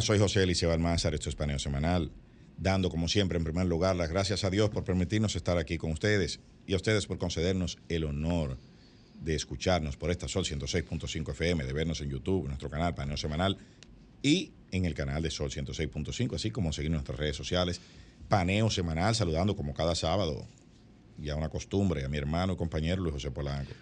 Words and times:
soy 0.00 0.18
José 0.18 0.42
Eliseo 0.42 0.72
Almázar, 0.72 1.14
esto 1.14 1.28
es 1.28 1.34
Paneo 1.34 1.58
Semanal, 1.58 2.10
dando 2.56 2.90
como 2.90 3.08
siempre 3.08 3.38
en 3.38 3.44
primer 3.44 3.66
lugar 3.66 3.96
las 3.96 4.08
gracias 4.08 4.44
a 4.44 4.50
Dios 4.50 4.70
por 4.70 4.84
permitirnos 4.84 5.36
estar 5.36 5.58
aquí 5.58 5.78
con 5.78 5.90
ustedes 5.92 6.40
y 6.66 6.72
a 6.72 6.76
ustedes 6.76 7.06
por 7.06 7.18
concedernos 7.18 7.78
el 7.88 8.04
honor 8.04 8.56
de 9.20 9.34
escucharnos 9.34 9.96
por 9.96 10.10
esta 10.10 10.28
Sol 10.28 10.44
106.5 10.44 11.32
FM, 11.32 11.64
de 11.64 11.72
vernos 11.72 12.00
en 12.00 12.08
YouTube, 12.08 12.42
en 12.42 12.48
nuestro 12.48 12.70
canal 12.70 12.94
Paneo 12.94 13.16
Semanal 13.16 13.58
y 14.22 14.52
en 14.70 14.86
el 14.86 14.94
canal 14.94 15.22
de 15.22 15.30
Sol 15.30 15.50
106.5, 15.50 16.34
así 16.34 16.50
como 16.50 16.72
seguir 16.72 16.90
nuestras 16.90 17.18
redes 17.18 17.36
sociales. 17.36 17.80
Paneo 18.28 18.70
Semanal, 18.70 19.14
saludando 19.14 19.56
como 19.56 19.74
cada 19.74 19.94
sábado, 19.94 20.46
ya 21.18 21.36
una 21.36 21.48
costumbre, 21.50 22.04
a 22.04 22.08
mi 22.08 22.16
hermano 22.16 22.54
y 22.54 22.56
compañero 22.56 23.02
Luis 23.02 23.14
José 23.14 23.30
Polanco. 23.30 23.72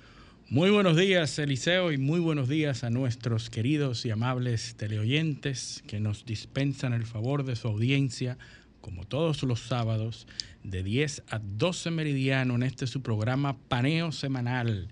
Muy 0.51 0.71
buenos 0.71 0.97
días, 0.97 1.39
Eliseo, 1.39 1.93
y 1.93 1.99
muy 1.99 2.21
buenos 2.21 2.49
días 2.49 2.83
a 2.83 2.89
nuestros 2.89 3.51
queridos 3.51 4.07
y 4.07 4.11
amables 4.11 4.77
teleoyentes 4.77 5.85
que 5.87 6.01
nos 6.01 6.25
dispensan 6.25 6.95
el 6.95 7.05
favor 7.05 7.45
de 7.45 7.55
su 7.55 7.69
audiencia, 7.69 8.39
como 8.81 9.05
todos 9.05 9.43
los 9.43 9.61
sábados, 9.61 10.27
de 10.65 10.83
10 10.83 11.25
a 11.29 11.39
12 11.39 11.91
meridiano 11.91 12.55
en 12.55 12.63
este 12.63 12.87
su 12.87 13.03
programa 13.03 13.59
Paneo 13.69 14.11
Semanal, 14.11 14.89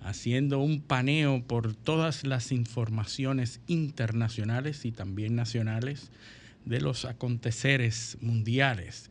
haciendo 0.00 0.60
un 0.60 0.80
paneo 0.80 1.42
por 1.46 1.74
todas 1.74 2.26
las 2.26 2.50
informaciones 2.50 3.60
internacionales 3.66 4.86
y 4.86 4.92
también 4.92 5.36
nacionales 5.36 6.12
de 6.64 6.80
los 6.80 7.04
aconteceres 7.04 8.16
mundiales. 8.22 9.10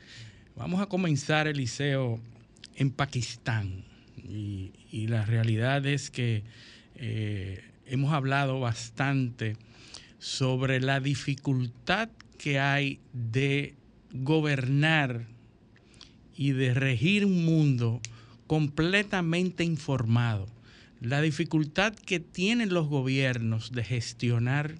Vamos 0.55 0.81
a 0.81 0.87
comenzar, 0.87 1.47
Eliseo, 1.47 2.19
en 2.77 2.89
Pakistán 2.89 3.92
y, 4.23 5.07
la 5.07 5.25
realidad 5.25 5.85
es 5.85 6.09
que 6.09 6.43
eh, 6.95 7.63
hemos 7.85 8.13
hablado 8.13 8.59
bastante 8.59 9.57
sobre 10.19 10.79
la 10.79 10.99
dificultad 10.99 12.09
que 12.37 12.59
hay 12.59 12.99
de 13.11 13.75
gobernar 14.13 15.25
y 16.35 16.51
de 16.51 16.73
regir 16.73 17.25
un 17.25 17.45
mundo 17.45 18.01
completamente 18.47 19.63
informado. 19.63 20.47
La 21.01 21.21
dificultad 21.21 21.93
que 21.93 22.19
tienen 22.19 22.73
los 22.73 22.87
gobiernos 22.87 23.71
de 23.71 23.83
gestionar 23.83 24.75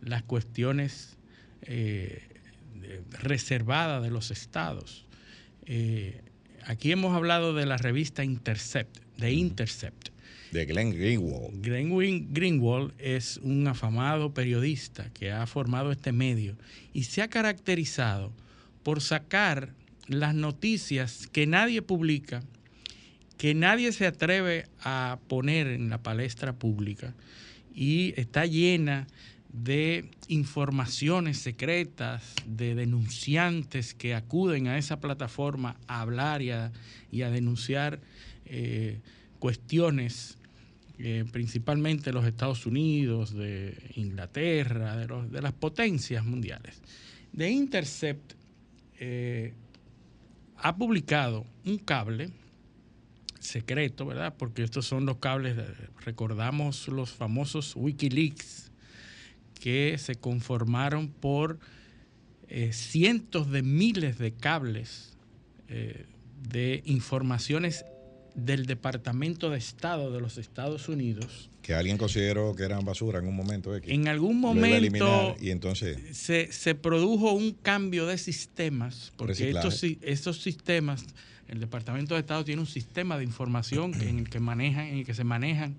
las 0.00 0.22
cuestiones 0.22 1.16
eh, 1.62 2.22
reservadas 3.10 4.02
de 4.02 4.10
los 4.10 4.30
estados. 4.30 5.04
Eh, 5.66 6.22
Aquí 6.68 6.92
hemos 6.92 7.16
hablado 7.16 7.54
de 7.54 7.64
la 7.64 7.78
revista 7.78 8.24
Intercept, 8.24 8.98
de 9.16 9.32
Intercept. 9.32 10.10
De 10.52 10.66
Glenn 10.66 10.90
Greenwald. 10.90 11.62
Glenn 11.62 12.28
Greenwald 12.30 12.92
es 12.98 13.38
un 13.38 13.66
afamado 13.66 14.34
periodista 14.34 15.08
que 15.14 15.32
ha 15.32 15.46
formado 15.46 15.90
este 15.90 16.12
medio 16.12 16.58
y 16.92 17.04
se 17.04 17.22
ha 17.22 17.28
caracterizado 17.28 18.34
por 18.82 19.00
sacar 19.00 19.72
las 20.08 20.34
noticias 20.34 21.26
que 21.28 21.46
nadie 21.46 21.80
publica, 21.80 22.42
que 23.38 23.54
nadie 23.54 23.90
se 23.92 24.06
atreve 24.06 24.66
a 24.82 25.20
poner 25.26 25.68
en 25.68 25.88
la 25.88 26.02
palestra 26.02 26.52
pública 26.52 27.14
y 27.74 28.12
está 28.18 28.44
llena 28.44 29.06
de 29.52 30.10
informaciones 30.28 31.38
secretas, 31.38 32.34
de 32.46 32.74
denunciantes 32.74 33.94
que 33.94 34.14
acuden 34.14 34.68
a 34.68 34.78
esa 34.78 35.00
plataforma 35.00 35.76
a 35.86 36.00
hablar 36.02 36.42
y 36.42 36.50
a, 36.50 36.70
denunciar 37.30 38.00
eh, 38.44 39.00
cuestiones, 39.38 40.38
eh, 40.98 41.24
principalmente 41.32 42.06
de 42.06 42.12
los 42.12 42.26
Estados 42.26 42.66
Unidos, 42.66 43.34
de 43.34 43.92
Inglaterra, 43.94 44.96
de, 44.96 45.42
las 45.42 45.52
potencias 45.52 46.24
mundiales. 46.24 46.82
De 47.32 47.50
Intercept 47.50 48.34
eh, 49.00 49.54
ha 50.56 50.76
publicado 50.76 51.46
un 51.64 51.78
cable 51.78 52.30
secreto, 53.38 54.04
¿verdad? 54.04 54.34
Porque 54.36 54.62
estos 54.62 54.86
son 54.86 55.06
los 55.06 55.18
cables, 55.18 55.56
recordamos 56.04 56.88
los 56.88 57.12
famosos 57.12 57.74
Wikileaks 57.76 58.67
que 59.58 59.96
se 59.98 60.14
conformaron 60.14 61.08
por 61.08 61.58
eh, 62.48 62.72
cientos 62.72 63.50
de 63.50 63.62
miles 63.62 64.18
de 64.18 64.32
cables 64.32 65.16
eh, 65.68 66.06
de 66.48 66.82
informaciones 66.86 67.84
del 68.34 68.66
Departamento 68.66 69.50
de 69.50 69.58
Estado 69.58 70.12
de 70.12 70.20
los 70.20 70.38
Estados 70.38 70.88
Unidos. 70.88 71.50
Que 71.60 71.74
alguien 71.74 71.98
consideró 71.98 72.54
que 72.54 72.62
eran 72.62 72.84
basura 72.84 73.18
en 73.18 73.26
un 73.26 73.34
momento. 73.34 73.74
En 73.74 74.08
algún 74.08 74.40
momento 74.40 75.36
y 75.40 75.50
entonces... 75.50 75.98
se, 76.16 76.74
produjo 76.74 77.32
un 77.32 77.52
cambio 77.52 78.06
de 78.06 78.16
sistemas, 78.16 79.12
porque 79.16 79.50
estos, 79.50 79.82
estos 80.00 80.40
sistemas, 80.40 81.04
el 81.48 81.60
Departamento 81.60 82.14
de 82.14 82.20
Estado 82.20 82.44
tiene 82.44 82.60
un 82.60 82.66
sistema 82.66 83.18
de 83.18 83.24
información 83.24 83.92
en 84.00 84.20
el 84.20 84.30
que 84.30 84.40
manejan, 84.40 84.86
en 84.86 84.98
el 84.98 85.04
que 85.04 85.14
se 85.14 85.24
manejan 85.24 85.76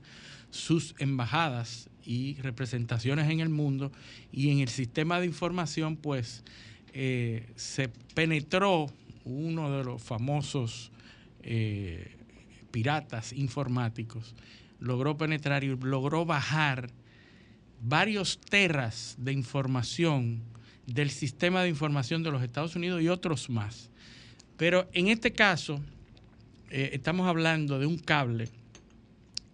sus 0.52 0.96
embajadas 1.00 1.89
y 2.06 2.36
representaciones 2.42 3.30
en 3.30 3.40
el 3.40 3.50
mundo 3.50 3.92
y 4.32 4.50
en 4.52 4.60
el 4.60 4.70
sistema 4.70 5.20
de 5.20 5.26
información 5.26 5.96
pues 5.96 6.44
eh, 6.94 7.48
se 7.56 7.90
penetró 8.16 8.88
uno 9.26 9.78
de 9.78 9.84
los 9.84 10.02
famosos 10.02 10.92
eh, 11.44 12.16
piratas 12.72 13.34
informáticos, 13.34 14.36
logró 14.80 15.18
penetrar 15.18 15.64
y 15.64 15.76
logró 15.76 16.26
bajar 16.26 16.90
varios 17.82 18.40
terras 18.40 19.16
de 19.20 19.34
información 19.34 20.42
del 20.86 21.12
sistema 21.12 21.62
de 21.62 21.70
información 21.70 22.24
de 22.24 22.32
los 22.32 22.42
Estados 22.42 22.76
Unidos 22.76 23.02
y 23.02 23.10
otros 23.10 23.50
más. 23.50 23.90
Pero 24.58 24.90
en 24.94 25.08
este 25.08 25.32
caso 25.32 25.80
eh, 26.70 26.90
estamos 26.94 27.28
hablando 27.28 27.80
de 27.80 27.86
un 27.86 27.98
cable 27.98 28.50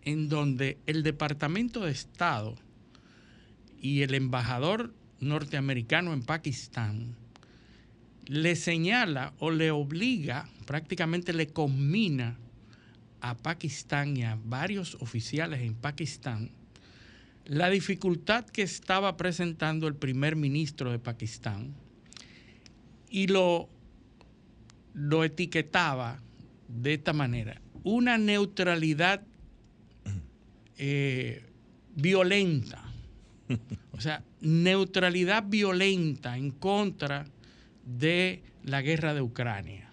en 0.05 0.29
donde 0.29 0.77
el 0.85 1.03
Departamento 1.03 1.81
de 1.81 1.91
Estado 1.91 2.55
y 3.79 4.01
el 4.03 4.13
embajador 4.13 4.93
norteamericano 5.19 6.13
en 6.13 6.23
Pakistán 6.23 7.15
le 8.27 8.55
señala 8.55 9.33
o 9.39 9.51
le 9.51 9.71
obliga, 9.71 10.49
prácticamente 10.65 11.33
le 11.33 11.47
combina 11.47 12.37
a 13.21 13.35
Pakistán 13.35 14.15
y 14.17 14.23
a 14.23 14.37
varios 14.43 14.95
oficiales 15.01 15.61
en 15.61 15.75
Pakistán 15.75 16.51
la 17.45 17.69
dificultad 17.69 18.45
que 18.45 18.63
estaba 18.63 19.17
presentando 19.17 19.87
el 19.87 19.95
primer 19.95 20.35
ministro 20.35 20.91
de 20.91 20.99
Pakistán 20.99 21.75
y 23.09 23.27
lo, 23.27 23.69
lo 24.93 25.23
etiquetaba 25.23 26.21
de 26.67 26.95
esta 26.95 27.13
manera, 27.13 27.61
una 27.83 28.17
neutralidad 28.17 29.21
eh, 30.77 31.43
violenta. 31.95 32.83
O 33.91 34.01
sea, 34.01 34.23
neutralidad 34.41 35.43
violenta 35.47 36.37
en 36.37 36.51
contra 36.51 37.25
de 37.85 38.41
la 38.63 38.81
guerra 38.81 39.13
de 39.13 39.21
Ucrania. 39.21 39.89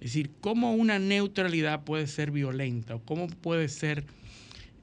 Es 0.00 0.12
decir, 0.12 0.30
cómo 0.40 0.74
una 0.74 0.98
neutralidad 0.98 1.84
puede 1.84 2.06
ser 2.06 2.30
violenta 2.30 2.96
o 2.96 3.04
cómo 3.04 3.28
puede 3.28 3.68
ser 3.68 4.04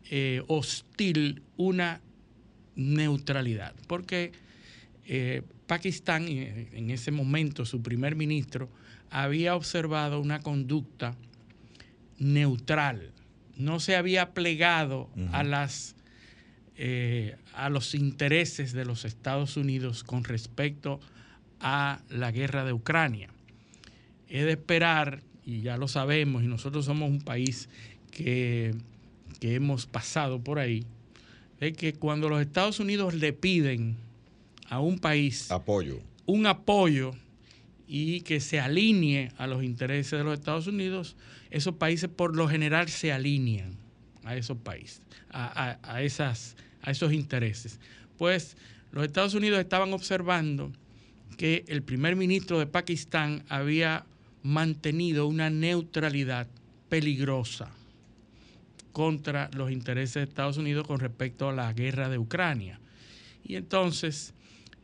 eh, 0.09 0.41
hostil 0.47 1.43
una 1.57 2.01
neutralidad. 2.75 3.75
Porque 3.87 4.31
eh, 5.05 5.41
Pakistán, 5.65 6.27
en 6.27 6.89
ese 6.91 7.11
momento 7.11 7.65
su 7.65 7.81
primer 7.81 8.15
ministro, 8.15 8.69
había 9.09 9.55
observado 9.55 10.19
una 10.19 10.39
conducta 10.39 11.15
neutral 12.19 13.11
no 13.57 13.79
se 13.79 13.95
había 13.95 14.33
plegado 14.33 15.09
a 15.31 15.43
las 15.43 15.95
eh, 16.79 17.35
a 17.55 17.69
los 17.69 17.95
intereses 17.95 18.71
de 18.71 18.85
los 18.85 19.03
Estados 19.03 19.57
Unidos 19.57 20.03
con 20.03 20.23
respecto 20.23 20.99
a 21.59 22.01
la 22.09 22.31
guerra 22.31 22.65
de 22.65 22.73
Ucrania. 22.73 23.29
Es 24.29 24.45
de 24.45 24.51
esperar, 24.51 25.23
y 25.43 25.61
ya 25.61 25.77
lo 25.77 25.87
sabemos, 25.87 26.43
y 26.43 26.47
nosotros 26.47 26.85
somos 26.85 27.09
un 27.09 27.21
país 27.21 27.67
que, 28.11 28.75
que 29.39 29.55
hemos 29.55 29.87
pasado 29.87 30.39
por 30.39 30.59
ahí, 30.59 30.85
es 31.59 31.75
que 31.75 31.93
cuando 31.93 32.29
los 32.29 32.41
Estados 32.41 32.79
Unidos 32.79 33.15
le 33.15 33.33
piden 33.33 33.95
a 34.69 34.79
un 34.79 34.99
país 34.99 35.49
apoyo. 35.49 35.99
un 36.27 36.45
apoyo 36.45 37.15
y 37.87 38.21
que 38.21 38.39
se 38.39 38.59
alinee 38.59 39.31
a 39.37 39.47
los 39.47 39.63
intereses 39.63 40.11
de 40.11 40.23
los 40.23 40.37
Estados 40.37 40.67
Unidos, 40.67 41.15
esos 41.49 41.75
países 41.75 42.09
por 42.09 42.35
lo 42.35 42.47
general 42.47 42.89
se 42.89 43.11
alinean 43.11 43.77
a 44.23 44.35
esos 44.35 44.57
países, 44.57 45.01
a, 45.29 46.01
esas, 46.01 46.55
a 46.81 46.91
esos 46.91 47.13
intereses. 47.13 47.79
Pues 48.17 48.57
los 48.91 49.05
Estados 49.05 49.33
Unidos 49.33 49.59
estaban 49.59 49.93
observando 49.93 50.71
que 51.37 51.63
el 51.67 51.83
primer 51.83 52.15
ministro 52.15 52.59
de 52.59 52.67
Pakistán 52.67 53.43
había 53.47 54.05
mantenido 54.43 55.27
una 55.27 55.49
neutralidad 55.49 56.47
peligrosa 56.89 57.71
contra 58.91 59.49
los 59.53 59.71
intereses 59.71 60.15
de 60.15 60.23
Estados 60.23 60.57
Unidos 60.57 60.87
con 60.87 60.99
respecto 60.99 61.49
a 61.49 61.53
la 61.53 61.71
guerra 61.73 62.09
de 62.09 62.17
Ucrania. 62.17 62.79
Y 63.43 63.55
entonces 63.55 64.33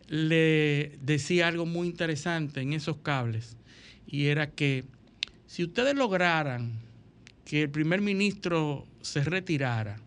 le 0.07 0.98
decía 1.01 1.48
algo 1.48 1.65
muy 1.65 1.88
interesante 1.88 2.62
en 2.62 2.74
esos 2.74 2.98
cables 2.98 3.57
y 4.06 4.27
era 4.27 4.51
que 4.51 4.83
si 5.53 5.63
ustedes 5.63 5.94
lograran 5.94 6.79
que 7.45 7.61
el 7.61 7.69
primer 7.69 8.01
ministro 8.01 8.88
se 9.03 9.23
retirara, 9.23 10.00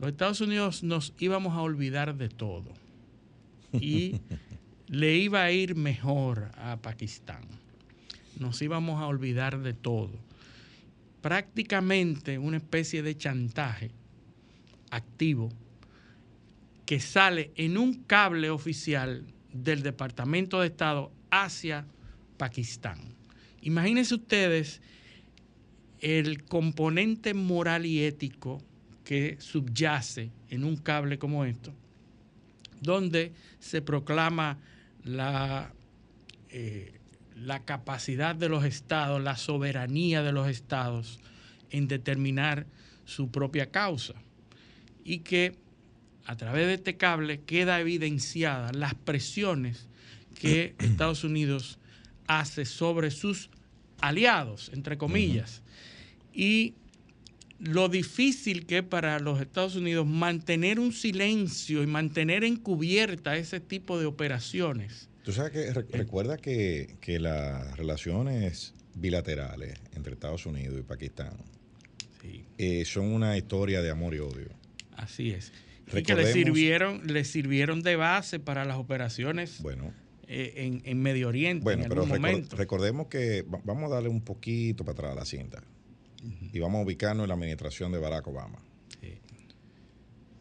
los 0.00 0.08
Estados 0.08 0.40
Unidos 0.40 0.82
nos 0.82 1.12
íbamos 1.18 1.54
a 1.58 1.60
olvidar 1.60 2.16
de 2.16 2.30
todo 2.30 2.72
y 3.70 4.18
le 4.88 5.14
iba 5.18 5.42
a 5.42 5.52
ir 5.52 5.74
mejor 5.74 6.52
a 6.56 6.78
Pakistán. 6.78 7.42
Nos 8.38 8.62
íbamos 8.62 9.02
a 9.02 9.06
olvidar 9.08 9.60
de 9.60 9.74
todo. 9.74 10.18
Prácticamente 11.20 12.38
una 12.38 12.56
especie 12.56 13.02
de 13.02 13.14
chantaje 13.14 13.90
activo 14.90 15.50
que 16.86 16.98
sale 16.98 17.52
en 17.56 17.76
un 17.76 18.04
cable 18.04 18.48
oficial 18.48 19.26
del 19.52 19.82
Departamento 19.82 20.62
de 20.62 20.68
Estado 20.68 21.12
hacia 21.30 21.84
Pakistán. 22.38 23.17
Imagínense 23.62 24.14
ustedes 24.14 24.80
el 26.00 26.44
componente 26.44 27.34
moral 27.34 27.86
y 27.86 28.04
ético 28.04 28.62
que 29.04 29.36
subyace 29.40 30.30
en 30.50 30.64
un 30.64 30.76
cable 30.76 31.18
como 31.18 31.44
esto, 31.44 31.72
donde 32.80 33.32
se 33.58 33.82
proclama 33.82 34.58
la, 35.02 35.72
eh, 36.50 36.92
la 37.34 37.64
capacidad 37.64 38.34
de 38.34 38.48
los 38.48 38.64
estados, 38.64 39.22
la 39.22 39.36
soberanía 39.36 40.22
de 40.22 40.32
los 40.32 40.48
estados 40.48 41.20
en 41.70 41.88
determinar 41.88 42.66
su 43.04 43.30
propia 43.30 43.70
causa. 43.70 44.14
Y 45.04 45.20
que 45.20 45.56
a 46.26 46.36
través 46.36 46.66
de 46.66 46.74
este 46.74 46.96
cable 46.96 47.40
queda 47.40 47.80
evidenciada 47.80 48.72
las 48.72 48.94
presiones 48.94 49.88
que 50.38 50.74
Estados 50.78 51.24
Unidos 51.24 51.78
hace 52.28 52.64
sobre 52.64 53.10
sus 53.10 53.50
aliados, 54.00 54.70
entre 54.72 54.96
comillas, 54.96 55.62
y 56.32 56.74
lo 57.58 57.88
difícil 57.88 58.66
que 58.66 58.78
es 58.78 58.84
para 58.84 59.18
los 59.18 59.40
Estados 59.40 59.74
Unidos 59.74 60.06
mantener 60.06 60.78
un 60.78 60.92
silencio 60.92 61.82
y 61.82 61.86
mantener 61.86 62.44
encubierta 62.44 63.36
ese 63.36 63.58
tipo 63.58 63.98
de 63.98 64.06
operaciones. 64.06 65.08
Tú 65.24 65.32
sabes 65.32 65.52
que 65.52 65.72
recuerda 65.72 66.38
que, 66.38 66.96
las 67.20 67.76
relaciones 67.76 68.74
bilaterales 68.94 69.78
entre 69.94 70.14
Estados 70.14 70.46
Unidos 70.46 70.78
y 70.78 70.82
Pakistán 70.82 71.32
eh, 72.56 72.84
son 72.84 73.06
una 73.06 73.36
historia 73.36 73.82
de 73.82 73.90
amor 73.90 74.14
y 74.14 74.20
odio. 74.20 74.48
Así 74.96 75.30
es. 75.30 75.52
Y 75.92 76.02
que 76.02 76.14
le 76.14 76.32
sirvieron, 76.32 77.06
le 77.06 77.24
sirvieron 77.24 77.82
de 77.82 77.96
base 77.96 78.38
para 78.38 78.64
las 78.64 78.76
operaciones 78.76 79.60
bueno, 79.62 79.92
eh, 80.30 80.82
en, 80.84 81.00
Medio 81.00 81.28
Oriente 81.28 81.64
bueno, 81.64 81.86
en 81.86 81.90
algún 81.90 82.06
pero 82.06 82.20
momento. 82.20 82.56
recordemos 82.56 83.06
que 83.06 83.46
vamos 83.64 83.90
a 83.90 83.94
darle 83.94 84.10
un 84.10 84.20
poquito 84.20 84.84
para 84.84 84.92
atrás 84.92 85.12
a 85.12 85.14
la 85.14 85.24
cinta 85.24 85.62
y 86.52 86.58
vamos 86.58 86.80
a 86.80 86.84
ubicarnos 86.84 87.24
en 87.24 87.28
la 87.28 87.34
administración 87.34 87.92
de 87.92 87.98
Barack 87.98 88.26
Obama. 88.26 88.58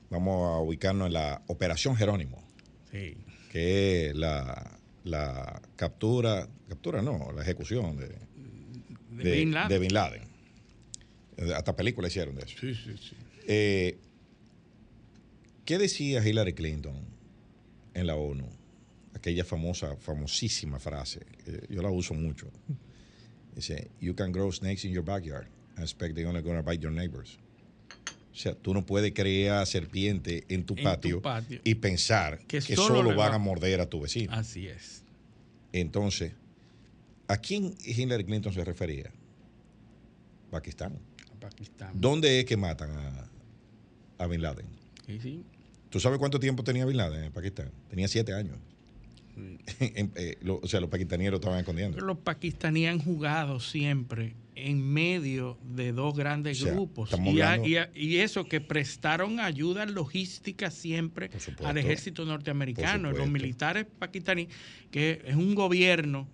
Vamos 0.09 0.55
a 0.55 0.59
ubicarnos 0.59 1.07
en 1.07 1.13
la 1.13 1.41
Operación 1.47 1.95
Jerónimo, 1.95 2.41
que 3.51 4.07
es 4.07 4.15
la, 4.15 4.71
captura, 5.77 6.49
captura 6.67 7.01
no, 7.01 7.31
la 7.33 7.41
ejecución 7.41 7.97
de, 7.97 8.15
de, 9.23 9.79
Bin 9.79 9.93
Laden. 9.93 10.23
Hasta 11.55 11.75
película 11.75 12.07
hicieron 12.07 12.35
de 12.35 12.43
eso. 12.43 12.57
Sí, 12.59 12.73
sí, 12.73 12.95
sí. 12.97 13.15
Eh, 13.47 13.97
¿Qué 15.63 15.77
decía 15.77 16.25
Hillary 16.27 16.53
Clinton 16.53 16.95
en 17.93 18.07
la 18.07 18.15
ONU? 18.15 18.56
Aquella 19.17 19.43
famosa, 19.43 19.95
famosísima 19.95 20.79
frase, 20.79 21.25
yo 21.69 21.81
la 21.81 21.89
uso 21.89 22.13
mucho. 22.13 22.51
Dice, 23.55 23.89
you 23.99 24.13
can 24.13 24.31
grow 24.31 24.51
snakes 24.51 24.85
in 24.85 24.91
your 24.91 25.03
backyard 25.03 25.47
and 25.75 25.83
expect 25.83 26.13
they're 26.13 26.27
only 26.27 26.43
going 26.43 26.55
to 26.55 26.61
bite 26.61 26.83
your 26.83 26.91
neighbors. 26.91 27.39
O 28.31 28.39
sea, 28.39 28.53
tú 28.53 28.75
no 28.75 28.85
puedes 28.85 29.11
crear 29.13 29.65
serpiente 29.65 30.45
en 30.49 30.63
tu, 30.63 30.75
patio, 30.75 31.23
y 31.63 31.73
pensar 31.73 32.37
que, 32.45 32.61
solo, 32.61 33.15
van 33.15 33.33
a 33.33 33.39
morder 33.39 33.81
a 33.81 33.89
tu 33.89 34.01
vecino. 34.01 34.31
Así 34.31 34.67
es. 34.67 35.01
Entonces, 35.73 36.33
¿a 37.27 37.37
quién 37.37 37.73
Hillary 37.83 38.23
Clinton 38.23 38.53
se 38.53 38.63
refería? 38.63 39.11
Pakistán. 40.51 40.99
Pakistán. 41.39 41.89
¿Dónde 41.95 42.39
es 42.39 42.45
que 42.45 42.55
matan 42.55 42.91
a, 42.91 43.27
a 44.19 44.27
Bin 44.27 44.43
Laden? 44.43 44.67
Sí, 45.07 45.19
sí. 45.19 45.43
¿Tú 45.89 45.99
sabes 45.99 46.19
cuánto 46.19 46.39
tiempo 46.39 46.63
tenía 46.63 46.85
Bin 46.85 46.97
Laden 46.97 47.23
en 47.23 47.31
Pakistán? 47.31 47.71
Tenía 47.89 48.07
siete 48.07 48.33
años. 48.33 48.57
Eh, 49.79 50.37
o 50.47 50.67
sea, 50.67 50.79
los 50.79 50.89
pakistaníes 50.89 51.31
lo 51.31 51.37
estaban 51.37 51.59
escondiendo. 51.59 51.99
Los 51.99 52.17
pakistaníes 52.17 52.91
han 52.91 52.99
jugado 52.99 53.59
siempre 53.59 54.35
en 54.55 54.81
medio 54.81 55.57
de 55.63 55.91
dos 55.91 56.15
grandes 56.15 56.63
grupos. 56.63 57.11
Y, 57.93 58.17
eso 58.17 58.45
que 58.45 58.59
prestaron 58.59 59.39
ayuda 59.39 59.85
logística 59.85 60.71
siempre 60.71 61.29
al 61.63 61.77
ejército 61.77 62.25
norteamericano, 62.25 63.11
los 63.11 63.29
militares 63.29 63.85
pakistaníes, 63.99 64.49
que 64.89 65.21
es 65.25 65.35
un 65.35 65.53
gobierno, 65.53 66.27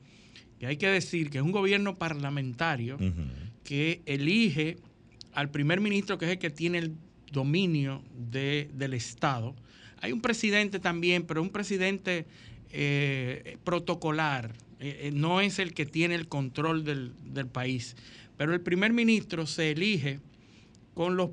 que 0.60 0.68
hay 0.68 0.78
que 0.78 0.88
decir 0.88 1.30
que 1.30 1.40
es 1.40 1.44
un 1.44 1.52
gobierno 1.52 1.98
parlamentario 1.98 2.98
que 3.64 4.02
elige 4.06 4.78
al 5.34 5.50
primer 5.50 5.82
ministro, 5.82 6.18
que 6.18 6.26
es 6.26 6.32
el 6.32 6.38
que 6.38 6.50
tiene 6.50 6.78
el 6.78 6.96
dominio 7.32 8.04
del 8.14 8.94
Estado. 8.94 9.56
Hay 10.00 10.12
un 10.12 10.22
presidente 10.22 10.80
también, 10.80 11.24
pero 11.24 11.42
un 11.42 11.50
presidente 11.50 12.26
eh, 12.76 13.58
protocolar, 13.64 14.56
eh, 14.80 15.02
eh, 15.04 15.12
no 15.14 15.42
es 15.42 15.60
el 15.60 15.76
que 15.76 15.86
tiene 15.86 16.16
el 16.16 16.28
control 16.28 16.84
del, 16.84 17.14
país. 17.52 17.96
Pero 18.36 18.52
el 18.56 18.62
primer 18.62 18.92
ministro 18.94 19.46
se 19.46 19.70
elige 19.70 20.20
con 20.96 21.16
los 21.16 21.30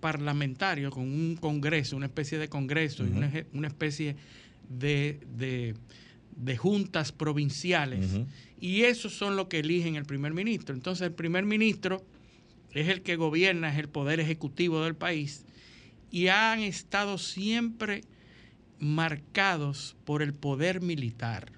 parlamentarios, 0.00 0.92
con 0.92 1.04
un 1.04 1.36
congreso, 1.36 1.96
una 1.96 2.06
especie 2.06 2.38
de 2.38 2.48
congreso 2.48 3.04
y 3.06 3.10
una, 3.10 3.68
especie 3.68 4.16
de, 4.68 5.76
juntas 6.58 7.12
provinciales. 7.12 8.20
Y 8.60 8.82
esos 8.82 9.14
son 9.14 9.36
los 9.36 9.46
que 9.46 9.60
eligen 9.60 9.94
el 9.94 10.06
primer 10.06 10.34
ministro. 10.34 10.74
Entonces 10.74 11.06
el 11.06 11.14
primer 11.14 11.44
ministro 11.44 12.04
es 12.72 12.88
el 12.88 13.02
que 13.02 13.14
gobierna, 13.14 13.72
es 13.72 13.78
el 13.78 13.88
poder 13.88 14.18
ejecutivo 14.18 14.82
del 14.82 14.96
país, 14.96 15.44
y 16.10 16.26
han 16.26 16.60
estado 16.60 17.16
siempre 17.16 18.02
marcados 18.80 19.96
por 20.04 20.22
el 20.22 20.34
poder 20.34 20.80
militar, 20.80 21.52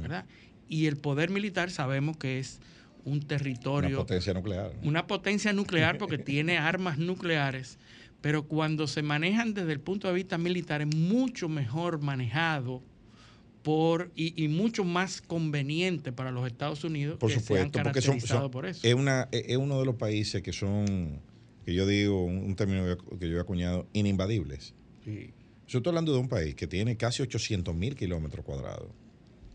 ¿verdad? 0.00 0.24
Y 0.68 0.86
el 0.86 0.96
poder 0.96 1.30
militar 1.30 1.70
sabemos 1.70 2.16
que 2.16 2.38
es 2.38 2.60
un 3.04 3.20
territorio... 3.20 3.90
Una 3.90 3.98
potencia 3.98 4.34
nuclear. 4.34 4.72
Una 4.82 5.06
potencia 5.06 5.52
nuclear 5.52 5.98
porque 5.98 6.18
tiene 6.18 6.58
armas 6.58 6.98
nucleares, 6.98 7.78
pero 8.20 8.44
cuando 8.44 8.86
se 8.86 9.02
manejan 9.02 9.54
desde 9.54 9.72
el 9.72 9.80
punto 9.80 10.08
de 10.08 10.14
vista 10.14 10.38
militar 10.38 10.82
es 10.82 10.94
mucho 10.94 11.48
mejor 11.48 12.00
manejado 12.00 12.82
por, 13.62 14.10
y, 14.14 14.48
mucho 14.48 14.84
más 14.84 15.20
conveniente 15.20 16.12
para 16.12 16.30
los 16.30 16.46
Estados 16.46 16.84
Unidos 16.84 17.18
por 17.18 17.30
supuesto, 17.30 17.82
porque 17.82 18.00
son, 18.00 18.50
por 18.50 18.66
eso. 18.66 18.86
Es, 18.86 18.94
una, 18.94 19.28
es 19.30 19.56
uno 19.56 19.78
de 19.80 19.84
los 19.84 19.96
países 19.96 20.42
que 20.42 20.52
son, 20.52 21.20
que 21.66 21.74
yo 21.74 21.86
digo, 21.86 22.24
un, 22.24 22.54
término 22.56 22.96
que 23.18 23.28
yo 23.28 23.36
he 23.36 23.40
acuñado, 23.40 23.86
ininvadibles. 23.92 24.74
Yo 25.68 25.78
estoy 25.78 25.90
hablando 25.90 26.12
de 26.12 26.18
un 26.18 26.28
país 26.28 26.54
que 26.54 26.66
tiene 26.66 26.96
casi 26.96 27.22
800 27.22 27.74
mil 27.74 27.94
kilómetros 27.94 28.44
cuadrados 28.44 28.88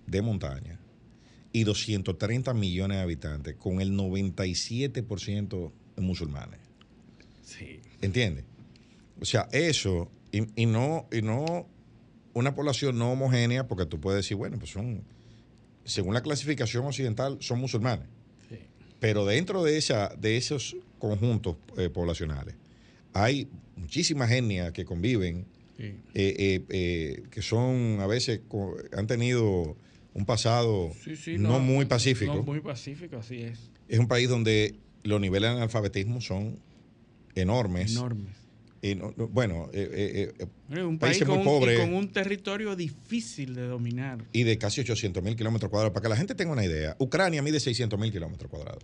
de 0.05 0.21
montaña 0.21 0.79
y 1.51 1.63
230 1.63 2.53
millones 2.53 2.97
de 2.97 3.03
habitantes, 3.03 3.55
con 3.55 3.81
el 3.81 3.93
97% 3.93 5.71
de 5.95 6.01
musulmanes. 6.01 6.59
Sí. 7.43 7.81
¿Entiendes? 8.01 8.45
O 9.19 9.25
sea, 9.25 9.47
eso, 9.51 10.11
y, 10.31 10.65
no, 10.65 11.07
y 11.11 11.21
no 11.21 11.67
una 12.33 12.53
población 12.53 12.97
no 12.97 13.11
homogénea, 13.11 13.67
porque 13.67 13.85
tú 13.85 13.99
puedes 13.99 14.23
decir, 14.23 14.37
bueno, 14.37 14.57
pues 14.57 14.71
son, 14.71 15.03
según 15.83 16.13
la 16.13 16.21
clasificación 16.21 16.85
occidental, 16.85 17.37
son 17.39 17.59
musulmanes. 17.59 18.07
Pero 18.99 19.25
dentro 19.25 19.63
de, 19.63 19.77
esa, 19.77 20.09
de 20.15 20.37
esos 20.37 20.77
conjuntos 20.97 21.57
eh, 21.77 21.89
poblacionales 21.89 22.55
hay 23.13 23.47
muchísimas 23.75 24.31
etnias 24.31 24.71
que 24.71 24.85
conviven, 24.85 25.45
eh, 25.77 25.95
eh, 26.13 27.23
que 27.29 27.41
son 27.41 27.99
a 27.99 28.07
veces, 28.07 28.41
han 28.95 29.07
tenido 29.07 29.75
un 30.13 30.25
pasado 30.25 30.91
no, 31.37 31.59
muy 31.59 31.85
pacífico. 31.85 32.35
No 32.35 32.43
muy 32.43 32.59
pacífico, 32.59 33.17
así 33.17 33.41
es. 33.41 33.71
Es 33.87 33.99
un 33.99 34.07
país 34.07 34.29
donde 34.29 34.75
los 35.03 35.19
niveles 35.19 35.49
de 35.49 35.57
analfabetismo 35.57 36.21
son 36.21 36.59
enormes. 37.35 37.95
Enormes 37.95 38.43
bueno, 39.31 39.69
eh, 39.71 40.33
eh, 40.37 40.47
eh, 40.69 40.83
un 40.83 40.99
país 40.99 41.25
muy 41.25 41.43
pobre. 41.43 41.77
con 41.77 41.93
un 41.93 42.11
territorio 42.11 42.75
difícil 42.75 43.55
de 43.55 43.67
dominar. 43.67 44.25
Y 44.33 44.43
de 44.43 44.57
casi 44.57 44.81
800 44.81 45.23
mil 45.23 45.37
kilómetros 45.37 45.69
cuadrados. 45.69 45.93
Para 45.93 46.03
que 46.03 46.09
la 46.09 46.17
gente 46.17 46.35
tenga 46.35 46.51
una 46.51 46.65
idea, 46.65 46.95
Ucrania 46.99 47.41
mide 47.41 47.61
600 47.61 47.97
mil 47.97 48.11
kilómetros 48.11 48.51
cuadrados. 48.51 48.83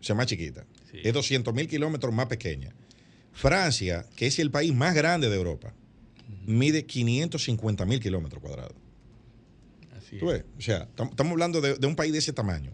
O 0.00 0.02
sea, 0.02 0.14
más 0.14 0.26
chiquita. 0.26 0.64
Es 0.92 1.12
200 1.12 1.52
mil 1.52 1.66
kilómetros 1.66 2.14
más 2.14 2.26
pequeña. 2.26 2.72
Francia, 3.32 4.06
que 4.16 4.26
es 4.26 4.38
el 4.38 4.50
país 4.50 4.74
más 4.74 4.94
grande 4.94 5.28
de 5.28 5.36
Europa, 5.36 5.72
mide 6.46 6.84
550 6.84 7.86
mil 7.86 8.00
kilómetros 8.00 8.42
cuadrados. 8.42 8.74
O 10.22 10.60
sea, 10.60 10.88
estamos 10.90 11.32
hablando 11.32 11.60
de, 11.60 11.86
un 11.86 11.94
país 11.94 12.12
de 12.12 12.18
ese 12.18 12.32
tamaño 12.32 12.72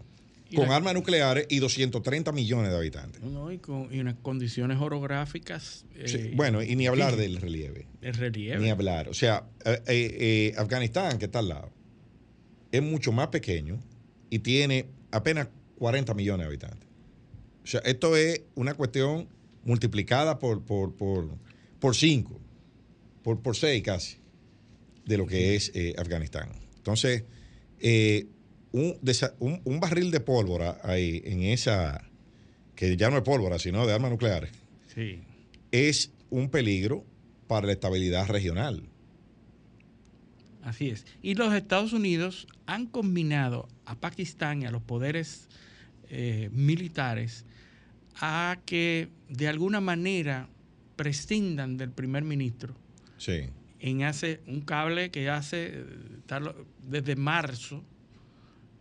con 0.55 0.71
armas 0.71 0.93
nucleares 0.93 1.45
y 1.49 1.59
230 1.59 2.31
millones 2.31 2.71
de 2.71 2.77
habitantes. 2.77 3.21
No, 3.21 3.51
y 3.51 3.57
con 3.57 3.93
unas 3.93 4.15
condiciones 4.15 4.79
orográficas. 4.79 5.85
Eh, 5.95 6.31
bueno, 6.35 6.63
y 6.63 6.75
ni 6.75 6.87
hablar 6.87 7.17
del 7.17 7.37
relieve. 7.41 7.85
El 8.01 8.13
relieve. 8.13 8.59
Ni 8.59 8.69
hablar. 8.69 9.09
O 9.09 9.13
sea, 9.13 9.43
eh, 9.65 9.81
eh, 9.87 10.53
Afganistán, 10.57 11.19
que 11.19 11.25
está 11.25 11.39
al 11.39 11.49
lado, 11.49 11.71
es 12.71 12.81
mucho 12.81 13.11
más 13.11 13.27
pequeño 13.27 13.79
y 14.29 14.39
tiene 14.39 14.87
apenas 15.11 15.49
40 15.79 16.13
millones 16.13 16.45
de 16.45 16.47
habitantes. 16.47 16.89
O 17.63 17.67
sea, 17.67 17.81
esto 17.81 18.15
es 18.15 18.43
una 18.55 18.73
cuestión 18.73 19.27
multiplicada 19.67 20.39
por, 20.39 20.63
por, 20.63 20.95
por, 20.95 21.37
por 21.79 21.95
cinco, 21.95 22.39
por, 23.21 23.41
por 23.41 23.55
seis 23.55 23.83
casi, 23.83 24.17
de 25.05 25.17
lo 25.17 25.27
que 25.27 25.55
es 25.55 25.71
Afganistán. 25.97 26.49
Entonces, 26.77 27.25
un, 28.71 29.61
un, 29.63 29.79
barril 29.79 30.09
de 30.09 30.21
pólvora 30.21 30.79
ahí, 30.83 31.21
en 31.25 31.43
esa, 31.43 32.09
que 32.75 32.95
ya 32.95 33.09
no 33.09 33.17
es 33.17 33.23
pólvora, 33.23 33.59
sino 33.59 33.85
de 33.85 33.93
armas 33.93 34.11
nucleares, 34.11 34.51
es 35.71 36.11
un 36.29 36.49
peligro 36.49 37.05
para 37.47 37.67
la 37.67 37.73
estabilidad 37.73 38.27
regional. 38.27 38.83
Así 40.63 40.89
es. 40.89 41.05
Y 41.21 41.35
los 41.35 41.53
Estados 41.53 41.93
Unidos 41.93 42.47
han 42.65 42.87
combinado 42.87 43.67
a 43.85 43.95
Pakistán 43.95 44.61
y 44.61 44.65
a 44.65 44.71
los 44.71 44.81
poderes 44.81 45.47
eh, 46.09 46.49
militares 46.51 47.45
a 48.19 48.57
que 48.65 49.09
de 49.29 49.47
alguna 49.47 49.81
manera 49.81 50.49
prescindan 50.95 51.77
del 51.77 51.91
primer 51.91 52.23
ministro. 52.23 52.75
Sí. 53.17 53.49
En 53.79 54.03
hace 54.03 54.41
un 54.47 54.61
cable 54.61 55.11
que 55.11 55.29
hace 55.29 55.71
eh, 55.73 55.85
desde 56.83 57.15
marzo 57.15 57.83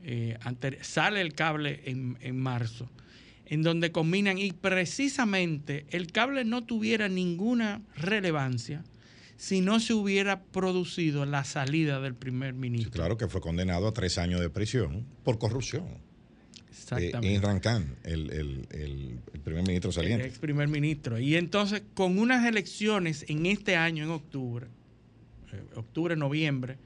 eh, 0.02 0.38
sale 0.82 1.20
el 1.20 1.34
cable 1.34 1.82
en, 1.84 2.16
en, 2.20 2.38
marzo, 2.38 2.88
en 3.44 3.62
donde 3.62 3.92
combinan 3.92 4.38
y 4.38 4.52
precisamente 4.52 5.86
el 5.90 6.12
cable 6.12 6.44
no 6.44 6.64
tuviera 6.64 7.08
ninguna 7.08 7.82
relevancia 7.96 8.84
si 9.36 9.60
no 9.60 9.80
se 9.80 9.92
hubiera 9.92 10.42
producido 10.44 11.26
la 11.26 11.44
salida 11.44 12.00
del 12.00 12.14
primer 12.14 12.54
ministro. 12.54 12.90
claro 12.92 13.18
que 13.18 13.28
fue 13.28 13.40
condenado 13.40 13.88
a 13.88 13.92
tres 13.92 14.16
años 14.16 14.40
de 14.40 14.48
prisión 14.48 15.04
por 15.24 15.38
corrupción. 15.38 16.05
Exactamente. 16.82 17.34
Eh, 17.34 17.40
Rancan, 17.40 17.96
el, 18.04 18.30
el, 18.30 19.18
primer 19.42 19.64
ministro 19.64 19.92
saliente. 19.92 20.24
El 20.24 20.30
ex 20.30 20.38
primer 20.38 20.68
ministro. 20.68 21.18
Y 21.18 21.36
entonces, 21.36 21.82
con 21.94 22.18
unas 22.18 22.46
elecciones 22.46 23.24
en 23.28 23.46
este 23.46 23.76
año, 23.76 24.04
en 24.04 24.10
octubre, 24.10 24.66
eh, 25.52 25.62
octubre, 25.74 26.16
noviembre, 26.16 26.78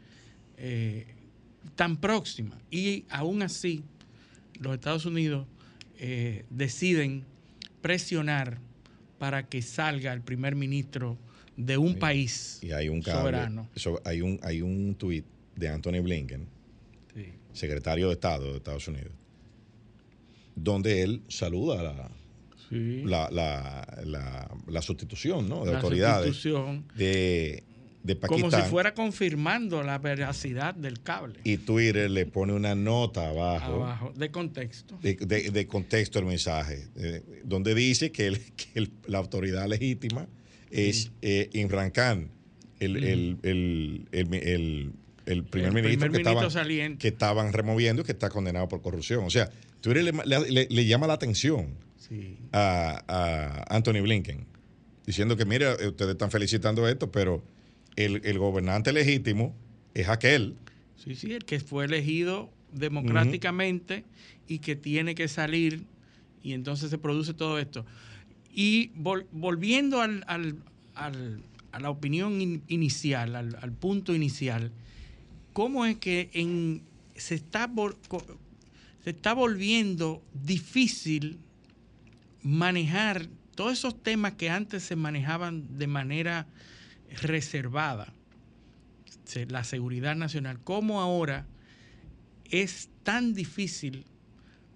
eh, 0.57 1.07
tan 1.75 1.97
próxima. 1.99 2.59
Y 2.71 3.05
aún 3.09 3.43
así, 3.43 3.85
los 4.59 4.75
Estados 4.75 5.07
Unidos 5.07 5.47
eh, 5.99 6.45
deciden 6.51 7.25
presionar 7.81 8.59
para 9.19 9.47
que 9.47 9.63
salga 9.63 10.13
el 10.13 10.23
primer 10.23 10.55
ministro 10.55 11.19
de 11.57 11.77
un 11.77 11.99
país 11.99 12.59
y 12.63 12.73
hay 12.73 12.89
un 12.89 13.03
soberano. 13.03 13.69
hay 14.05 14.23
un 14.23 14.41
hay 14.43 14.63
un 14.63 14.95
tuit 14.95 15.27
de 15.57 15.69
Anthony 15.69 16.01
Blinken, 16.03 16.47
secretario 17.53 18.09
de 18.09 18.15
Estado 18.15 18.51
de 18.51 18.57
Estados 18.57 18.89
Unidos, 18.89 19.13
donde 20.63 21.03
él 21.03 21.23
saluda 21.29 21.83
la, 21.83 23.31
la, 23.31 24.49
la, 24.67 24.83
sustitución 24.83 25.49
¿no? 25.49 25.65
de 25.65 25.75
autoridades 25.75 26.45
de 28.03 28.19
como 28.19 28.51
si 28.51 28.63
fuera 28.63 28.95
confirmando 28.95 29.83
la 29.83 29.99
veracidad 29.99 30.75
del 30.75 31.03
cable. 31.03 31.41
Y 31.45 31.59
Twitter 31.59 32.11
le 32.11 32.25
pone 32.27 32.53
una 32.55 32.75
nota 32.75 33.29
abajo. 33.29 33.75
Abajo, 33.75 34.13
de 34.17 34.31
contexto. 34.31 34.99
De, 35.03 35.67
contexto 35.67 36.19
el 36.19 36.25
mensaje, 36.25 36.89
eh, 36.97 37.23
donde 37.45 37.75
dice 37.75 38.11
que, 38.11 38.41
la 39.07 39.19
autoridad 39.19 39.69
legítima 39.69 40.27
es 40.71 41.11
eh, 41.21 41.51
Imran 41.53 41.91
Khan, 41.91 42.31
el, 42.79 43.39
primer 45.45 45.73
ministro, 45.73 46.11
que, 46.99 47.09
estaban, 47.09 47.53
removiendo 47.53 48.03
y 48.03 48.05
que 48.05 48.13
está 48.13 48.31
condenado 48.31 48.69
por 48.69 48.83
corrupción. 48.83 49.25
O 49.25 49.31
sea, 49.31 49.51
Twitter 49.81 50.05
le, 50.05 50.87
llama 50.87 51.07
la 51.07 51.15
atención 51.15 51.69
a, 52.53 53.03
a 53.07 53.77
Anthony 53.77 54.03
Blinken, 54.03 54.47
diciendo 55.07 55.37
que, 55.37 55.45
mira, 55.45 55.75
ustedes 55.75 56.13
están 56.13 56.31
felicitando 56.31 56.89
esto, 56.89 57.11
pero 57.11 57.43
el, 57.97 58.39
gobernante 58.39 58.93
legítimo 58.93 59.55
es 59.95 60.09
aquel. 60.09 60.55
Sí, 60.97 61.15
sí, 61.15 61.33
el 61.33 61.45
que 61.45 61.61
fue 61.61 61.85
elegido 61.85 62.51
democráticamente 62.73 64.05
y 64.47 64.59
que 64.59 64.77
tiene 64.77 65.15
que 65.15 65.29
salir 65.29 65.85
y 66.43 66.53
entonces 66.53 66.91
se 66.91 66.99
produce 66.99 67.35
todo 67.35 67.59
esto. 67.59 67.85
Y 68.53 68.91
volviendo 68.95 70.01
al, 70.01 70.25
a 71.73 71.81
la 71.81 71.91
opinión 71.91 72.63
inicial, 72.69 73.37
al, 73.37 73.73
punto 73.73 74.15
inicial, 74.15 74.73
¿cómo 75.53 75.87
es 75.87 75.97
que 75.97 76.31
en, 76.33 76.83
se, 77.15 77.35
está, 77.35 77.71
se 79.05 79.11
está 79.11 79.33
volviendo 79.35 80.23
difícil 80.33 81.39
manejar 82.43 83.29
todos 83.55 83.73
esos 83.73 84.03
temas 84.03 84.33
que 84.35 84.49
antes 84.49 84.83
se 84.83 84.97
manejaban 84.97 85.77
de 85.77 85.87
manera 85.87 86.47
reservada, 87.21 88.13
la 89.49 89.65
seguridad 89.65 90.17
nacional, 90.17 90.59
¿cómo 90.65 91.01
ahora 91.01 91.47
es 92.51 92.89
tan 93.03 93.35
difícil 93.35 94.05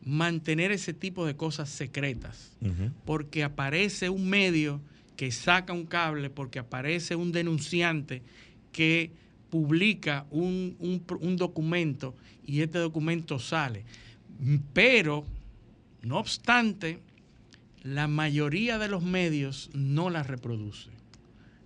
mantener 0.05 0.71
ese 0.71 0.93
tipo 0.93 1.27
de 1.27 1.37
cosas 1.37 1.71
secretas? 1.71 2.57
Porque 3.05 3.43
aparece 3.43 4.11
un 4.11 4.29
medio 4.29 4.81
que 5.17 5.31
saca 5.33 5.73
un 5.73 5.87
cable, 5.87 6.31
porque 6.31 6.59
aparece 6.59 7.17
un 7.17 7.33
denunciante 7.33 8.23
que 8.73 9.13
publica 9.55 10.27
un, 10.33 10.77
un 10.81 11.37
documento 11.37 12.17
y 12.45 12.63
este 12.63 12.81
documento 12.81 13.39
sale. 13.39 13.85
Pero, 14.73 15.25
no 16.03 16.19
obstante, 16.19 16.99
la 17.85 18.09
mayoría 18.09 18.79
de 18.79 18.89
los 18.89 19.05
medios 19.05 19.71
no 19.73 20.11
la 20.11 20.25
reproduce. 20.25 20.91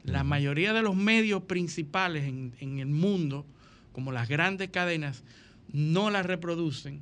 La 0.05 0.23
mayoría 0.23 0.75
de 0.75 0.83
los 0.83 0.97
medios 0.97 1.45
principales 1.45 2.25
en, 2.25 2.79
el 2.79 2.89
mundo, 2.89 3.47
como 3.95 4.13
las 4.13 4.29
grandes 4.29 4.69
cadenas, 4.69 5.25
no 5.73 6.11
las 6.11 6.27
reproducen 6.27 7.01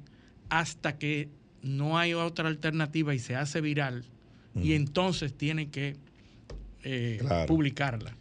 hasta 0.51 0.99
que 0.99 1.31
no 1.63 1.99
hay 1.99 2.15
otra 2.15 2.47
alternativa 2.47 3.13
y 3.13 3.19
se 3.19 3.35
hace 3.35 3.61
viral 3.61 4.05
y 4.55 4.75
entonces 4.75 5.37
tienen 5.37 5.73
que 5.73 5.97
eh, 6.85 7.21
publicarla. 7.49 8.17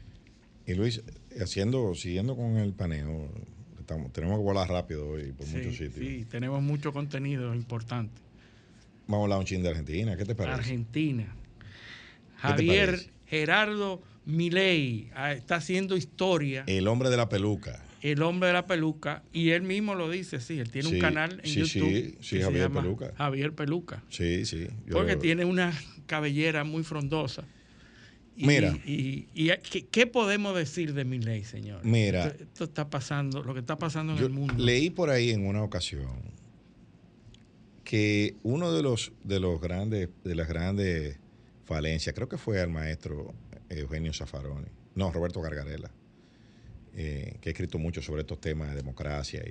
Y 0.65 0.74
Luis, 0.74 1.03
haciendo, 1.39 1.94
siguiendo 1.96 2.36
con 2.36 2.58
el 2.58 2.74
paneo, 2.74 3.30
estamos, 3.80 4.12
tenemos 4.13 4.38
que 4.38 4.44
volar 4.44 4.70
rápido 4.70 5.10
hoy 5.10 5.32
por 5.32 5.48
muchos 5.48 5.77
sitios. 5.77 5.96
Sí, 5.96 6.25
tenemos 6.30 6.62
mucho 6.62 6.94
contenido 6.94 7.54
importante. 7.54 8.22
Vamos 9.08 9.22
a 9.22 9.24
hablar 9.25 9.39
un 9.39 9.46
ching 9.46 9.62
de 9.62 9.70
Argentina, 9.70 10.18
¿qué 10.18 10.25
te 10.25 10.36
parece? 10.36 10.56
Argentina. 10.56 11.36
Javier 12.38 13.00
Gerardo 13.27 14.01
Milei 14.25 15.12
ah, 15.15 15.34
está 15.34 15.58
haciendo 15.58 15.96
historia. 15.96 16.63
El 16.68 16.88
hombre 16.88 17.10
de 17.10 17.18
la 17.18 17.30
peluca. 17.30 17.84
El 18.01 18.22
hombre 18.22 18.48
de 18.48 18.54
la 18.54 18.68
peluca. 18.68 19.24
Y 19.34 19.51
él 19.51 19.63
mismo 19.63 19.96
lo 19.96 20.10
dice, 20.10 20.39
sí, 20.39 20.60
él 20.60 20.70
tiene 20.70 20.89
un 20.89 21.00
canal 21.00 21.42
en 21.44 21.51
YouTube. 21.51 21.89
Sí, 21.89 22.18
sí, 22.22 22.42
Javier 22.42 22.70
Peluca. 22.70 23.13
Javier 23.18 23.54
Peluca. 23.54 24.04
Sí, 24.10 24.46
sí. 24.46 24.68
Porque 24.92 25.15
tiene 25.15 25.44
una 25.44 25.74
cabellera 26.06 26.63
muy 26.63 26.84
frondosa. 26.84 27.46
Mira. 28.36 28.77
Y, 28.86 29.27
¿qué, 29.92 30.08
podemos 30.08 30.56
decir 30.56 30.94
de 30.94 31.06
Milei, 31.06 31.44
señor? 31.44 31.84
Mira. 31.86 32.27
Esto, 32.27 32.65
está 32.65 32.89
pasando, 32.89 33.44
lo 33.44 33.54
que 33.54 33.62
está 33.62 33.77
pasando 33.77 34.13
en 34.13 34.20
el 34.20 34.30
mundo. 34.30 34.56
Leí 34.58 34.89
por 34.89 35.10
ahí 35.10 35.32
en 35.32 35.46
una 35.46 35.63
ocasión 35.63 36.36
que 37.84 38.36
uno 38.44 38.74
de 38.74 38.82
los 38.82 39.13
de 39.24 39.39
los 39.39 39.62
grandes 39.62 40.10
de 40.24 40.36
las 40.36 40.48
grandes 40.48 41.20
falencias, 41.65 42.15
creo 42.15 42.27
que 42.27 42.38
fue 42.38 42.60
al 42.60 42.70
maestro 42.70 43.34
Eugenio 43.70 44.12
Zaffaroni, 44.13 44.68
no, 44.96 45.12
Roberto 45.12 45.42
Gargarela, 45.42 45.92
eh, 46.96 47.38
que 47.42 47.50
ha 47.50 47.51
escrito 47.51 47.77
mucho 47.77 48.01
sobre 48.01 48.22
estos 48.22 48.42
temas 48.42 48.70
de 48.70 48.75
democracia 48.75 49.44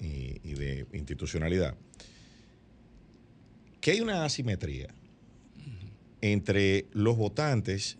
y 0.00 0.54
de, 0.54 0.86
institucionalidad, 0.92 1.74
que 3.80 3.92
hay 3.92 4.00
una 4.00 4.24
asimetría 4.24 4.88
entre 6.20 6.86
los 6.92 7.16
votantes 7.16 7.98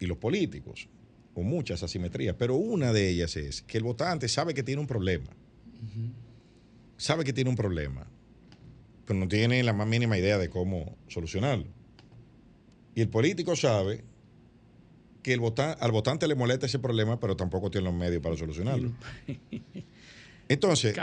y 0.00 0.06
los 0.06 0.18
políticos, 0.18 0.88
o 1.34 1.42
muchas 1.42 1.82
asimetrías, 1.82 2.34
pero 2.38 2.56
una 2.56 2.92
de 2.92 3.08
ellas 3.08 3.36
es 3.36 3.62
que 3.62 3.78
el 3.78 3.84
votante 3.84 4.28
sabe 4.28 4.54
que 4.54 4.62
tiene 4.62 4.80
un 4.80 4.86
problema, 4.86 5.28
sabe 6.96 7.24
que 7.24 7.32
tiene 7.32 7.50
un 7.50 7.56
problema, 7.56 8.06
pero 9.06 9.18
no 9.18 9.28
tiene 9.28 9.62
la 9.62 9.72
más 9.72 9.86
mínima 9.86 10.18
idea 10.18 10.38
de 10.38 10.50
cómo 10.50 10.96
solucionarlo. 11.06 11.66
Y 12.94 13.00
el 13.00 13.08
político 13.08 13.54
sabe 13.54 14.04
el 15.32 15.40
al 15.58 15.92
votante 15.92 16.26
le 16.26 16.34
molesta 16.34 16.66
ese 16.66 16.78
problema, 16.78 17.18
pero 17.20 17.36
tampoco 17.36 17.70
tiene 17.70 17.86
los 17.86 17.94
medios 17.94 18.22
para 18.22 18.36
solucionarlo. 18.36 18.92
Entonces, 20.48 20.94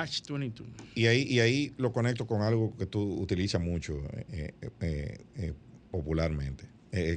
Y, 0.96 1.06
ahí, 1.06 1.22
y 1.22 1.40
ahí 1.40 1.74
lo 1.78 1.92
conecto 1.94 2.26
con 2.26 2.42
algo 2.42 2.76
que 2.78 2.88
tú 2.88 3.02
utilizas 3.22 3.62
mucho 3.62 4.02
eh, 4.32 4.54
eh, 4.82 5.26
eh, 5.36 5.54
popularmente, 5.92 6.66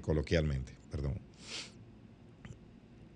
coloquialmente, 0.02 0.76
perdón. 0.90 1.18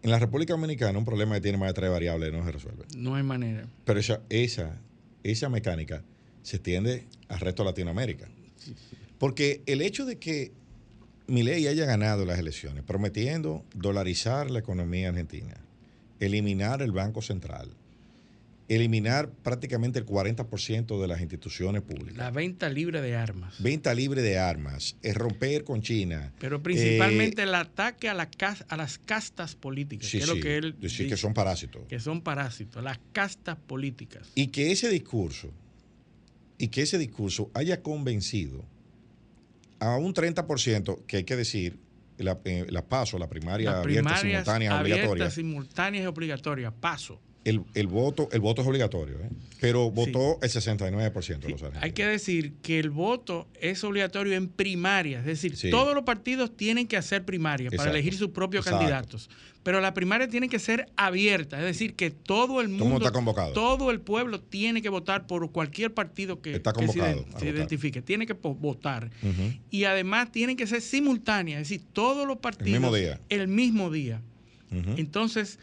En 0.02 0.10
la 0.10 0.18
República 0.18 0.52
Dominicana 0.52 0.98
un 0.98 1.04
problema 1.04 1.36
que 1.36 1.40
tiene 1.40 1.58
más 1.58 1.68
de 1.68 1.74
tres 1.74 1.90
variables 1.90 2.32
no 2.32 2.44
se 2.44 2.52
resuelve. 2.52 2.84
No 2.96 3.14
hay 3.14 3.22
manera. 3.22 3.68
Pero 3.84 4.00
esa, 4.00 4.20
esa, 4.28 4.80
esa 5.22 5.48
mecánica 5.48 6.02
se 6.42 6.56
extiende 6.56 7.06
al 7.28 7.40
resto 7.40 7.62
de 7.62 7.70
Latinoamérica. 7.70 8.28
Porque 9.18 9.62
el 9.66 9.80
hecho 9.80 10.04
de 10.04 10.18
que 10.18 10.52
Milei 11.28 11.68
haya 11.68 11.84
ganado 11.86 12.24
las 12.24 12.38
elecciones 12.38 12.82
prometiendo 12.82 13.64
dolarizar 13.74 14.50
la 14.50 14.58
economía 14.58 15.10
argentina, 15.10 15.54
eliminar 16.18 16.82
el 16.82 16.90
Banco 16.90 17.22
Central, 17.22 17.70
eliminar 18.74 19.30
prácticamente 19.30 19.98
el 19.98 20.06
40% 20.06 21.00
de 21.00 21.08
las 21.08 21.20
instituciones 21.20 21.82
públicas. 21.82 22.16
La 22.16 22.30
venta 22.30 22.68
libre 22.68 23.00
de 23.00 23.16
armas. 23.16 23.62
Venta 23.62 23.94
libre 23.94 24.22
de 24.22 24.38
armas, 24.38 24.96
es 25.02 25.14
romper 25.14 25.64
con 25.64 25.82
China. 25.82 26.32
Pero 26.38 26.62
principalmente 26.62 27.42
eh, 27.42 27.44
el 27.44 27.54
ataque 27.54 28.08
a, 28.08 28.14
la, 28.14 28.28
a 28.68 28.76
las 28.76 28.98
castas 28.98 29.54
políticas, 29.54 30.10
que 30.10 30.18
es 30.18 30.28
lo 30.28 30.36
que 30.36 30.56
él 30.56 30.76
dice, 30.78 31.06
que 31.06 31.16
son 31.16 31.34
parásitos. 31.34 31.82
Que 31.88 32.00
son 32.00 32.22
parásitos, 32.22 32.82
las 32.82 32.98
castas 33.12 33.56
políticas. 33.56 34.30
Y 34.34 34.48
que 34.48 34.72
ese 34.72 34.88
discurso, 34.88 35.50
y 36.58 36.68
que 36.68 36.82
ese 36.82 36.98
discurso 36.98 37.50
haya 37.54 37.82
convencido 37.82 38.64
a 39.80 39.96
un 39.96 40.14
30%, 40.14 41.04
que 41.06 41.18
hay 41.18 41.24
que 41.24 41.36
decir, 41.36 41.78
la, 42.18 42.38
eh, 42.44 42.66
la 42.68 42.86
PASO, 42.86 43.18
la 43.18 43.28
primaria 43.28 43.80
abierta, 43.80 44.16
simultánea, 44.16 44.80
obligatoria. 44.80 45.30
simultánea 45.30 46.02
y 46.02 46.06
obligatoria, 46.06 46.70
PASO 46.70 47.20
el, 47.44 47.86
voto, 47.86 48.28
el 48.32 48.40
voto 48.40 48.62
es 48.62 48.68
obligatorio, 48.68 49.16
¿eh? 49.16 49.28
pero 49.60 49.90
votó 49.90 50.38
el 50.42 50.50
69% 50.50 51.38
de 51.38 51.48
los 51.50 51.62
Hay 51.80 51.92
que 51.92 52.06
decir 52.06 52.54
que 52.62 52.78
el 52.78 52.90
voto 52.90 53.48
es 53.60 53.82
obligatorio 53.84 54.34
en 54.34 54.48
primaria, 54.48 55.20
es 55.20 55.24
decir, 55.24 55.56
todos 55.70 55.94
los 55.94 56.04
partidos 56.04 56.56
tienen 56.56 56.86
que 56.86 56.96
hacer 56.96 57.24
primaria 57.24 57.70
para 57.70 57.90
elegir 57.90 58.14
sus 58.14 58.28
propios 58.28 58.64
candidatos, 58.64 59.28
pero 59.62 59.80
la 59.80 59.94
primaria 59.94 60.28
tiene 60.28 60.48
que 60.48 60.58
ser 60.58 60.86
abierta, 60.96 61.58
es 61.58 61.64
decir, 61.64 61.94
que 61.94 62.10
todo 62.10 62.60
el 62.60 62.68
mundo, 62.68 62.96
está 62.96 63.12
convocado. 63.12 63.52
todo 63.52 63.90
el 63.90 64.00
pueblo 64.00 64.40
tiene 64.40 64.82
que 64.82 64.88
votar 64.88 65.26
por 65.26 65.50
cualquier 65.52 65.92
partido 65.94 66.40
que, 66.40 66.60
se, 67.38 67.48
identifique, 67.48 68.02
tiene 68.02 68.26
que 68.26 68.34
votar. 68.34 69.10
Y 69.70 69.84
además 69.84 70.30
tiene 70.30 70.56
que 70.56 70.66
ser 70.66 70.80
simultánea, 70.80 71.60
es 71.60 71.68
decir, 71.68 71.86
todos 71.92 72.26
los 72.26 72.38
partidos 72.38 72.74
el 72.74 72.80
mismo 72.80 72.94
día. 72.94 73.20
El 73.28 73.48
mismo 73.48 73.90
día. 73.90 74.20
Entonces, 74.96 75.58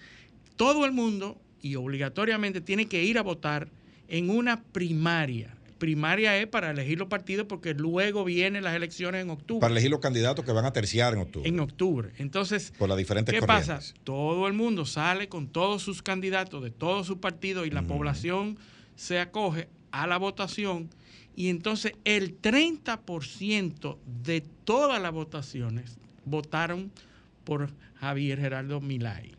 todo 0.55 0.85
el 0.85 0.91
mundo 0.91 1.39
y 1.61 1.75
obligatoriamente 1.75 2.61
tiene 2.61 2.87
que 2.87 3.03
ir 3.03 3.17
a 3.17 3.21
votar 3.21 3.69
en 4.07 4.29
una 4.29 4.63
primaria. 4.63 5.55
Primaria 5.77 6.37
es 6.37 6.47
para 6.47 6.71
elegir 6.71 6.99
los 6.99 7.07
partidos 7.07 7.47
porque 7.47 7.73
luego 7.73 8.25
vienen 8.25 8.63
las 8.63 8.75
elecciones 8.75 9.21
en 9.21 9.29
octubre. 9.29 9.61
Para 9.61 9.71
elegir 9.71 9.89
los 9.89 10.01
candidatos 10.01 10.43
que 10.43 10.51
van 10.51 10.65
a 10.65 10.73
terciar 10.73 11.13
en 11.13 11.19
octubre. 11.19 11.47
En 11.47 11.59
octubre. 11.61 12.09
Entonces, 12.17 12.73
por 12.77 12.89
las 12.89 12.97
diferentes 12.97 13.33
¿qué 13.33 13.45
pasa? 13.45 13.79
Todo 14.03 14.47
el 14.47 14.53
mundo 14.53 14.85
sale 14.85 15.29
con 15.29 15.47
todos 15.47 15.81
sus 15.81 16.01
candidatos 16.01 16.61
de 16.61 16.69
todos 16.69 17.07
sus 17.07 17.17
partidos 17.19 17.65
y 17.65 17.69
la 17.69 17.83
población 17.83 18.57
se 18.95 19.19
acoge 19.19 19.69
a 19.91 20.05
la 20.05 20.17
votación 20.17 20.89
y 21.35 21.47
entonces 21.47 21.93
el 22.03 22.41
30% 22.41 23.97
de 24.23 24.41
todas 24.65 25.01
las 25.01 25.13
votaciones 25.13 25.97
votaron 26.25 26.91
por 27.45 27.71
Javier 27.95 28.39
Gerardo 28.39 28.81
Milay. 28.81 29.38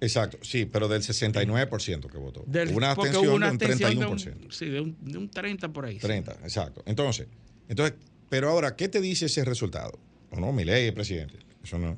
Exacto, 0.00 0.38
sí, 0.42 0.64
pero 0.64 0.86
del 0.86 1.02
69% 1.02 2.08
que 2.08 2.18
votó. 2.18 2.44
una 2.72 2.92
abstención 2.92 3.24
de 3.24 3.30
un 3.30 3.58
31%. 3.58 4.50
sí, 4.50 4.66
de 4.66 4.80
un, 4.80 5.28
30 5.28 5.72
por 5.72 5.86
ahí. 5.86 5.98
30, 5.98 6.32
exacto. 6.44 6.82
Entonces, 6.86 7.26
entonces, 7.68 7.96
pero 8.28 8.50
ahora, 8.50 8.76
¿qué 8.76 8.88
te 8.88 9.00
dice 9.00 9.26
ese 9.26 9.44
resultado? 9.44 9.98
O 10.30 10.38
no, 10.38 10.52
mi 10.52 10.64
ley, 10.64 10.90
presidente. 10.92 11.38
Eso 11.64 11.78
no, 11.78 11.96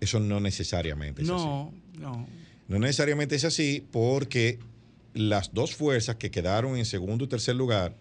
eso 0.00 0.20
no 0.20 0.40
necesariamente 0.40 1.22
es 1.22 1.28
así. 1.28 1.44
No, 1.44 1.74
no. 1.98 2.26
No 2.66 2.78
necesariamente 2.78 3.36
es 3.36 3.44
así 3.44 3.86
porque 3.92 4.58
las 5.12 5.52
dos 5.52 5.74
fuerzas 5.74 6.16
que 6.16 6.30
quedaron 6.30 6.78
en 6.78 6.86
segundo 6.86 7.24
y 7.24 7.28
tercer 7.28 7.56
lugar, 7.56 7.94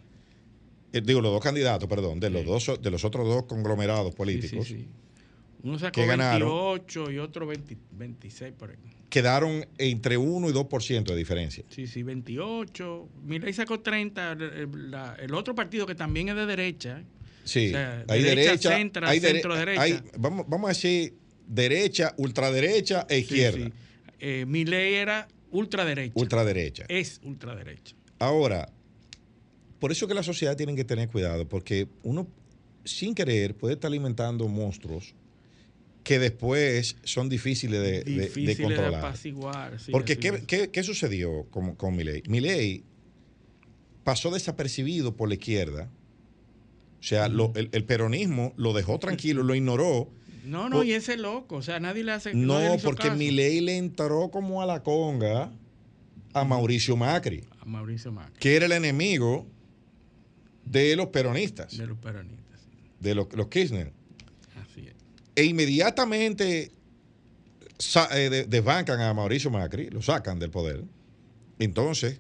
eh, 0.93 1.01
digo, 1.01 1.19
los 1.19 1.34
dos 1.34 1.43
candidatos, 1.43 1.89
perdón, 1.89 2.21
de 2.21 2.29
los 2.29 2.45
dos 2.45 2.82
de 2.82 2.91
los 2.91 3.03
otros 3.03 3.27
dos 3.27 3.43
conglomerados 3.43 4.15
políticos. 4.15 4.67
Sí, 4.67 4.88
Uno 5.63 5.77
sacó 5.77 6.08
28 6.08 7.12
y 7.12 7.19
otro 7.19 7.45
26 7.45 8.53
por 8.53 8.71
ahí 8.71 9.03
quedaron 9.13 9.63
entre 9.78 10.17
1 10.17 10.49
y 10.49 10.54
2% 10.54 11.04
de 11.04 11.15
diferencia. 11.15 11.63
Sí, 11.69 11.86
sí, 11.86 12.02
28. 12.02 13.10
Milei 13.23 13.54
sacó 13.54 13.80
30. 13.80 14.32
El, 14.32 15.34
otro 15.36 15.54
partido 15.54 15.86
que 15.86 15.93
también 15.93 16.30
es 16.30 16.36
de 16.36 16.47
derecha. 16.47 17.04
Sí, 17.43 17.71
hay 18.08 18.23
derecha, 18.23 18.76
hay 18.76 19.19
centro 19.19 19.56
derecha. 19.56 20.04
vamos, 20.17 20.47
vamos 20.49 20.65
a 20.65 20.69
decir 20.69 21.13
derecha, 21.45 22.15
ultraderecha 22.17 23.06
e 23.08 23.19
izquierda. 23.19 23.67
Sí, 23.67 23.73
eh, 24.19 24.45
Milei 24.47 24.95
era 24.95 25.28
ultraderecha. 25.52 26.13
Ultraderecha. 26.15 26.86
Es 26.88 27.21
ultraderecha. 27.23 27.95
Ahora, 28.17 28.67
por 29.78 29.91
eso 29.91 30.08
que 30.08 30.15
la 30.15 30.23
sociedad 30.23 30.58
tiene 30.58 30.76
que 30.76 30.86
tener 30.86 31.08
cuidado, 31.08 31.47
porque 31.47 31.88
uno 32.02 32.28
sin 32.84 33.13
querer 33.13 33.54
puede 33.54 33.76
estar 33.76 33.89
alimentando 33.89 34.47
monstruos 34.47 35.13
que 36.04 36.20
después 36.20 36.98
son 37.04 37.30
difíciles 37.30 37.82
de, 37.82 38.04
de, 38.04 38.58
controlar. 38.58 39.16
Porque 39.92 40.18
¿qué, 40.18 40.70
qué, 40.70 40.84
sucedió 40.84 41.46
con, 41.50 41.76
con 41.76 41.96
Milei? 41.96 42.24
Milei 42.28 42.84
pasó 44.04 44.30
desapercibido 44.32 45.16
por 45.16 45.30
la 45.30 45.36
izquierda. 45.36 45.89
O 47.00 47.04
sea, 47.04 47.26
el, 47.26 47.84
peronismo 47.86 48.54
lo 48.58 48.74
dejó 48.74 49.00
tranquilo, 49.00 49.44
lo 49.44 49.56
ignoró. 49.56 50.10
No, 50.46 50.68
no, 50.70 50.84
y 50.84 50.92
ese 50.92 51.18
loco, 51.18 51.56
o 51.56 51.62
sea, 51.62 51.80
nadie 51.80 52.04
le 52.04 52.12
hace. 52.12 52.34
No, 52.34 52.60
porque 52.84 53.12
Milei 53.12 53.62
le 53.62 53.78
entró 53.78 54.30
como 54.30 54.62
a 54.62 54.66
la 54.66 54.84
conga 54.84 55.52
a 56.34 56.44
Mauricio 56.44 56.98
Macri. 56.98 57.46
A 57.62 57.66
Mauricio 57.66 58.12
Macri. 58.12 58.39
Que 58.39 58.56
era 58.58 58.66
el 58.66 58.74
enemigo 58.74 59.48
de 60.66 60.96
los 60.98 61.08
peronistas. 61.08 61.78
De 61.78 61.88
los 61.88 61.98
peronistas. 61.98 62.60
De 63.00 63.16
los, 63.16 63.34
los 63.34 63.48
Kirchner 63.48 63.92
e 65.36 65.43
inmediatamente 65.46 66.72
eh, 68.12 68.46
desbancan 68.48 69.02
a 69.02 69.13
Mauricio 69.13 69.50
Macri, 69.50 69.89
lo 69.89 70.02
sacan 70.02 70.39
del 70.39 70.50
poder. 70.50 70.84
Entonces, 71.60 72.19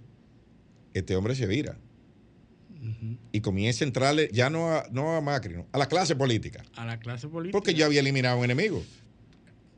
este 0.93 1.15
hombre 1.15 1.35
se 1.35 1.47
vira. 1.47 1.77
Y 3.31 3.39
comienza 3.39 3.85
a 3.85 3.87
entrarle 3.87 4.29
ya 4.33 4.49
no 4.49 4.69
a, 4.69 4.85
no 4.91 5.15
a 5.15 5.21
Macri, 5.21 5.55
a 5.71 5.77
la 5.77 5.87
clase 5.87 6.17
política. 6.17 6.65
A 6.75 6.85
la 6.85 6.99
clase 6.99 7.29
política. 7.29 7.57
Porque 7.57 7.73
ya 7.73 7.85
había 7.85 8.01
eliminado 8.01 8.37
un 8.37 8.43
enemigo. 8.43 8.83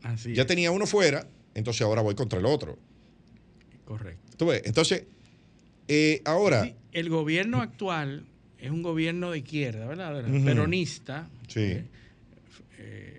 Así 0.02 0.34
ya 0.34 0.48
tenía 0.48 0.72
uno 0.72 0.88
fuera, 0.88 1.28
entonces 1.54 1.84
ahora 1.84 2.02
voy 2.02 2.16
contra 2.16 2.40
el 2.40 2.48
otro. 2.48 2.80
Correcto. 3.86 4.54
Entonces, 4.64 5.04
eh, 5.88 6.22
ahora. 6.26 6.74
el 6.92 7.10
gobierno 7.10 7.62
actual 7.62 8.26
es 8.58 8.72
un 8.72 8.82
gobierno 8.82 9.32
de 9.32 9.40
izquierda, 9.40 9.86
¿verdad? 9.86 10.24
Peronista. 10.44 11.30
Sí. 11.48 11.84
Eh, 12.80 13.15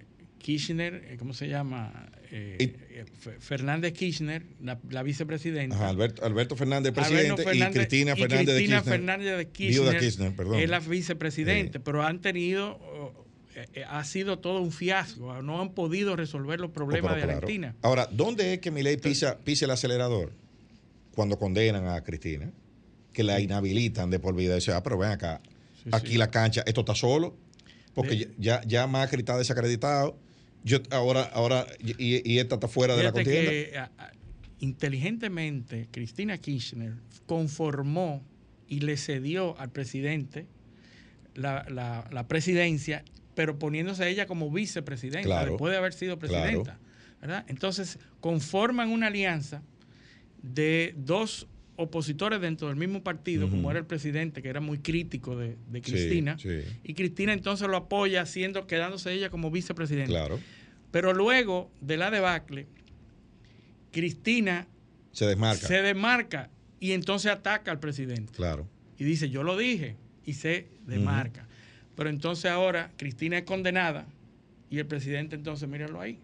Kirchner, 0.47 1.03
eh, 1.09 1.17
¿cómo 1.19 1.35
se 1.35 1.49
llama? 1.49 2.09
Eh, 2.31 2.73
eh, 2.91 3.05
Fernández 3.41 3.93
Kirchner, 3.95 4.45
la, 4.61 5.03
vicepresidenta. 5.03 5.89
Alberto, 5.89 6.55
Fernández, 6.55 6.93
presidente, 6.93 7.43
y 7.53 7.61
Cristina 7.73 8.15
Fernández 8.15 8.55
de 8.55 8.61
Kirchner. 8.61 8.83
Fernández 8.85 9.37
de 9.39 9.49
Kirchner, 9.49 10.63
es 10.63 10.71
la 10.71 10.79
vicepresidente, 10.79 11.81
pero 11.81 12.05
han 12.05 12.21
tenido, 12.21 12.79
ha 13.89 14.05
sido 14.05 14.39
todo 14.39 14.61
un 14.61 14.71
fiasco, 14.71 15.43
no 15.43 15.61
han 15.61 15.75
podido 15.75 16.15
resolver 16.15 16.61
los 16.61 16.71
problemas 16.71 17.15
oh, 17.15 17.17
de 17.17 17.23
Argentina. 17.25 17.75
Ahora, 17.83 18.09
¿dónde 18.13 18.55
es 18.55 18.61
que 18.61 18.71
Milei 18.71 18.99
pisa, 18.99 19.41
pisa 19.41 19.65
el 19.65 19.73
acelerador? 19.73 20.33
Cuando 21.17 21.41
condenan 21.41 21.89
a 21.89 22.05
Cristina, 22.05 22.53
que 23.13 23.25
la 23.25 23.41
inhabilitan 23.41 24.11
de 24.11 24.21
por 24.21 24.37
vida. 24.37 24.55
Dice, 24.55 24.73
ah, 24.73 24.83
pero 24.85 24.97
ven 24.97 25.11
acá, 25.11 25.41
aquí 25.91 26.17
la 26.17 26.31
cancha, 26.31 26.63
esto 26.67 26.83
está 26.83 26.95
solo, 26.95 27.35
porque 27.95 28.31
ya, 28.39 28.63
ya 28.65 28.87
Macri 28.87 29.19
está 29.19 29.37
desacreditado 29.37 30.25
yo 30.67 30.79
ahora, 30.91 31.23
ahora 31.23 31.65
y, 31.79 32.39
esta 32.39 32.57
está 32.57 32.67
fuera 32.67 32.97
de 32.97 33.05
la 33.05 33.13
contienda. 33.13 33.51
Que, 33.51 33.81
inteligentemente, 34.59 35.87
Cristina 35.93 36.39
Kirchner 36.39 36.95
conformó 37.27 38.25
y 38.67 38.81
le 38.81 38.97
cedió 38.97 39.57
al 39.61 39.71
presidente 39.71 40.47
la, 41.35 42.27
presidencia, 42.29 43.05
pero 43.37 43.61
poniéndose 43.61 44.09
ella 44.11 44.27
como 44.27 44.51
vicepresidenta, 44.51 45.47
después 45.47 45.71
de 45.71 45.79
haber 45.79 45.93
sido 45.93 46.19
presidenta. 46.19 46.81
Entonces, 47.47 48.01
conforman 48.21 48.91
una 48.91 49.07
alianza 49.07 49.63
de 50.43 50.95
dos 50.97 51.47
opositores 51.77 52.41
dentro 52.41 52.69
del 52.69 52.77
mismo 52.77 53.05
partido, 53.05 53.49
como 53.49 53.71
era 53.71 53.79
el 53.79 53.87
presidente, 53.87 54.43
que 54.43 54.49
era 54.49 54.61
muy 54.61 54.79
crítico 54.79 55.37
de, 55.37 55.57
Cristina, 55.81 56.37
y 56.83 56.95
Cristina 56.95 57.33
entonces 57.33 57.69
lo 57.69 57.77
apoya, 57.77 58.27
siendo, 58.27 58.67
quedándose 58.67 59.13
ella 59.13 59.31
como 59.31 59.53
vicepresidenta. 59.53 60.11
Claro. 60.11 60.41
Pero 60.91 61.13
luego 61.13 61.71
de 61.81 61.97
la 61.97 62.11
debacle, 62.11 62.67
Cristina 63.93 64.67
se 65.13 65.27
desmarca. 65.27 65.67
Se 65.67 65.83
desmarca 65.83 66.51
y 66.81 66.93
entonces 66.93 67.33
ataca 67.33 67.71
al 67.71 67.81
presidente. 67.81 68.33
Claro. 68.35 68.69
Y 68.99 69.05
dice, 69.05 69.31
yo 69.31 69.43
lo 69.43 69.57
dije 69.57 69.97
y 70.25 70.35
se 70.35 70.69
demarca. 70.87 71.47
Pero 71.95 72.11
entonces 72.11 72.51
ahora 72.51 72.93
Cristina 72.97 73.39
es 73.39 73.45
condenada 73.45 74.07
y 74.71 74.79
el 74.79 74.87
presidente 74.87 75.37
entonces, 75.37 75.69
mírenlo 75.69 76.01
ahí. 76.01 76.19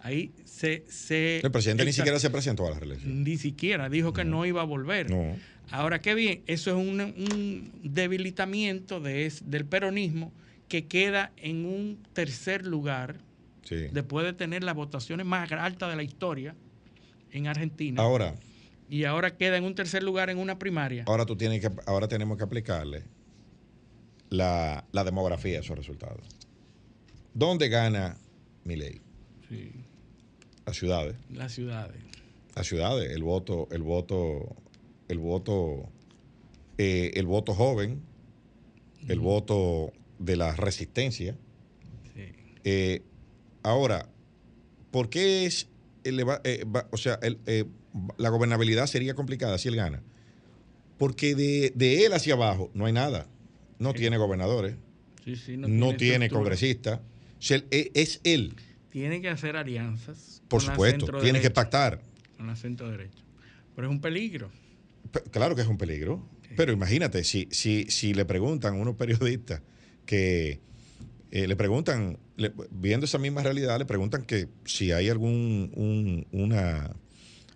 Ahí 0.00 0.32
se... 0.44 0.84
se 0.88 1.38
el 1.38 1.52
presidente 1.52 1.84
ni 1.84 1.92
siquiera 1.92 2.18
se 2.18 2.30
presentó 2.30 2.66
a 2.66 2.70
la 2.70 2.80
reelección. 2.80 3.22
Ni 3.22 3.36
siquiera, 3.36 3.88
dijo 3.88 4.12
que 4.12 4.24
no, 4.24 4.44
iba 4.44 4.62
a 4.62 4.64
volver. 4.64 5.10
No. 5.10 5.36
Ahora, 5.70 6.00
qué 6.00 6.14
bien, 6.14 6.42
eso 6.46 6.70
es 6.70 6.76
un, 6.76 7.70
debilitamiento 7.82 9.00
de, 9.00 9.32
del 9.44 9.64
peronismo 9.64 10.32
que 10.68 10.86
queda 10.86 11.32
en 11.36 11.64
un 11.64 12.02
tercer 12.12 12.66
lugar 12.66 13.18
después 13.68 14.26
de 14.26 14.32
tener 14.32 14.64
las 14.64 14.74
votaciones 14.74 15.26
más 15.26 15.50
altas 15.52 15.90
de 15.90 15.96
la 15.96 16.02
historia 16.02 16.54
en 17.30 17.46
Argentina. 17.46 18.02
Ahora. 18.02 18.34
Y 18.88 19.04
ahora 19.04 19.36
queda 19.36 19.56
en 19.56 19.64
un 19.64 19.74
tercer 19.74 20.02
lugar 20.02 20.28
en 20.28 20.38
una 20.38 20.58
primaria. 20.58 21.04
Ahora 21.06 21.24
tú 21.24 21.36
tienes 21.36 21.60
que, 21.60 21.70
ahora 21.86 22.08
tenemos 22.08 22.36
que 22.36 22.44
aplicarle 22.44 23.04
la, 24.28 24.84
demografía 24.92 25.58
a 25.58 25.60
esos 25.60 25.76
resultados. 25.76 26.26
¿Dónde 27.32 27.68
gana 27.68 28.18
mi 28.64 28.76
ley? 28.76 29.00
Sí. 29.48 29.72
Las 30.66 30.76
ciudades. 30.76 31.16
Las 31.30 31.52
ciudades. 31.52 32.02
Las 32.54 32.66
ciudades, 32.66 33.10
el 33.10 33.22
voto, 33.22 33.66
el 33.70 33.82
voto, 33.82 34.56
el 35.08 35.18
voto, 35.18 35.88
eh, 36.76 37.12
el 37.14 37.24
voto 37.24 37.54
joven, 37.54 38.02
el 39.08 39.20
voto 39.20 39.92
de 40.18 40.36
la 40.36 40.54
resistencia. 40.54 41.34
Sí. 42.14 42.32
Eh, 42.64 43.02
ahora, 43.62 44.08
¿por 44.90 45.08
qué 45.10 45.46
es 45.46 45.68
eh, 46.04 46.64
o 46.90 46.96
sea, 46.96 47.18
eh, 47.22 47.64
la 48.16 48.28
gobernabilidad 48.30 48.86
sería 48.86 49.14
complicada 49.14 49.58
si 49.58 49.68
él 49.68 49.76
gana. 49.76 50.02
Porque 50.98 51.34
de, 51.34 52.04
él 52.04 52.12
hacia 52.12 52.34
abajo 52.34 52.70
no 52.74 52.86
hay 52.86 52.92
nada. 52.92 53.26
No 53.78 53.92
tiene 53.92 54.16
gobernadores. 54.16 54.76
no, 55.56 55.96
tiene, 55.96 56.28
congresistas. 56.28 57.00
E, 57.50 57.90
es 57.94 58.20
él. 58.24 58.54
Tiene 58.90 59.20
que 59.20 59.28
hacer 59.28 59.56
alianzas. 59.56 60.42
Por 60.48 60.62
supuesto, 60.62 61.06
tiene 61.20 61.40
que 61.40 61.50
pactar. 61.50 62.00
Con 62.36 62.46
la 62.46 62.56
centro 62.56 62.90
derecho. 62.90 63.24
Pero 63.74 63.88
es 63.88 63.90
un 63.90 64.00
peligro. 64.00 64.50
claro 65.30 65.56
que 65.56 65.62
es 65.62 65.68
un 65.68 65.78
peligro. 65.78 66.24
Pero 66.56 66.72
imagínate, 66.72 67.24
si, 67.24 67.48
si, 67.50 67.86
si 67.88 68.12
le 68.12 68.26
preguntan 68.26 68.74
a 68.74 68.76
unos 68.76 68.94
periodistas 68.96 69.62
que 70.04 70.60
eh, 71.34 71.48
le 71.48 71.56
preguntan, 71.56 72.18
viendo 72.70 73.06
esa 73.06 73.16
misma 73.16 73.42
realidad, 73.42 73.78
le 73.78 73.86
preguntan 73.86 74.22
que 74.22 74.48
si 74.66 74.92
hay 74.92 75.08
algún 75.08 76.26
una, 76.30 76.94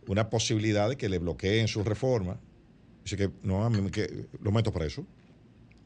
una 0.06 0.30
posibilidad 0.30 0.88
de 0.88 0.96
que 0.96 1.10
le 1.10 1.18
bloqueen 1.18 1.68
su 1.68 1.84
reforma. 1.84 2.40
Dice 3.04 3.18
que 3.18 3.30
no, 3.42 3.64
a 3.64 3.68
mí 3.68 3.90
que 3.90 4.28
lo 4.40 4.50
meto 4.50 4.72
preso. 4.72 5.06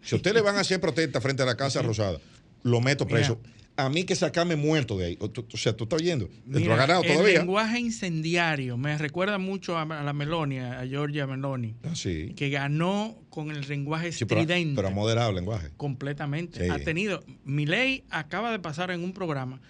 Si 0.03 0.14
a 0.14 0.16
usted 0.16 0.33
le 0.33 0.40
van 0.40 0.55
a 0.57 0.61
hacer 0.61 0.81
protesta 0.81 1.20
frente 1.20 1.42
a 1.42 1.46
la 1.46 1.57
Casa 1.57 1.83
Rosada, 1.83 2.20
lo 2.62 2.81
meto 2.81 3.09
preso 3.09 3.40
a 3.84 3.88
mí 3.88 4.04
que 4.04 4.14
sacarme 4.14 4.56
muerto 4.56 4.98
de 4.98 5.06
ahí. 5.06 5.18
O, 5.20 5.30
sea, 5.56 5.76
tú 5.76 5.84
estás 5.84 6.00
oyendo. 6.00 6.28
Mira, 6.44 6.74
ha 6.74 6.76
ganado 6.76 7.02
todavía. 7.02 7.28
El 7.28 7.38
lenguaje 7.40 7.80
incendiario 7.80 8.76
me 8.76 8.96
recuerda 8.98 9.38
mucho 9.38 9.78
a, 9.78 9.84
la 9.84 10.12
Melonia, 10.12 10.80
a 10.80 10.86
Georgia 10.86 11.26
Meloni. 11.26 11.74
Ah, 11.82 11.94
sí. 11.94 12.32
Que 12.36 12.50
ganó 12.50 13.16
con 13.30 13.50
el 13.50 13.66
lenguaje 13.68 14.08
estridente. 14.08 14.76
pero, 14.76 14.88
ha 14.88 14.90
moderado 14.90 15.30
el 15.30 15.36
lenguaje. 15.36 15.70
Completamente. 15.76 16.70
Ha 16.70 16.78
tenido. 16.78 17.22
Mi 17.44 17.66
ley 17.66 18.04
acaba 18.10 18.52
de 18.52 18.58
pasar 18.58 18.90
en 18.90 19.02
un 19.04 19.12
programa 19.12 19.60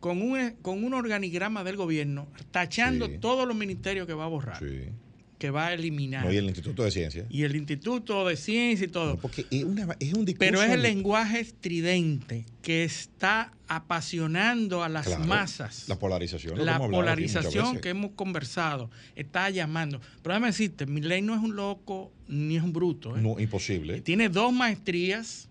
con 0.00 0.20
un, 0.20 0.52
con 0.62 0.84
un 0.84 0.94
organigrama 0.94 1.64
del 1.64 1.76
gobierno 1.76 2.28
tachando 2.50 3.08
todos 3.08 3.48
los 3.48 3.56
ministerios 3.56 4.06
que 4.06 4.14
va 4.14 4.24
a 4.24 4.28
borrar. 4.28 4.58
Sí 4.58 4.90
que 5.38 5.50
va 5.50 5.68
a 5.68 5.74
eliminar. 5.74 6.32
y 6.32 6.36
el 6.36 6.44
Instituto 6.44 6.84
de 6.84 6.90
Ciencia. 6.90 7.26
Y 7.28 7.42
el 7.42 7.56
Instituto 7.56 8.26
de 8.26 8.36
Ciencia 8.36 8.86
y 8.86 8.88
todo. 8.88 9.16
porque 9.18 9.46
es, 9.50 9.64
un 9.64 10.24
discurso 10.24 10.36
Pero 10.38 10.62
es 10.62 10.70
el 10.70 10.82
lenguaje 10.82 11.40
estridente 11.40 12.46
que 12.62 12.84
está 12.84 13.52
apasionando 13.68 14.82
a 14.82 14.88
las 14.88 15.18
masas. 15.26 15.88
La 15.88 15.98
polarización. 15.98 16.64
La 16.64 16.78
polarización 16.78 17.80
que 17.80 17.90
hemos 17.90 18.12
conversado 18.12 18.90
está 19.16 19.50
llamando. 19.50 20.00
Pero 20.22 20.34
déjame 20.34 20.48
decirte, 20.48 20.86
mi 20.86 21.00
ley 21.00 21.22
no 21.22 21.34
es 21.34 21.42
un 21.42 21.56
loco 21.56 22.12
ni 22.28 22.56
es 22.56 22.62
un 22.62 22.72
bruto. 22.72 23.16
¿eh? 23.16 23.20
No, 23.20 23.38
imposible. 23.38 24.00
Tiene 24.00 24.28
dos 24.28 24.52
maestrías, 24.52 25.48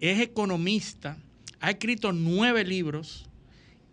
es 0.00 0.20
economista, 0.20 1.16
ha 1.60 1.70
escrito 1.70 2.12
nueve 2.12 2.64
libros 2.64 3.29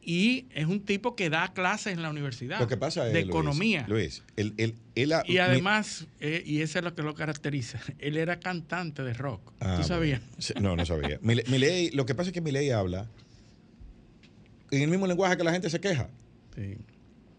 y 0.09 0.45
es 0.55 0.65
un 0.67 0.85
tipo 0.85 1.17
que 1.17 1.29
da 1.29 1.51
clases 1.53 1.91
en 1.91 2.01
la 2.01 2.09
universidad. 2.09 2.61
Lo 2.61 2.67
que 2.69 2.77
pasa 2.77 3.03
de 3.03 3.19
economía. 3.19 3.85
Luis, 3.89 4.23
él, 4.37 4.73
y 4.95 5.37
además, 5.37 6.07
eh, 6.21 6.41
y 6.45 6.61
eso 6.61 6.79
es 6.79 6.85
lo 6.85 6.95
que 6.95 7.01
lo 7.01 7.13
caracteriza, 7.13 7.81
él 7.99 8.15
era 8.15 8.39
cantante 8.39 9.03
de 9.03 9.13
rock. 9.13 9.51
Ah, 9.59 9.75
¿Tú 9.77 9.85
sabías? 9.85 10.21
No, 10.61 10.77
no 10.77 10.85
sabía. 10.85 11.19
lo 11.93 12.05
que 12.05 12.15
pasa 12.15 12.29
es 12.29 12.33
que 12.33 12.39
mi 12.39 12.53
ley 12.53 12.69
habla 12.69 13.09
en 14.71 14.81
el 14.81 14.89
mismo 14.89 15.07
lenguaje 15.07 15.35
que 15.35 15.43
la 15.43 15.51
gente 15.51 15.69
se 15.69 15.81
queja. 15.81 16.09
Sí. 16.55 16.77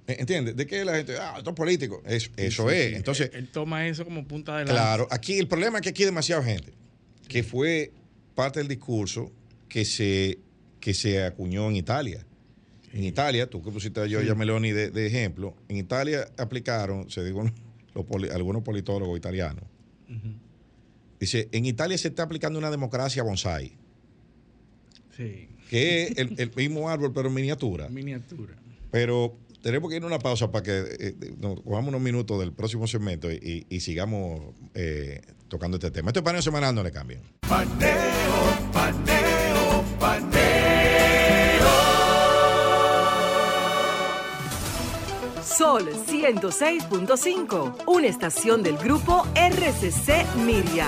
E, 0.07 0.17
¿Entiendes? 0.21 0.55
¿De 0.55 0.67
qué 0.67 0.85
la 0.85 0.95
gente? 0.97 1.17
Ah, 1.19 1.37
esto 1.39 1.49
es 1.49 1.57
político. 1.57 2.03
Eso, 2.05 2.31
eso 2.37 2.71
es. 2.71 2.97
Entonces, 2.97 3.31
él, 3.33 3.49
toma 3.49 3.89
eso 3.89 4.05
como 4.05 4.29
punta 4.29 4.59
de 4.59 4.67
lanza. 4.67 4.75
Claro, 4.75 5.09
aquí 5.11 5.39
el 5.39 5.49
problema 5.49 5.79
es 5.79 5.83
que 5.85 5.89
aquí 5.89 6.03
hay 6.03 6.09
demasiada 6.09 6.43
gente, 6.43 6.75
que 7.29 7.43
fue 7.43 7.93
parte 8.35 8.61
del 8.61 8.69
discurso 8.69 9.33
que 9.71 9.87
se, 9.87 10.39
que 10.81 10.93
se 10.93 11.25
acuñó 11.25 11.71
en 11.71 11.77
Italia. 11.77 12.27
En 12.93 13.05
Italia, 13.05 13.49
tú 13.49 13.63
que 13.63 13.71
pusiste 13.71 14.01
a 14.01 14.07
Giorgia 14.07 14.35
Meloni 14.35 14.73
de, 14.73 15.07
ejemplo, 15.07 15.55
en 15.69 15.77
Italia 15.77 16.29
aplicaron, 16.39 17.11
se 17.11 17.25
digo, 17.25 17.45
algunos 18.33 18.63
politólogos 18.63 19.17
italianos. 19.17 19.65
Dice, 21.21 21.49
en 21.53 21.67
Italia 21.67 21.99
se 21.99 22.09
está 22.09 22.23
aplicando 22.23 22.59
una 22.59 22.71
democracia 22.71 23.23
bonsai. 23.23 23.73
Sí. 25.17 25.49
Que 25.69 26.05
es 26.05 26.17
el, 26.17 26.53
mismo 26.55 26.89
árbol, 26.89 27.13
pero 27.13 27.29
en 27.29 27.35
miniatura. 27.35 27.89
Miniatura. 27.89 28.55
Pero 28.91 29.37
tenemos 29.63 29.91
que 29.91 29.97
ir 29.97 30.03
a 30.03 30.07
una 30.07 30.19
pausa 30.19 30.51
para 30.51 30.63
que 30.63 30.85
eh, 30.99 31.15
nos 31.39 31.61
cojamos 31.61 31.89
unos 31.89 32.01
minutos 32.01 32.41
del 32.41 32.53
próximo 32.53 32.87
segmento 32.87 33.31
y, 33.31 33.81
sigamos 33.81 34.55
eh, 34.75 35.21
tocando 35.49 35.77
este 35.77 35.91
tema. 35.91 36.11
Este 36.11 36.23
paneo 36.23 36.41
semanal 36.41 36.75
no 36.75 36.83
le 36.83 36.93
cambien. 36.93 37.21
Paneo, 37.41 38.71
paneo, 38.73 39.85
paneo. 39.99 40.38
Sol 45.59 45.91
106.5, 45.91 47.83
una 47.89 48.07
estación 48.07 48.63
del 48.63 48.79
grupo 48.79 49.27
RCC 49.35 50.25
Miria. 50.37 50.87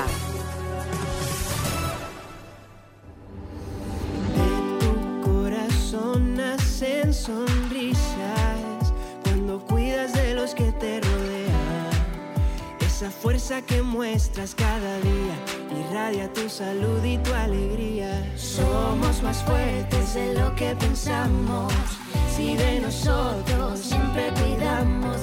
De 4.36 4.78
tu 4.78 5.28
corazón 5.28 6.36
nacen 6.36 7.12
sonrisas 7.12 8.94
cuando 9.24 9.58
cuidas 9.58 10.12
de 10.12 10.34
los 10.34 10.54
que 10.54 10.70
te 10.70 11.00
rodean. 11.00 11.90
Esa 12.78 13.10
fuerza 13.10 13.62
que 13.62 13.82
muestras 13.82 14.54
cada 14.54 15.00
día 15.00 15.80
irradia 15.80 16.32
tu 16.32 16.48
salud 16.48 17.02
y 17.02 17.18
tu 17.18 17.34
alegría. 17.34 18.24
Somos 18.36 19.20
más 19.20 19.42
fuertes 19.42 20.14
de 20.14 20.34
lo 20.34 20.54
que 20.54 20.76
pensamos 20.76 21.72
y 22.40 22.56
de 22.56 22.80
nosotros 22.80 23.78
siempre 23.78 24.30
cuidamos. 24.40 25.18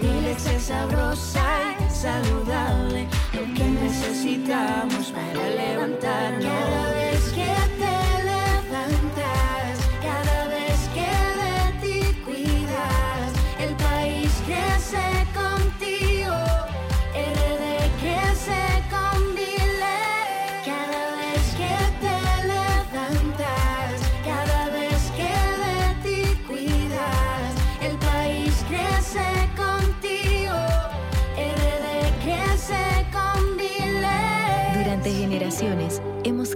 Mi 0.00 0.20
leche 0.22 0.58
sabrosa 0.58 1.44
y 1.78 1.90
saludable, 1.90 3.06
lo 3.34 3.42
que 3.54 3.64
necesitamos 3.64 5.12
para 5.12 5.50
levantarnos. 5.50 6.44
Cada 6.44 6.94
vez 6.94 7.32
que 7.34 7.81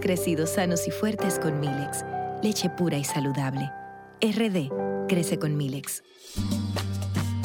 crecido 0.06 0.46
sanos 0.46 0.86
y 0.86 0.92
fuertes 0.92 1.40
con 1.40 1.58
Milex, 1.58 2.04
leche 2.40 2.70
pura 2.70 2.96
y 2.96 3.02
saludable. 3.02 3.72
RD 4.22 4.70
crece 5.08 5.36
con 5.36 5.56
Milex. 5.56 6.04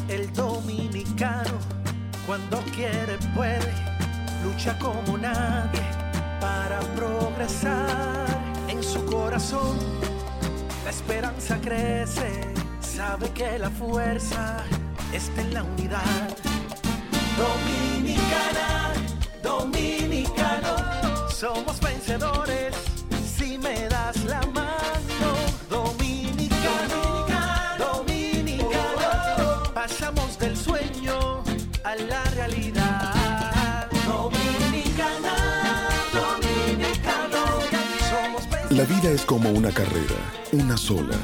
El 0.08 0.32
dominicano, 0.34 1.58
cuando 2.28 2.60
quiere, 2.76 3.18
puede, 3.34 3.74
lucha 4.44 4.78
como 4.78 5.18
nadie 5.18 5.82
para 6.40 6.82
progresar. 6.96 8.28
En 8.68 8.84
su 8.84 9.04
corazón, 9.08 9.76
la 10.84 10.92
esperanza 10.92 11.60
crece, 11.60 12.30
sabe 12.80 13.28
que 13.32 13.58
la 13.58 13.72
fuerza 13.72 14.64
está 15.12 15.42
en 15.42 15.54
la 15.56 15.64
unidad 15.64 16.38
Dominicana, 17.38 18.94
dominicano, 19.42 21.11
somos 21.42 21.80
vencedores 21.80 22.76
si 23.36 23.58
me 23.58 23.88
das 23.90 24.24
la 24.26 24.42
mano. 24.54 24.81
Vida 39.02 39.12
es 39.12 39.26
como 39.26 39.50
una 39.50 39.72
carrera, 39.72 40.16
una 40.52 40.78
sola, 40.78 41.16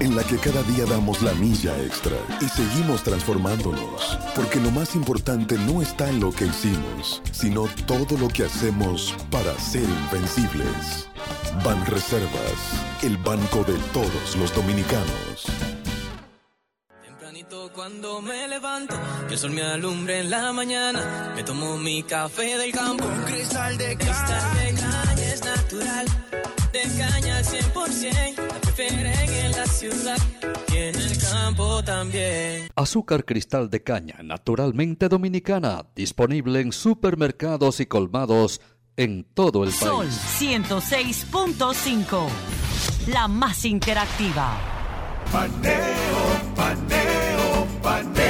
en 0.00 0.14
la 0.14 0.22
que 0.24 0.36
cada 0.36 0.62
día 0.64 0.84
damos 0.84 1.22
la 1.22 1.32
milla 1.34 1.76
extra 1.82 2.16
y 2.40 2.48
seguimos 2.48 3.02
transformándonos, 3.02 4.18
porque 4.34 4.60
lo 4.60 4.70
más 4.70 4.94
importante 4.94 5.56
no 5.56 5.80
está 5.80 6.08
en 6.10 6.20
lo 6.20 6.32
que 6.32 6.46
hicimos, 6.46 7.22
sino 7.32 7.68
todo 7.86 8.18
lo 8.18 8.28
que 8.28 8.44
hacemos 8.44 9.14
para 9.30 9.58
ser 9.58 9.84
invencibles. 9.84 11.08
Ban 11.64 11.84
Reservas, 11.86 13.02
el 13.02 13.16
banco 13.18 13.64
de 13.64 13.74
todos 13.92 14.36
los 14.38 14.54
dominicanos. 14.54 15.46
Tempranito 17.02 17.70
cuando 17.72 18.20
me 18.20 18.48
levanto, 18.48 18.94
el 19.30 19.38
sol 19.38 19.52
me 19.52 19.62
alumbre 19.62 20.20
en 20.20 20.30
la 20.30 20.52
mañana. 20.52 21.32
Me 21.34 21.44
tomo 21.44 21.78
mi 21.78 22.02
café 22.02 22.58
del 22.58 22.72
campo. 22.72 23.04
Un 23.06 23.22
cristal 23.24 23.78
de 23.78 23.96
cristal 23.96 24.54
de 24.54 24.74
caña 24.74 25.32
es 25.32 25.44
natural. 25.44 26.06
Caña 26.98 27.38
al 27.38 27.44
100%. 27.44 28.36
La 28.36 28.60
prefieren 28.60 29.30
en 29.30 29.52
la 29.52 29.66
ciudad 29.66 30.18
y 30.72 30.76
en 30.76 30.94
el 30.94 31.18
campo 31.18 31.82
también. 31.84 32.68
Azúcar 32.76 33.24
cristal 33.24 33.70
de 33.70 33.82
caña, 33.82 34.16
naturalmente 34.22 35.08
dominicana, 35.08 35.86
disponible 35.94 36.60
en 36.60 36.72
supermercados 36.72 37.80
y 37.80 37.86
colmados 37.86 38.60
en 38.96 39.24
todo 39.34 39.64
el 39.64 39.72
Sol 39.72 40.06
país. 40.06 40.20
106.5. 40.38 42.28
La 43.08 43.28
más 43.28 43.64
interactiva. 43.64 44.58
Paneo, 45.32 46.54
paneo, 46.54 47.66
paneo. 47.82 48.21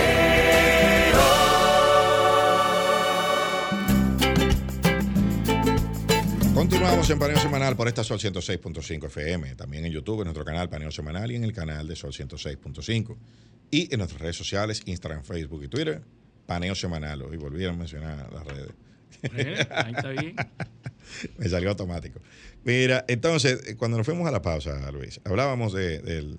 Continuamos 6.54 7.08
en 7.10 7.18
Paneo 7.18 7.38
Semanal 7.38 7.76
por 7.76 7.88
esta 7.88 8.04
Sol 8.04 8.18
106.5 8.18 9.06
FM, 9.06 9.54
también 9.56 9.84
en 9.86 9.92
YouTube, 9.92 10.20
en 10.20 10.24
nuestro 10.24 10.44
canal 10.44 10.68
Paneo 10.68 10.90
Semanal 10.90 11.30
y 11.32 11.36
en 11.36 11.44
el 11.44 11.52
canal 11.52 11.88
de 11.88 11.96
Sol 11.96 12.12
106.5. 12.12 13.16
Y 13.70 13.92
en 13.92 13.98
nuestras 13.98 14.20
redes 14.20 14.36
sociales, 14.36 14.82
Instagram, 14.84 15.24
Facebook 15.24 15.64
y 15.64 15.68
Twitter, 15.68 16.02
Paneo 16.46 16.74
Semanal. 16.74 17.22
Hoy 17.22 17.36
volví 17.38 17.64
a 17.64 17.72
mencionar 17.72 18.30
las 18.32 18.46
redes. 18.46 18.70
Eh, 19.22 19.66
Ahí 19.70 19.92
está 19.96 20.10
bien. 20.10 20.36
Me 21.38 21.48
salió 21.48 21.70
automático. 21.70 22.20
Mira, 22.64 23.04
entonces, 23.08 23.66
eh, 23.68 23.76
cuando 23.76 23.96
nos 23.96 24.06
fuimos 24.06 24.28
a 24.28 24.30
la 24.30 24.42
pausa, 24.42 24.90
Luis, 24.92 25.20
hablábamos 25.24 25.72
de, 25.72 26.00
del- 26.00 26.38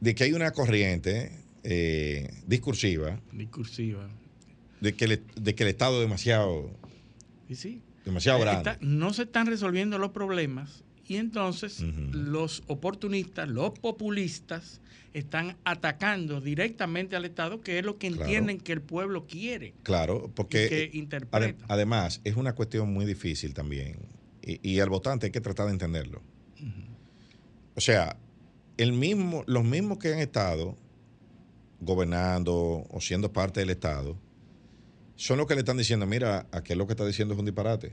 de 0.00 0.14
que 0.14 0.24
hay 0.24 0.32
una 0.32 0.50
corriente 0.52 1.32
eh, 1.64 2.30
discursiva 2.46 3.20
Discursiva. 3.32 4.08
de 4.80 4.94
que, 4.94 5.08
le- 5.08 5.22
de 5.36 5.54
que 5.54 5.62
el 5.64 5.68
Estado 5.70 5.94
es 5.96 6.00
demasiado, 6.02 6.70
Sí, 7.48 7.54
sí. 7.56 7.82
Demasiado 8.08 8.40
grande. 8.40 8.70
Está- 8.70 8.78
no 8.84 9.12
se 9.12 9.22
están 9.22 9.46
resolviendo 9.46 9.98
los 9.98 10.10
problemas 10.10 10.82
y 11.06 11.16
entonces 11.16 11.80
los 12.12 12.62
oportunistas, 12.66 13.48
los 13.48 13.78
populistas, 13.78 14.80
están 15.14 15.56
atacando 15.64 16.40
directamente 16.40 17.16
al 17.16 17.24
Estado, 17.24 17.60
que 17.62 17.78
es 17.78 17.84
lo 17.84 17.96
que 17.98 18.08
Claro. 18.08 18.24
entienden 18.24 18.58
que 18.60 18.72
el 18.72 18.82
pueblo 18.82 19.26
quiere. 19.26 19.72
Claro, 19.82 20.30
porque 20.34 20.66
y 20.66 20.68
que 20.68 20.90
interpreta. 20.98 21.38
ade- 21.38 21.56
además 21.68 22.20
es 22.24 22.36
una 22.36 22.54
cuestión 22.54 22.92
muy 22.92 23.06
difícil 23.06 23.54
también. 23.54 23.96
Y, 24.42 24.60
y 24.68 24.80
al 24.80 24.90
votante 24.90 25.26
hay 25.26 25.32
que 25.32 25.40
tratar 25.40 25.66
de 25.66 25.72
entenderlo. 25.72 26.22
O 27.74 27.80
sea, 27.80 28.16
el 28.76 28.92
mismo, 28.92 29.44
los 29.46 29.64
mismos 29.64 29.98
que 29.98 30.12
han 30.12 30.18
estado 30.20 30.76
gobernando 31.80 32.84
o 32.90 33.00
siendo 33.00 33.32
parte 33.32 33.60
del 33.60 33.70
Estado 33.70 34.16
son 35.18 35.36
los 35.38 35.46
que 35.46 35.54
le 35.54 35.60
están 35.60 35.76
diciendo, 35.76 36.06
mira, 36.06 36.46
aquel 36.52 36.78
lo 36.78 36.86
que 36.86 36.92
está 36.92 37.04
diciendo 37.04 37.34
es 37.34 37.40
un 37.40 37.44
disparate. 37.46 37.92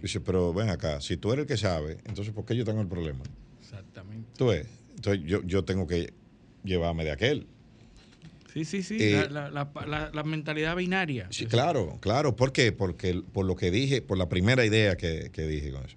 Dice, 0.00 0.20
pero 0.20 0.52
ven 0.52 0.68
acá, 0.68 1.00
si 1.00 1.16
tú 1.16 1.32
eres 1.32 1.42
el 1.44 1.48
que 1.48 1.56
sabe, 1.56 1.98
entonces 2.04 2.32
¿por 2.34 2.44
qué 2.44 2.54
yo 2.54 2.64
tengo 2.64 2.80
el 2.80 2.86
problema? 2.86 3.24
Exactamente. 3.60 4.28
Tú 4.36 4.46
ves, 4.48 4.66
entonces 4.96 5.22
yo, 5.26 5.42
yo 5.42 5.64
tengo 5.64 5.86
que 5.86 6.12
llevarme 6.62 7.04
de 7.04 7.10
aquel. 7.10 7.46
Sí, 8.52 8.64
sí, 8.64 8.82
sí. 8.82 8.98
Eh, 9.00 9.26
la, 9.30 9.50
la- 9.50 9.70
la- 9.86 10.10
la- 10.12 10.22
mentalidad 10.22 10.76
binaria. 10.76 11.26
Sí, 11.30 11.46
claro, 11.46 11.98
claro. 12.00 12.36
¿Por 12.36 12.52
qué? 12.52 12.70
Porque 12.70 13.20
por 13.32 13.46
lo 13.46 13.56
que 13.56 13.70
dije, 13.70 14.00
por 14.02 14.16
la 14.18 14.28
primera 14.28 14.64
idea 14.64 14.96
que, 14.96 15.30
que 15.32 15.46
dije 15.46 15.72
con 15.72 15.84
eso. 15.84 15.96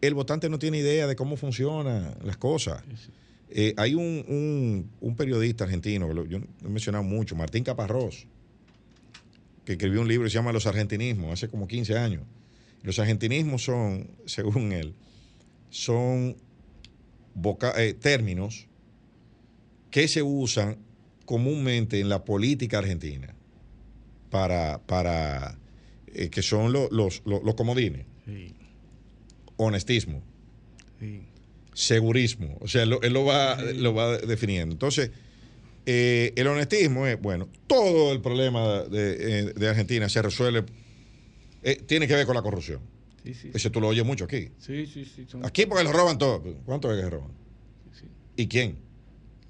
El 0.00 0.14
votante 0.14 0.48
no 0.48 0.58
tiene 0.58 0.78
idea 0.78 1.06
de 1.06 1.14
cómo 1.14 1.36
funcionan 1.36 2.16
las 2.24 2.38
cosas. 2.38 2.82
Eh, 3.50 3.74
hay 3.76 3.94
un, 3.94 4.24
un- 4.28 4.90
un 5.00 5.14
periodista 5.16 5.64
argentino, 5.64 6.08
que 6.08 6.14
lo- 6.14 6.24
yo 6.24 6.38
lo 6.38 6.46
he 6.68 6.70
mencionado 6.70 7.04
mucho, 7.04 7.36
Martín 7.36 7.62
Caparrós, 7.64 8.26
que 9.64 9.72
escribió 9.72 10.00
un 10.00 10.08
libro 10.08 10.24
que 10.24 10.30
se 10.30 10.34
llama 10.34 10.52
Los 10.52 10.66
argentinismos, 10.66 11.32
hace 11.32 11.48
como 11.48 11.66
15 11.68 11.96
años. 11.98 12.22
Los 12.82 12.98
argentinismos 12.98 13.62
son, 13.64 14.10
según 14.26 14.72
él, 14.72 14.94
son 15.70 16.36
eh, 17.76 17.94
términos 17.94 18.66
que 19.90 20.08
se 20.08 20.22
usan 20.22 20.78
comúnmente 21.24 22.00
en 22.00 22.08
la 22.08 22.24
política 22.24 22.78
argentina 22.78 23.34
para, 24.30 24.80
para 24.86 25.58
eh, 26.14 26.28
que 26.30 26.42
son 26.42 26.72
lo- 26.72 26.88
los, 26.90 27.22
los, 27.24 27.42
los 27.42 27.54
comodines. 27.54 28.06
Sí, 28.26 28.54
Honestismo, 29.56 30.22
sí. 30.98 31.22
segurismo. 31.74 32.56
O 32.60 32.68
sea, 32.68 32.82
él 32.82 32.90
lo, 32.90 33.02
él 33.02 33.12
lo 33.12 33.24
va, 33.24 33.60
lo 33.60 33.94
va 33.94 34.16
definiendo. 34.18 34.72
Entonces, 34.72 35.10
eh, 35.86 36.32
el 36.36 36.46
honestismo 36.46 37.06
es, 37.06 37.20
bueno, 37.20 37.48
todo 37.66 38.12
el 38.12 38.20
problema 38.20 38.82
de, 38.84 39.40
eh, 39.48 39.52
de 39.54 39.68
Argentina 39.68 40.08
se 40.08 40.22
resuelve, 40.22 40.64
eh, 41.62 41.76
tiene 41.86 42.06
que 42.06 42.14
ver 42.14 42.26
con 42.26 42.34
la 42.36 42.42
corrupción. 42.42 42.80
Sí, 43.24 43.34
sí, 43.34 43.50
Eso 43.54 43.70
tú 43.70 43.80
lo 43.80 43.88
oyes 43.88 44.04
mucho 44.04 44.24
aquí. 44.24 44.48
sí, 44.58 44.86
sí, 44.86 45.04
sí, 45.04 45.26
son- 45.28 45.44
Aquí 45.44 45.66
porque 45.66 45.84
lo 45.84 45.92
roban 45.92 46.18
todo. 46.18 46.42
¿Cuánto 46.64 46.90
es 46.90 46.96
que 46.98 47.04
se 47.04 47.10
roban? 47.10 47.30
sí. 47.98 48.06
¿Y 48.36 48.48
quién? 48.48 48.76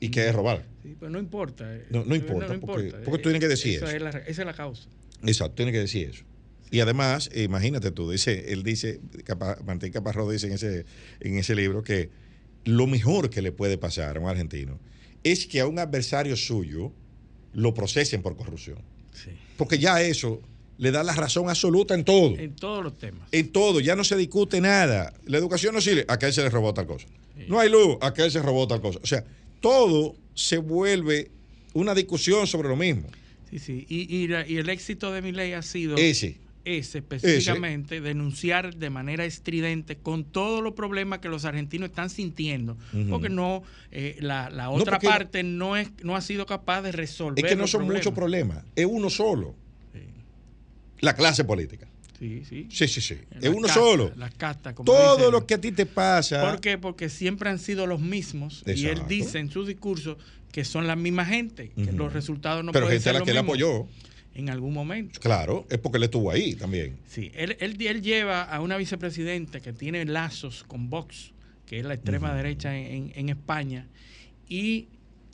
¿Y 0.00 0.10
qué 0.10 0.28
es 0.28 0.34
robar? 0.34 0.66
Sí, 0.82 0.96
pero 0.98 1.10
no 1.10 1.18
importa. 1.18 1.74
eh. 1.74 1.86
No- 1.90 2.04
no 2.04 2.14
importa, 2.14 2.58
porque- 2.60 2.90
porque 3.04 3.18
tú 3.22 3.30
tienes 3.30 3.40
que 3.40 3.48
decir 3.48 3.76
Esa 3.76 3.86
eso. 3.86 3.96
es 3.96 4.02
la- 4.02 4.10
esa 4.10 4.42
es 4.42 4.46
la 4.46 4.52
causa. 4.54 4.88
Exacto, 5.24 5.54
tiene 5.54 5.72
que 5.72 5.78
decir 5.78 6.08
eso. 6.10 6.24
Y 6.70 6.80
además, 6.80 7.30
imagínate 7.34 7.92
tú, 7.92 8.10
dice, 8.10 8.52
él 8.52 8.62
dice, 8.62 9.00
Martín 9.64 9.92
Caparrós 9.92 10.32
dice 10.32 10.46
en 10.48 10.54
ese, 10.54 10.84
en 11.20 11.36
ese 11.38 11.54
libro 11.54 11.82
que 11.84 12.10
lo 12.64 12.86
mejor 12.86 13.30
que 13.30 13.42
le 13.42 13.52
puede 13.52 13.78
pasar 13.78 14.16
a 14.16 14.20
un 14.20 14.28
argentino 14.28 14.80
es 15.24 15.46
que 15.46 15.60
a 15.60 15.66
un 15.66 15.78
adversario 15.78 16.36
suyo 16.36 16.92
lo 17.52 17.74
procesen 17.74 18.22
por 18.22 18.36
corrupción. 18.36 18.78
Sí. 19.12 19.30
Porque 19.56 19.78
ya 19.78 20.02
eso 20.02 20.40
le 20.78 20.90
da 20.90 21.04
la 21.04 21.14
razón 21.14 21.48
absoluta 21.48 21.94
en 21.94 22.04
todo. 22.04 22.36
En 22.36 22.56
todos 22.56 22.82
los 22.82 22.98
temas. 22.98 23.28
En 23.30 23.52
todo, 23.52 23.80
ya 23.80 23.94
no 23.94 24.04
se 24.04 24.16
discute 24.16 24.60
nada. 24.60 25.14
La 25.26 25.38
educación 25.38 25.74
no 25.74 25.80
sirve, 25.80 26.04
a 26.08 26.14
aquel 26.14 26.32
se 26.32 26.42
le 26.42 26.50
robó 26.50 26.74
tal 26.74 26.86
cosa. 26.86 27.06
No 27.48 27.58
hay 27.58 27.70
luz, 27.70 27.98
a 28.00 28.08
aquel 28.08 28.30
se 28.30 28.40
robó 28.40 28.66
tal 28.66 28.80
cosa. 28.80 28.98
O 29.02 29.06
sea, 29.06 29.24
todo 29.60 30.14
se 30.34 30.58
vuelve 30.58 31.30
una 31.74 31.94
discusión 31.94 32.46
sobre 32.46 32.68
lo 32.68 32.76
mismo. 32.76 33.08
Sí, 33.50 33.58
sí. 33.58 33.86
Y, 33.88 34.16
y 34.16 34.24
y 34.24 34.56
el 34.56 34.68
éxito 34.68 35.12
de 35.12 35.22
mi 35.22 35.32
ley 35.32 35.52
ha 35.52 35.62
sido 35.62 35.96
Ese. 35.96 36.36
Ese 36.64 36.98
específicamente, 36.98 38.00
denunciar 38.00 38.76
de 38.76 38.90
manera 38.90 39.24
estridente 39.24 39.96
con 39.96 40.24
todos 40.24 40.62
los 40.62 40.74
problemas 40.74 41.18
que 41.18 41.28
los 41.28 41.44
argentinos 41.44 41.90
están 41.90 42.08
sintiendo, 42.10 42.76
porque 43.10 43.28
no 43.28 43.62
eh, 43.90 44.16
la, 44.20 44.48
la 44.50 44.70
otra 44.70 44.92
porque- 44.92 45.08
parte 45.08 45.42
no 45.42 45.76
es 45.76 45.90
no 46.02 46.14
ha 46.16 46.20
sido 46.20 46.46
capaz 46.46 46.82
de 46.82 46.92
resolver. 46.92 47.44
Es 47.44 47.50
que 47.50 47.56
no 47.56 47.66
son 47.66 47.84
muchos 47.84 48.12
problemas, 48.14 48.64
es 48.76 48.86
uno 48.88 49.10
solo. 49.10 49.54
La 51.00 51.14
clase 51.16 51.44
política. 51.44 51.88
Sí, 52.18 52.44
sí. 52.48 52.68
Sí, 52.70 52.86
sí, 52.86 53.00
sí. 53.00 53.18
En 53.32 53.42
Es 53.42 53.48
uno 53.48 53.62
castas, 53.62 53.74
solo. 53.74 54.12
Las 54.16 54.32
castas, 54.34 54.74
como 54.74 54.84
Todo 54.84 55.16
dicen. 55.16 55.32
lo 55.32 55.44
que 55.44 55.54
a 55.54 55.60
ti 55.60 55.72
te 55.72 55.86
pasa. 55.86 56.40
¿Por 56.48 56.60
qué? 56.60 56.78
Porque 56.78 57.08
siempre 57.08 57.50
han 57.50 57.58
sido 57.58 57.88
los 57.88 58.00
mismos 58.00 58.62
y 58.66 58.86
él 58.86 59.02
dice 59.08 59.40
en 59.40 59.50
su 59.50 59.64
discurso 59.64 60.16
que 60.52 60.64
son 60.64 60.86
la 60.86 60.94
misma 60.94 61.24
gente, 61.24 61.70
que 61.70 61.90
los 61.92 62.12
resultados 62.12 62.62
no 62.64 62.70
Pero 62.70 62.86
pueden 62.86 63.00
gente 63.00 63.08
a 63.08 63.12
ser 63.12 63.14
la 63.14 63.18
los 63.20 63.26
que 63.26 63.30
él 63.32 63.36
mismos 63.38 63.54
apoyó. 63.56 63.86
En 64.34 64.50
algún 64.50 64.72
momento. 64.72 65.20
Claro, 65.20 65.66
es 65.70 65.78
porque 65.78 65.98
él 65.98 66.04
estuvo 66.04 66.30
ahí 66.30 66.54
también. 66.54 66.98
Sí, 67.06 67.30
él, 67.34 67.56
él, 67.60 67.76
él 67.80 68.02
lleva 68.02 68.42
a 68.42 68.60
una 68.60 68.76
vicepresidenta 68.76 69.60
que 69.60 69.72
tiene 69.72 70.04
lazos 70.04 70.64
con 70.64 70.88
Vox, 70.88 71.32
que 71.66 71.78
es 71.78 71.84
la 71.84 71.94
extrema 71.94 72.34
derecha 72.34 72.76
en, 72.76 73.12
en 73.14 73.28
España, 73.28 73.88
y 74.48 74.88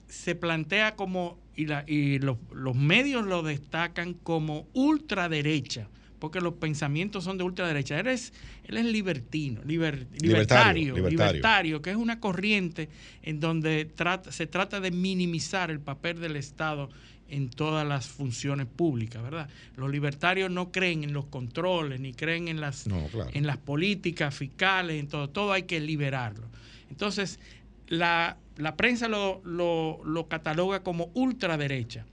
se 0.08 0.34
plantea 0.34 0.96
como, 0.96 1.38
y, 1.54 1.66
la, 1.66 1.84
y 1.86 2.18
los, 2.18 2.38
los 2.52 2.74
medios 2.74 3.26
lo 3.26 3.42
destacan 3.42 4.14
como 4.14 4.66
ultraderecha, 4.72 5.88
porque 6.18 6.40
los 6.40 6.54
pensamientos 6.54 7.24
son 7.24 7.38
de 7.38 7.44
ultraderecha. 7.44 8.00
Él 8.00 8.08
es, 8.08 8.32
él 8.64 8.76
es 8.76 8.84
libertino, 8.84 9.62
libertario, 9.64 10.96
libertario, 10.96 11.80
que 11.80 11.90
es 11.90 11.96
una 11.96 12.18
corriente 12.18 12.88
en 13.22 13.38
donde 13.38 13.88
se 14.30 14.46
trata 14.48 14.80
de 14.80 14.90
minimizar 14.90 15.70
el 15.70 15.78
papel 15.78 16.20
del 16.20 16.34
Estado 16.34 16.90
en 17.28 17.50
todas 17.50 17.86
las 17.86 18.06
funciones 18.06 18.66
públicas, 18.66 19.22
¿verdad? 19.22 19.48
Los 19.76 19.90
libertarios 19.90 20.50
no 20.50 20.72
creen 20.72 21.04
en 21.04 21.12
los 21.12 21.26
controles, 21.26 22.00
ni 22.00 22.12
creen 22.14 22.48
en 22.48 22.60
las, 22.60 22.86
en 23.32 23.46
las 23.46 23.58
políticas 23.58 24.34
fiscales, 24.34 24.98
en 24.98 25.08
todo. 25.08 25.28
Todo 25.28 25.52
hay 25.52 25.64
que 25.64 25.80
liberarlo. 25.80 26.48
Entonces, 26.90 27.38
la, 27.86 28.38
prensa 28.76 29.08
lo, 29.08 29.42
lo 29.44 30.28
cataloga 30.28 30.82
como 30.82 31.10
ultraderecha. 31.14 32.06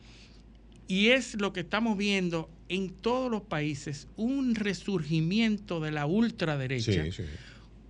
Y 0.88 1.08
es 1.08 1.40
lo 1.40 1.52
que 1.52 1.62
estamos 1.62 1.98
viendo 1.98 2.50
en 2.70 2.90
todos 2.90 3.32
los 3.32 3.42
países, 3.42 4.08
un 4.16 4.56
resurgimiento 4.56 5.80
de 5.80 5.92
la 5.92 6.06
ultraderecha 6.06 7.06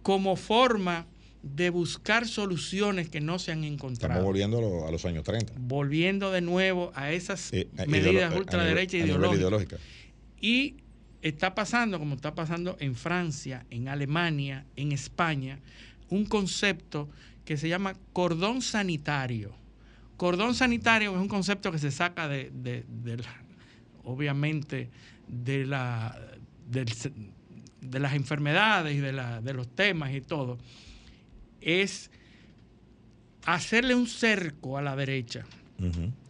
como 0.01 0.35
forma 0.35 1.07
de 1.45 1.69
buscar 1.69 2.27
soluciones 2.27 3.09
que 3.09 3.21
no 3.21 3.39
se 3.39 3.51
han 3.51 3.63
encontrado. 3.63 4.13
Estamos 4.13 4.25
volviendo 4.25 4.87
a 4.87 4.91
los 4.91 5.05
años 5.05 5.23
30. 5.23 5.53
Volviendo 5.57 6.31
de 6.31 6.41
nuevo 6.41 6.91
a 6.95 7.11
esas 7.11 7.53
eh, 7.53 7.67
medidas 7.87 8.35
ultraderecha 8.35 8.97
ideológicas. 8.97 9.79
Y 10.41 10.77
está 11.21 11.55
pasando, 11.55 11.99
como 11.99 12.15
está 12.15 12.35
pasando 12.35 12.75
en 12.79 12.95
Francia, 12.95 13.65
en 13.69 13.87
Alemania, 13.87 14.65
en 14.75 14.91
España, 14.91 15.59
un 16.09 16.25
concepto 16.25 17.09
que 17.45 17.57
se 17.57 17.69
llama 17.69 17.95
cordón 18.11 18.61
sanitario 18.61 19.55
Cordón 20.17 20.55
sanitario 20.55 21.11
es 21.13 21.17
un 21.17 21.27
concepto 21.27 21.71
que 21.71 21.79
se 21.79 21.91
saca 21.91 22.27
de, 22.27 22.85
obviamente, 24.03 24.89
de, 25.27 25.65
la, 25.65 26.17
de, 26.69 27.99
las 27.99 28.13
enfermedades 28.13 28.95
y 28.95 28.99
de, 28.99 29.11
de 29.11 29.53
los 29.53 29.67
temas 29.67 30.13
y 30.13 30.21
todo. 30.21 30.57
Es 31.65 32.09
hacerle 33.45 33.93
un 33.95 34.07
cerco 34.07 34.77
a 34.77 34.81
la 34.81 34.95
derecha. 34.95 35.45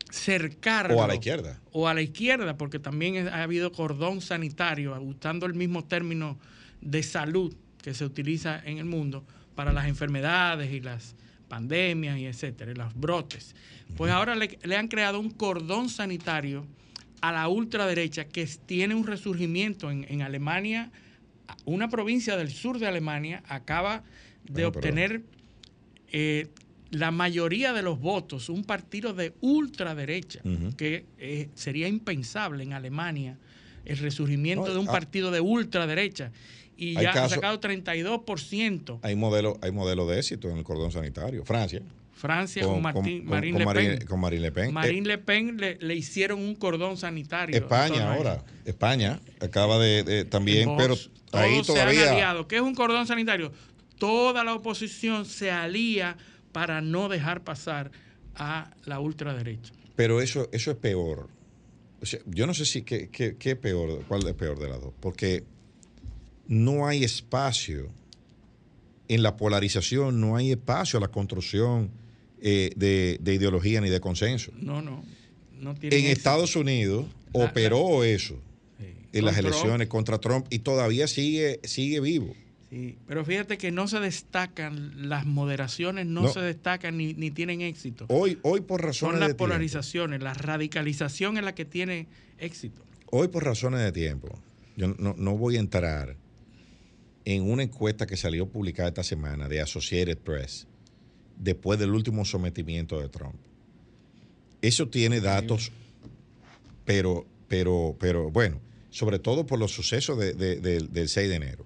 Cercarlo. 0.10 0.96
O 0.96 1.04
a 1.04 1.08
la 1.08 1.16
izquierda. 1.16 1.62
O 1.72 1.88
a 1.88 1.94
la 1.94 2.02
izquierda, 2.02 2.58
porque 2.58 2.80
también 2.80 3.28
ha 3.28 3.44
habido 3.44 3.72
cordón 3.72 4.22
sanitario, 4.22 5.00
usando 5.00 5.46
el 5.46 5.54
mismo 5.54 5.84
término 5.84 6.40
de 6.82 7.04
salud 7.04 7.54
que 7.82 7.94
se 7.94 8.06
utiliza 8.06 8.62
en 8.66 8.80
el 8.80 8.86
mundo 8.86 9.24
para 9.54 9.72
las 9.72 9.88
enfermedades 9.88 10.72
y 10.72 10.80
las 10.80 11.16
pandemias 11.48 12.18
y 12.18 12.26
etcétera, 12.26 12.74
los 12.74 12.94
brotes. 12.96 13.56
Pues 13.98 14.12
ahora 14.12 14.36
le, 14.36 14.76
han 14.76 14.88
creado 14.88 15.20
un 15.20 15.30
cordón 15.30 15.90
sanitario 15.90 16.66
a 17.22 17.32
la 17.32 17.48
ultraderecha 17.48 18.26
que 18.26 18.46
tiene 18.46 18.96
un 18.96 19.06
resurgimiento 19.06 19.90
en, 19.92 20.22
Alemania. 20.22 20.92
Una 21.66 21.90
provincia 21.90 22.38
del 22.38 22.52
sur 22.52 22.80
de 22.80 22.88
Alemania 22.88 23.44
acaba 23.48 24.04
de 24.50 24.66
obtener 24.66 25.22
eh, 26.12 26.48
la 26.92 27.12
mayoría 27.12 27.74
de 27.74 27.82
los 27.82 28.00
votos, 28.00 28.50
un 28.50 28.64
partido 28.64 29.14
de 29.14 29.34
ultraderecha, 29.42 30.42
que 30.78 31.06
eh, 31.18 31.50
sería 31.56 31.88
impensable 31.88 32.64
en 32.64 32.74
Alemania 32.74 33.38
el 33.86 33.98
resurgimiento 33.98 34.74
de 34.74 34.80
un 34.80 34.90
ah. 34.90 34.94
partido 34.94 35.32
de 35.32 35.42
ultraderecha 35.42 36.32
y 36.78 36.94
ya 36.94 37.12
ha 37.12 37.30
sacado 37.30 37.60
32%. 37.60 39.00
Hay 39.02 39.16
modelos 39.16 39.58
hay 39.62 39.72
modelo 39.72 40.08
de 40.08 40.20
éxito 40.20 40.50
en 40.50 40.58
el 40.58 40.64
cordón 40.64 40.92
sanitario. 40.92 41.46
Francia. 41.46 41.82
Francia 42.14 42.64
con, 42.64 42.82
Martín, 42.82 43.26
Marine, 43.26 43.60
Le 43.60 43.66
Pen. 43.66 44.08
con 44.08 44.20
Marine 44.22 44.42
Le 44.42 44.52
Pen. 44.52 44.74
Marine 44.74 45.08
Le 45.08 45.18
Pen 45.18 45.58
le, 45.58 45.96
hicieron 45.96 46.40
un 46.40 46.56
cordón 46.56 46.98
sanitario. 46.98 47.56
España 47.56 48.14
ahora. 48.14 48.44
España 48.64 49.20
acaba 49.42 49.78
de, 49.80 50.26
también, 50.26 50.76
pero 50.78 50.96
ahí 51.34 51.62
todavía. 51.62 52.36
¿Qué 52.48 52.56
es 52.56 52.62
un 52.62 52.74
cordón 52.74 53.06
sanitario? 53.06 53.52
Toda 53.98 54.44
la 54.44 54.54
oposición 54.54 55.26
se 55.26 55.52
alía 55.52 56.18
para 56.52 56.82
no 56.82 57.10
dejar 57.10 57.44
pasar 57.44 57.92
a 58.36 58.72
la 58.86 59.00
ultraderecha. 59.00 59.74
Pero 59.96 60.22
eso, 60.22 60.50
eso 60.52 60.72
es 60.72 60.78
peor. 60.78 61.30
yo 62.26 62.48
no 62.48 62.54
sé 62.54 62.66
si 62.66 62.82
qué, 62.82 63.10
qué, 63.10 63.36
qué 63.38 63.56
peor, 63.56 64.04
cuál 64.08 64.28
es 64.28 64.34
peor 64.34 64.60
de 64.60 64.70
las 64.70 64.82
dos. 64.82 64.94
Porque 65.00 65.44
no 66.48 66.88
hay 66.88 67.04
espacio 67.04 67.90
en 69.08 69.24
la 69.24 69.38
polarización, 69.38 70.20
no 70.20 70.36
hay 70.36 70.52
espacio 70.52 70.98
a 70.98 71.02
la 71.02 71.08
construcción 71.08 71.92
eh, 72.42 72.72
de, 72.76 73.34
ideología 73.34 73.82
ni 73.82 73.90
de 73.90 74.00
consenso. 74.00 74.52
No, 74.56 74.82
no. 74.82 75.04
en 75.62 76.06
Estados 76.06 76.56
Unidos 76.56 77.06
operó 77.32 78.04
eso 78.04 78.40
en 79.14 79.26
las 79.26 79.38
elecciones 79.38 79.88
contra 79.88 80.20
Trump 80.20 80.46
y 80.50 80.60
todavía 80.60 81.08
sigue, 81.08 81.60
sigue 81.64 82.02
vivo. 82.02 82.36
Sí, 82.70 82.98
pero 83.08 83.24
fíjate 83.24 83.58
que 83.58 83.72
no 83.72 83.88
se 83.88 84.00
destacan, 84.00 85.08
las 85.08 85.26
moderaciones 85.26 86.08
no, 86.08 86.28
se 86.28 86.42
destacan 86.42 86.98
ni, 86.98 87.14
tienen 87.32 87.62
éxito. 87.62 88.06
Hoy, 88.10 88.40
hoy 88.42 88.62
por 88.62 88.82
razones 88.84 89.14
Son 89.14 89.20
las 89.20 89.36
polarizaciones, 89.36 90.22
la 90.22 90.34
radicalización 90.34 91.38
es 91.38 91.44
la 91.44 91.54
que 91.54 91.66
tiene 91.66 92.08
éxito. 92.40 92.82
Hoy 93.12 93.28
por 93.28 93.46
razones 93.46 93.82
de 93.82 93.92
tiempo, 93.92 94.28
yo 94.76 94.88
no, 94.98 95.14
no 95.18 95.38
voy 95.38 95.58
a 95.58 95.60
entrar 95.60 96.18
en 97.26 97.50
una 97.50 97.64
encuesta 97.64 98.06
que 98.06 98.18
salió 98.18 98.48
publicada 98.48 98.90
esta 98.90 99.04
semana 99.04 99.48
de 99.48 99.62
Associated 99.62 100.18
Press, 100.18 100.68
después 101.38 101.80
del 101.80 101.92
último 101.92 102.24
sometimiento 102.24 103.00
de 103.00 103.10
Trump. 103.10 103.36
Eso 104.62 104.88
tiene 104.88 105.22
datos, 105.22 105.72
pero, 106.86 107.26
pero, 107.48 107.96
pero 108.00 108.32
bueno, 108.32 108.60
sobre 108.90 109.20
todo 109.20 109.46
por 109.46 109.60
los 109.60 109.72
sucesos 109.72 110.18
del 110.18 111.10
6 111.10 111.30
de 111.30 111.36
enero. 111.36 111.66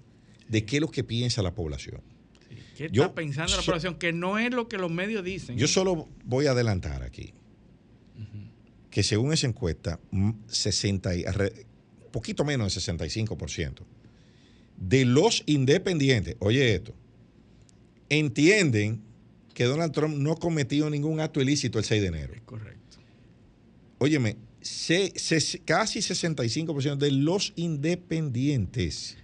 ¿De 0.50 0.66
qué 0.66 0.76
es 0.76 0.80
lo 0.80 0.90
que 0.90 1.04
piensa 1.04 1.42
la 1.42 1.54
población? 1.54 2.02
¿Qué 2.76 2.86
está 2.86 3.14
pensando 3.14 3.56
la 3.56 3.62
población? 3.62 3.94
Que 3.96 4.12
no 4.12 4.38
es 4.38 4.52
lo 4.52 4.68
que 4.68 4.78
los 4.78 4.90
medios 4.90 5.24
dicen. 5.24 5.56
Yo 5.56 5.68
solo 5.68 6.08
voy 6.24 6.46
a 6.46 6.50
adelantar 6.50 7.02
aquí 7.02 7.32
que 8.90 9.04
según 9.04 9.32
esa 9.32 9.46
encuesta, 9.46 10.00
60 10.48 11.10
poquito 12.10 12.44
menos 12.44 12.74
del 12.74 12.96
65% 12.98 13.82
de 14.76 15.04
los 15.04 15.44
independientes, 15.46 16.36
oye 16.40 16.74
esto, 16.74 16.94
entienden 18.08 19.02
que 19.54 19.64
Donald 19.64 19.92
Trump 19.92 20.16
no 20.16 20.36
cometió 20.36 20.90
ningún 20.90 21.20
acto 21.20 21.40
ilícito 21.40 21.78
el 21.78 21.84
6 21.84 22.02
de 22.02 22.08
enero. 22.08 22.34
Es 22.34 22.40
correcto. 22.42 22.96
Óyeme, 23.98 24.36
casi 25.64 26.00
65% 26.00 26.96
de 26.96 27.10
los 27.12 27.52
independientes. 27.56 29.18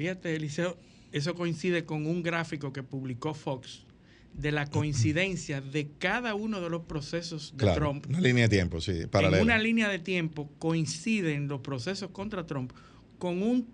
Fíjate, 0.00 0.34
Eliseo, 0.34 0.78
eso 1.12 1.34
coincide 1.34 1.84
con 1.84 2.06
un 2.06 2.22
gráfico 2.22 2.72
que 2.72 2.82
publicó 2.82 3.34
Fox 3.34 3.84
de 4.32 4.50
la 4.50 4.64
coincidencia 4.64 5.60
de 5.60 5.90
cada 5.98 6.34
uno 6.34 6.62
de 6.62 6.70
los 6.70 6.84
procesos 6.86 7.52
de 7.54 7.74
Trump. 7.74 8.06
Una 8.08 8.22
línea 8.22 8.44
de 8.44 8.56
tiempo, 8.56 8.80
sí, 8.80 9.06
paralela. 9.10 9.36
En 9.36 9.42
una 9.42 9.58
línea 9.58 9.90
de 9.90 9.98
tiempo 9.98 10.50
coinciden 10.58 11.48
los 11.48 11.60
procesos 11.60 12.12
contra 12.12 12.46
Trump 12.46 12.72
con 13.18 13.42
un 13.42 13.68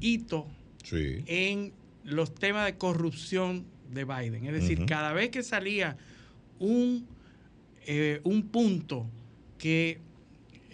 hito 0.00 0.46
en 0.90 1.74
los 2.04 2.34
temas 2.34 2.64
de 2.64 2.78
corrupción 2.78 3.66
de 3.92 4.06
Biden. 4.06 4.46
Es 4.46 4.54
decir, 4.54 4.86
cada 4.86 5.12
vez 5.12 5.28
que 5.28 5.42
salía 5.42 5.98
un, 6.58 7.06
eh, 7.84 8.22
un 8.24 8.48
punto 8.48 9.06
que 9.58 10.00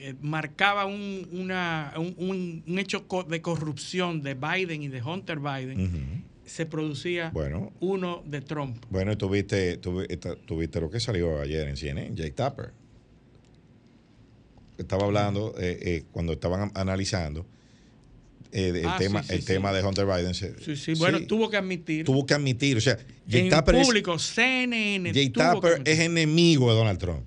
eh, 0.02 0.14
marcaba 0.20 0.86
un, 0.86 1.28
una, 1.32 1.92
un, 1.96 2.78
hecho 2.78 3.04
de 3.28 3.42
corrupción 3.42 4.22
de 4.22 4.34
Biden 4.34 4.82
y 4.82 4.88
de 4.88 5.02
Hunter 5.02 5.38
Biden, 5.38 6.24
se 6.44 6.66
producía 6.66 7.32
uno 7.80 8.22
de 8.26 8.40
Trump. 8.40 8.84
Bueno, 8.90 9.16
tuviste, 9.16 9.76
tuviste, 9.76 10.80
lo 10.80 10.90
que 10.90 11.00
salió 11.00 11.40
ayer 11.40 11.68
en 11.68 11.76
CNN, 11.76 12.14
Jake 12.14 12.32
Tapper. 12.32 12.72
Estaba 14.78 15.04
hablando, 15.04 15.54
eh, 15.58 16.04
cuando 16.12 16.32
estaban 16.32 16.72
analizando, 16.74 17.46
eh, 18.52 18.72
el, 18.74 18.86
ah, 18.86 18.96
tema, 18.98 19.22
el 19.28 19.44
tema 19.44 19.72
de 19.72 19.82
Hunter 19.82 20.06
Biden. 20.06 20.34
sí, 20.34 20.76
sí, 20.76 20.94
bueno, 20.94 21.20
tuvo 21.26 21.48
que 21.48 21.56
admitir. 21.56 22.04
Tuvo 22.04 22.26
que 22.26 22.34
admitir, 22.34 22.76
o 22.76 22.80
sea, 22.80 22.96
Jake 23.26 23.44
en 23.44 23.50
Tapper 23.50 23.82
público, 23.82 24.14
es, 24.14 24.22
CNN. 24.22 25.12
Jake 25.12 25.30
Tapper 25.30 25.82
es 25.84 25.98
enemigo 26.00 26.68
de 26.70 26.76
Donald 26.76 26.98
Trump. 26.98 27.24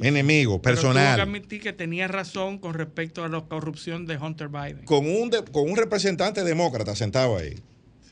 Enemigo, 0.00 0.60
personal. 0.60 1.16
tuvo 1.16 1.16
que 1.16 1.22
admitir 1.22 1.60
que 1.62 1.72
tenía 1.72 2.06
razón 2.08 2.58
con 2.58 2.74
respecto 2.74 3.24
a 3.24 3.28
la 3.28 3.40
corrupción 3.40 4.06
de 4.06 4.16
Hunter 4.18 4.48
Biden. 4.48 4.84
Con 4.84 5.06
un, 5.06 5.30
con 5.50 5.70
un 5.70 5.76
representante 5.76 6.44
demócrata 6.44 6.94
sentado 6.94 7.36
ahí. 7.36 7.54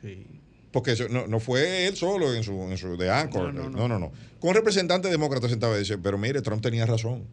Sí. 0.01 0.27
Porque 0.73 0.95
no, 1.11 1.27
no, 1.27 1.41
fue 1.41 1.87
él 1.87 1.97
solo 1.97 2.33
en 2.35 2.45
su, 2.45 2.53
en 2.63 2.79
su 2.79 2.97
de 2.97 3.11
Anchor. 3.11 3.53
No 3.53 3.69
no, 3.69 3.99
no 3.99 4.13
Con 4.39 4.51
un 4.51 4.55
representante 4.55 5.09
demócrata 5.09 5.49
sentado 5.49 5.75
ahí 5.75 5.81
dice, 5.81 5.99
pero 5.99 6.17
mire, 6.17 6.41
Trump 6.43 6.63
tenía 6.63 6.87
razón 6.87 7.25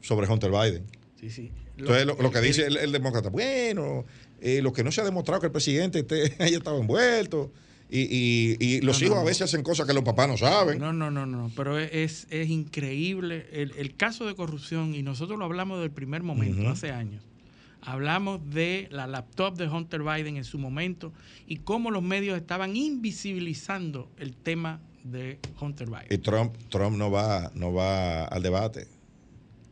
sobre 0.00 0.26
Hunter 0.26 0.50
Biden. 0.50 0.84
Sí, 1.20 1.30
sí. 1.30 1.52
Entonces, 1.76 2.06
lo, 2.06 2.30
que 2.30 2.40
dice 2.40 2.66
el, 2.66 2.92
demócrata, 2.92 3.28
bueno, 3.28 4.04
eh, 4.40 4.62
lo 4.62 4.72
que 4.72 4.82
no 4.82 4.90
se 4.90 5.00
ha 5.00 5.04
demostrado 5.04 5.40
que 5.40 5.46
el 5.46 5.52
presidente 5.52 6.04
haya 6.38 6.56
estado 6.56 6.80
envuelto. 6.80 7.52
Y, 7.90 8.80
los 8.82 9.00
hijos 9.02 9.16
a 9.16 9.24
veces 9.24 9.42
hacen 9.42 9.62
cosas 9.62 9.86
que 9.86 9.94
los 9.94 10.04
papás 10.04 10.28
no 10.28 10.36
saben. 10.36 10.78
No, 10.78 10.92
no, 10.92 11.10
no, 11.10 11.24
no, 11.26 11.50
pero 11.56 11.78
es, 11.78 12.26
increíble 12.30 13.46
el, 13.52 13.94
caso 13.96 14.26
de 14.26 14.34
corrupción, 14.34 14.94
y 14.94 15.02
nosotros 15.02 15.38
lo 15.38 15.44
hablamos 15.44 15.80
del 15.80 15.90
primer 15.90 16.22
momento, 16.22 16.68
hace 16.68 16.90
años. 16.90 17.22
hablamos 17.80 18.40
de 18.50 18.88
la 18.90 19.06
laptop 19.06 19.56
de 19.56 19.68
Hunter 19.68 20.02
Biden 20.02 20.36
en 20.36 20.44
su 20.44 20.58
momento 20.58 21.12
y 21.46 21.58
cómo 21.58 21.90
los 21.90 22.02
medios 22.02 22.36
estaban 22.36 22.76
invisibilizando 22.76 24.10
el 24.18 24.36
tema 24.36 24.80
de 25.04 25.38
Hunter 25.60 25.88
Biden. 25.88 26.06
Y 26.10 26.18
Trump, 26.18 26.54
Trump 26.68 26.96
no 26.96 27.10
va, 27.10 27.50
no 27.54 27.72
va 27.72 28.24
al 28.24 28.42
debate 28.42 28.86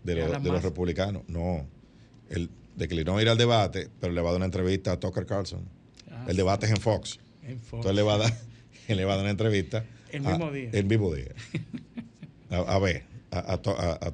de, 0.04 0.14
los 0.14 0.62
republicanos. 0.62 1.22
No. 1.28 1.66
Él 2.30 2.48
declinó 2.76 3.20
ir 3.20 3.28
al 3.28 3.38
debate, 3.38 3.88
pero 4.00 4.12
le 4.12 4.20
va 4.20 4.30
a 4.30 4.32
dar 4.32 4.38
una 4.38 4.46
entrevista 4.46 4.92
a 4.92 5.00
Tucker 5.00 5.26
Carlson. 5.26 5.68
Ah, 6.10 6.26
el 6.28 6.36
debate 6.36 6.66
es 6.66 6.72
en 6.72 6.78
Fox. 6.78 7.18
Entonces 7.46 7.94
le 7.94 8.02
va 8.02 8.14
a 8.14 8.18
dar, 8.18 8.32
le 8.88 9.04
va 9.04 9.12
a 9.12 9.16
dar 9.16 9.24
una 9.24 9.30
entrevista. 9.30 9.84
El 10.10 10.22
mismo 10.22 10.50
día. 10.50 10.70
El 10.72 10.84
mismo 10.86 11.14
día. 11.14 11.32
a, 12.50 12.78
ver, 12.78 13.04
a, 13.30 13.58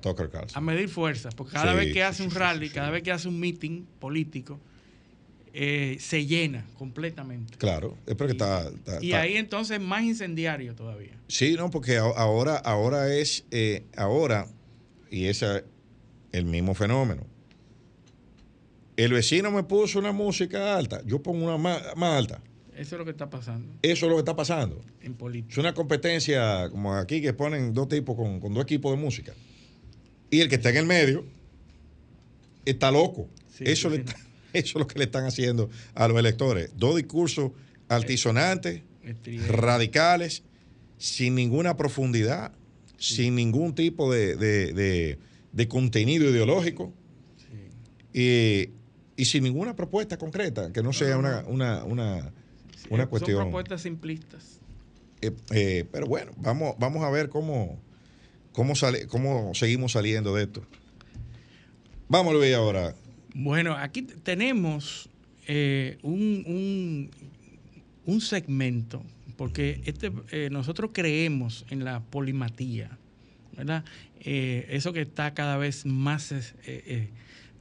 Tucker 0.00 0.30
Carlson. 0.30 0.56
A 0.56 0.60
medir 0.60 0.88
fuerzas, 0.88 1.34
porque 1.34 1.52
cada 1.52 1.74
vez 1.74 1.92
que 1.92 2.02
hace 2.02 2.22
un 2.22 2.30
rally, 2.30 2.70
cada 2.70 2.90
vez 2.90 3.02
que 3.02 3.12
hace 3.12 3.28
un 3.28 3.38
meeting 3.38 3.84
político, 3.98 4.58
eh, 5.54 5.98
se 6.00 6.24
llena 6.24 6.64
completamente. 6.78 7.58
Claro, 7.58 7.98
es 8.06 8.14
porque 8.14 8.32
está, 8.32 8.70
Y 9.02 9.12
ahí 9.12 9.36
entonces 9.36 9.78
más 9.80 10.02
incendiario 10.02 10.74
todavía. 10.74 11.12
Sí, 11.28 11.54
no, 11.58 11.70
porque 11.70 11.98
ahora, 11.98 12.56
ahora 12.56 13.14
es, 13.14 13.44
eh, 13.50 13.84
ahora, 13.96 14.46
y 15.10 15.26
ese 15.26 15.58
es 15.58 15.64
el 16.32 16.46
mismo 16.46 16.74
fenómeno. 16.74 17.26
El 18.96 19.12
vecino 19.12 19.50
me 19.50 19.62
puso 19.62 19.98
una 19.98 20.12
música 20.12 20.76
alta, 20.76 21.02
yo 21.04 21.22
pongo 21.22 21.44
una 21.44 21.58
más, 21.58 21.82
alta. 21.96 22.40
Eso 22.76 22.96
es 22.96 22.98
lo 22.98 23.04
que 23.04 23.10
está 23.10 23.28
pasando. 23.28 23.72
Eso 23.82 24.06
es 24.06 24.10
lo 24.10 24.16
que 24.16 24.20
está 24.20 24.36
pasando. 24.36 24.80
En 25.00 25.14
política. 25.14 25.52
Es 25.52 25.58
una 25.58 25.74
competencia 25.74 26.68
como 26.70 26.94
aquí 26.94 27.20
que 27.20 27.32
ponen 27.32 27.74
dos 27.74 27.88
tipos 27.88 28.16
con, 28.16 28.40
dos 28.40 28.62
equipos 28.62 28.96
de 28.96 29.02
música. 29.02 29.32
Y 30.30 30.40
el 30.40 30.48
que 30.48 30.54
está 30.56 30.70
en 30.70 30.78
el 30.78 30.86
medio 30.86 31.24
está 32.64 32.90
loco. 32.90 33.28
Eso 33.60 33.90
le 33.90 33.96
está 33.96 34.16
Eso 34.52 34.78
es 34.78 34.80
lo 34.80 34.86
que 34.86 34.98
le 34.98 35.06
están 35.06 35.24
haciendo 35.24 35.70
a 35.94 36.08
los 36.08 36.18
electores. 36.18 36.70
Dos 36.76 36.96
discursos 36.96 37.52
altisonantes, 37.88 38.82
radicales, 39.48 40.42
sin 40.98 41.34
ninguna 41.34 41.76
profundidad, 41.76 42.52
sin 42.98 43.34
ningún 43.34 43.74
tipo 43.74 44.12
de, 44.12 45.18
contenido 45.68 46.28
ideológico 46.30 46.92
y, 48.12 48.68
sin 49.16 49.44
ninguna 49.44 49.74
propuesta 49.74 50.16
concreta, 50.18 50.72
que 50.72 50.82
no 50.82 50.92
sea 50.92 51.16
una, 51.16 51.44
una, 51.46 51.84
una, 51.84 52.32
cuestión. 52.88 53.36
Son 53.36 53.44
propuestas 53.46 53.82
simplistas. 53.82 54.60
Eh, 55.20 55.32
eh, 55.50 55.84
pero 55.90 56.06
bueno, 56.06 56.32
vamos, 56.36 56.74
vamos 56.78 57.04
a 57.04 57.10
ver 57.10 57.28
cómo, 57.28 57.80
cómo, 58.52 58.74
sale, 58.74 59.06
cómo 59.06 59.54
seguimos 59.54 59.92
saliendo 59.92 60.34
de 60.34 60.44
esto. 60.44 60.62
Vamos 62.08 62.34
a 62.34 62.38
ver 62.38 62.54
ahora 62.54 62.94
bueno, 63.34 63.74
aquí 63.74 64.02
tenemos 64.02 65.08
eh, 65.46 65.98
un, 66.02 67.10
un, 68.04 68.20
segmento, 68.20 69.02
porque 69.36 69.80
este, 69.86 70.12
eh, 70.30 70.48
nosotros 70.50 70.90
creemos 70.92 71.64
en 71.70 71.84
la 71.84 72.00
polimatía, 72.00 72.98
¿verdad? 73.56 73.84
Eh, 74.20 74.66
eso 74.70 74.92
que 74.92 75.00
está 75.00 75.32
cada 75.32 75.56
vez 75.56 75.86
más, 75.86 76.34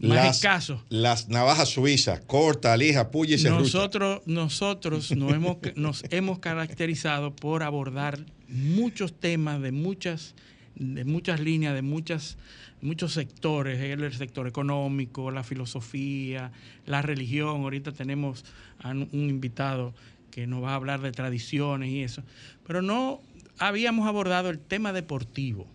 más. 0.02 0.42
Las 0.90 1.30
navajas 1.30 1.70
suizas, 1.70 2.22
corta, 2.22 2.76
lija, 2.78 3.12
puya 3.12 3.36
y 3.36 3.40
se 3.40 3.50
Nosotros, 3.50 4.22
nosotros 4.26 5.12
nos, 5.16 5.34
hemos, 5.34 5.58
nos 5.76 6.04
hemos 6.10 6.40
caracterizado 6.40 7.36
por 7.36 7.64
abordar 7.64 8.20
muchos 8.48 9.14
temas 9.14 9.62
de 9.62 9.72
muchas, 9.72 10.36
de 10.76 11.06
muchas 11.06 11.40
líneas, 11.40 11.74
de 11.74 11.82
muchas 11.82 12.38
muchos 12.82 13.14
sectores, 13.14 13.80
el 13.80 14.12
sector 14.14 14.48
económico, 14.48 15.32
la 15.32 15.44
filosofía, 15.44 16.52
la 16.86 17.02
religión. 17.02 17.62
Ahorita 17.62 17.92
tenemos 17.92 18.44
a 18.80 18.90
un 18.90 19.10
invitado 19.12 19.94
que 20.32 20.48
nos 20.48 20.64
va 20.64 20.72
a 20.72 20.76
hablar 20.76 21.02
de 21.02 21.12
tradiciones 21.12 21.90
y 21.90 22.02
eso, 22.02 22.24
pero 22.66 22.82
no 22.82 23.22
habíamos 23.60 24.08
abordado 24.08 24.50
el 24.50 24.60
tema 24.60 24.94
deportivo. 24.94 25.68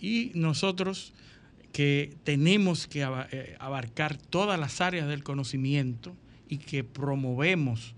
Y 0.00 0.32
nosotros 0.34 1.12
que 1.76 2.16
tenemos 2.24 2.86
que 2.86 3.02
eh, 3.02 3.54
abarcar 3.58 4.16
todas 4.16 4.58
las 4.58 4.80
áreas 4.80 5.08
del 5.08 5.22
conocimiento 5.22 6.16
y 6.48 6.56
que 6.56 6.84
promovemos 6.84 7.94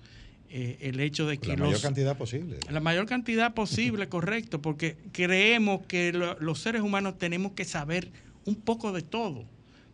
eh, 0.50 0.78
el 0.80 0.98
hecho 0.98 1.28
de 1.28 1.38
que... 1.38 1.56
La 1.56 1.58
mayor 1.58 1.80
cantidad 1.80 2.18
posible. 2.18 2.58
La 2.70 2.80
mayor 2.80 3.06
cantidad 3.06 3.54
posible, 3.54 4.08
correcto, 4.08 4.60
porque 4.60 4.96
creemos 5.12 5.86
que 5.86 6.12
los 6.12 6.58
seres 6.58 6.82
humanos 6.82 7.18
tenemos 7.18 7.52
que 7.52 7.64
saber 7.64 8.10
un 8.46 8.56
poco 8.56 8.90
de 8.90 9.02
todo, 9.02 9.44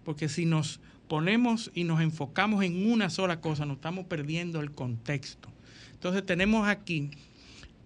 porque 0.03 0.31
si 0.31 0.47
nos 0.47 0.81
ponemos 1.07 1.71
y 1.75 1.85
nos 1.85 2.01
enfocamos 2.01 2.65
en 2.65 2.91
una 2.91 3.11
sola 3.11 3.43
cosa, 3.43 3.67
nos 3.67 3.77
estamos 3.77 4.07
perdiendo 4.07 4.63
el 4.63 4.71
contexto. 4.71 5.51
Entonces 5.93 6.25
tenemos 6.25 6.67
aquí 6.67 7.11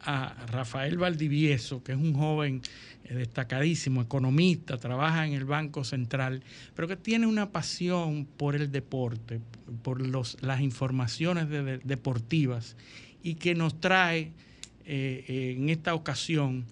a 0.01 0.35
Rafael 0.47 0.99
Valdivieso, 0.99 1.83
que 1.83 1.93
es 1.93 1.99
un 1.99 2.15
joven 2.15 2.63
eh, 3.05 3.15
destacadísimo, 3.15 4.03
economista, 4.03 4.79
trabaja 4.79 5.27
en 5.27 5.33
el 5.33 5.45
Banco 5.45 5.85
Central, 5.85 6.43
pero 6.75 6.89
que 6.89 6.97
tiene 6.97 7.27
una 7.27 7.51
pasión 7.51 8.27
por 8.37 8.55
el 8.55 8.71
deporte, 8.71 9.41
por 9.83 10.01
los, 10.01 10.37
las 10.43 10.61
informaciones 10.61 11.49
deportivas 11.85 12.77
y 13.23 13.35
que 13.35 13.55
nos 13.55 13.81
trae 13.81 14.33
eh, 14.85 15.55
en 15.57 15.69
esta 15.69 15.95
ocasión 15.95 16.65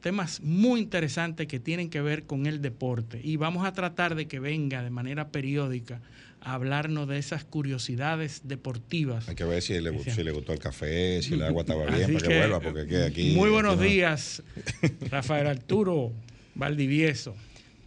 temas 0.00 0.40
muy 0.40 0.80
interesantes 0.80 1.46
que 1.46 1.60
tienen 1.60 1.90
que 1.90 2.00
ver 2.00 2.24
con 2.24 2.46
el 2.46 2.62
deporte. 2.62 3.20
Y 3.22 3.36
vamos 3.36 3.66
a 3.66 3.72
tratar 3.72 4.14
de 4.14 4.26
que 4.26 4.40
venga 4.40 4.82
de 4.82 4.90
manera 4.90 5.28
periódica 5.28 6.00
a 6.40 6.54
hablarnos 6.54 7.08
de 7.08 7.18
esas 7.18 7.44
curiosidades 7.44 8.42
deportivas. 8.44 9.28
Hay 9.28 9.34
que 9.34 9.44
ver 9.44 9.62
si 9.62 9.78
le, 9.80 9.90
gustó 9.90 10.52
el 10.52 10.58
café, 10.58 11.22
si 11.22 11.34
el 11.34 11.42
agua 11.42 11.62
estaba 11.62 11.84
bien 11.96 12.12
para 12.14 12.28
que, 12.28 12.38
vuelva, 12.38 12.60
porque 12.60 13.04
aquí... 13.04 13.34
Muy 13.34 13.50
buenos 13.50 13.80
días, 13.80 14.42
Rafael 15.10 15.46
Arturo 15.46 16.12
Valdivieso. 16.54 17.34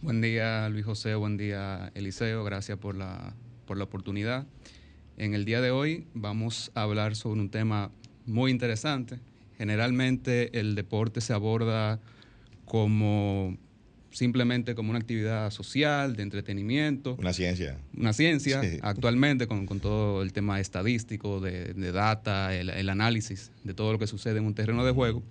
Buen 0.02 0.20
día, 0.20 0.68
Luis 0.68 0.84
José, 0.84 1.14
buen 1.14 1.36
día, 1.36 1.90
Eliseo, 1.94 2.44
gracias 2.44 2.78
por 2.78 2.94
la, 2.94 3.34
por 3.66 3.78
la 3.78 3.84
oportunidad. 3.84 4.46
En 5.16 5.34
el 5.34 5.44
día 5.44 5.60
de 5.60 5.70
hoy 5.70 6.06
vamos 6.12 6.70
a 6.74 6.82
hablar 6.82 7.16
sobre 7.16 7.40
un 7.40 7.50
tema 7.50 7.90
muy 8.26 8.50
interesante. 8.50 9.18
Generalmente 9.58 10.58
el 10.58 10.74
deporte 10.74 11.20
se 11.20 11.32
aborda 11.32 12.00
como 12.64 13.56
simplemente 14.14 14.76
como 14.76 14.90
una 14.90 15.00
actividad 15.00 15.50
social, 15.50 16.14
de 16.14 16.22
entretenimiento. 16.22 17.16
Una 17.18 17.32
ciencia. 17.32 17.78
Una 17.96 18.12
ciencia, 18.12 18.62
actualmente 18.82 19.48
con, 19.48 19.66
todo 19.80 20.22
el 20.22 20.32
tema 20.32 20.60
estadístico, 20.60 21.40
de, 21.40 21.74
data, 21.92 22.54
el, 22.54 22.88
análisis 22.88 23.50
de 23.64 23.74
todo 23.74 23.92
lo 23.92 23.98
que 23.98 24.06
sucede 24.06 24.38
en 24.38 24.44
un 24.44 24.54
terreno 24.54 24.84
de 24.84 24.92
juego. 24.92 25.22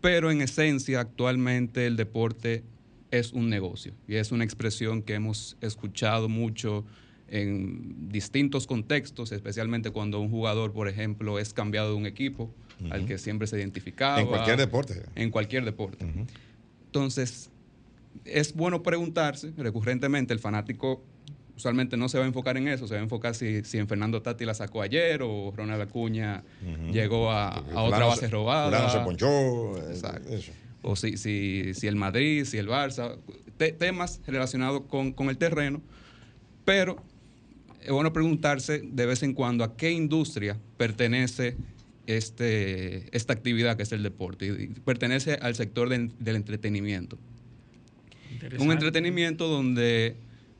Pero 0.00 0.30
en 0.30 0.40
esencia, 0.40 1.00
actualmente 1.00 1.86
el 1.86 1.96
deporte 1.96 2.64
es 3.10 3.32
un 3.32 3.50
negocio 3.50 3.92
y 4.08 4.16
es 4.16 4.32
una 4.32 4.44
expresión 4.44 5.02
que 5.02 5.14
hemos 5.14 5.56
escuchado 5.60 6.28
mucho 6.28 6.84
en 7.28 8.08
distintos 8.10 8.66
contextos, 8.66 9.30
especialmente 9.32 9.90
cuando 9.90 10.20
un 10.20 10.30
jugador, 10.30 10.72
por 10.72 10.88
ejemplo, 10.88 11.38
es 11.38 11.52
cambiado 11.52 11.90
de 11.90 11.96
un 11.96 12.06
equipo 12.06 12.50
al 12.90 13.04
que 13.04 13.18
siempre 13.18 13.46
se 13.46 13.58
identificaba. 13.58 14.20
En 14.20 14.26
cualquier 14.26 14.56
deporte. 14.56 15.02
En 15.14 15.30
cualquier 15.30 15.64
deporte. 15.64 16.06
Entonces, 16.86 17.50
es 18.24 18.54
bueno 18.54 18.82
preguntarse 18.82 19.52
recurrentemente, 19.56 20.32
el 20.32 20.40
fanático 20.40 21.02
usualmente 21.56 21.96
no 21.96 22.08
se 22.08 22.18
va 22.18 22.24
a 22.24 22.26
enfocar 22.26 22.56
en 22.56 22.68
eso, 22.68 22.86
se 22.86 22.94
va 22.94 23.00
a 23.00 23.02
enfocar 23.02 23.34
si, 23.34 23.64
si 23.64 23.78
en 23.78 23.88
Fernando 23.88 24.20
Tati 24.20 24.44
la 24.44 24.54
sacó 24.54 24.82
ayer 24.82 25.22
o 25.22 25.52
Ronald 25.56 25.80
Acuña 25.82 26.44
llegó 26.92 27.30
a, 27.30 27.64
otra 27.74 28.06
base 28.06 28.28
robada. 28.28 28.90
se 28.90 29.00
ponchó. 29.00 29.78
Eh, 29.78 29.92
Exacto. 29.92 30.30
O 30.82 30.94
si, 30.94 31.16
si, 31.16 31.74
si, 31.74 31.86
el 31.86 31.96
Madrid, 31.96 32.44
si 32.44 32.58
el 32.58 32.68
Barça, 32.68 33.18
temas 33.78 34.20
relacionados 34.26 34.82
con, 34.82 35.12
con 35.12 35.30
el 35.30 35.38
terreno, 35.38 35.82
pero 36.64 37.02
es 37.82 37.90
bueno 37.90 38.12
preguntarse 38.12 38.82
de 38.84 39.06
vez 39.06 39.22
en 39.22 39.32
cuando 39.32 39.64
a 39.64 39.76
qué 39.76 39.90
industria 39.90 40.58
pertenece 40.76 41.56
este, 42.06 43.16
esta 43.16 43.32
actividad 43.32 43.76
que 43.76 43.82
es 43.82 43.92
el 43.92 44.02
deporte 44.02 44.46
y 44.46 44.66
pertenece 44.80 45.34
al 45.34 45.54
sector 45.54 45.88
del 45.88 46.36
entretenimiento. 46.36 47.18
Un 48.58 48.72
entretenimiento 48.72 49.48
donde 49.48 50.16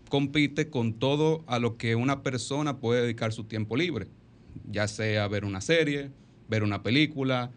compite 0.09 0.68
con 0.68 0.95
todo 0.95 1.45
a 1.47 1.59
lo 1.59 1.77
que 1.77 1.95
una 1.95 2.22
persona 2.22 2.79
puede 2.79 3.03
dedicar 3.03 3.33
su 3.33 3.45
tiempo 3.45 3.77
libre, 3.77 4.07
ya 4.70 4.89
sea 4.89 5.27
ver 5.29 5.45
una 5.45 5.61
serie, 5.61 6.11
ver 6.49 6.62
una 6.62 6.83
película, 6.83 7.51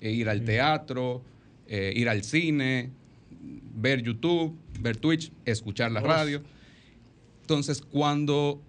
e 0.00 0.10
ir 0.10 0.28
al 0.28 0.44
teatro, 0.44 1.22
eh, 1.68 1.92
ir 1.94 2.08
al 2.08 2.24
cine, 2.24 2.90
ver 3.74 4.02
YouTube, 4.02 4.58
ver 4.80 4.96
Twitch, 4.96 5.32
escuchar 5.44 5.92
la 5.92 6.00
radio. 6.00 6.42
Entonces, 7.42 7.82
cuando 7.82 8.60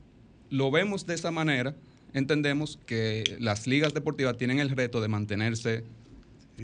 lo 0.49 0.70
vemos 0.70 1.08
de 1.08 1.16
esa 1.16 1.32
manera, 1.32 1.76
entendemos 2.14 2.80
que 2.86 3.38
las 3.39 3.66
ligas 3.66 3.93
deportivas 3.93 4.38
tienen 4.38 4.60
el 4.60 4.70
reto 4.70 5.01
de 5.01 5.08
mantenerse 5.08 5.84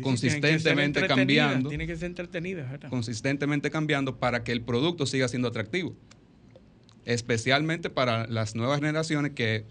consistentemente 0.01 1.07
cambiando. 1.07 1.69
Tiene 1.69 1.87
que 1.87 1.95
ser 1.95 2.07
entretenida. 2.07 2.79
Consistentemente 2.89 3.71
cambiando 3.71 4.17
para 4.17 4.43
que 4.43 4.51
el 4.51 4.61
producto 4.61 5.05
siga 5.05 5.27
siendo 5.27 5.47
atractivo. 5.47 5.95
especialmente 7.05 7.89
para 7.89 8.27
las 8.27 8.55
nuevas 8.55 8.79
generaciones 8.79 9.31
que 9.31 9.65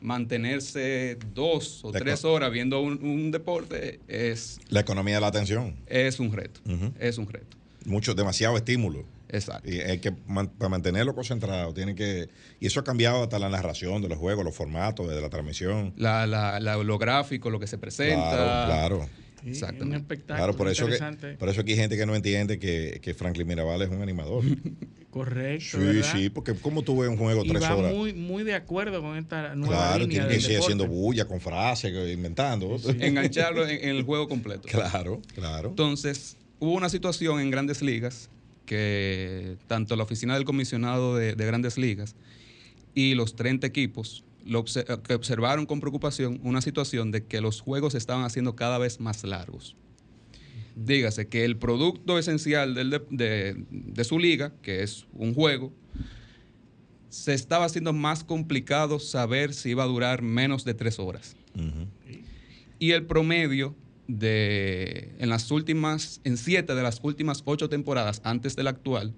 mantenerse 0.00 1.16
dos 1.32 1.84
o 1.84 1.92
tres 1.92 2.24
horas 2.24 2.50
viendo 2.50 2.80
un, 2.80 3.30
deporte 3.30 4.00
es... 4.08 4.60
La 4.68 4.80
economía 4.80 5.16
de 5.16 5.20
la 5.20 5.28
atención. 5.28 5.76
Es 5.86 6.18
un 6.20 6.32
reto, 6.32 6.60
es 6.98 7.18
un 7.18 7.28
reto. 7.28 7.56
Mucho, 7.84 8.14
demasiado 8.14 8.56
estímulo. 8.56 9.04
Exacto. 9.28 9.70
Y 9.70 9.80
hay 9.80 9.98
que, 9.98 10.12
para 10.12 10.68
mantenerlo 10.68 11.14
concentrado, 11.14 11.72
tiene 11.72 11.94
que... 11.94 12.28
Y 12.60 12.66
eso 12.66 12.80
ha 12.80 12.84
cambiado 12.84 13.22
hasta 13.22 13.38
la 13.38 13.48
narración 13.48 14.02
de 14.02 14.08
los 14.08 14.18
juegos, 14.18 14.44
los 14.44 14.54
formatos 14.54 15.08
de 15.08 15.20
la 15.20 15.30
transmisión. 15.30 15.94
La, 15.96 16.26
la, 16.26 16.60
lo 16.60 16.98
gráfico, 16.98 17.48
lo 17.48 17.58
que 17.58 17.66
se 17.66 17.78
presenta. 17.78 18.30
Claro, 18.30 18.66
claro. 18.66 19.08
Un 19.44 19.94
espectáculo 19.94 20.36
claro, 20.36 20.56
por 20.56 20.68
eso, 20.68 20.86
que, 20.86 21.36
por 21.38 21.48
eso 21.48 21.60
aquí 21.60 21.72
hay 21.72 21.78
gente 21.78 21.96
que 21.96 22.06
no 22.06 22.14
entiende 22.14 22.58
que, 22.58 23.00
que 23.02 23.12
Franklin 23.14 23.46
Mirabal 23.46 23.82
es 23.82 23.90
un 23.90 24.02
animador. 24.02 24.44
Correcto. 25.10 25.78
Sí, 25.78 26.02
sí, 26.02 26.30
porque 26.30 26.54
como 26.54 26.82
tú 26.82 27.00
ves 27.00 27.10
un 27.10 27.18
juego 27.18 27.44
tres 27.44 27.62
horas. 27.64 27.92
Muy, 27.92 28.14
muy 28.14 28.44
de 28.44 28.54
acuerdo 28.54 29.02
con 29.02 29.18
esta 29.18 29.54
nueva 29.54 29.76
Claro, 29.76 30.08
tiene 30.08 30.26
que 30.26 30.52
ir 30.52 30.58
haciendo 30.58 30.86
bulla 30.86 31.26
con 31.26 31.38
frases, 31.38 31.92
inventando. 32.10 32.78
Engancharlo 32.98 33.68
en, 33.68 33.88
el 33.90 34.04
juego 34.04 34.26
completo. 34.26 34.62
Claro, 34.68 35.20
claro. 35.34 35.68
Entonces, 35.68 36.38
hubo 36.60 36.72
una 36.72 36.88
situación 36.88 37.40
en 37.40 37.50
grandes 37.50 37.82
ligas 37.82 38.30
que 38.64 39.56
tanto 39.66 39.96
la 39.96 40.04
oficina 40.04 40.34
del 40.34 40.44
comisionado 40.44 41.16
de, 41.16 41.34
de 41.34 41.46
grandes 41.46 41.76
ligas 41.76 42.14
y 42.94 43.14
los 43.14 43.36
30 43.36 43.66
equipos 43.66 44.24
lo 44.44 44.64
que 44.64 45.14
observaron 45.14 45.66
con 45.66 45.80
preocupación 45.80 46.40
una 46.42 46.60
situación 46.60 47.10
de 47.10 47.24
que 47.24 47.40
los 47.40 47.60
juegos 47.60 47.94
estaban 47.94 48.24
haciendo 48.24 48.56
cada 48.56 48.78
vez 48.78 49.00
más 49.00 49.24
largos. 49.24 49.76
Dígase 50.74 51.28
que 51.28 51.44
el 51.44 51.58
producto 51.58 52.18
esencial 52.18 52.74
de, 52.74 54.04
su 54.04 54.18
liga, 54.18 54.54
que 54.62 54.82
es 54.82 55.06
un 55.12 55.34
juego, 55.34 55.72
se 57.10 57.34
estaba 57.34 57.66
haciendo 57.66 57.92
más 57.92 58.24
complicado 58.24 58.98
saber 58.98 59.52
si 59.52 59.70
iba 59.70 59.84
a 59.84 59.86
durar 59.86 60.22
menos 60.22 60.64
de 60.64 60.72
tres 60.74 60.98
horas. 60.98 61.36
Y 62.78 62.92
el 62.92 63.04
promedio 63.04 63.76
de 64.08 65.14
en 65.18 65.28
las 65.28 65.50
últimas, 65.50 66.20
en 66.24 66.36
siete 66.36 66.74
de 66.74 66.82
las 66.82 67.00
últimas 67.02 67.42
ocho 67.44 67.68
temporadas 67.68 68.20
antes 68.24 68.56
de 68.56 68.62
la 68.62 68.70
actual, 68.70 69.14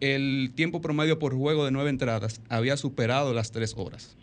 el 0.00 0.52
tiempo 0.54 0.80
promedio 0.80 1.18
por 1.18 1.34
juego 1.34 1.64
de 1.64 1.70
nueve 1.70 1.90
entradas 1.90 2.40
había 2.48 2.76
superado 2.76 3.34
las 3.34 3.50
tres 3.50 3.74
horas. 3.76 4.16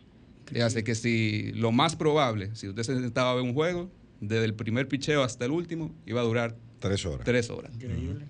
Hace 0.63 0.83
que 0.83 0.93
si 0.95 1.51
lo 1.53 1.71
más 1.71 1.95
probable, 1.95 2.55
si 2.55 2.67
usted 2.67 2.83
se 2.83 2.99
sentaba 2.99 3.31
a 3.31 3.35
ver 3.35 3.43
un 3.43 3.53
juego, 3.53 3.89
desde 4.21 4.45
el 4.45 4.53
primer 4.53 4.87
picheo 4.87 5.23
hasta 5.23 5.45
el 5.45 5.51
último, 5.51 5.93
iba 6.05 6.21
a 6.21 6.23
durar 6.23 6.55
tres 6.79 7.05
horas. 7.05 7.25
Tres 7.25 7.49
horas. 7.49 7.73
Increíble. 7.73 8.25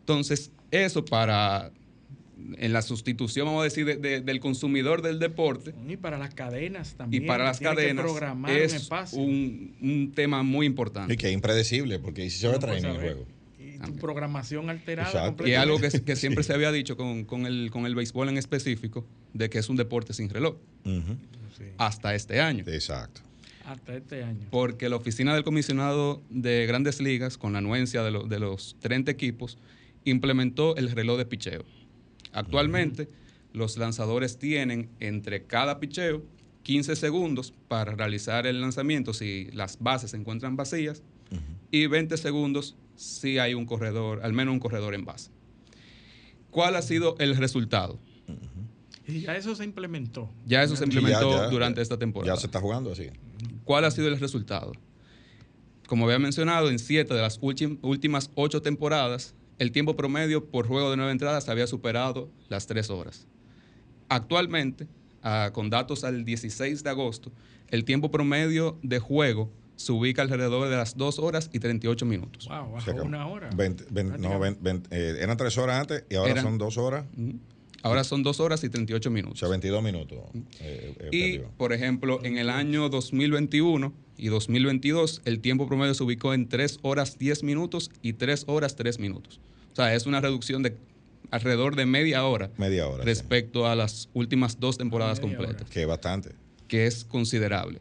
Entonces, 0.00 0.52
eso 0.70 1.04
para 1.04 1.72
en 2.58 2.72
la 2.72 2.82
sustitución, 2.82 3.46
vamos 3.46 3.60
a 3.60 3.64
decir, 3.64 4.00
del 4.00 4.40
consumidor 4.40 5.00
del 5.00 5.18
deporte. 5.18 5.74
Y 5.88 5.96
para 5.96 6.18
las 6.18 6.34
cadenas 6.34 6.94
también. 6.94 7.22
Y 7.22 7.26
para 7.26 7.44
las 7.44 7.60
cadenas 7.60 8.06
es 8.46 8.90
un, 9.12 9.76
un, 9.80 10.12
tema 10.12 10.42
muy 10.42 10.66
importante. 10.66 11.14
Y 11.14 11.16
que 11.16 11.28
es 11.28 11.34
impredecible, 11.34 11.98
porque 11.98 12.28
si 12.28 12.38
se 12.38 12.48
va 12.48 12.56
a 12.56 12.58
traer 12.58 12.84
en 12.84 12.90
el 12.90 12.96
juego 12.96 13.26
tu 13.82 13.96
programación 13.96 14.70
alterada. 14.70 15.34
Y 15.44 15.54
algo 15.54 15.78
que, 15.78 16.16
siempre 16.16 16.42
se 16.44 16.52
había 16.52 16.72
dicho 16.72 16.96
con, 16.96 17.46
el, 17.46 17.70
con 17.70 17.86
el 17.86 17.94
béisbol 17.94 18.28
en 18.28 18.38
específico, 18.38 19.06
de 19.32 19.50
que 19.50 19.58
es 19.58 19.68
un 19.68 19.76
deporte 19.76 20.12
sin 20.12 20.28
reloj. 20.28 20.56
Hasta 21.78 22.14
este 22.14 22.40
año. 22.40 22.64
Exacto. 22.66 23.20
Hasta 23.66 23.96
este 23.96 24.24
año. 24.24 24.46
Porque 24.50 24.88
la 24.88 24.96
oficina 24.96 25.34
del 25.34 25.44
comisionado 25.44 26.22
de 26.30 26.66
grandes 26.66 27.00
ligas, 27.00 27.38
con 27.38 27.52
la 27.52 27.58
anuencia 27.58 28.02
de, 28.02 28.26
de 28.28 28.38
los 28.38 28.76
30 28.80 29.10
equipos, 29.10 29.58
implementó 30.04 30.76
el 30.76 30.90
reloj 30.90 31.18
de 31.18 31.26
picheo. 31.26 31.64
Actualmente, 32.32 33.08
los 33.52 33.76
lanzadores 33.76 34.38
tienen 34.38 34.88
entre 34.98 35.44
cada 35.44 35.78
picheo 35.78 36.22
15 36.62 36.96
segundos 36.96 37.52
para 37.68 37.94
realizar 37.94 38.46
el 38.46 38.60
lanzamiento 38.60 39.12
si 39.12 39.50
las 39.52 39.78
bases 39.78 40.12
se 40.12 40.16
encuentran 40.16 40.56
vacías 40.56 41.02
y 41.70 41.86
20 41.86 42.16
segundos 42.16 42.76
si 42.96 43.38
hay 43.38 43.54
un 43.54 43.66
corredor, 43.66 44.20
al 44.22 44.32
menos 44.32 44.52
un 44.52 44.60
corredor 44.60 44.94
en 44.94 45.04
base. 45.04 45.30
¿Cuál 46.50 46.76
ha 46.76 46.82
sido 46.82 47.16
el 47.18 47.36
resultado? 47.36 47.98
Y 49.06 49.20
ya 49.20 49.36
eso 49.36 49.54
se 49.54 49.64
implementó. 49.64 50.30
Ya 50.46 50.62
eso 50.62 50.76
se 50.76 50.84
implementó 50.84 51.50
durante 51.50 51.80
esta 51.80 51.98
temporada. 51.98 52.34
Ya 52.34 52.40
se 52.40 52.46
está 52.46 52.60
jugando 52.60 52.92
así. 52.92 53.08
¿Cuál 53.64 53.84
ha 53.84 53.90
sido 53.90 54.08
el 54.08 54.18
resultado? 54.20 54.72
Como 55.86 56.04
había 56.06 56.18
mencionado, 56.18 56.70
en 56.70 56.78
siete 56.78 57.12
de 57.14 57.20
las 57.20 57.38
últimas 57.40 58.30
ocho 58.34 58.62
temporadas, 58.62 59.34
el 59.58 59.72
tiempo 59.72 59.96
promedio 59.96 60.44
por 60.50 60.66
juego 60.66 60.90
de 60.90 60.96
nueve 60.96 61.12
entradas 61.12 61.48
había 61.48 61.66
superado 61.66 62.30
las 62.48 62.66
tres 62.66 62.90
horas. 62.90 63.26
Actualmente, 64.08 64.86
ah, 65.22 65.50
con 65.52 65.70
datos 65.70 66.04
al 66.04 66.24
16 66.24 66.82
de 66.82 66.90
agosto, 66.90 67.32
el 67.68 67.84
tiempo 67.84 68.10
promedio 68.10 68.78
de 68.82 68.98
juego 68.98 69.50
se 69.82 69.92
ubica 69.92 70.22
alrededor 70.22 70.68
de 70.68 70.76
las 70.76 70.96
2 70.96 71.18
horas 71.18 71.50
y 71.52 71.58
38 71.58 72.06
minutos. 72.06 72.48
Wow, 72.48 72.72
bajó 72.72 72.92
una 73.02 73.26
hora. 73.26 73.50
no, 73.50 74.46
eh, 74.90 75.16
eran 75.20 75.36
3 75.36 75.58
horas 75.58 75.80
antes 75.80 76.04
y 76.08 76.14
ahora 76.14 76.40
son 76.40 76.58
2 76.58 76.78
horas. 76.78 77.04
Ahora 77.82 78.04
son 78.04 78.22
2 78.22 78.38
horas 78.38 78.62
y 78.62 78.68
38 78.68 79.10
minutos. 79.10 79.38
O 79.38 79.40
sea, 79.40 79.48
22 79.48 79.82
minutos. 79.82 80.18
Eh, 80.60 80.94
eh, 81.00 81.08
y, 81.10 81.38
por 81.56 81.72
ejemplo, 81.72 82.20
en 82.22 82.38
el 82.38 82.48
año 82.48 82.88
2021 82.88 83.92
y 84.16 84.28
2022, 84.28 85.22
el 85.24 85.40
tiempo 85.40 85.66
promedio 85.66 85.94
se 85.94 86.04
ubicó 86.04 86.32
en 86.32 86.48
3 86.48 86.78
horas 86.82 87.18
10 87.18 87.42
minutos 87.42 87.90
y 88.00 88.12
3 88.12 88.44
horas 88.46 88.76
3 88.76 89.00
minutos. 89.00 89.40
O 89.72 89.74
sea, 89.74 89.92
es 89.94 90.06
una 90.06 90.20
reducción 90.20 90.62
de 90.62 90.76
alrededor 91.32 91.74
de 91.74 91.86
media 91.86 92.24
hora. 92.24 92.50
Media 92.56 92.86
hora. 92.86 93.02
Respecto 93.02 93.66
a 93.66 93.74
las 93.74 94.08
últimas 94.14 94.60
dos 94.60 94.78
temporadas 94.78 95.18
completas. 95.18 95.68
Que 95.68 95.82
es 95.82 95.88
bastante. 95.88 96.36
Que 96.68 96.86
es 96.86 97.04
considerable. 97.04 97.80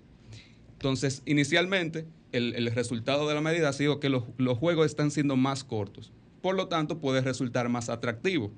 Entonces, 0.82 1.22
inicialmente, 1.28 2.08
el, 2.32 2.66
resultado 2.72 3.28
de 3.28 3.36
la 3.36 3.42
medida 3.42 3.70
ha 3.70 3.74
sido 3.74 4.00
que 4.00 4.10
los, 4.10 4.24
juegos 4.58 4.88
están 4.88 5.12
siendo 5.12 5.36
más 5.36 5.64
cortos. 5.64 6.12
Por 6.42 6.56
lo 6.56 6.70
tanto, 6.70 6.98
puede 6.98 7.22
resultar 7.22 7.70
más 7.70 7.88
atractivo. 7.88 8.52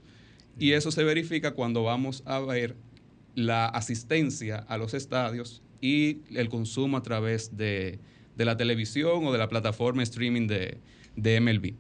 Y 0.58 0.72
eso 0.72 0.90
se 0.90 1.04
verifica 1.04 1.52
cuando 1.52 1.84
vamos 1.84 2.24
a 2.26 2.40
ver 2.40 2.78
la 3.36 3.66
asistencia 3.66 4.60
a 4.70 4.78
los 4.78 4.94
estadios 4.94 5.64
y 5.82 6.22
el 6.34 6.48
consumo 6.48 6.96
a 6.96 7.04
través 7.04 7.58
de, 7.58 8.00
la 8.38 8.56
televisión 8.56 9.28
o 9.28 9.34
de 9.34 9.40
la 9.40 9.50
plataforma 9.50 10.02
streaming 10.02 10.48
de, 10.48 10.80
MLB. 11.42 11.74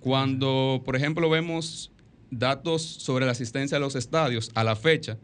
Cuando, 0.00 0.82
por 0.84 0.96
ejemplo, 0.96 1.30
vemos 1.30 1.92
datos 2.30 2.82
sobre 2.82 3.24
la 3.24 3.32
asistencia 3.32 3.78
a 3.78 3.80
los 3.80 3.96
estadios 3.96 4.50
a 4.54 4.64
la 4.64 4.76
fecha, 4.76 5.16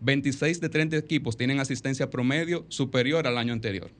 26 0.00 0.60
de 0.60 0.68
30 0.68 0.96
equipos 0.96 1.36
tienen 1.36 1.60
asistencia 1.60 2.10
promedio 2.10 2.66
superior 2.68 3.26
al 3.26 3.38
año 3.38 3.52
anterior. 3.52 3.90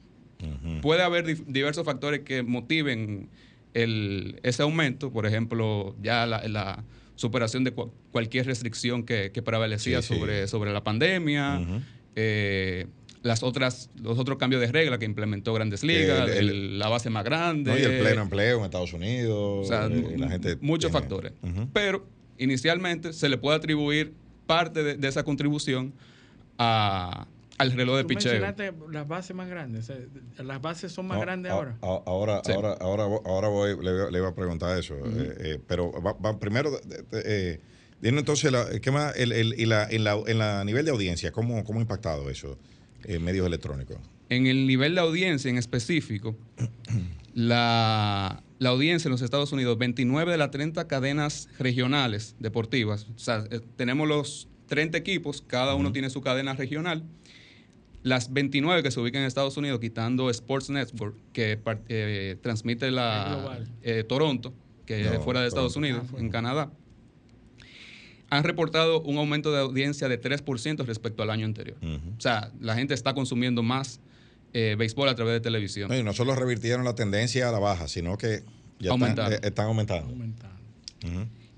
Puede 0.82 1.02
haber 1.02 1.46
diversos 1.46 1.84
factores 1.84 2.20
que 2.20 2.42
motiven 2.42 3.28
ese 3.74 4.62
aumento, 4.62 5.10
por 5.10 5.26
ejemplo, 5.26 5.96
ya 6.02 6.26
la, 6.26 6.84
superación 7.14 7.64
de 7.64 7.72
cualquier 8.12 8.44
restricción 8.44 9.04
que, 9.04 9.30
prevalecía 9.42 10.02
sobre, 10.02 10.46
sobre 10.48 10.72
la 10.72 10.84
pandemia, 10.84 11.66
eh, 12.14 12.86
las 13.22 13.42
otras, 13.42 13.90
los 14.00 14.18
otros 14.18 14.38
cambios 14.38 14.60
de 14.60 14.70
regla 14.70 14.98
que 14.98 15.04
implementó 15.04 15.52
Grandes 15.52 15.82
Ligas, 15.82 16.28
la 16.42 16.88
base 16.88 17.10
más 17.10 17.24
grande. 17.24 17.78
y 17.78 17.82
el 17.82 18.00
pleno 18.00 18.22
empleo 18.22 18.58
en 18.58 18.64
Estados 18.64 18.92
Unidos. 18.92 19.68
Eh, 19.70 20.56
muchos 20.60 20.92
factores. 20.92 21.32
Pero 21.72 22.06
inicialmente 22.38 23.12
se 23.12 23.28
le 23.28 23.38
puede 23.38 23.56
atribuir 23.56 24.12
parte 24.46 24.82
de, 24.82 25.08
esa 25.08 25.24
contribución 25.24 25.92
a, 26.58 27.26
al 27.58 27.72
reloj 27.72 27.96
de 27.96 28.02
Tú 28.02 28.08
picheo. 28.08 28.32
mencionaste 28.32 28.72
las 28.90 29.08
bases 29.08 29.36
más 29.36 29.48
grandes. 29.48 29.90
Las 30.38 30.60
bases 30.60 30.92
son 30.92 31.06
más 31.06 31.20
grandes 31.20 31.52
ahora. 31.52 31.76
ahora, 31.80 32.42
ahora, 32.44 32.72
ahora, 32.80 33.04
ahora 33.24 33.48
voy, 33.48 33.76
le, 33.82 34.18
iba 34.18 34.28
a 34.28 34.34
preguntar 34.34 34.78
eso. 34.78 34.94
Eh, 34.96 35.36
eh, 35.40 35.58
pero 35.66 35.92
primero, 36.38 36.70
eh, 37.12 37.60
dime 38.00 38.20
entonces, 38.20 38.52
¿qué 38.80 38.90
más? 38.90 39.16
El, 39.16 39.32
el, 39.32 39.58
y 39.58 39.66
la, 39.66 39.88
en, 39.90 40.04
la, 40.04 40.20
en 40.26 40.38
la 40.38 40.64
nivel 40.64 40.84
de 40.84 40.90
audiencia, 40.90 41.32
¿cómo, 41.32 41.64
cómo 41.64 41.78
ha 41.78 41.82
impactado 41.82 42.30
eso 42.30 42.58
en 43.04 43.24
medios 43.24 43.46
electrónicos? 43.46 43.96
En 44.28 44.46
el 44.46 44.66
nivel 44.66 44.94
de 44.94 45.00
audiencia 45.00 45.48
en 45.48 45.56
específico, 45.56 46.36
la, 47.36 48.42
la 48.58 48.70
audiencia 48.70 49.08
en 49.08 49.12
los 49.12 49.20
Estados 49.20 49.52
Unidos, 49.52 49.76
29 49.76 50.32
de 50.32 50.38
las 50.38 50.50
30 50.50 50.88
cadenas 50.88 51.50
regionales 51.58 52.34
deportivas, 52.38 53.06
o 53.14 53.18
sea, 53.18 53.44
eh, 53.50 53.60
tenemos 53.76 54.08
los 54.08 54.48
30 54.68 54.96
equipos, 54.96 55.44
cada 55.46 55.74
uno 55.74 55.92
tiene 55.92 56.08
su 56.08 56.22
cadena 56.22 56.54
regional. 56.54 57.04
Las 58.02 58.32
29 58.32 58.82
que 58.82 58.90
se 58.90 59.00
ubican 59.00 59.20
en 59.20 59.26
Estados 59.26 59.56
Unidos, 59.58 59.80
quitando 59.80 60.30
Sports 60.30 60.70
Network, 60.70 61.14
que 61.34 61.60
eh, 61.88 62.36
transmite 62.40 62.90
la 62.90 63.58
eh, 63.82 64.02
Toronto, 64.04 64.54
que 64.86 65.02
es 65.02 65.18
fuera 65.18 65.42
de 65.42 65.48
Estados 65.48 65.76
Unidos, 65.76 66.04
ah, 66.14 66.16
en 66.18 66.30
Canadá, 66.30 66.72
han 68.30 68.44
reportado 68.44 69.02
un 69.02 69.18
aumento 69.18 69.52
de 69.52 69.60
audiencia 69.60 70.08
de 70.08 70.20
3% 70.20 70.86
respecto 70.86 71.22
al 71.22 71.30
año 71.30 71.44
anterior. 71.44 71.76
O 72.16 72.20
sea, 72.20 72.50
la 72.60 72.76
gente 72.76 72.94
está 72.94 73.12
consumiendo 73.12 73.62
más 73.62 74.00
eh, 74.58 74.74
béisbol 74.74 75.06
a 75.10 75.14
través 75.14 75.34
de 75.34 75.40
televisión. 75.40 75.90
No, 75.90 75.98
y 75.98 76.02
no 76.02 76.14
solo 76.14 76.34
revirtieron 76.34 76.82
la 76.82 76.94
tendencia 76.94 77.46
a 77.48 77.52
la 77.52 77.58
baja, 77.58 77.88
sino 77.88 78.16
que 78.16 78.42
ya 78.78 78.94
Están, 78.94 79.32
eh, 79.32 79.52
aumentando. 79.58 80.14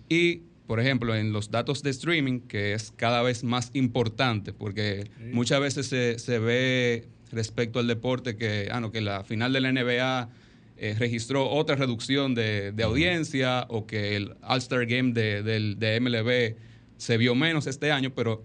Y 0.08 0.42
por 0.66 0.80
ejemplo, 0.80 1.14
en 1.14 1.32
los 1.32 1.52
datos 1.52 1.84
de 1.84 1.90
streaming, 1.90 2.40
que 2.40 2.74
es 2.74 2.92
cada 2.96 3.22
vez 3.22 3.44
más 3.44 3.70
importante, 3.74 4.52
porque 4.52 5.08
muchas 5.32 5.60
veces 5.60 5.86
se, 5.86 6.18
se, 6.18 6.40
ve 6.40 7.06
respecto 7.30 7.78
al 7.78 7.86
deporte 7.86 8.36
que, 8.36 8.68
ah, 8.72 8.80
no, 8.80 8.90
que 8.90 9.00
la 9.00 9.22
final 9.22 9.52
de 9.52 9.60
la 9.60 9.70
NBA 9.70 10.28
eh, 10.76 10.96
registró 10.98 11.48
otra 11.48 11.76
reducción 11.76 12.34
de, 12.34 12.72
de, 12.72 12.82
audiencia 12.82 13.64
o 13.68 13.86
que 13.86 14.16
el 14.16 14.34
All-Star 14.42 14.86
Game 14.86 15.12
de, 15.12 15.42
de, 15.42 16.00
MLB 16.00 16.56
se 16.98 17.16
vio 17.16 17.36
menos 17.36 17.68
este 17.68 17.92
año, 17.92 18.12
pero 18.12 18.44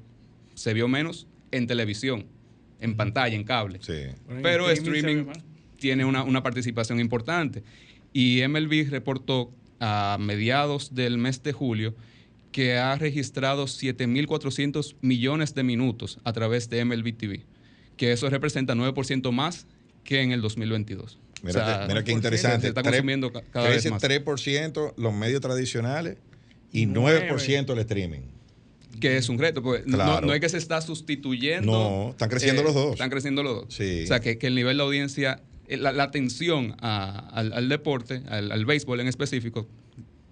se 0.54 0.74
vio 0.74 0.88
menos 0.88 1.26
en 1.51 1.66
televisión, 1.66 2.28
en 2.84 2.96
pantalla, 2.96 3.36
en 3.36 3.44
cable. 3.44 3.80
Pero 4.42 4.70
streaming 4.70 5.26
tiene 5.78 6.06
una, 6.06 6.24
una 6.24 6.44
participación 6.44 7.00
importante. 7.00 7.64
Y 8.14 8.42
MLB 8.48 8.90
reportó 8.90 9.52
a 9.80 10.18
mediados 10.20 10.94
del 10.94 11.18
mes 11.18 11.42
de 11.44 11.52
julio 11.52 11.96
que 12.52 12.78
ha 12.78 12.96
registrado 12.96 13.66
7.400 13.66 14.96
millones 15.02 15.56
de 15.56 15.64
minutos 15.64 16.20
a 16.24 16.32
través 16.32 16.70
de 16.70 16.86
MLB 16.86 17.18
TV, 17.18 17.46
que 17.98 18.12
eso 18.12 18.30
representa 18.30 18.76
9% 18.76 19.32
más 19.32 19.66
que 20.04 20.22
en 20.22 20.32
el 20.32 20.42
2022. 20.42 21.20
Mira, 21.42 21.86
mira 21.88 22.04
qué 22.04 22.12
interesante. 22.12 22.68
está 22.68 22.84
consumiendo 22.84 23.34
cada 23.34 23.70
vez 23.70 23.90
más. 23.90 24.02
3% 24.02 24.94
los 24.96 25.14
medios 25.14 25.42
tradicionales 25.42 26.18
y 26.72 26.86
9%, 26.86 27.72
el 27.72 27.80
streaming. 27.80 28.22
Que 29.10 29.18
es 29.18 29.30
un 29.30 29.38
reto, 29.38 29.62
porque 29.62 29.84
no, 29.86 30.34
es 30.34 30.39
que 30.39 30.49
se 30.49 30.58
está 30.58 30.80
sustituyendo. 30.82 31.72
No, 31.72 32.10
están 32.12 32.30
creciendo 32.30 32.62
eh, 32.62 32.66
los 32.66 32.74
dos. 32.74 32.91
Están 32.93 33.10
creciendo 33.10 33.43
los 33.43 33.56
dos. 33.56 33.66
O 33.66 34.08
sea, 34.08 34.20
que, 34.20 34.38
el 34.41 34.56
nivel 34.56 34.78
de 34.78 34.84
audiencia, 34.84 35.41
eh, 35.68 35.78
la, 35.78 35.91
atención 36.04 36.76
al, 36.80 37.68
deporte, 37.70 38.24
al, 38.30 38.66
béisbol 38.66 39.01
en 39.01 39.08
específico, 39.08 39.68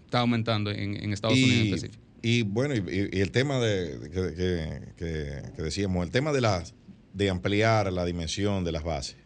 está 0.05 0.19
aumentando 0.19 0.71
en, 0.71 1.11
Estados 1.11 1.37
Unidos 1.37 1.53
en 1.53 1.73
específico. 1.73 2.03
Y 2.21 2.43
bueno, 2.43 2.75
y, 2.75 3.19
el 3.19 3.31
tema 3.31 3.59
de 3.59 4.89
que, 4.97 5.61
decíamos, 5.61 6.05
el 6.05 6.11
tema 6.11 6.31
de 6.31 6.41
las 6.41 6.73
de 7.13 7.29
ampliar 7.29 7.91
la 7.91 8.05
dimensión 8.05 8.63
de 8.63 8.71
las 8.71 8.83
bases. 8.83 9.17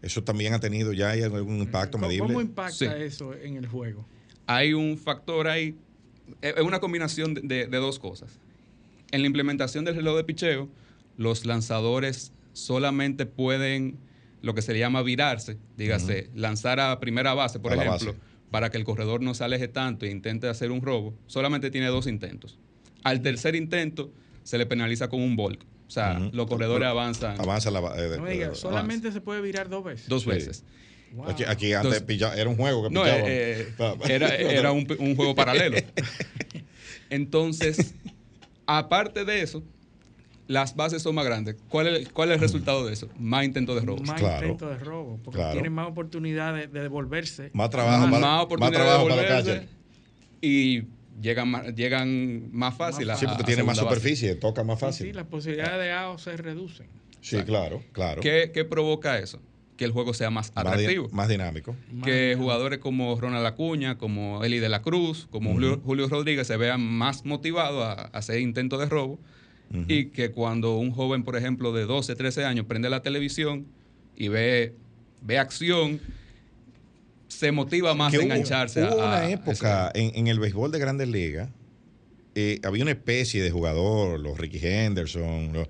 Eso 0.00 0.24
también 0.24 0.54
ha 0.54 0.58
tenido 0.58 0.92
ya 0.92 1.10
hay 1.10 1.22
algún 1.22 1.58
impacto 1.58 1.98
medible. 1.98 2.26
¿Cómo 2.26 2.40
impacta 2.40 2.96
eso 2.98 3.32
en 3.34 3.56
el 3.56 3.66
juego? 3.66 4.04
Hay 4.46 4.72
un 4.72 4.98
factor 4.98 5.46
ahí, 5.46 5.76
es 6.40 6.60
una 6.62 6.80
combinación 6.80 7.34
de, 7.34 7.66
dos 7.68 8.00
cosas. 8.00 8.40
En 9.12 9.20
la 9.20 9.26
implementación 9.26 9.84
del 9.84 9.94
reloj 9.94 10.16
de 10.16 10.24
picheo, 10.24 10.68
los 11.16 11.46
lanzadores 11.46 12.32
solamente 12.52 13.26
pueden 13.26 13.98
lo 14.40 14.54
que 14.54 14.62
se 14.62 14.76
llama 14.76 15.02
virarse, 15.02 15.58
dígase, 15.76 16.28
lanzar 16.34 16.80
a 16.80 16.98
primera 16.98 17.32
base, 17.34 17.60
por 17.60 17.72
ejemplo 17.72 18.16
para 18.52 18.70
que 18.70 18.76
el 18.76 18.84
corredor 18.84 19.22
no 19.22 19.34
se 19.34 19.42
aleje 19.42 19.66
tanto 19.66 20.04
e 20.04 20.10
intente 20.10 20.46
hacer 20.46 20.70
un 20.70 20.82
robo, 20.82 21.14
solamente 21.26 21.70
tiene 21.70 21.86
dos 21.86 22.06
intentos. 22.06 22.58
Al 23.02 23.22
tercer 23.22 23.56
intento 23.56 24.12
se 24.44 24.58
le 24.58 24.66
penaliza 24.66 25.08
con 25.08 25.20
un 25.20 25.34
volk. 25.34 25.64
O 25.88 25.90
sea, 25.90 26.18
los 26.32 26.46
corredores 26.46 26.86
avanzan. 26.86 27.40
Avanza 27.40 27.70
la. 27.70 27.80
Eh, 27.96 28.50
solamente 28.52 29.10
se 29.10 29.20
puede 29.20 29.40
virar 29.40 29.68
dos 29.68 29.84
veces. 29.84 30.08
Dos 30.08 30.24
veces. 30.24 30.64
Aquí, 31.46 31.72
antes 31.72 32.04
era 32.08 32.48
un 32.48 32.56
juego 32.56 32.84
que 32.84 32.94
no, 32.94 33.04
eh, 33.06 33.68
era, 34.08 34.72
un, 34.72 34.86
un, 34.98 35.16
juego 35.16 35.34
paralelo. 35.34 35.76
Entonces, 37.10 37.94
aparte 38.66 39.24
de 39.24 39.42
eso, 39.42 39.62
las 40.48 40.76
bases 40.76 41.02
son 41.02 41.14
más 41.14 41.24
grandes. 41.24 41.56
¿Cuál 41.68 41.88
es, 41.88 42.08
cuál 42.08 42.30
es 42.30 42.36
el 42.36 42.40
resultado 42.40 42.86
de 42.86 42.92
eso? 42.92 43.08
Más 43.18 43.44
intentos 43.44 43.76
de 43.76 43.86
robo. 43.86 44.02
Más 44.02 44.20
intentos 44.20 44.70
de 44.70 44.84
robo, 44.84 45.18
porque 45.22 45.42
tienen 45.52 45.72
más 45.72 45.88
oportunidad 45.88 46.54
de, 46.54 46.66
devolverse. 46.68 47.50
Más 47.52 47.70
trabajo, 47.70 48.06
más, 48.06 48.20
más 48.20 48.42
oportunidad 48.42 48.84
de 48.84 48.92
devolverse. 48.92 49.68
Y 50.40 50.82
llegan 51.20 51.48
más, 51.48 51.74
llegan 51.74 52.50
más 52.52 52.74
fácil. 52.76 53.08
sí, 53.16 53.26
porque 53.26 53.44
tiene 53.44 53.62
más 53.62 53.78
superficie, 53.78 54.34
toca 54.34 54.64
más 54.64 54.78
fácil. 54.78 55.06
Sí, 55.08 55.12
las 55.12 55.26
posibilidades 55.26 55.80
de 55.80 55.92
AO 55.92 56.18
se 56.18 56.36
reducen. 56.36 56.88
Sí, 57.20 57.40
claro, 57.44 57.82
claro. 57.92 58.20
¿Qué, 58.20 58.50
¿Qué, 58.52 58.64
provoca 58.64 59.18
eso? 59.18 59.40
Que 59.82 59.86
el 59.86 59.90
juego 59.90 60.14
sea 60.14 60.30
más 60.30 60.52
atractivo. 60.54 61.08
Más, 61.10 61.28
dinámico. 61.28 61.74
que 62.04 62.36
jugadores 62.38 62.78
como 62.78 63.20
Ronald 63.20 63.44
Acuña, 63.44 63.98
como 63.98 64.44
Eli 64.44 64.60
de 64.60 64.68
la 64.68 64.80
Cruz, 64.80 65.26
como 65.28 65.52
Julio, 65.54 66.08
Rodríguez 66.08 66.46
se 66.46 66.56
vean 66.56 66.80
más 66.80 67.24
motivados 67.24 67.82
a 67.82 67.94
hacer 68.16 68.38
intentos 68.38 68.78
de 68.78 68.86
robo 68.86 69.18
y 69.88 70.04
que 70.10 70.30
cuando 70.30 70.76
un 70.76 70.92
joven, 70.92 71.24
por 71.24 71.34
ejemplo, 71.34 71.72
de 71.72 71.84
12, 71.84 72.14
13 72.14 72.44
años 72.44 72.66
prende 72.66 72.88
la 72.90 73.02
televisión 73.02 73.66
y 74.16 74.28
ve, 74.28 74.76
ve 75.20 75.40
acción, 75.40 76.00
se 77.26 77.50
motiva 77.50 77.92
más 77.96 78.14
a 78.14 78.18
engancharse. 78.18 78.84
Hubo 78.84 78.98
una 78.98 79.28
época 79.30 79.90
en, 79.96 80.28
el 80.28 80.38
béisbol 80.38 80.70
de 80.70 80.78
Grandes 80.78 81.08
Ligas, 81.08 81.50
eh, 82.36 82.60
había 82.62 82.84
una 82.84 82.92
especie 82.92 83.42
de 83.42 83.50
jugador, 83.50 84.20
los 84.20 84.38
Ricky 84.38 84.64
Henderson, 84.64 85.66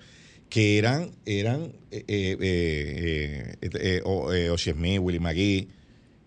que 0.53 0.77
eran, 0.77 1.13
eran 1.25 1.73
eh, 1.91 2.05
eh, 2.07 3.57
eh 3.63 4.99
Willie 4.99 5.19
McGee, 5.19 5.69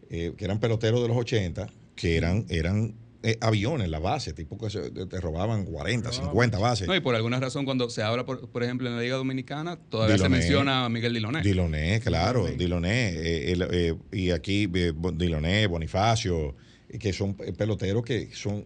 que 0.09 0.43
eran 0.43 0.59
peloteros 0.59 0.99
de 1.03 1.07
los 1.07 1.15
80, 1.15 1.67
que 1.95 2.17
eran, 2.17 2.47
eran 2.49 2.95
eh, 3.21 3.39
aviones, 3.41 3.87
la 3.89 3.97
base, 3.97 4.33
tipo 4.33 4.55
que 4.57 4.69
te 4.69 5.19
robaban 5.19 5.65
40, 5.65 6.11
50 6.11 6.59
bases. 6.59 6.87
No, 6.87 6.95
y 6.95 7.01
por 7.01 7.15
alguna 7.15 7.39
razón 7.39 7.65
cuando 7.65 7.87
se 7.89 8.03
habla, 8.03 8.23
por, 8.23 8.49
por 8.49 8.63
ejemplo, 8.63 8.87
en 8.87 8.95
la 8.95 9.01
Liga 9.01 9.15
Dominicana, 9.15 9.77
todavía 9.77 10.19
se 10.19 10.29
menciona 10.29 10.85
a 10.85 10.89
Miguel 10.89 11.13
Diloné. 11.13 11.41
Diloné, 11.41 11.99
claro, 12.01 12.45
Diloné. 12.45 13.09
Eh, 13.09 13.57
eh, 13.71 13.95
y 14.11 14.31
aquí 14.31 14.67
Diloné, 14.67 15.67
Bonifacio, 15.67 16.55
que 16.99 17.13
son 17.13 17.35
peloteros 17.35 18.03
que 18.03 18.29
son 18.33 18.63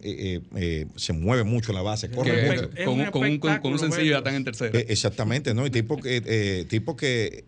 se 0.96 1.12
mueven 1.12 1.46
mucho 1.46 1.72
en 1.72 1.76
la 1.76 1.82
base, 1.82 2.10
corren 2.10 2.46
mucho. 2.46 2.70
Con, 2.84 3.00
un, 3.00 3.38
con, 3.38 3.72
un, 3.72 3.78
sencillo 3.78 4.10
ya 4.12 4.18
están 4.18 4.34
en 4.34 4.44
tercera. 4.44 4.78
exactamente, 4.78 5.54
¿no? 5.54 5.66
Y 5.66 5.70
tipo 5.70 5.96
que, 5.96 6.66
tipo 6.68 6.96
que 6.96 7.44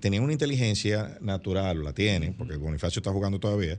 tenían 0.00 0.22
una 0.22 0.32
inteligencia 0.32 1.18
natural, 1.20 1.82
la 1.84 1.92
tienen, 1.92 2.34
porque 2.34 2.56
Bonifacio 2.56 3.00
está 3.00 3.10
jugando 3.10 3.38
todavía 3.40 3.78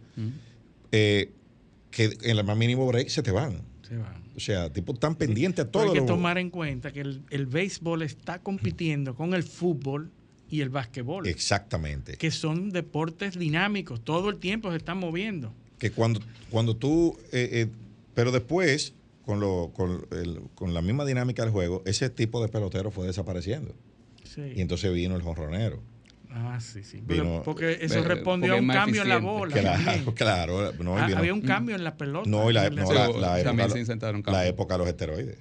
que 1.98 2.18
en 2.22 2.38
el 2.38 2.44
más 2.44 2.58
mínimo 2.58 2.86
break 2.88 3.10
se 3.10 3.24
te 3.24 3.32
van. 3.32 3.62
Se 3.88 3.98
van. 3.98 4.24
O 4.36 4.40
sea, 4.40 4.72
tipo 4.72 4.94
tan 4.94 5.16
pendiente 5.16 5.62
a 5.62 5.72
todo. 5.72 5.92
hay 5.92 6.00
que 6.00 6.06
tomar 6.06 6.38
en 6.38 6.50
cuenta 6.52 6.92
que 6.92 7.02
el, 7.02 7.24
el, 7.32 7.48
béisbol 7.48 8.04
está 8.04 8.40
compitiendo 8.40 9.16
con 9.16 9.34
el 9.34 9.44
fútbol 9.44 10.12
y 10.50 10.62
el 10.62 10.70
básquetbol. 10.70 11.28
Exactamente. 11.28 12.18
Que 12.18 12.30
son 12.30 12.70
deportes 12.70 13.40
dinámicos, 13.40 14.04
todo 14.04 14.30
el 14.30 14.38
tiempo 14.38 14.70
se 14.70 14.78
están 14.78 15.00
moviendo. 15.00 15.56
Que 15.80 15.92
cuando, 15.92 16.20
cuando 16.50 16.76
tú, 16.76 17.18
eh, 17.32 17.50
eh, 17.52 17.68
pero 18.14 18.32
después, 18.32 18.94
con, 19.26 19.40
lo, 19.40 19.72
con, 19.76 20.06
el, 20.12 20.42
con, 20.56 20.74
la 20.74 20.82
misma 20.82 21.06
dinámica 21.06 21.44
del 21.44 21.52
juego, 21.52 21.84
ese 21.86 22.10
tipo 22.10 22.42
de 22.42 22.48
pelotero 22.48 22.92
fue 22.92 23.08
desapareciendo. 23.08 23.76
Sí. 24.24 24.54
Y 24.56 24.62
entonces 24.62 24.94
vino 24.94 25.16
el 25.16 25.22
jonronero. 25.22 25.82
Ah, 26.30 26.60
sí, 26.60 26.84
sí. 26.84 27.02
porque 27.44 27.80
eso 27.82 28.04
respondió 28.04 28.54
a 28.54 28.58
un 28.58 28.68
cambio 28.68 29.02
en 29.02 29.10
la 29.10 29.18
bola. 29.18 29.56
Claro, 29.56 30.14
claro. 30.16 30.98
Ah, 30.98 31.10
había 31.16 31.34
un 31.34 31.42
cambio 31.42 31.76
en 31.76 31.84
la 31.84 31.96
pelota. 31.96 32.30
No, 32.30 32.50
y 32.50 32.54
la, 32.54 32.68
época, 32.68 34.74
de 34.74 34.78
los 34.78 34.88
esteroides. 34.88 35.38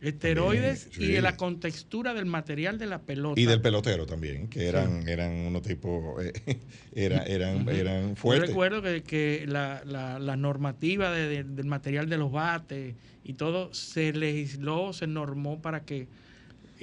Esteroides 0.00 0.90
y 0.98 1.06
de 1.08 1.22
la 1.22 1.36
contextura 1.36 2.14
del 2.14 2.26
material 2.26 2.78
de 2.78 2.86
la 2.86 3.00
pelota. 3.00 3.40
Y 3.40 3.46
del 3.46 3.60
pelotero 3.60 4.06
también, 4.06 4.48
que 4.48 4.66
eran, 4.68 5.08
eran 5.08 5.32
unos 5.32 5.62
tipos, 5.62 6.22
eh, 6.22 6.32
eran, 6.94 7.68
eran 7.68 8.16
fuertes. 8.16 8.48
Yo 8.48 8.52
recuerdo 8.52 8.82
que, 8.82 9.02
que 9.02 9.44
la, 9.46 9.82
la, 9.84 10.36
normativa 10.36 11.10
del 11.10 11.64
material 11.64 12.08
de 12.08 12.18
los 12.18 12.30
bates 12.30 12.94
y 13.24 13.32
todo 13.34 13.72
se 13.72 14.12
legisló, 14.12 14.92
se 14.92 15.06
normó 15.06 15.60
para 15.62 15.84
que 15.84 16.08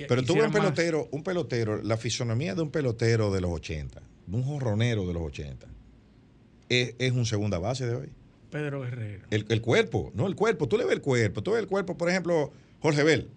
pero 0.08 0.24
tuve 0.24 0.44
un 0.44 0.52
pelotero, 0.52 1.08
un 1.12 1.24
pelotero, 1.24 1.82
la 1.82 1.98
fisonomía 1.98 2.56
de 2.56 2.62
un 2.62 2.72
pelotero 2.72 3.32
de 3.32 3.42
los 3.42 3.52
80, 3.52 4.02
de 4.28 4.36
un 4.36 4.44
jorronero 4.44 5.06
de 5.06 5.14
los 5.14 5.24
80, 5.24 5.68
es, 6.70 7.12
un 7.12 7.26
segunda 7.26 7.60
base 7.60 7.86
de 7.86 7.96
hoy. 7.96 8.10
Pedro 8.50 8.82
Guerrero. 8.82 9.26
El, 9.30 9.62
cuerpo, 9.62 10.12
no 10.16 10.28
el 10.28 10.36
cuerpo, 10.36 10.68
tú 10.68 10.78
le 10.78 10.86
ves 10.86 10.94
el 10.94 11.02
cuerpo, 11.02 11.42
tú 11.44 11.52
ves 11.52 11.62
el 11.62 11.68
cuerpo, 11.68 11.98
por 11.98 12.10
ejemplo, 12.10 12.52
Jorge 12.84 13.04
Bell, 13.04 13.30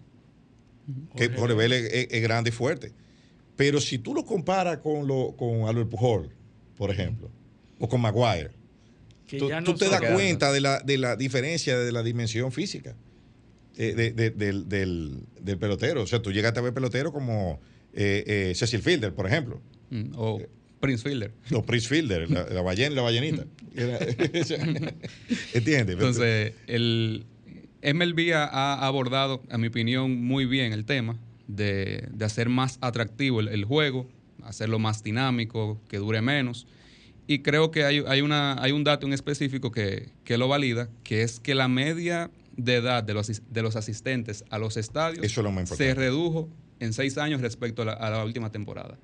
que 1.17 1.29
Jorge 1.29 1.55
Bell 1.55 1.73
es, 1.73 2.23
grande 2.23 2.51
y 2.51 2.53
fuerte. 2.53 2.93
Pero 3.55 3.81
si 3.81 3.99
tú 3.99 4.13
lo 4.13 4.25
comparas 4.25 4.79
con, 4.79 5.07
lo, 5.07 5.37
con 5.37 5.69
Albert 5.69 5.89
Pujol, 5.89 6.31
por 6.77 6.91
ejemplo, 6.91 7.31
o 7.79 7.89
con 7.89 8.01
Maguire, 8.01 8.51
tú, 9.29 9.49
te 9.77 9.89
das 9.89 10.01
cuenta 10.13 10.51
de 10.51 10.61
la, 10.61 10.81
de 10.81 10.99
la 10.99 11.15
diferencia 11.15 11.79
de 11.79 11.93
la 11.93 12.03
dimensión 12.03 12.51
física. 12.51 12.97
Eh, 13.79 13.95
del, 13.95 14.69
del, 14.69 15.59
pelotero. 15.59 16.03
O 16.03 16.07
sea, 16.07 16.21
tú 16.21 16.33
llegaste 16.33 16.59
a 16.59 16.63
ver 16.63 16.73
pelotero 16.73 17.13
como 17.13 17.61
eh, 17.93 18.25
eh, 18.27 18.53
Cecil 18.57 18.83
Fielder, 18.83 19.15
por 19.15 19.29
ejemplo. 19.29 19.61
Mm, 19.91 20.13
o 20.17 20.41
Prince 20.81 21.09
Fielder. 21.09 21.33
O 21.53 21.63
Prince 21.63 21.87
Fielder, 21.87 22.29
la, 22.29 22.49
la, 22.49 22.63
la 22.63 23.03
ballenita. 23.03 23.45
¿Entiendes? 25.55 25.95
Entonces, 25.95 26.55
el 26.67 27.27
MLB 27.95 28.33
ha 28.35 28.87
abordado, 28.87 29.43
a 29.51 29.59
mi 29.59 29.69
opinión, 29.69 30.25
muy 30.25 30.47
bien 30.47 30.73
el 30.73 30.85
tema 30.85 31.17
de, 31.47 32.09
hacer 32.21 32.49
más 32.49 32.79
atractivo 32.81 33.41
el, 33.41 33.65
juego, 33.65 34.07
hacerlo 34.43 34.79
más 34.79 35.03
dinámico, 35.03 35.81
que 35.89 35.99
dure 35.99 36.21
menos. 36.23 36.67
Y 37.27 37.41
creo 37.41 37.71
que 37.71 37.85
hay, 37.85 38.03
hay, 38.07 38.21
una, 38.21 38.63
hay 38.63 38.73
un 38.73 38.85
dato 38.85 39.07
en 39.07 39.13
específico 39.13 39.73
que, 39.73 40.11
que 40.25 40.39
lo 40.39 40.49
valida, 40.49 40.89
que 41.03 41.23
es 41.23 41.41
que 41.41 41.55
la 41.55 41.69
media 41.69 42.31
de 42.57 42.77
edad 42.77 43.03
de 43.03 43.15
los, 43.15 43.43
de 43.51 43.63
los 43.63 43.77
asistentes 43.77 44.45
a 44.49 44.59
los 44.59 44.79
estadios 44.79 45.25
Eso 45.25 45.41
es 45.41 45.45
lo 45.45 45.53
más 45.53 45.69
se 45.69 45.95
redujo 45.95 46.49
en 46.81 46.93
seis 46.93 47.19
años 47.19 47.41
respecto 47.41 47.83
a 47.83 47.85
la, 47.85 47.93
a 47.93 48.11
la 48.11 48.25
última 48.25 48.51
temporada. 48.51 48.97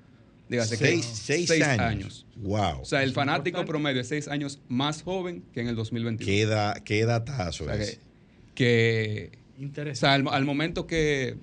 Dígase 0.49 0.77
que 0.77 0.85
Seis, 0.85 1.05
seis 1.05 1.47
seis 1.47 1.63
años. 1.63 1.79
años. 1.81 2.25
Wow. 2.37 2.81
O 2.81 2.85
sea, 2.85 3.03
el 3.03 3.09
es 3.09 3.15
fanático 3.15 3.59
importante. 3.59 3.71
promedio 3.71 4.01
es 4.01 4.07
seis 4.07 4.27
años 4.27 4.59
más 4.67 5.01
joven 5.01 5.43
que 5.53 5.61
en 5.61 5.67
el 5.67 5.75
2021. 5.75 6.25
qué, 6.25 6.45
da, 6.45 6.75
qué 6.83 7.05
datazo 7.05 7.63
O 7.65 7.67
sea, 7.67 7.75
es. 7.75 7.91
que, 7.91 8.12
que- 8.55 9.31
o 9.59 9.61
Interesante. 9.61 9.99
sea, 9.99 10.13
al, 10.13 10.27
al 10.27 10.45
momento 10.45 10.87
que 10.87 11.35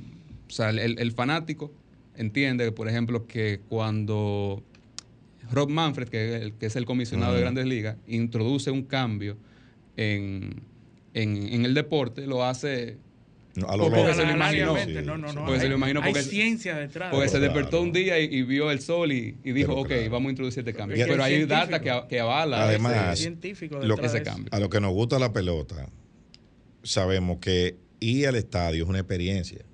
o 0.48 0.50
sea, 0.52 0.70
el, 0.70 0.98
el 0.98 1.12
fanático 1.12 1.72
entiende, 2.16 2.72
por 2.72 2.88
ejemplo, 2.88 3.26
que 3.26 3.60
cuando 3.68 4.62
Rob 5.52 5.68
Manfred, 5.70 6.08
que 6.08 6.36
es 6.36 6.42
el, 6.42 6.52
que 6.54 6.66
es 6.66 6.76
el 6.76 6.84
comisionado 6.84 7.34
de. 7.34 7.40
Grandes 7.40 7.66
Ligas, 7.66 7.96
introduce 8.08 8.70
un 8.70 8.82
cambio 8.82 9.36
en, 9.96 10.62
en, 11.14 11.36
en 11.52 11.64
el 11.64 11.74
deporte, 11.74 12.26
lo 12.26 12.44
hace 12.44 12.98
No, 13.54 13.68
a 13.68 13.76
lo 13.76 13.84
Porque 13.84 14.02
loco. 14.02 14.14
se 14.14 14.26
lo 14.26 14.32
imaginó. 14.32 14.74
Realmente, 14.74 15.02
no, 15.02 15.16
no, 15.18 15.32
no. 15.32 15.44
Porque 15.44 15.60
se 15.60 15.66
lo 15.68 15.74
Hay- 15.74 15.78
imaginó 15.78 16.02
Hay 16.02 16.12
porque- 16.12 16.22
ciencia 16.24 16.76
detrás. 16.76 17.10
porque 17.12 17.28
se 17.28 17.38
Claro. 17.38 17.52
despertó 17.54 17.80
un 17.82 17.92
día 17.92 18.18
y, 18.20 18.24
y 18.24 18.42
vio 18.42 18.70
el 18.70 18.80
sol 18.80 19.12
y, 19.12 19.36
y 19.44 19.52
dijo, 19.52 19.68
Pero 19.70 19.80
ok, 19.82 19.88
claro. 19.88 20.10
vamos 20.10 20.26
a 20.28 20.30
introducir 20.30 20.58
este 20.60 20.74
cambio. 20.74 20.96
Pero 20.98 21.14
el 21.14 21.20
hay 21.20 21.36
científico- 21.36 21.60
data 21.72 21.80
que, 21.80 22.08
que 22.08 22.20
avala 22.20 22.64
Además, 22.64 23.12
ese- 23.12 23.22
científico 23.22 23.78
lo- 23.80 23.98
ese 24.02 24.22
cambio. 24.22 24.48
A 24.52 24.58
lo 24.60 24.68
que 24.68 24.80
nos 24.80 24.92
gusta 24.92 25.18
la 25.18 25.32
pelota, 25.32 25.88
sabemos 26.82 27.38
que 27.38 27.76
ir 28.00 28.26
al 28.26 28.36
estadio 28.36 28.84
es 28.84 28.88
una 28.88 28.98
experiencia. 28.98 29.64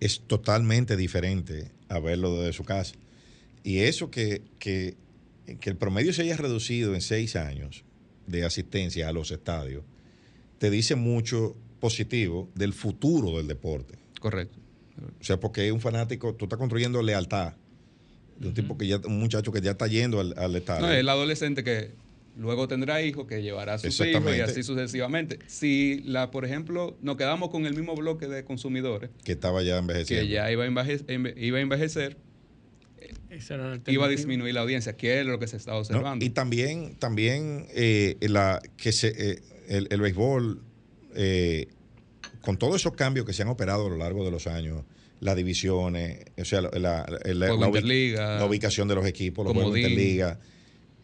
Es 0.00 0.20
totalmente 0.20 0.96
diferente 0.96 1.72
a 1.88 1.98
verlo 1.98 2.36
desde 2.38 2.52
su 2.52 2.64
casa. 2.64 2.94
Y 3.64 3.80
eso 3.80 4.10
que, 4.10 4.42
que, 4.58 4.96
que 5.60 5.70
el 5.70 5.76
promedio 5.76 6.12
se 6.12 6.22
haya 6.22 6.36
reducido 6.36 6.94
en 6.94 7.00
seis 7.00 7.36
años 7.36 7.84
de 8.26 8.44
asistencia 8.44 9.08
a 9.08 9.12
los 9.12 9.30
estadios, 9.30 9.84
te 10.58 10.70
dice 10.70 10.94
mucho 10.94 11.56
positivo 11.80 12.48
del 12.54 12.72
futuro 12.72 13.36
del 13.38 13.48
deporte. 13.48 13.96
Correcto. 14.20 14.58
O 15.20 15.24
sea, 15.24 15.38
porque 15.38 15.66
es 15.66 15.72
un 15.72 15.80
fanático, 15.80 16.34
tú 16.34 16.46
estás 16.46 16.58
construyendo 16.58 17.02
lealtad. 17.02 17.54
De 18.38 18.48
un 18.48 18.54
tipo 18.54 18.78
que 18.78 18.86
ya, 18.86 18.98
un 18.98 19.18
muchacho 19.18 19.50
que 19.50 19.60
ya 19.60 19.72
está 19.72 19.86
yendo 19.88 20.20
al, 20.20 20.34
al 20.36 20.54
estadio. 20.54 20.86
No, 20.86 20.92
el 20.92 21.08
adolescente 21.08 21.64
que 21.64 21.90
luego 22.38 22.68
tendrá 22.68 23.02
hijos, 23.02 23.26
que 23.26 23.42
llevará 23.42 23.74
a 23.74 23.78
sus 23.78 23.98
hijos 24.00 24.36
y 24.36 24.40
así 24.40 24.62
sucesivamente. 24.62 25.38
Si, 25.48 26.00
la, 26.04 26.30
por 26.30 26.44
ejemplo, 26.44 26.96
nos 27.02 27.16
quedamos 27.16 27.50
con 27.50 27.66
el 27.66 27.74
mismo 27.74 27.94
bloque 27.96 28.28
de 28.28 28.44
consumidores, 28.44 29.10
que 29.24 29.32
estaba 29.32 29.62
ya 29.62 29.78
envejeciendo. 29.78 30.26
que 30.26 30.32
ya 30.32 30.50
iba 30.50 30.64
a 30.64 30.68
enveje- 30.68 31.04
enve- 31.06 31.34
iba 31.36 31.58
a 31.58 31.60
envejecer, 31.60 32.16
Esa 33.30 33.54
era 33.54 33.76
la 33.76 33.80
iba 33.86 34.06
a 34.06 34.08
disminuir 34.08 34.54
la 34.54 34.60
audiencia, 34.62 34.96
que 34.96 35.20
es 35.20 35.26
lo 35.26 35.38
que 35.38 35.46
se 35.46 35.56
está 35.56 35.72
¿no? 35.72 35.78
observando. 35.78 36.24
Y 36.24 36.30
también, 36.30 36.94
también 36.98 37.66
eh, 37.74 38.16
la, 38.20 38.60
que 38.76 38.92
se, 38.92 39.08
eh, 39.08 39.38
el, 39.68 39.88
el 39.90 40.00
béisbol, 40.00 40.62
eh, 41.14 41.66
con 42.40 42.56
todos 42.56 42.76
esos 42.76 42.92
cambios 42.94 43.26
que 43.26 43.32
se 43.32 43.42
han 43.42 43.48
operado 43.48 43.86
a 43.86 43.90
lo 43.90 43.96
largo 43.96 44.24
de 44.24 44.30
los 44.30 44.46
años, 44.46 44.82
las 45.20 45.34
divisiones, 45.36 46.24
o 46.40 46.44
sea, 46.44 46.60
la, 46.62 46.70
la- 46.70 47.06
la- 47.24 48.44
ubicación 48.46 48.86
de 48.88 48.94
los 48.94 49.06
equipos, 49.06 49.44
los 49.44 49.52
juegos 49.52 49.72
Comodín. 49.72 49.90
interliga, 49.90 50.38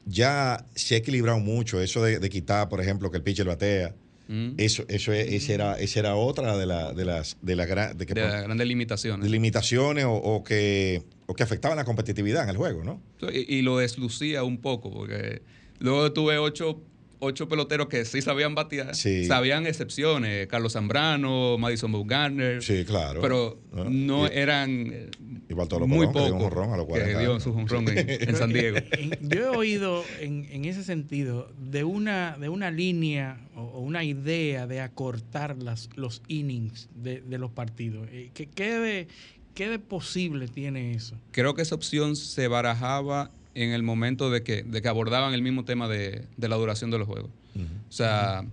ya 0.07 0.65
se 0.75 0.95
ha 0.95 0.99
equilibrado 0.99 1.39
mucho. 1.41 1.81
Eso 1.81 2.03
de, 2.03 2.19
de 2.19 2.31
quitar, 2.31 2.69
por 2.69 2.81
ejemplo, 2.81 3.11
que 3.11 3.17
el 3.19 3.23
pitcher 3.23 3.47
batea. 3.47 3.95
Mm. 4.29 4.53
Eso, 4.57 4.85
eso 4.89 5.13
es- 5.13 5.33
esa 5.33 5.53
era, 5.53 5.79
esa 5.79 6.01
era 6.01 6.15
otra 6.17 6.57
de, 6.57 6.65
la, 6.67 6.93
de 6.95 7.05
las 7.05 7.37
de 7.43 7.57
la 7.57 7.67
gran- 7.67 7.97
de 7.99 8.07
que 8.07 8.15
de 8.15 8.23
por- 8.23 8.31
las 8.31 8.43
grandes 8.45 8.67
limitaciones. 8.67 9.31
limitaciones 9.31 10.05
o, 10.07 10.13
o 10.15 10.43
que, 10.43 11.03
o 11.27 11.35
que 11.35 11.43
afectaban 11.43 11.77
la 11.77 11.85
competitividad 11.85 12.43
en 12.45 12.49
el 12.51 12.57
juego, 12.57 12.85
¿no? 12.85 13.03
Y, 13.31 13.57
y 13.57 13.63
lo 13.63 13.79
deslucía 13.79 14.43
un 14.43 14.59
poco, 14.63 14.91
porque 14.91 15.43
luego 15.79 16.11
tuve 16.13 16.39
ocho, 16.39 16.81
ocho 17.25 17.49
peloteros 17.49 17.89
que 17.89 18.05
sí 18.05 18.23
sabían 18.23 18.55
batear, 18.55 18.95
Sí. 18.95 19.25
sabían 19.27 19.67
excepciones, 19.67 20.47
Carlos 20.47 20.75
Zambrano, 20.75 21.59
Madison 21.59 21.91
Bumgarner, 21.93 22.63
Sí, 22.63 22.85
claro. 22.85 23.21
pero 23.21 23.59
¿No? 23.73 23.85
no 23.91 24.27
Y- 24.27 24.31
eran 24.35 25.11
y 25.49 25.55
Bartolo 25.55 25.87
muy 25.87 26.07
pocos 26.07 26.31
jonrón 26.33 26.73
a 26.73 26.77
los 26.77 26.87
que 26.87 26.91
40 26.93 27.19
dio 27.21 27.41
su 27.41 27.53
jonrón 27.53 27.87
en, 27.89 27.99
en 28.29 28.37
San 28.37 28.53
Diego. 28.53 28.79
Yo 29.21 29.39
he 29.55 29.57
oído 29.57 30.05
en, 30.21 30.47
en 30.51 30.65
ese 30.65 30.83
sentido 30.85 31.51
de 31.59 31.85
una, 31.85 32.37
de 32.39 32.49
una 32.49 32.71
línea 32.71 33.47
o, 33.55 33.61
o 33.63 33.81
una 33.81 34.05
idea 34.05 34.67
de 34.67 34.81
acortar 34.81 35.57
las, 35.63 35.91
los 35.97 36.23
innings 36.29 36.89
de, 36.95 37.21
de 37.21 37.39
los 37.39 37.51
partidos. 37.51 38.09
Eh, 38.11 38.31
¿Qué, 38.35 38.47
qué 38.47 38.79
de, 38.79 39.09
¿Qué 39.55 39.69
de 39.69 39.79
posible 39.79 40.49
tiene 40.49 40.95
eso? 40.95 41.15
Creo 41.31 41.55
que 41.55 41.63
esa 41.63 41.75
opción 41.77 42.17
se 42.17 42.49
barajaba 42.49 43.31
en 43.55 43.71
el 43.71 43.83
momento 43.83 44.31
de 44.31 44.43
que, 44.43 44.63
de 44.63 44.83
que 44.83 44.89
abordaban 44.89 45.35
el 45.35 45.43
mismo 45.43 45.65
tema 45.65 45.89
de, 45.89 46.27
de 46.37 46.49
la 46.49 46.57
duración 46.57 46.91
de 46.91 46.99
los 46.99 47.07
juegos. 47.07 47.31
O 47.89 47.93
sea, 47.93 48.45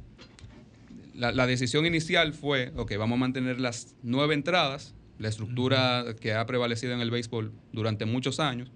la, 1.15 1.31
la 1.31 1.47
decisión 1.47 1.85
inicial 1.85 2.33
fue, 2.33 2.71
ok, 2.75 2.93
vamos 2.97 3.17
a 3.17 3.19
mantener 3.19 3.59
las 3.59 3.95
nueve 4.03 4.33
entradas, 4.33 4.93
la 5.17 5.27
estructura 5.27 6.05
que 6.19 6.33
ha 6.33 6.45
prevalecido 6.45 6.93
en 6.93 7.01
el 7.01 7.11
béisbol 7.11 7.51
durante 7.73 8.05
muchos 8.05 8.39
años, 8.39 8.71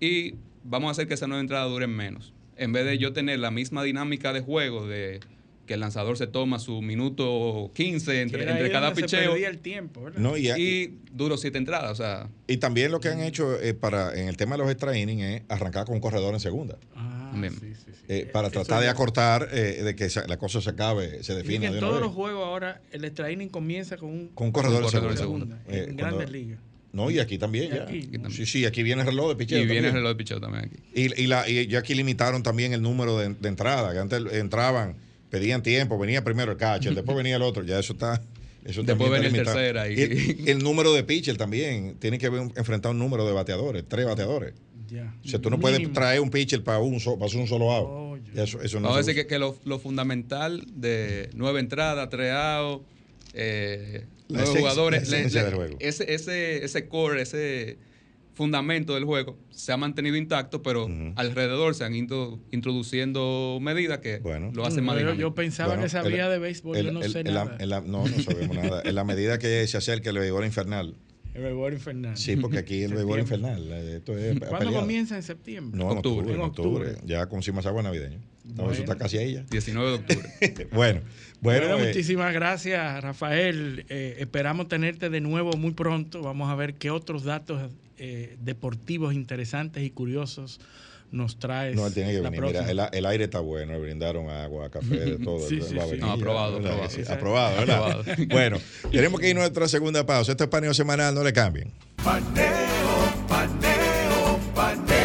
y 0.00 0.34
vamos 0.64 0.88
a 0.88 0.90
hacer 0.92 1.08
que 1.08 1.14
esas 1.14 1.28
nueve 1.28 1.42
entradas 1.42 1.68
duren 1.68 1.90
menos. 1.90 2.32
En 2.56 2.72
vez 2.72 2.84
de 2.84 2.98
yo 2.98 3.12
tener 3.12 3.38
la 3.38 3.50
misma 3.52 3.84
dinámica 3.84 4.32
de 4.32 4.40
juego 4.40 4.86
de 4.86 5.20
que 5.68 5.74
el 5.74 5.80
lanzador 5.80 6.18
se 6.18 6.26
toma 6.26 6.58
su 6.58 6.82
minuto 6.82 7.70
15 7.74 8.22
entre, 8.22 8.70
cada 8.72 8.92
picheo 8.92 9.36
el 9.36 9.58
tiempo, 9.58 10.08
y, 10.36 10.48
y, 10.48 10.50
y 10.60 10.98
duro 11.12 11.36
siete 11.36 11.58
entradas. 11.58 11.92
O 11.92 11.94
sea, 11.94 12.28
y 12.48 12.56
también 12.56 12.90
lo 12.90 12.98
que 12.98 13.08
han 13.08 13.20
hecho 13.20 13.60
eh, 13.60 13.74
para 13.74 14.18
en 14.18 14.26
el 14.28 14.36
tema 14.36 14.56
de 14.56 14.62
los 14.62 14.70
extra 14.72 14.96
innings 14.98 15.22
es 15.22 15.42
arrancar 15.48 15.84
con 15.86 15.94
un 15.94 16.00
corredor 16.00 16.34
en 16.34 16.40
segunda. 16.40 16.76
Ah, 16.96 17.28
También. 17.30 17.52
sí, 17.52 17.72
sí, 17.74 17.92
sí. 17.92 18.00
eh, 18.08 18.28
para 18.32 18.50
tratar 18.50 18.80
de 18.82 18.88
acortar, 18.88 19.48
eh, 19.52 19.82
de 19.84 19.94
que 19.94 20.08
la 20.26 20.38
cosa 20.38 20.60
se 20.60 20.70
acabe, 20.70 21.22
se 21.22 21.34
que 21.42 21.54
en 21.54 21.60
de 21.74 21.78
todos 21.78 21.92
vez. 21.94 22.00
los 22.02 22.12
juegos 22.12 22.44
ahora 22.44 22.80
el 22.90 23.04
extra 23.04 23.30
inning 23.30 23.48
comienza 23.50 23.96
con 23.96 24.08
un, 24.10 24.28
Con 24.28 24.46
un 24.48 24.52
corredor, 24.52 24.82
Un 24.84 24.90
corredor 24.90 25.04
en 25.06 25.12
en 25.12 25.18
segunda. 25.18 25.56
segunda, 25.56 25.78
Eh, 25.78 25.86
en 25.90 25.96
grandes 25.96 26.30
ligas. 26.30 26.58
No, 26.90 27.10
y 27.10 27.18
aquí 27.18 27.36
también 27.36 27.66
Y 27.66 27.68
ya. 27.76 27.82
aquí, 27.82 27.98
Aquí 27.98 28.08
también. 28.12 28.32
Sí, 28.32 28.46
sí, 28.46 28.64
aquí 28.64 28.82
viene 28.82 29.02
el 29.02 29.06
reloj 29.08 29.28
de 29.28 29.36
picheo. 29.36 29.58
y 29.62 29.66
viene 29.66 29.88
el 29.88 29.92
reloj 29.94 30.08
de 30.08 30.14
picheo 30.16 30.40
también 30.40 30.64
aquí. 30.64 30.76
Y, 30.94 31.22
y 31.22 31.26
la, 31.26 31.46
y 31.48 31.66
ya 31.66 31.80
aquí 31.80 31.94
limitaron 31.94 32.42
también 32.42 32.72
el 32.72 32.80
número 32.80 33.18
de, 33.18 33.34
de 33.34 33.48
entradas, 33.48 33.92
que 33.92 33.98
antes 34.00 34.22
entraban, 34.32 34.96
pedían 35.30 35.62
tiempo, 35.62 35.98
venía 35.98 36.22
primero 36.24 36.52
el 36.52 36.58
catcher, 36.58 36.94
después 36.94 37.16
venía 37.16 37.36
el 37.36 37.42
otro, 37.42 37.62
ya 37.64 37.78
eso 37.78 37.92
está. 37.92 38.22
Eso 38.64 38.82
Después 38.82 39.10
venía 39.10 39.28
el 39.28 39.34
tercera 39.34 39.88
y- 39.88 39.98
el, 40.00 40.48
el 40.48 40.58
número 40.58 40.92
de 40.92 41.02
pitcher 41.02 41.36
también, 41.38 41.96
tiene 41.98 42.18
que 42.18 42.26
enfrentar 42.26 42.92
un 42.92 42.98
número 42.98 43.24
de 43.26 43.32
bateadores, 43.32 43.84
tres 43.88 44.04
bateadores. 44.04 44.52
Ya. 44.90 45.14
O 45.24 45.28
sea, 45.28 45.38
tú 45.38 45.48
no 45.50 45.58
puedes 45.60 45.90
traer 45.92 46.20
un 46.20 46.30
pitcher 46.30 46.62
para 46.64 46.78
un, 46.80 46.98
so- 47.00 47.18
para 47.18 47.26
hacer 47.28 47.40
un 47.40 47.46
solo 47.46 47.70
out. 47.72 47.86
Oh. 47.90 48.18
Ya 48.34 48.44
eso, 48.44 48.60
eso 48.60 48.78
no 48.80 48.88
Vamos 48.88 49.00
a 49.00 49.02
se 49.04 49.10
decir 49.10 49.22
que, 49.24 49.28
que 49.28 49.38
lo, 49.38 49.56
lo 49.64 49.78
fundamental 49.78 50.64
de 50.74 51.30
nueve 51.34 51.60
entradas, 51.60 52.08
tres 52.10 52.32
outs, 52.32 52.84
eh, 53.32 54.04
nueve 54.28 54.48
jugadores, 54.58 55.08
la 55.10 55.18
le-. 55.18 55.76
Ese, 55.78 56.12
ese, 56.12 56.64
ese 56.64 56.88
core, 56.88 57.22
ese 57.22 57.78
fundamento 58.38 58.94
del 58.94 59.04
juego 59.04 59.36
se 59.50 59.72
ha 59.72 59.76
mantenido 59.76 60.16
intacto, 60.16 60.62
pero 60.62 60.88
alrededor 61.16 61.74
se 61.74 61.82
han 61.84 61.94
ido 61.94 62.38
introduciendo 62.52 63.58
medidas 63.60 63.98
que 63.98 64.18
Bueno. 64.20 64.52
lo 64.54 64.64
hacen 64.64 64.84
más 64.84 64.94
yo, 64.94 65.00
dinámico. 65.00 65.20
yo 65.20 65.34
pensaba 65.34 65.70
Bueno, 65.70 65.82
que 65.82 65.88
sabía 65.88 66.26
el- 66.26 66.30
de 66.32 66.38
béisbol, 66.38 66.76
El- 66.76 66.86
yo 66.86 66.92
no 66.92 67.02
el- 67.02 67.10
sé 67.12 67.24
la- 67.24 67.44
nada. 67.44 67.66
la- 67.66 67.80
no, 67.80 68.06
no 68.06 68.22
sabemos 68.22 68.56
nada. 68.56 68.82
En 68.84 68.94
la 68.94 69.02
medida 69.04 69.38
que 69.38 69.66
se 69.66 69.76
acerca 69.76 70.10
el 70.10 70.18
béisbol 70.18 70.44
infernal. 70.44 70.94
El 71.34 71.42
béisbol 71.42 71.72
infernal. 71.72 72.16
Sí, 72.16 72.36
porque 72.36 72.58
aquí 72.58 72.82
el 72.82 72.94
béisbol 72.94 73.18
infernal. 73.20 73.68
eh, 73.70 73.96
Esto 73.96 74.16
es 74.16 74.38
¿Cuándo 74.38 74.58
peleado. 74.58 74.80
comienza? 74.80 75.16
En 75.16 75.22
septiembre. 75.24 75.76
No, 75.78 75.90
en 75.90 75.98
octubre. 75.98 76.20
Octubre. 76.20 76.34
En 76.34 76.40
octubre. 76.40 76.90
octubre. 76.90 77.06
Ya 77.08 77.26
con 77.26 77.42
agua 77.66 77.82
navideño. 77.82 78.18
No, 78.44 78.54
Bueno. 78.54 78.72
Eso 78.72 78.82
está 78.82 78.96
casi 78.96 79.18
ahí 79.18 79.34
ya. 79.34 79.42
19 79.50 79.88
de 79.90 79.94
octubre. 79.96 80.28
bueno, 80.72 81.00
bueno. 81.40 81.66
Bueno, 81.68 81.78
eh, 81.84 81.86
muchísimas 81.88 82.32
gracias, 82.32 83.02
Rafael. 83.04 83.84
Eh, 83.88 84.16
esperamos 84.20 84.68
tenerte 84.68 85.10
de 85.10 85.20
nuevo 85.20 85.52
muy 85.56 85.72
pronto. 85.72 86.22
Vamos 86.22 86.48
a 86.50 86.54
ver 86.54 86.74
qué 86.74 86.90
otros 86.90 87.24
datos 87.24 87.70
eh, 87.98 88.36
deportivos 88.40 89.14
interesantes 89.14 89.82
y 89.82 89.90
curiosos 89.90 90.60
nos 91.10 91.38
traes. 91.38 91.74
no, 91.74 91.86
él 91.86 91.94
tiene 91.94 92.12
que 92.12 92.20
venir. 92.20 92.40
Mira, 92.42 92.70
el, 92.70 92.80
el 92.92 93.06
aire 93.06 93.24
está 93.24 93.40
bueno, 93.40 93.72
le 93.72 93.78
brindaron 93.80 94.28
agua, 94.28 94.68
café, 94.70 94.94
de 94.96 95.16
todo. 95.24 95.40
Sí, 95.48 95.60
sí, 95.62 95.68
sí. 95.90 95.96
No, 95.98 96.12
aprobado, 96.12 96.54
¿verdad? 96.56 96.70
aprobado. 96.72 96.90
Sí, 96.90 97.04
Sí. 97.04 97.12
aprobado, 97.12 97.56
¿verdad? 97.56 97.90
Aprobado. 97.92 98.04
bueno, 98.28 98.58
tenemos 98.92 99.20
que 99.20 99.30
ir 99.30 99.36
a 99.36 99.40
nuestra 99.40 99.68
segunda 99.68 100.04
pausa. 100.04 100.32
Este 100.32 100.44
es 100.44 100.50
paneo 100.50 100.74
semanal, 100.74 101.14
no 101.14 101.24
le 101.24 101.32
cambien. 101.32 101.72
Paneo, 102.04 102.46
paneo, 103.26 104.38
paneo. 104.54 104.98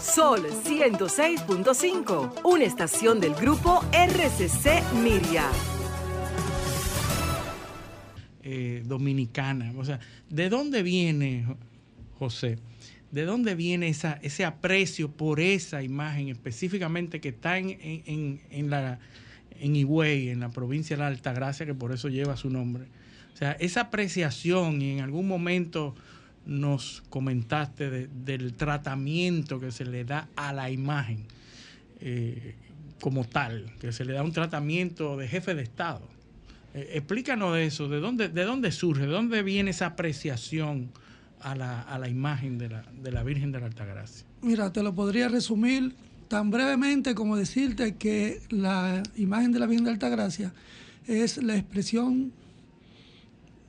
Sol 0.00 0.46
106.5, 0.64 2.40
una 2.44 2.64
estación 2.64 3.18
del 3.20 3.34
grupo 3.34 3.82
RCC 3.92 4.82
Miria. 5.02 5.44
Dominicana. 8.88 9.72
O 9.76 9.84
sea, 9.84 10.00
¿de 10.30 10.48
dónde 10.48 10.82
viene, 10.82 11.44
Jo- 11.46 11.56
José? 12.18 12.58
¿De 13.12 13.24
dónde 13.24 13.54
viene 13.54 13.88
esa, 13.88 14.18
ese 14.22 14.44
aprecio 14.44 15.10
por 15.10 15.40
esa 15.40 15.82
imagen 15.82 16.28
específicamente 16.28 17.20
que 17.20 17.30
está 17.30 17.58
en, 17.58 17.70
en, 17.70 18.02
en- 18.06 18.40
en 18.50 18.70
la, 18.70 18.98
en 19.60 19.76
Higüey, 19.76 20.28
en 20.28 20.40
la 20.40 20.50
provincia 20.50 20.96
de 20.96 21.00
la 21.02 21.06
Altagracia, 21.08 21.64
que 21.64 21.74
por 21.74 21.92
eso 21.92 22.08
lleva 22.08 22.36
su 22.36 22.50
nombre? 22.50 22.84
O 23.32 23.36
sea, 23.38 23.52
esa 23.52 23.82
apreciación 23.82 24.82
y 24.82 24.92
en 24.92 25.00
algún 25.00 25.26
momento 25.28 25.94
nos 26.44 27.02
comentaste 27.08 27.88
de- 27.90 28.08
del 28.08 28.54
tratamiento 28.54 29.60
que 29.60 29.70
se 29.70 29.84
le 29.84 30.04
da 30.04 30.28
a 30.36 30.52
la 30.52 30.70
imagen. 30.70 31.24
eh, 32.00 32.54
como 33.00 33.24
tal, 33.24 33.72
que 33.80 33.92
se 33.92 34.04
le 34.04 34.12
da 34.12 34.22
un 34.24 34.32
tratamiento 34.32 35.16
de 35.16 35.28
jefe 35.28 35.54
de 35.54 35.62
Estado. 35.62 36.00
Eh, 36.74 36.90
explícanos 36.94 37.54
de 37.54 37.66
eso, 37.66 37.88
¿de 37.88 38.00
dónde, 38.00 38.28
¿de 38.28 38.44
dónde 38.44 38.72
surge? 38.72 39.02
¿De 39.02 39.12
dónde 39.12 39.42
viene 39.42 39.70
esa 39.70 39.86
apreciación 39.86 40.90
a 41.40 41.54
la, 41.54 41.82
a 41.82 41.98
la 41.98 42.08
imagen 42.08 42.58
de 42.58 42.68
la, 42.68 42.84
de 43.02 43.12
la 43.12 43.22
Virgen 43.22 43.52
de 43.52 43.60
la 43.60 43.66
Altagracia? 43.66 44.26
Mira, 44.42 44.72
te 44.72 44.82
lo 44.82 44.94
podría 44.94 45.28
resumir 45.28 45.94
tan 46.28 46.50
brevemente 46.50 47.14
como 47.14 47.36
decirte 47.36 47.96
que 47.96 48.42
la 48.50 49.02
imagen 49.16 49.52
de 49.52 49.58
la 49.58 49.66
Virgen 49.66 49.84
de 49.84 49.92
Altagracia 49.92 50.52
es 51.06 51.42
la 51.42 51.56
expresión 51.56 52.32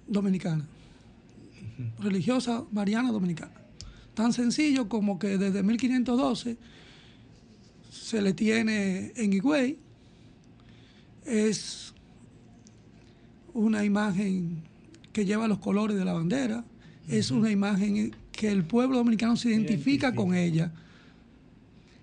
dominicana, 0.08 0.66
religiosa 2.00 2.66
mariana 2.72 3.12
dominicana. 3.12 3.54
Tan 4.14 4.34
sencillo 4.34 4.90
como 4.90 5.18
que 5.18 5.38
desde 5.38 5.64
1512 5.64 6.58
se 7.90 8.22
le 8.22 8.34
tiene 8.34 9.14
en 9.16 9.32
Higüey, 9.32 9.78
es 11.26 11.94
una 13.54 13.84
imagen 13.84 14.64
que 15.14 15.26
lleva 15.26 15.48
los 15.48 15.60
colores 15.60 15.98
de 15.98 16.06
la 16.06 16.14
bandera, 16.14 16.64
es 17.08 17.32
una 17.32 17.52
imagen 17.52 18.16
que 18.32 18.50
el 18.50 18.64
pueblo 18.64 18.98
dominicano 18.98 19.36
se 19.36 19.50
identifica, 19.50 20.14
con 20.14 20.36
ella. 20.36 20.72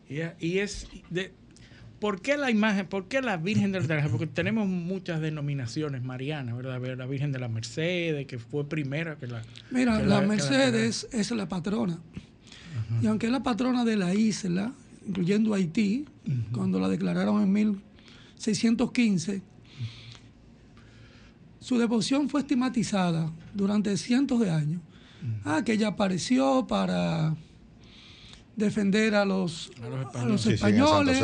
Y, 0.09 0.59
es 0.59 0.87
de, 1.11 1.33
¿Por 2.01 2.21
qué 2.21 2.37
la 2.37 2.51
imagen, 2.51 2.87
por 2.87 3.09
qué 3.09 3.23
la 3.23 3.37
Virgen 3.37 3.73
de 3.73 3.81
la 3.81 4.09
Porque 4.09 4.27
tenemos 4.27 4.69
muchas 4.69 5.21
denominaciones 5.21 6.03
marianas, 6.03 6.57
¿verdad? 6.57 6.81
La 6.97 7.07
Virgen 7.07 7.33
de 7.33 7.39
la 7.39 7.49
Mercedes, 7.49 8.27
que 8.27 8.39
fue 8.39 8.69
primera 8.69 9.17
que 9.17 9.27
la... 9.27 9.43
Mira, 9.71 10.03
la, 10.03 10.21
Mercedes 10.21 11.09
es 11.13 11.31
la 11.31 11.49
patrona. 11.49 11.99
Y 13.03 13.07
aunque 13.07 13.27
es 13.27 13.33
la 13.33 13.43
patrona 13.43 13.85
de 13.85 13.97
la 13.97 14.15
isla, 14.15 14.73
incluyendo 15.07 15.55
Haití, 15.55 16.05
cuando 16.53 16.79
la 16.79 16.89
declararon 16.89 17.43
en 17.43 17.53
1615, 17.53 19.43
su 21.67 21.79
devoción 21.79 22.29
fue 22.29 22.43
estigmatizada 22.43 23.33
durante 23.53 23.97
cientos 23.97 24.39
de 24.39 24.53
años. 24.53 24.81
Ah, 25.45 25.63
que 25.65 25.73
ella 25.73 25.89
apareció 25.89 26.65
para 26.69 27.35
defender 28.55 29.17
a 29.17 29.25
los, 29.25 29.73
a 30.15 30.25
los 30.25 30.47
españoles, 30.47 31.21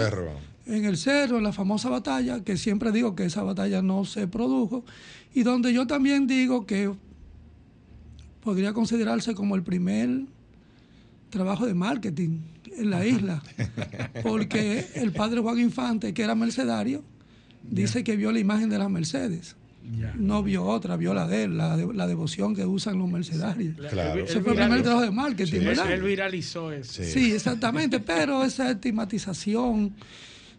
en, 0.67 0.85
el 0.85 0.97
cerro, 0.97 1.39
en 1.39 1.45
la 1.45 1.53
famosa 1.53 1.91
batalla, 1.91 2.43
que 2.43 2.57
siempre 2.57 2.91
digo 2.91 3.15
que 3.15 3.25
esa 3.25 3.45
batalla 3.45 3.83
no 3.83 4.05
se 4.05 4.27
produjo, 4.27 4.85
y 5.33 5.45
donde 5.45 5.73
yo 5.73 5.87
también 5.87 6.27
digo 6.27 6.67
que 6.67 6.93
podría 8.43 8.73
considerarse 8.73 9.37
como 9.37 9.55
el 9.55 9.63
primer 9.63 10.23
trabajo 11.31 11.67
de 11.67 11.75
marketing 11.75 12.41
en 12.79 12.91
la 12.91 13.07
isla, 13.07 13.45
porque 14.25 14.89
el 14.97 15.13
padre 15.13 15.41
Juan 15.41 15.61
Infante, 15.61 16.13
que 16.13 16.25
era 16.25 16.35
mercedario, 16.35 17.05
dice 17.63 18.03
que 18.03 18.17
vio 18.17 18.33
la 18.33 18.41
imagen 18.41 18.71
de 18.71 18.79
las 18.79 18.91
Mercedes. 18.91 19.55
No 20.17 20.43
vio 20.43 20.65
otra, 20.65 20.97
vio 20.97 21.13
la 21.13 21.27
de 21.27 21.45
él, 21.45 21.57
la, 21.57 21.77
la 21.77 22.07
devoción 22.07 22.55
que 22.55 22.65
usan 22.65 22.99
los 22.99 23.09
mercedarios. 23.09 23.77
Ese 23.79 24.41
fue 24.41 24.53
el 24.53 24.59
primer 24.59 24.83
trabajo 24.83 25.05
de 25.05 25.11
marketing, 25.11 25.61
¿verdad? 25.61 25.93
Él 25.93 26.03
viralizó 26.03 26.73
eso. 26.73 27.03
Sí, 27.03 27.33
exactamente, 27.33 28.01
pero 28.01 28.45
esa 28.45 28.71
estigmatización, 28.71 29.95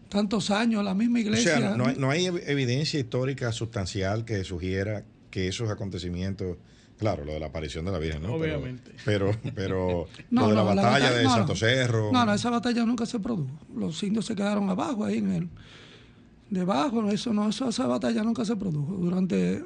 tantos 0.09 0.51
años, 0.51 0.83
la 0.83 0.93
misma 0.93 1.19
iglesia. 1.19 1.55
O 1.55 1.59
sea, 1.59 1.77
no 1.77 1.87
hay, 1.87 1.95
no 1.97 2.09
hay 2.09 2.25
evidencia 2.25 2.99
histórica 2.99 3.51
sustancial 3.51 4.25
que 4.25 4.43
sugiera 4.43 5.03
que 5.29 5.47
esos 5.47 5.69
acontecimientos 5.69 6.57
Claro, 6.97 7.25
lo 7.25 7.33
de 7.33 7.39
la 7.39 7.47
aparición 7.47 7.83
de 7.83 7.91
la 7.91 7.99
Virgen, 7.99 8.23
¿no? 8.23 8.35
Obviamente. 8.35 8.91
Pero, 9.03 9.31
pero, 9.55 10.07
lo 10.31 10.47
de 10.47 10.55
la 10.55 10.63
batalla 10.63 11.11
de 11.11 11.25
Santo 11.25 11.55
Cerro. 11.55 12.11
No, 12.13 12.25
no, 12.25 12.33
esa 12.33 12.49
batalla 12.49 12.85
nunca 12.85 13.05
se 13.05 13.19
produjo. 13.19 13.49
Los 13.75 14.01
indios 14.03 14.25
se 14.25 14.35
quedaron 14.35 14.69
abajo 14.69 15.03
ahí 15.03 15.17
en 15.17 15.31
el. 15.33 15.49
Debajo, 16.53 17.09
eso 17.09 17.33
no, 17.33 17.49
esa 17.49 17.87
batalla 17.87 18.21
nunca 18.21 18.45
se 18.45 18.55
produjo. 18.55 18.93
Durante 18.93 19.63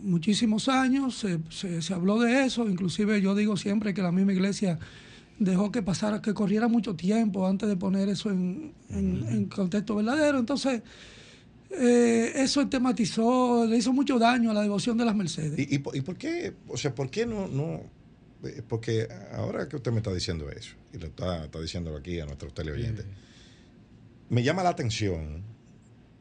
muchísimos 0.00 0.68
años 0.68 1.16
se, 1.16 1.38
se, 1.80 1.94
habló 1.94 2.18
de 2.18 2.44
eso, 2.44 2.68
inclusive 2.68 3.20
yo 3.20 3.36
digo 3.36 3.56
siempre 3.56 3.94
que 3.94 4.02
la 4.02 4.10
misma 4.10 4.32
iglesia 4.32 4.80
dejó 5.38 5.70
que 5.70 5.82
pasara, 5.82 6.20
que 6.20 6.34
corriera 6.34 6.66
mucho 6.66 6.96
tiempo 6.96 7.46
antes 7.46 7.68
de 7.68 7.76
poner 7.76 8.08
eso 8.08 8.30
en, 8.30 8.72
en 8.90 9.44
contexto 9.46 9.94
verdadero. 9.94 10.40
Entonces, 10.40 10.82
eh, 11.70 12.32
eso 12.42 12.66
tematizó, 12.68 13.64
le 13.64 13.76
hizo 13.76 13.92
mucho 13.92 14.18
daño 14.18 14.50
a 14.50 14.54
la 14.54 14.62
devoción 14.62 14.98
de 14.98 15.04
las 15.04 15.14
Mercedes. 15.14 15.58
¿Y, 15.58 15.76
y, 15.76 15.78
por 15.78 16.16
qué? 16.16 16.54
O 16.66 16.76
sea, 16.76 16.92
¿por 16.92 17.08
qué 17.08 17.24
no, 17.24 17.46
no? 17.46 17.82
Eh, 18.42 18.62
porque 18.66 19.06
ahora 19.32 19.68
que 19.68 19.76
usted 19.76 19.92
me 19.92 19.98
está 19.98 20.12
diciendo 20.12 20.50
eso, 20.50 20.74
y 20.92 20.98
lo 20.98 21.06
está, 21.06 21.44
está 21.44 21.60
diciendo 21.60 21.96
aquí 21.96 22.18
a 22.18 22.26
nuestros 22.26 22.52
teleoyentes, 22.52 23.06
me 24.28 24.42
llama 24.42 24.64
la 24.64 24.70
atención 24.70 25.53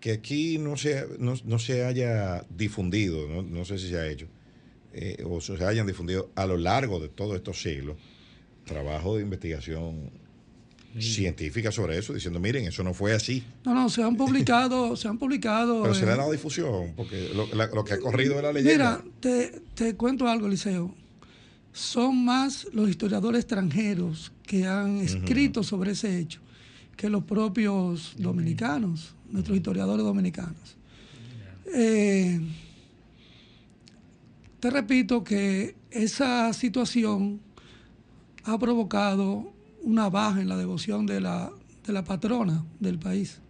que 0.03 0.11
aquí 0.11 0.57
no 0.57 0.75
se, 0.75 1.07
no, 1.17 1.59
se 1.59 1.85
haya 1.85 2.45
difundido, 2.49 3.25
no, 3.41 3.63
sé 3.63 3.79
si 3.79 3.87
se 3.87 3.97
ha 3.97 4.05
hecho, 4.05 4.27
eh, 4.91 5.23
o 5.25 5.39
se 5.39 5.53
hayan 5.63 5.87
difundido 5.87 6.29
a 6.35 6.45
lo 6.45 6.57
largo 6.57 6.99
de 6.99 7.07
todos 7.07 7.37
estos 7.37 7.61
siglos, 7.61 7.95
trabajo 8.65 9.15
de 9.15 9.21
investigación 9.21 10.11
científica 10.99 11.71
sobre 11.71 11.97
eso, 11.97 12.13
diciendo, 12.13 12.41
miren, 12.41 12.65
eso 12.65 12.83
no 12.83 12.93
fue 12.93 13.13
así. 13.13 13.45
No, 13.63 13.73
no, 13.73 13.87
se 13.87 14.03
han 14.03 14.17
publicado, 14.17 14.93
se 14.97 15.07
han 15.07 15.17
publicado. 15.17 15.83
Pero 15.83 15.95
se 15.95 16.05
le 16.05 16.11
ha 16.11 16.17
dado 16.17 16.33
difusión, 16.33 16.91
porque 16.97 17.31
lo, 17.33 17.85
que 17.85 17.93
ha 17.93 17.99
corrido 18.01 18.35
de 18.35 18.41
la 18.41 18.51
leyenda. 18.51 19.01
Mira, 19.01 19.11
te, 19.21 19.61
te 19.73 19.95
cuento 19.95 20.27
algo, 20.27 20.49
Liceo. 20.49 20.93
Son 21.71 22.25
más 22.25 22.67
los 22.73 22.89
historiadores 22.89 23.39
extranjeros 23.39 24.33
que 24.45 24.65
han 24.65 24.97
escrito 24.97 25.63
sobre 25.63 25.91
ese 25.91 26.19
hecho 26.19 26.41
que 26.95 27.09
los 27.09 27.23
propios 27.23 28.13
dominicanos, 28.17 29.15
nuestros 29.33 29.57
historiadores 29.57 30.05
dominicanos. 30.05 30.77
Eh, 31.75 32.39
te 34.59 34.69
repito 34.69 35.23
que 35.23 35.75
esa 35.91 36.53
situación 36.53 37.41
ha 38.45 38.57
provocado 38.57 39.51
una 39.81 40.09
baja 40.09 40.39
en 40.39 40.47
la 40.47 40.55
devoción 40.55 41.05
de 41.05 41.19
la, 41.19 41.51
de 41.85 41.93
la 41.93 42.03
patrona 42.03 42.63
del 42.79 42.99
país. 42.99 43.41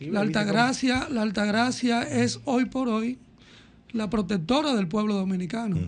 la 0.00 0.20
Altagracia, 0.20 1.08
la 1.08 1.22
Altagracia 1.22 2.02
es 2.02 2.40
hoy 2.44 2.66
por 2.66 2.88
hoy 2.88 3.18
la 3.92 4.10
protectora 4.10 4.74
del 4.74 4.88
pueblo 4.88 5.14
dominicano. 5.14 5.78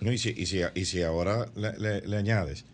y, 0.00 0.18
si, 0.18 0.30
y, 0.30 0.84
si, 0.84 1.02
ahora 1.02 1.46
le, 1.54 2.16
añades 2.16 2.66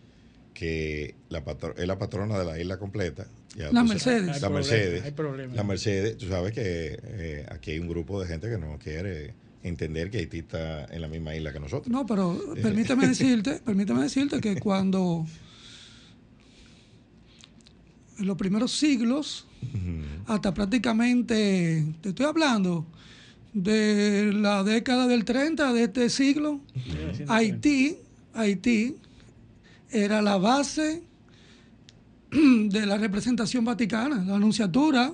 que 0.53 1.15
la 1.29 1.43
es 1.77 1.87
la 1.87 1.97
patrona 1.97 2.37
de 2.37 2.45
la 2.45 2.59
isla 2.59 2.77
completa. 2.77 3.27
la 3.55 3.83
Mercedes. 3.83 4.41
La 4.41 4.49
Mercedes. 4.49 5.13
La 5.53 5.63
Mercedes, 5.63 6.17
tú 6.17 6.27
sabes 6.27 6.53
que 6.53 6.99
eh, 7.03 7.45
aquí 7.49 7.71
hay 7.71 7.79
un 7.79 7.87
grupo 7.87 8.21
de 8.21 8.27
gente 8.27 8.49
que 8.49 8.57
no 8.57 8.77
quiere 8.77 9.33
entender 9.63 10.09
que 10.09 10.19
Haití 10.19 10.39
está 10.39 10.85
en 10.85 11.01
la 11.01 11.07
misma 11.07 11.35
isla 11.35 11.53
que 11.53 11.59
nosotros. 11.59 11.87
No, 11.87 12.05
pero 12.05 12.39
permíteme 12.61 13.07
decirte, 13.07 13.61
permíteme 13.63 14.03
decirte 14.03 14.39
que 14.41 14.59
cuando 14.59 15.25
en 18.19 18.27
los 18.27 18.37
primeros 18.37 18.71
siglos, 18.71 19.47
hasta 20.27 20.53
prácticamente, 20.53 21.83
te 22.01 22.09
estoy 22.09 22.25
hablando, 22.25 22.85
de 23.53 24.31
la 24.33 24.63
década 24.63 25.07
del 25.07 25.25
30 25.25 25.73
de 25.73 25.83
este 25.83 26.09
siglo, 26.09 26.59
Haití, 27.27 27.97
Haití 28.33 28.97
era 29.93 30.21
la 30.21 30.37
base 30.37 31.03
de 32.31 32.85
la 32.85 32.97
representación 32.97 33.63
vaticana, 33.65 34.23
la 34.25 34.35
anunciatura. 34.35 35.13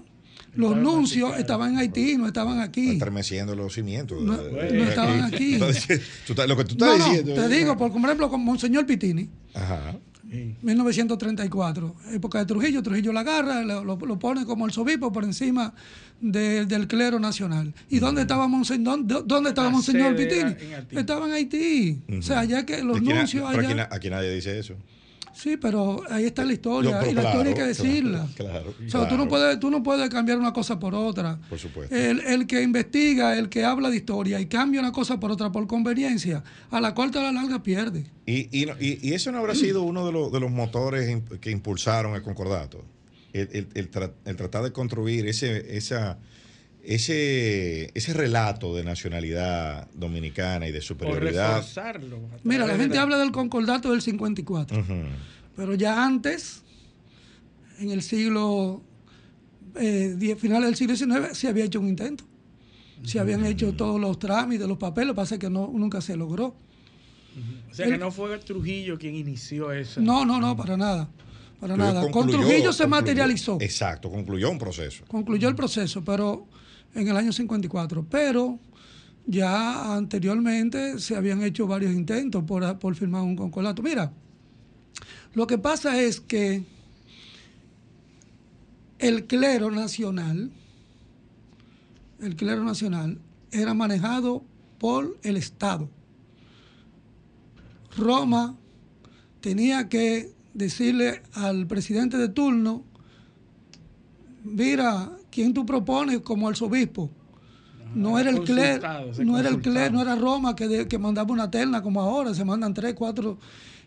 Los 0.55 0.75
nuncios 0.75 1.37
estaban 1.37 1.73
en 1.73 1.77
Haití, 1.77 2.17
no 2.17 2.25
estaban 2.25 2.59
aquí. 2.59 2.91
Estremeciendo 2.93 3.55
los 3.55 3.73
cimientos. 3.73 4.19
No, 4.21 4.35
estaban 4.35 5.21
aquí. 5.23 5.57
lo 5.57 5.67
que 6.57 6.65
tú 6.65 6.71
estás 6.71 7.05
diciendo. 7.05 7.35
te 7.35 7.47
digo, 7.49 7.77
por 7.77 7.91
ejemplo, 7.91 8.29
con 8.29 8.43
Monseñor 8.43 8.85
Pitini. 8.85 9.29
Ajá. 9.53 9.95
1934, 10.61 11.95
época 12.13 12.39
de 12.39 12.45
Trujillo, 12.45 12.83
Trujillo 12.83 13.11
la 13.11 13.21
agarra, 13.21 13.63
lo, 13.63 14.19
pone 14.19 14.45
como 14.45 14.65
el 14.65 14.71
sobispo 14.71 15.11
por 15.11 15.23
encima 15.23 15.73
del 16.21 16.87
clero 16.87 17.19
nacional. 17.19 17.73
¿Y 17.89 17.99
dónde 17.99 18.21
estaba 18.21 18.47
Monseñor, 18.47 18.99
dónde, 19.05 19.49
estaba 19.49 19.69
Monseñor 19.69 20.15
Pitini? 20.15 20.55
Estaba 20.91 21.25
en 21.27 21.33
Haití. 21.33 22.01
O 22.19 22.21
sea, 22.21 22.43
ya 22.43 22.65
que 22.65 22.83
los 22.83 23.01
nuncios 23.01 23.49
allá... 23.49 23.87
aquí 23.91 24.09
nadie 24.09 24.33
dice 24.33 24.59
eso. 24.59 24.75
Sí, 25.41 25.55
pero 25.55 26.03
ahí 26.09 26.25
está 26.25 26.43
la 26.43 26.51
historia 26.51 27.09
y 27.09 27.13
la 27.13 27.23
historia 27.23 27.51
hay 27.51 27.53
que 27.53 27.63
decirla. 27.63 28.27
Claro, 28.35 28.73
o 28.85 28.89
sea, 28.89 29.07
tú 29.07 29.15
no 29.15 29.29
puedes 29.29 29.57
tú 29.57 29.71
no 29.71 29.81
puedes 29.81 30.09
cambiar 30.09 30.37
una 30.37 30.51
cosa 30.51 30.77
por 30.77 30.93
otra. 30.93 31.39
Por 31.49 31.57
supuesto. 31.57 31.95
El, 31.95 32.45
que 32.45 32.61
investiga, 32.61 33.37
el 33.37 33.47
que 33.47 33.63
habla 33.63 33.89
de 33.89 33.95
historia 33.95 34.41
y 34.41 34.47
cambia 34.47 34.81
una 34.81 34.91
cosa 34.91 35.17
por 35.17 35.31
otra 35.31 35.49
por 35.49 35.65
conveniencia, 35.65 36.43
a 36.69 36.81
la 36.81 36.93
cual 36.93 37.11
a 37.15 37.23
la 37.23 37.31
larga 37.31 37.63
pierde. 37.63 38.05
Y, 38.25 38.49
y, 38.51 38.69
y, 38.79 39.13
eso 39.13 39.31
no 39.31 39.37
habrá 39.37 39.55
sido 39.55 39.83
uno 39.83 40.05
de, 40.05 40.11
los, 40.11 40.29
de 40.29 40.41
los 40.41 40.51
motores 40.51 41.21
que 41.39 41.51
impulsaron 41.51 42.15
el 42.15 42.21
concordato. 42.21 42.83
El, 43.31 43.69
el, 43.75 43.89
el 44.25 44.35
tratar 44.35 44.63
de 44.63 44.73
construir 44.73 45.25
ese, 45.25 45.77
esa 45.77 46.17
ese, 46.83 47.91
ese 47.93 48.13
relato 48.13 48.75
de 48.75 48.83
nacionalidad 48.83 49.89
dominicana 49.93 50.67
y 50.67 50.71
de 50.71 50.81
superioridad. 50.81 51.65
Mira, 52.43 52.65
la 52.65 52.75
gente 52.75 52.97
habla 52.97 53.17
del 53.17 53.31
concordato 53.31 53.91
del 53.91 54.01
54, 54.01 54.83
pero 55.55 55.75
ya 55.75 56.05
antes, 56.05 56.63
en 57.79 57.91
el 57.91 58.01
siglo 58.01 58.81
eh, 59.75 60.35
finales 60.39 60.65
del 60.65 60.75
siglo 60.75 60.95
XIX 60.95 61.37
se 61.37 61.47
había 61.47 61.65
hecho 61.65 61.79
un 61.79 61.89
intento. 61.89 62.23
Se 63.03 63.17
habían 63.17 63.45
hecho 63.45 63.73
todos 63.73 63.99
los 63.99 64.19
trámites, 64.19 64.67
los 64.67 64.77
papeles, 64.77 65.07
lo 65.07 65.13
que 65.13 65.17
pasa 65.17 65.35
es 65.35 65.39
que 65.39 65.49
no, 65.49 65.71
nunca 65.73 66.01
se 66.01 66.17
logró. 66.17 66.55
O 67.71 67.73
sea 67.73 67.87
que 67.87 67.97
no 67.97 68.11
fue 68.11 68.37
Trujillo 68.39 68.97
quien 68.97 69.15
inició 69.15 69.71
eso. 69.71 70.01
No, 70.01 70.25
no, 70.25 70.39
no, 70.39 70.57
para 70.57 70.75
nada. 70.75 71.09
Para 71.61 71.77
nada. 71.77 72.09
Con 72.11 72.29
Trujillo 72.29 72.73
se 72.73 72.87
materializó. 72.87 73.57
Exacto, 73.61 74.09
concluyó 74.09 74.49
un 74.49 74.57
proceso. 74.57 75.05
Concluyó 75.07 75.47
el 75.47 75.55
proceso, 75.55 76.03
pero 76.03 76.47
en 76.95 77.07
el 77.07 77.17
año 77.17 77.31
54. 77.31 78.05
Pero 78.09 78.59
ya 79.25 79.95
anteriormente 79.95 80.99
se 80.99 81.15
habían 81.15 81.43
hecho 81.43 81.67
varios 81.67 81.93
intentos 81.93 82.43
por, 82.43 82.79
por 82.79 82.95
firmar 82.95 83.21
un 83.21 83.35
concordato. 83.35 83.81
Mira, 83.81 84.11
lo 85.33 85.45
que 85.47 85.57
pasa 85.57 86.01
es 86.01 86.19
que 86.19 86.63
el 88.97 89.25
clero 89.27 89.71
nacional, 89.71 90.51
el 92.19 92.35
clero 92.35 92.63
nacional 92.63 93.19
era 93.51 93.73
manejado 93.73 94.43
por 94.77 95.17
el 95.23 95.37
Estado. 95.37 95.89
Roma 97.95 98.57
tenía 99.41 99.89
que 99.89 100.33
decirle 100.53 101.21
al 101.33 101.67
presidente 101.67 102.17
de 102.17 102.29
turno, 102.29 102.83
mira, 104.43 105.11
¿quién 105.31 105.53
tú 105.53 105.65
propones 105.65 106.19
como 106.19 106.47
arzobispo? 106.47 107.09
No, 107.95 108.19
era 108.19 108.29
el 108.29 108.43
clero, 108.43 108.87
no 109.23 109.39
era 109.39 109.49
el 109.49 109.61
clero, 109.61 109.91
no 109.91 110.01
era 110.01 110.15
Roma 110.15 110.55
que, 110.55 110.87
que 110.87 110.97
mandaba 110.99 111.33
una 111.33 111.49
terna 111.49 111.81
como 111.81 112.01
ahora, 112.01 112.35
se 112.35 112.45
mandan 112.45 112.73
tres, 112.73 112.93
cuatro, 112.93 113.39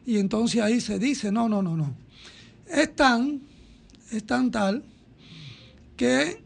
y 0.05 0.19
entonces 0.19 0.61
ahí 0.61 0.81
se 0.81 0.99
dice, 0.99 1.31
no, 1.31 1.49
no, 1.49 1.63
no, 1.63 1.77
no. 1.77 1.95
Es 2.67 2.95
tan, 2.97 3.41
es 4.11 4.25
tan 4.25 4.51
tal 4.51 4.83
que 5.97 6.43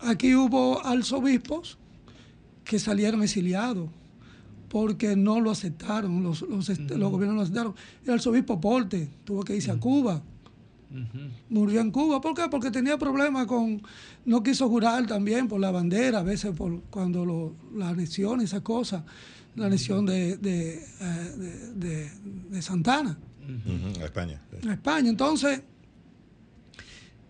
aquí 0.00 0.34
hubo 0.34 0.84
arzobispos 0.84 1.76
que 2.64 2.78
salieron 2.78 3.22
exiliados 3.22 3.90
porque 4.70 5.16
no 5.16 5.40
lo 5.40 5.50
aceptaron, 5.50 6.22
los, 6.22 6.42
los, 6.42 6.68
este, 6.68 6.94
gobiernos 6.94 7.28
no 7.28 7.34
lo 7.34 7.42
aceptaron. 7.42 7.74
El 8.04 8.12
arzobispo 8.12 8.60
Porte 8.60 9.08
tuvo 9.24 9.42
que 9.42 9.56
irse 9.56 9.72
a 9.72 9.76
Cuba. 9.76 10.22
Murió 11.48 11.80
en 11.80 11.90
Cuba. 11.90 12.20
¿Por 12.20 12.34
qué? 12.34 12.42
Porque 12.50 12.70
tenía 12.70 12.98
problemas 12.98 13.46
con. 13.46 13.82
No 14.24 14.42
quiso 14.42 14.68
jurar 14.68 15.06
también 15.06 15.48
por 15.48 15.60
la 15.60 15.70
bandera, 15.70 16.18
a 16.18 16.22
veces 16.22 16.54
por 16.56 16.82
cuando 16.90 17.24
lo, 17.24 17.54
la 17.74 17.90
anexión, 17.90 18.40
esas 18.40 18.62
cosas. 18.62 19.04
La 19.56 19.66
anexión 19.66 20.06
de, 20.06 20.36
de, 20.36 20.82
eh, 21.00 22.62
Santana. 22.62 23.18
A 24.00 24.04
España. 24.04 24.40
A 24.66 24.72
España. 24.72 25.10
Entonces, 25.10 25.62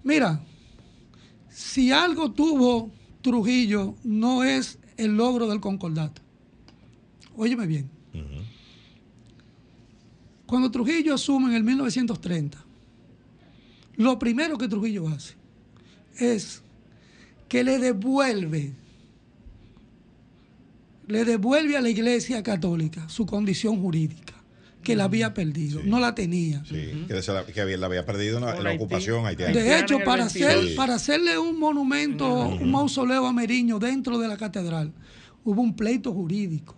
mira, 0.04 0.40
si 1.48 1.92
algo 1.92 2.32
tuvo 2.32 2.90
Trujillo, 3.22 3.94
no 4.04 4.44
es 4.44 4.78
el 4.96 5.16
logro 5.16 5.48
del 5.48 5.60
concordato. 5.60 6.22
Óyeme 7.36 7.66
bien. 7.66 7.90
Cuando 10.46 10.70
Trujillo 10.70 11.14
asume 11.14 11.50
en 11.50 11.56
el 11.56 11.62
1930, 11.62 12.58
lo 14.00 14.18
primero 14.18 14.56
que 14.56 14.66
Trujillo 14.66 15.08
hace 15.08 15.34
es 16.18 16.62
que 17.48 17.62
le 17.62 17.78
devuelve, 17.78 18.72
le 21.06 21.24
devuelve 21.26 21.76
a 21.76 21.82
la 21.82 21.90
Iglesia 21.90 22.42
Católica 22.42 23.06
su 23.10 23.26
condición 23.26 23.78
jurídica, 23.82 24.32
que 24.82 24.96
la 24.96 25.04
había 25.04 25.34
perdido, 25.34 25.82
no 25.84 26.00
la 26.00 26.14
tenía. 26.14 26.64
Sí, 26.64 27.04
que, 27.08 27.76
la 27.76 27.86
había 27.86 28.06
perdido 28.06 28.38
en 28.38 28.64
la, 28.64 28.72
ocupación 28.72 29.26
haitiana. 29.26 29.52
De 29.52 29.78
hecho, 29.78 29.98
para, 30.02 30.24
hacer, 30.24 30.74
para 30.76 30.94
hacerle 30.94 31.36
un 31.36 31.58
monumento, 31.58 32.48
un 32.48 32.70
mausoleo 32.70 33.26
a 33.26 33.34
Meriño 33.34 33.78
dentro 33.78 34.18
de 34.18 34.28
la 34.28 34.38
catedral, 34.38 34.94
hubo 35.44 35.60
un 35.60 35.76
pleito 35.76 36.10
jurídico 36.10 36.74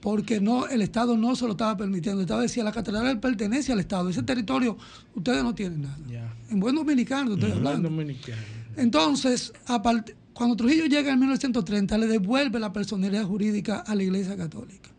porque 0.00 0.40
no, 0.40 0.66
el 0.68 0.82
Estado 0.82 1.16
no 1.16 1.34
se 1.34 1.44
lo 1.44 1.52
estaba 1.52 1.76
permitiendo. 1.76 2.20
El 2.20 2.26
Estado 2.26 2.40
decía, 2.42 2.62
la 2.62 2.72
catedral 2.72 3.18
pertenece 3.18 3.72
al 3.72 3.80
Estado. 3.80 4.08
Ese 4.08 4.22
territorio, 4.22 4.76
ustedes 5.14 5.42
no 5.42 5.54
tienen 5.54 5.82
nada. 5.82 5.98
En 6.50 6.60
buen 6.60 6.74
dominicano 6.74 7.34
estoy 7.34 7.52
hablando. 7.52 7.90
Entonces, 8.76 9.52
cuando 10.32 10.56
Trujillo 10.56 10.86
llega 10.86 11.12
en 11.12 11.18
1930, 11.18 11.98
le 11.98 12.06
devuelve 12.06 12.60
la 12.60 12.72
personalidad 12.72 13.24
jurídica 13.24 13.80
a 13.80 13.94
la 13.94 14.02
Iglesia 14.04 14.36
Católica. 14.36 14.90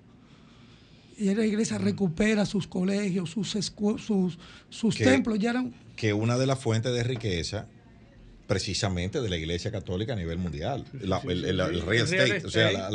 Y 1.17 1.33
la 1.35 1.45
iglesia 1.45 1.77
recupera 1.77 2.45
sus 2.45 2.65
colegios, 2.65 3.29
sus, 3.31 3.49
sus, 3.49 4.39
sus 4.69 4.95
templos. 4.95 5.37
Ya 5.37 5.49
eran... 5.49 5.73
Que 5.97 6.13
una 6.13 6.37
de 6.37 6.47
las 6.47 6.59
fuentes 6.59 6.93
de 6.93 7.03
riqueza 7.03 7.67
precisamente 8.49 9.21
de 9.21 9.29
la 9.29 9.37
Iglesia 9.37 9.69
Católica 9.69 10.13
a 10.13 10.15
nivel 10.15 10.39
mundial, 10.39 10.83
el, 10.91 11.81
real 11.83 12.05
estate, 12.05 12.41
o 12.43 12.49
sea, 12.49 12.89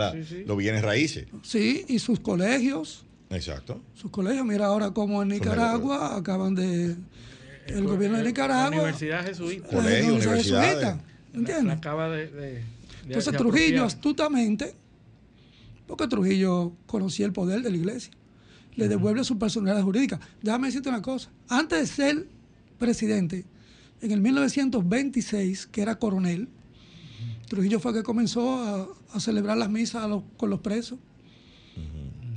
los 0.44 0.57
bienes 0.57 0.82
raíces. 0.82 1.26
Sí, 1.42 1.84
y 1.86 2.00
sus 2.00 2.18
colegios. 2.18 3.07
Exacto. 3.30 3.80
Sus 3.94 4.11
colegios, 4.11 4.44
mira 4.44 4.66
ahora 4.66 4.90
como 4.90 5.22
en 5.22 5.28
Nicaragua 5.28 6.16
acaban 6.16 6.57
de... 6.57 6.96
El, 7.68 7.84
gobierno 7.84 8.18
de 8.18 8.24
Nicaragua... 8.24 8.70
La 8.70 8.82
Universidad 8.82 9.24
Jesuita. 9.24 9.68
Colegio, 9.68 10.14
universidad. 10.16 11.00
¿Entiendes? 11.32 11.76
acaba 11.76 12.11
de... 12.11 12.64
Entonces 13.07 13.36
Trujillo 13.36 13.84
astutamente, 13.84 14.74
porque 15.86 16.09
Trujillo 16.09 16.72
conocía 16.86 17.26
el 17.26 17.32
poder 17.32 17.62
de 17.62 17.70
la 17.70 17.76
iglesia, 17.76 18.12
le 18.74 18.88
devuelve 18.88 19.22
su 19.22 19.38
personalidad 19.38 19.84
jurídica. 19.84 20.18
Déjame 20.42 20.66
decirte 20.66 20.88
una 20.88 21.00
cosa, 21.00 21.30
antes 21.48 21.78
de 21.78 21.86
ser 21.86 22.26
presidente, 22.76 23.44
en 24.05 24.12
el 24.12 24.20
1926, 24.20 25.66
que 25.66 25.80
era 25.80 25.98
coronel, 25.98 26.48
Trujillo 27.48 27.80
fue 27.80 27.94
que 27.94 28.02
comenzó 28.02 28.94
a, 29.12 29.20
celebrar 29.20 29.57
las 29.57 29.70
misas 29.70 30.07
con 30.36 30.50
los 30.50 30.61
presos. 30.61 30.98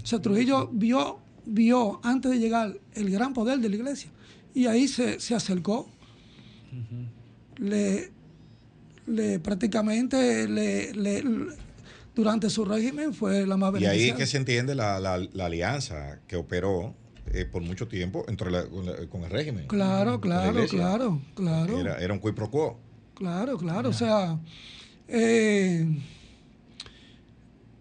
O 0.01 0.05
sea, 0.05 0.21
Trujillo 0.21 0.69
vio, 0.71 1.19
vio 1.45 1.99
antes 2.03 2.31
de 2.31 2.39
llegar 2.39 2.79
el 2.93 3.09
gran 3.09 3.33
poder 3.33 3.59
de 3.59 3.67
la 3.67 3.75
iglesia 3.75 4.09
y 4.53 4.67
ahí 4.67 4.87
se, 4.87 5.17
acercó. 5.35 5.89
le, 7.57 8.11
le, 9.07 9.39
prácticamente 9.39 10.47
le, 10.47 11.23
durante 12.15 12.49
su 12.49 12.63
régimen 12.63 13.13
fue 13.13 13.45
la 13.45 13.57
más. 13.57 13.79
Y 13.81 13.85
ahí 13.85 14.09
es 14.09 14.15
que 14.15 14.25
se 14.25 14.37
entiende 14.37 14.73
la, 14.75 14.99
la 14.99 15.45
alianza 15.45 16.19
que 16.27 16.37
operó 16.37 16.95
eh, 17.33 17.45
por 17.45 17.61
mucho 17.61 17.87
tiempo 17.87 18.25
entre 18.27 18.49
con, 19.09 19.23
el 19.23 19.29
régimen. 19.29 19.67
Claro, 19.67 20.19
claro, 20.21 20.65
claro, 20.67 21.21
claro. 21.35 21.79
Era, 21.79 21.97
era, 21.99 22.13
un 22.13 22.19
quid 22.19 22.33
pro 22.33 22.49
quo. 22.49 22.79
Claro, 23.13 23.57
claro. 23.57 23.89
O 23.89 23.93
sea, 23.93 24.39
eh, 25.07 25.85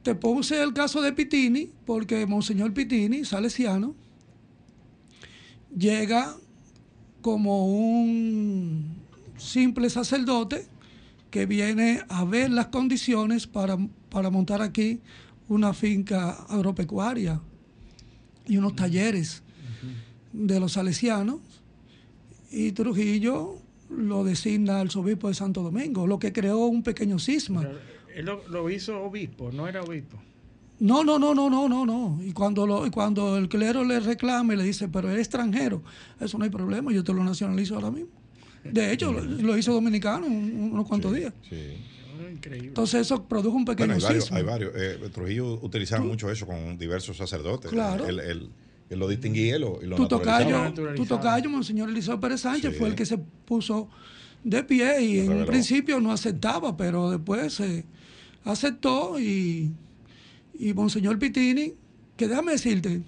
te 0.03 0.15
puse 0.15 0.63
el 0.63 0.73
caso 0.73 1.03
de 1.03 1.13
Pitini, 1.13 1.71
porque 1.85 2.27
Monseñor 2.27 2.73
Pitini, 2.73 3.25
salesiano, 3.25 3.95
llega 5.77 6.37
como 7.23 7.67
un 7.67 8.97
simple 9.37 9.91
sacerdote 9.91 10.67
que 11.31 11.47
viene 11.47 12.03
a 12.09 12.25
ver 12.25 12.51
las 12.51 12.67
condiciones 12.69 13.47
para, 13.47 13.77
para 14.09 14.31
montar 14.31 14.63
aquí 14.63 15.01
una 15.49 15.75
finca 15.75 16.31
agropecuaria 16.49 17.41
y 18.47 18.57
unos 18.57 18.77
talleres 18.77 19.43
de 20.33 20.61
los 20.61 20.73
salesianos 20.73 21.41
y 22.51 22.73
Trujillo 22.73 23.57
lo 23.91 24.25
designa 24.25 24.81
al 24.81 24.91
obispo 24.95 25.29
de 25.29 25.35
Santo 25.35 25.63
Domingo, 25.63 26.07
lo 26.07 26.19
que 26.19 26.33
creó 26.33 26.67
un 26.67 26.83
pequeño 26.83 27.19
cisma. 27.19 27.67
él 28.15 28.25
lo, 28.25 28.71
hizo 28.71 29.03
obispo, 29.03 29.53
no 29.53 29.69
era 29.69 29.83
obispo. 29.83 30.19
No, 30.79 31.05
no, 31.05 31.19
no, 31.19 31.35
no, 31.35 31.49
no, 31.49 31.69
no, 31.69 31.87
no. 31.87 32.19
Y 32.23 32.33
cuando, 32.33 32.67
lo, 32.67 32.91
cuando 32.91 33.39
el 33.39 33.49
clero 33.49 33.83
le 33.85 34.01
reclama 34.01 34.55
y 34.55 34.57
le 34.59 34.65
dice, 34.65 34.89
pero 34.89 35.11
es 35.11 35.19
extranjero, 35.19 35.83
eso 36.21 36.37
no 36.37 36.45
hay 36.45 36.51
problema, 36.51 36.93
yo 36.93 37.03
te 37.03 37.15
lo 37.15 37.25
nacionalizo 37.25 37.77
ahora 37.77 37.91
mismo. 37.91 38.11
De 38.65 38.93
hecho, 38.93 39.13
lo, 39.13 39.57
hizo 39.57 39.73
dominicano 39.73 40.27
unos 40.27 40.87
cuantos 40.87 41.15
días. 41.15 41.33
Sí. 41.49 41.77
Increíble. 42.37 42.68
Entonces 42.68 43.03
eso 43.03 43.24
produjo 43.24 43.57
un 43.57 43.64
pequeño 43.64 43.95
bueno, 43.95 44.07
hay 44.07 44.14
varios, 44.14 44.32
hay 44.32 44.43
varios. 44.43 44.72
Eh, 44.74 45.11
Trujillo 45.12 45.55
utilizaba 45.62 46.05
mucho 46.05 46.30
eso 46.30 46.47
con 46.47 46.78
diversos 46.78 47.16
sacerdotes. 47.16 47.70
Claro. 47.70 48.07
El, 48.07 48.51
él 48.89 48.99
lo 48.99 49.09
distinguía 49.09 49.57
y 49.57 49.59
lo, 49.59 49.80
y 49.82 49.95
tu 49.97 50.07
tocayo, 50.07 50.72
tu 50.95 51.07
tocayo, 51.07 51.51
Monseñor 51.51 51.91
Eliseo 51.91 52.20
Pérez 52.20 52.43
Sánchez, 52.43 52.76
fue 52.78 52.89
el 52.89 52.95
que 52.95 53.05
se 53.05 53.18
puso 53.18 53.89
de 54.45 54.62
pie 54.62 55.03
y 55.03 55.18
en 55.20 55.32
un 55.32 55.47
principio 55.47 55.99
no 56.01 56.12
aceptaba, 56.12 56.76
pero 56.76 57.11
después 57.11 57.55
se 57.55 57.84
aceptó 58.45 59.18
y, 59.18 59.72
y 60.59 60.72
Monseñor 60.72 61.18
Pitini, 61.18 61.74
que 62.16 62.28
déjame 62.28 62.53
decirte, 62.53 63.03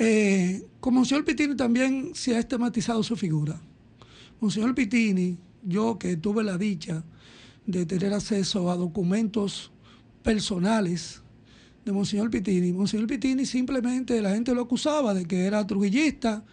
eh, 0.00 0.64
con 0.80 0.94
Monseñor 0.94 1.24
Pitini 1.24 1.54
también 1.54 2.10
se 2.14 2.34
ha 2.34 2.40
estigmatizado 2.40 3.02
su 3.04 3.14
figura. 3.14 3.60
Monseñor 4.40 4.74
Pitini, 4.74 5.38
yo 5.64 5.98
que 5.98 6.16
tuve 6.16 6.44
la 6.44 6.58
dicha 6.58 7.04
de 7.66 7.86
tener 7.86 8.12
acceso 8.12 8.70
a 8.70 8.76
documentos 8.76 9.72
personales 10.22 11.22
de 11.84 11.92
Monseñor 11.92 12.30
Pitini. 12.30 12.72
Monseñor 12.72 13.06
Pitini 13.06 13.46
simplemente 13.46 14.20
la 14.20 14.30
gente 14.30 14.54
lo 14.54 14.62
acusaba 14.62 15.14
de 15.14 15.26
que 15.26 15.44
era 15.44 15.66
trujillista, 15.66 16.44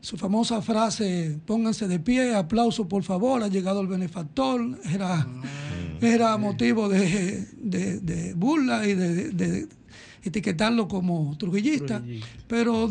su 0.00 0.16
famosa 0.16 0.60
frase, 0.62 1.38
pónganse 1.46 1.86
de 1.86 2.00
pie, 2.00 2.34
aplauso 2.34 2.88
por 2.88 3.04
favor, 3.04 3.42
ha 3.42 3.48
llegado 3.48 3.80
el 3.80 3.86
benefactor, 3.86 4.80
era, 4.92 5.20
ah, 5.20 5.42
era 6.00 6.36
motivo 6.38 6.88
de, 6.88 7.46
de, 7.60 8.34
burla 8.34 8.86
y 8.86 8.94
de, 8.94 9.68
etiquetarlo 10.24 10.88
como 10.88 11.36
trujillista, 11.38 12.02
pero 12.48 12.90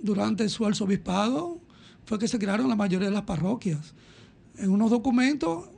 durante 0.00 0.48
su 0.48 0.64
arzobispado 0.64 1.60
fue 2.04 2.18
que 2.18 2.28
se 2.28 2.38
crearon 2.38 2.68
la 2.68 2.76
mayoría 2.76 3.08
de 3.08 3.14
las 3.14 3.22
parroquias. 3.22 3.94
En 4.58 4.70
unos 4.70 4.90
documentos 4.90 5.68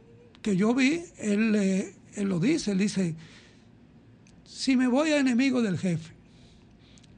que 0.43 0.57
yo 0.57 0.75
vi, 0.75 1.03
él, 1.18 1.95
él 2.14 2.29
lo 2.29 2.39
dice, 2.41 2.72
él 2.72 2.79
dice, 2.79 3.14
si 4.45 4.77
me 4.77 4.87
voy 4.87 5.11
a 5.11 5.18
enemigo 5.18 5.62
del 5.62 5.79
jefe, 5.79 6.14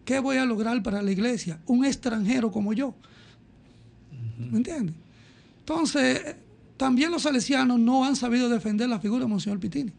¿qué 0.04 0.20
voy 0.20 0.36
a 0.36 0.44
lograr 0.44 0.82
para 0.82 1.02
la 1.02 1.10
iglesia? 1.10 1.60
Un 1.66 1.84
extranjero 1.84 2.50
como 2.50 2.72
yo. 2.72 2.94
¿Me 4.38 4.58
entiendes? 4.58 4.94
Entonces, 5.60 6.36
también 6.76 7.10
los 7.10 7.22
salesianos 7.22 7.78
no 7.78 8.04
han 8.04 8.16
sabido 8.16 8.48
defender 8.48 8.88
la 8.88 9.00
figura 9.00 9.24
de 9.24 9.28
Monseñor 9.28 9.58
Pitini. 9.58 9.92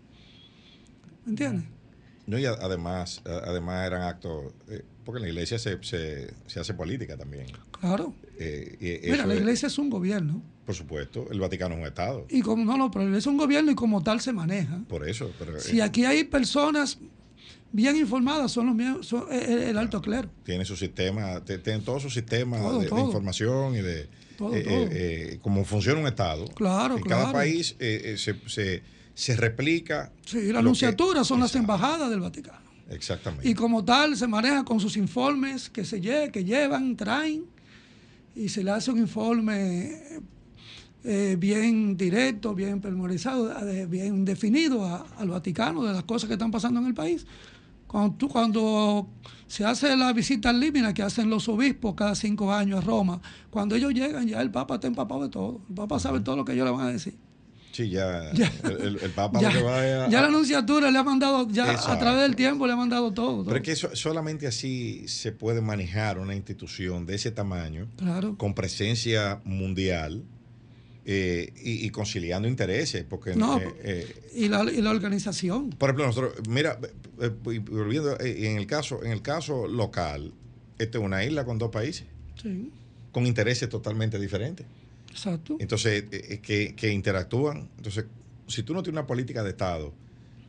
¿Me 1.25 1.31
entiendes? 1.31 1.65
No, 2.25 2.37
y 2.37 2.45
además, 2.45 3.21
además 3.25 3.87
eran 3.87 4.01
actos, 4.01 4.53
eh, 4.69 4.83
porque 5.05 5.17
en 5.19 5.23
la 5.23 5.29
iglesia 5.29 5.57
se, 5.57 5.81
se, 5.81 6.59
hace 6.59 6.73
política 6.73 7.17
también. 7.17 7.47
Claro. 7.79 8.13
Eh, 8.37 8.99
Mira, 9.09 9.25
la 9.25 9.35
iglesia 9.35 9.67
es, 9.67 9.77
un 9.77 9.89
gobierno. 9.89 10.41
Por 10.67 10.75
supuesto, 10.75 11.27
el 11.31 11.39
Vaticano 11.39 11.75
es 11.75 11.79
un 11.79 11.87
Estado. 11.87 12.25
Y 12.27 12.41
como 12.41 12.65
no, 12.65 12.77
no, 12.77 12.91
pero 12.91 13.15
es 13.15 13.25
un 13.25 13.37
gobierno 13.37 13.71
y 13.71 13.75
como 13.75 14.03
tal 14.03 14.19
se 14.19 14.33
maneja. 14.33 14.81
Por 14.89 15.07
eso. 15.07 15.31
Pero, 15.39 15.57
si 15.61 15.79
aquí 15.79 16.03
hay 16.03 16.25
personas 16.25 16.99
bien 17.71 17.95
informadas 17.95 18.51
son 18.51 18.77
los 18.77 19.07
son 19.07 19.31
el, 19.31 19.77
alto 19.77 20.01
clero. 20.01 20.29
Tiene 20.43 20.65
su 20.65 20.75
sistema, 20.75 21.39
tienen 21.45 21.85
todo 21.85 22.01
su 22.01 22.09
sistema 22.09 22.57
de, 22.57 22.83
información 22.83 23.75
y 23.75 23.81
de 23.81 24.09
todo, 24.37 24.53
eh, 24.53 24.65
eh, 24.67 24.89
eh, 24.91 25.39
cómo 25.41 25.63
funciona 25.63 26.01
un 26.01 26.07
Estado. 26.07 26.43
Claro, 26.49 26.97
en 26.97 27.03
cada 27.03 27.31
país 27.31 27.73
se, 27.79 28.81
se, 29.15 29.35
replica. 29.37 30.11
Sí, 30.25 30.51
la 30.51 30.59
anunciatura 30.59 31.23
son 31.23 31.39
las 31.39 31.55
embajadas 31.55 32.09
del 32.09 32.19
Vaticano. 32.19 32.67
Exactamente. 32.89 33.47
Y 33.47 33.53
como 33.53 33.85
tal 33.85 34.17
se 34.17 34.27
maneja 34.27 34.65
con 34.65 34.81
sus 34.81 34.97
informes 34.97 35.69
que 35.69 35.85
se 35.85 36.01
que 36.01 36.43
llevan, 36.43 36.97
traen, 36.97 37.45
y 38.35 38.49
se 38.49 38.65
le 38.65 38.71
hace 38.71 38.91
un 38.91 38.97
informe 38.97 40.19
bien 41.03 41.95
directo, 41.95 42.53
bien 42.53 42.81
permemorizado, 42.81 43.53
bien 43.87 44.25
definido 44.25 44.85
al 45.17 45.29
Vaticano 45.29 45.83
de 45.83 45.93
las 45.93 46.03
cosas 46.03 46.27
que 46.27 46.33
están 46.33 46.51
pasando 46.51 46.79
en 46.79 46.87
el 46.87 46.93
país. 46.93 47.25
Cuando, 47.87 48.27
cuando 48.27 49.07
se 49.47 49.63
hace 49.63 49.95
la 49.95 50.11
visita 50.11 50.49
al 50.49 50.59
límina 50.59 50.93
que 50.93 51.01
hacen 51.01 51.29
los 51.29 51.47
obispos 51.47 51.95
cada 51.95 52.15
cinco 52.15 52.53
años 52.53 52.79
a 52.79 52.81
Roma, 52.81 53.21
cuando 53.49 53.75
ellos 53.75 53.93
llegan 53.93 54.27
ya 54.27 54.41
el 54.41 54.51
Papa 54.51 54.75
está 54.75 54.87
empapado 54.87 55.23
de 55.23 55.29
todo. 55.29 55.61
El 55.69 55.75
Papa 55.75 55.99
sabe 55.99 56.19
todo 56.19 56.35
lo 56.35 56.43
que 56.43 56.51
ellos 56.51 56.65
le 56.65 56.71
van 56.71 56.87
a 56.87 56.91
decir. 56.91 57.15
Sí, 57.71 57.89
ya, 57.89 58.31
el, 58.31 59.11
Papa 59.15 59.39
ya, 59.41 59.51
lo 59.51 59.59
que 59.59 59.63
va 59.63 59.77
a, 59.77 60.09
ya 60.09 60.21
la 60.21 60.27
anunciatura 60.27 60.91
le 60.91 60.97
ha 60.97 61.03
mandado, 61.03 61.47
ya 61.49 61.71
a 61.71 61.99
través 61.99 62.23
del 62.23 62.35
tiempo 62.35 62.67
le 62.67 62.73
ha 62.73 62.75
mandado 62.75 63.13
todo. 63.13 63.45
Pero 63.45 63.57
es 63.57 63.63
que 63.63 63.75
solamente 63.95 64.47
así 64.47 65.07
se 65.07 65.31
puede 65.31 65.61
manejar 65.61 66.19
una 66.19 66.35
institución 66.35 67.05
de 67.05 67.15
ese 67.15 67.31
tamaño, 67.31 67.87
con 68.37 68.53
presencia 68.53 69.41
mundial, 69.45 70.23
eh, 71.09 71.53
y, 71.63 71.89
conciliando 71.91 72.49
intereses. 72.49 73.05
Porque, 73.05 73.33
no, 73.33 73.57
eh, 73.59 73.73
eh, 73.81 74.15
y, 74.35 74.49
la, 74.49 74.69
y, 74.69 74.81
la, 74.81 74.89
organización. 74.89 75.69
Por 75.69 75.91
ejemplo, 75.91 76.05
nosotros, 76.05 76.33
mira, 76.49 76.77
volviendo, 77.71 78.19
en 78.19 78.57
el 78.57 78.67
caso, 78.67 79.01
en 79.01 79.13
el 79.13 79.21
caso 79.21 79.67
local, 79.67 80.33
esta 80.77 80.97
es 80.97 81.03
una 81.05 81.23
isla 81.23 81.45
con 81.45 81.59
dos 81.59 81.71
países. 81.71 82.07
Sí. 82.41 82.73
Con 83.13 83.25
intereses 83.25 83.69
totalmente 83.69 84.19
diferentes. 84.19 84.65
Exacto. 85.09 85.55
Entonces, 85.61 86.03
que, 86.41 86.75
que, 86.75 86.91
interactúan. 86.91 87.69
Entonces, 87.77 88.03
si 88.49 88.63
tú 88.63 88.73
no 88.73 88.83
tienes 88.83 88.99
una 88.99 89.07
política 89.07 89.43
de 89.43 89.51
Estado 89.51 89.93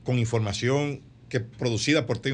con 0.03 0.19
información 0.19 1.03
que 1.29 1.39
producida 1.39 2.05
por 2.05 2.19
ti 2.19 2.31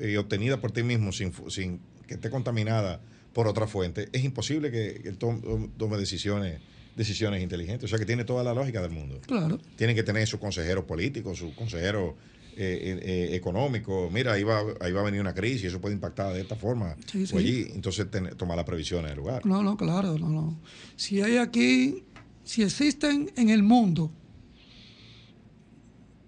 y 0.00 0.16
obtenida 0.16 0.62
por 0.62 0.72
ti 0.72 0.82
mismo 0.82 1.12
sin, 1.12 1.30
sin 1.50 1.80
que 2.06 2.14
esté 2.14 2.30
contaminada 2.30 3.02
por 3.34 3.46
otra 3.46 3.66
fuente, 3.66 4.08
es 4.14 4.24
imposible 4.24 4.70
que, 4.70 5.02
que 5.02 5.12
tome 5.12 5.98
decisiones 5.98 6.58
decisiones 6.96 7.42
inteligentes. 7.42 7.84
O 7.84 7.88
sea 7.88 7.98
que 7.98 8.06
tiene 8.06 8.24
toda 8.24 8.42
la 8.42 8.54
lógica 8.54 8.80
del 8.82 8.90
mundo. 8.90 9.20
Claro. 9.26 9.58
Tienen 9.76 9.94
que 9.94 10.02
tener 10.02 10.26
sus 10.26 10.40
consejeros 10.40 10.84
políticos, 10.84 11.38
sus 11.38 11.54
consejeros 11.54 12.14
eh, 12.56 12.58
eh, 12.58 13.00
eh, 13.02 13.36
económicos. 13.36 14.10
Mira, 14.10 14.32
ahí 14.32 14.42
va, 14.42 14.62
ahí 14.80 14.90
va 14.90 15.02
a 15.02 15.04
venir 15.04 15.20
una 15.20 15.34
crisis, 15.34 15.64
eso 15.64 15.80
puede 15.80 15.94
impactar 15.94 16.32
de 16.32 16.40
esta 16.40 16.56
forma. 16.56 16.96
Sí, 17.06 17.26
sí. 17.26 17.36
allí, 17.36 17.66
entonces 17.74 18.06
tomar 18.38 18.56
las 18.56 18.64
previsiones 18.64 19.10
del 19.10 19.18
lugar. 19.18 19.44
No, 19.44 19.62
no, 19.62 19.76
claro, 19.76 20.18
no, 20.18 20.30
no. 20.30 20.58
Si 20.96 21.20
hay 21.20 21.36
aquí, 21.36 22.04
si 22.44 22.62
existen 22.62 23.30
en 23.36 23.50
el 23.50 23.62
mundo 23.62 24.10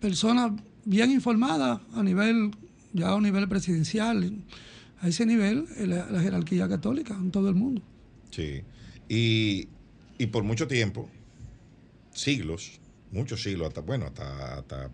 personas 0.01 0.53
bien 0.85 1.11
informadas 1.11 1.81
a 1.95 2.03
nivel, 2.03 2.51
ya 2.93 3.15
a 3.15 3.21
nivel 3.23 3.49
presidencial, 3.49 4.45
a 5.01 5.09
ese 5.09 5.25
nivel, 5.25 5.65
la, 5.79 6.11
la 6.11 6.21
jerarquía 6.21 6.69
católica 6.69 7.15
en 7.15 7.31
todo 7.31 7.49
el 7.49 7.55
mundo. 7.55 7.81
Sí. 8.31 8.63
Y 9.09 9.69
y 10.19 10.27
por 10.27 10.43
mucho 10.43 10.67
tiempo, 10.67 11.09
siglos, 12.13 12.81
muchos 13.13 13.43
siglos, 13.43 13.69
hasta, 13.69 13.81
bueno, 13.81 14.07
hasta, 14.07 14.91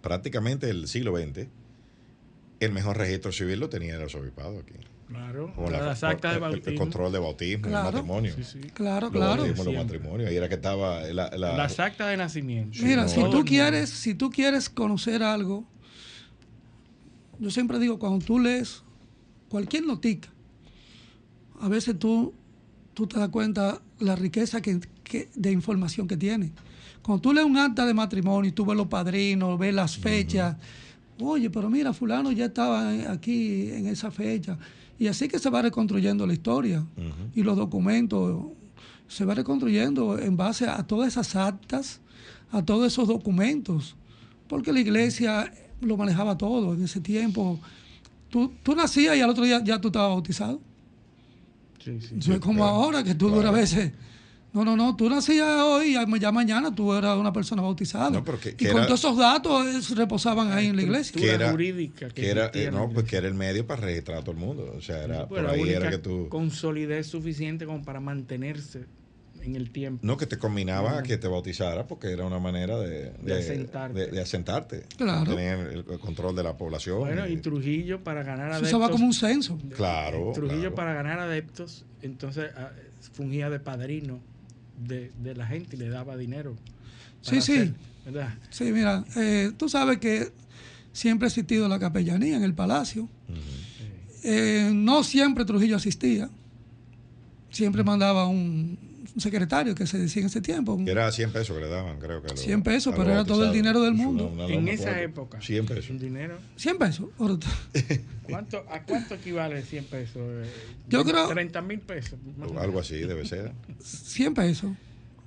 prácticamente 0.00 0.70
el 0.70 0.88
siglo 0.88 1.16
XX, 1.16 1.48
el 2.60 2.72
mejor 2.72 2.96
registro 2.96 3.32
civil 3.32 3.58
lo 3.60 3.68
tenía 3.68 3.96
el 3.96 4.02
arzobispado 4.02 4.60
aquí. 4.60 4.74
Claro, 5.08 5.52
las 5.68 6.04
actas 6.04 6.34
de 6.34 6.38
bautismo. 6.38 6.70
El, 6.70 6.78
control 6.78 7.12
de 7.12 7.18
bautismo, 7.18 7.66
el 7.66 7.72
matrimonio. 7.72 8.32
Sí, 8.36 8.44
sí. 8.44 8.60
Claro, 8.72 9.10
claro. 9.10 9.44
Los 9.44 9.74
matrimonios, 9.74 10.30
ahí 10.30 10.36
era 10.36 10.48
que 10.48 10.54
estaba 10.54 11.02
la, 11.02 11.36
las 11.36 11.80
actas 11.80 12.10
de 12.10 12.16
nacimiento. 12.16 12.78
Mira, 12.80 13.08
si 13.08 13.20
tú 13.28 13.44
quieres, 13.44 13.90
si 13.90 14.14
tú 14.14 14.30
quieres 14.30 14.70
conocer 14.70 15.24
algo, 15.24 15.66
yo 17.40 17.50
siempre 17.50 17.80
digo, 17.80 17.98
cuando 17.98 18.24
tú 18.24 18.38
lees 18.38 18.84
cualquier 19.48 19.84
notica, 19.84 20.28
a 21.60 21.68
veces 21.68 21.98
tú 21.98 22.32
tú 22.94 23.06
te 23.06 23.18
das 23.18 23.28
cuenta 23.28 23.80
la 23.98 24.16
riqueza 24.16 24.60
que, 24.60 24.80
de 25.34 25.52
información 25.52 26.06
que 26.06 26.16
tiene. 26.16 26.52
Cuando 27.02 27.22
tú 27.22 27.32
lees 27.32 27.46
un 27.46 27.56
acta 27.56 27.86
de 27.86 27.94
matrimonio 27.94 28.48
y 28.48 28.52
tú 28.52 28.64
ves 28.64 28.76
los 28.76 28.88
padrinos, 28.88 29.58
ves 29.58 29.74
las 29.74 29.96
fechas, 29.96 30.56
oye, 31.18 31.50
pero 31.50 31.70
mira, 31.70 31.92
fulano 31.92 32.30
ya 32.32 32.46
estaba 32.46 33.10
aquí 33.10 33.70
en 33.70 33.86
esa 33.86 34.10
fecha. 34.10 34.58
Y 34.98 35.06
así 35.06 35.28
que 35.28 35.38
se 35.38 35.48
va 35.48 35.62
reconstruyendo 35.62 36.26
la 36.26 36.34
historia 36.34 36.84
y 37.34 37.42
los 37.42 37.56
documentos 37.56 38.52
se 39.08 39.24
va 39.24 39.34
reconstruyendo 39.34 40.18
en 40.18 40.36
base 40.36 40.66
a 40.66 40.86
todas 40.86 41.08
esas 41.08 41.34
actas, 41.34 42.00
a 42.52 42.62
todos 42.62 42.92
esos 42.92 43.08
documentos, 43.08 43.96
porque 44.46 44.72
la 44.72 44.80
iglesia 44.80 45.52
lo 45.80 45.96
manejaba 45.96 46.36
todo 46.36 46.74
en 46.74 46.84
ese 46.84 47.00
tiempo. 47.00 47.58
Tú, 48.28 48.52
tú 48.62 48.76
nacías 48.76 49.16
y 49.16 49.20
al 49.20 49.30
otro 49.30 49.44
día 49.44 49.62
ya 49.64 49.80
tú 49.80 49.88
estabas 49.88 50.10
bautizado. 50.10 50.60
Sí, 51.82 51.98
sí, 52.00 52.32
es 52.32 52.40
como 52.40 52.64
ahora 52.64 53.02
que 53.02 53.14
tú 53.14 53.40
a 53.40 53.50
veces. 53.50 53.92
No, 54.52 54.64
no, 54.64 54.76
no, 54.76 54.96
tú 54.96 55.08
nacías 55.08 55.60
hoy 55.62 55.96
y 55.96 56.20
ya 56.20 56.32
mañana 56.32 56.74
tú 56.74 56.92
eras 56.92 57.16
una 57.16 57.32
persona 57.32 57.62
bautizada. 57.62 58.10
No, 58.10 58.24
y 58.58 58.66
con 58.66 58.84
todos 58.84 58.98
esos 58.98 59.16
datos 59.16 59.90
reposaban 59.90 60.52
ahí 60.52 60.66
en 60.66 60.76
la 60.76 60.82
iglesia. 60.82 61.20
Que 61.20 61.30
era, 61.30 61.52
jurídica. 61.52 62.08
Que, 62.08 62.28
era, 62.28 62.50
eh, 62.52 62.68
no, 62.72 62.90
pues 62.90 63.06
que 63.06 63.16
era 63.16 63.28
el 63.28 63.34
medio 63.34 63.64
para 63.64 63.82
registrar 63.82 64.18
a 64.18 64.20
todo 64.22 64.32
el 64.32 64.38
mundo. 64.38 64.74
O 64.76 64.82
sea, 64.82 65.04
era, 65.04 65.28
por 65.28 65.46
ahí 65.46 65.68
era 65.70 65.88
que 65.88 65.98
tú... 65.98 66.28
Con 66.28 66.50
solidez 66.50 67.06
suficiente 67.06 67.64
como 67.64 67.84
para 67.84 68.00
mantenerse 68.00 68.86
en 69.42 69.56
el 69.56 69.70
tiempo. 69.70 70.06
No, 70.06 70.16
que 70.16 70.26
te 70.26 70.38
combinaba 70.38 70.98
a 70.98 71.02
que 71.02 71.18
te 71.18 71.28
bautizara 71.28 71.86
porque 71.86 72.12
era 72.12 72.24
una 72.24 72.38
manera 72.38 72.78
de, 72.78 73.12
de, 73.22 74.20
asentarte. 74.20 74.84
Claro. 74.96 75.34
Tener 75.34 75.58
el, 75.68 75.84
control 75.98 76.36
de 76.36 76.42
la 76.42 76.56
población. 76.56 77.00
Bueno, 77.00 77.26
y, 77.26 77.36
Trujillo 77.36 78.02
para 78.02 78.22
ganar 78.22 78.50
adeptos. 78.52 78.68
Eso 78.68 78.78
va 78.78 78.90
como 78.90 79.06
un 79.06 79.14
censo. 79.14 79.58
Claro. 79.76 80.32
Trujillo 80.34 80.74
para 80.74 80.94
ganar 80.94 81.18
adeptos, 81.18 81.84
entonces 82.02 82.50
ah, 82.56 82.70
fungía 83.12 83.50
de 83.50 83.60
padrino 83.60 84.20
de, 84.78 85.34
la 85.34 85.46
gente 85.46 85.76
y 85.76 85.78
le 85.78 85.88
daba 85.88 86.16
dinero. 86.16 86.56
Sí, 87.20 87.40
sí. 87.40 87.72
Sí, 88.50 88.72
mira, 88.72 89.04
eh, 89.16 89.52
tú 89.56 89.68
sabes 89.68 89.98
que 89.98 90.32
siempre 90.92 91.26
ha 91.26 91.28
existido 91.28 91.68
la 91.68 91.78
capellanía 91.78 92.36
en 92.36 92.42
el 92.42 92.54
palacio. 92.54 93.08
Eh, 94.22 94.70
no 94.74 95.04
siempre 95.04 95.44
Trujillo 95.44 95.76
asistía. 95.76 96.30
Siempre 97.50 97.82
mandaba 97.82 98.26
un, 98.26 98.78
un 99.14 99.20
secretario 99.20 99.74
que 99.74 99.86
se 99.86 99.98
decía 99.98 100.20
en 100.22 100.26
ese 100.26 100.40
tiempo. 100.40 100.82
Que 100.84 100.90
era 100.90 101.10
100 101.10 101.32
pesos 101.32 101.56
que 101.56 101.62
le 101.62 101.68
daban, 101.68 101.98
creo 101.98 102.22
que. 102.22 102.36
100 102.36 102.62
pesos, 102.62 102.94
pero 102.96 103.10
era 103.10 103.24
todo 103.24 103.44
el 103.44 103.52
dinero 103.52 103.82
del 103.82 103.94
mundo. 103.94 104.32
en 104.48 104.68
esa 104.68 105.00
época. 105.00 105.40
100 105.40 105.66
pesos. 105.66 105.90
¿Un 105.90 105.98
dinero? 105.98 106.38
100 106.56 106.78
pesos. 106.78 107.06
¿Cuánto, 108.28 108.64
¿A 108.70 108.82
cuánto 108.82 109.14
equivale 109.14 109.62
100 109.62 109.84
pesos? 109.86 110.22
Yo 110.88 111.04
creo. 111.04 111.28
30 111.28 111.62
mil 111.62 111.80
pesos. 111.80 112.18
Algo 112.58 112.80
así 112.80 112.98
debe 112.98 113.24
ser. 113.26 113.52
100 113.82 114.34
pesos. 114.34 114.70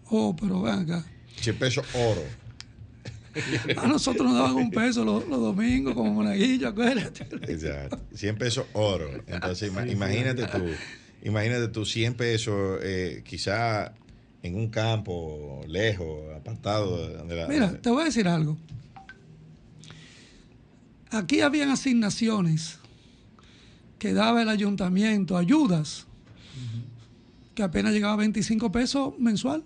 Oh, 0.10 0.36
pero 0.40 0.62
ven 0.62 0.80
acá. 0.80 1.06
100 1.42 1.56
pesos 1.58 1.86
oro. 1.94 2.24
A 3.78 3.88
nosotros 3.88 4.28
nos 4.28 4.38
daban 4.38 4.56
un 4.56 4.70
peso 4.70 5.04
los, 5.04 5.28
domingos 5.28 5.96
como 5.96 6.14
monaguillo, 6.14 6.68
acuérdate. 6.68 7.24
Exacto. 7.52 8.00
100 8.14 8.38
pesos 8.38 8.66
oro. 8.74 9.10
Entonces, 9.28 9.72
imagínate 9.90 10.46
tú 10.46 10.64
imagínate 11.24 11.68
tú 11.70 11.86
100 11.86 12.16
pesos, 12.16 12.80
eh, 12.84 13.24
quizá 13.26 13.94
en 14.41 14.56
un 14.56 14.70
campo 14.70 15.64
lejos, 15.68 16.36
apartado 16.36 17.26
de 17.26 17.36
la... 17.36 17.48
Mira, 17.48 17.82
te 17.82 17.90
voy 17.90 18.04
a 18.04 18.06
decir 18.06 18.28
algo. 18.28 18.58
Aquí 21.10 21.41
habían 21.41 21.70
asignaciones 21.70 22.80
que 24.00 24.14
daba 24.14 24.41
el 24.41 24.50
ayuntamiento, 24.50 25.38
ayudas, 25.38 26.08
que 27.56 27.64
apenas 27.64 27.94
llegaba 27.94 28.14
a 28.14 28.18
25 28.18 28.72
pesos 28.72 29.14
mensual. 29.18 29.64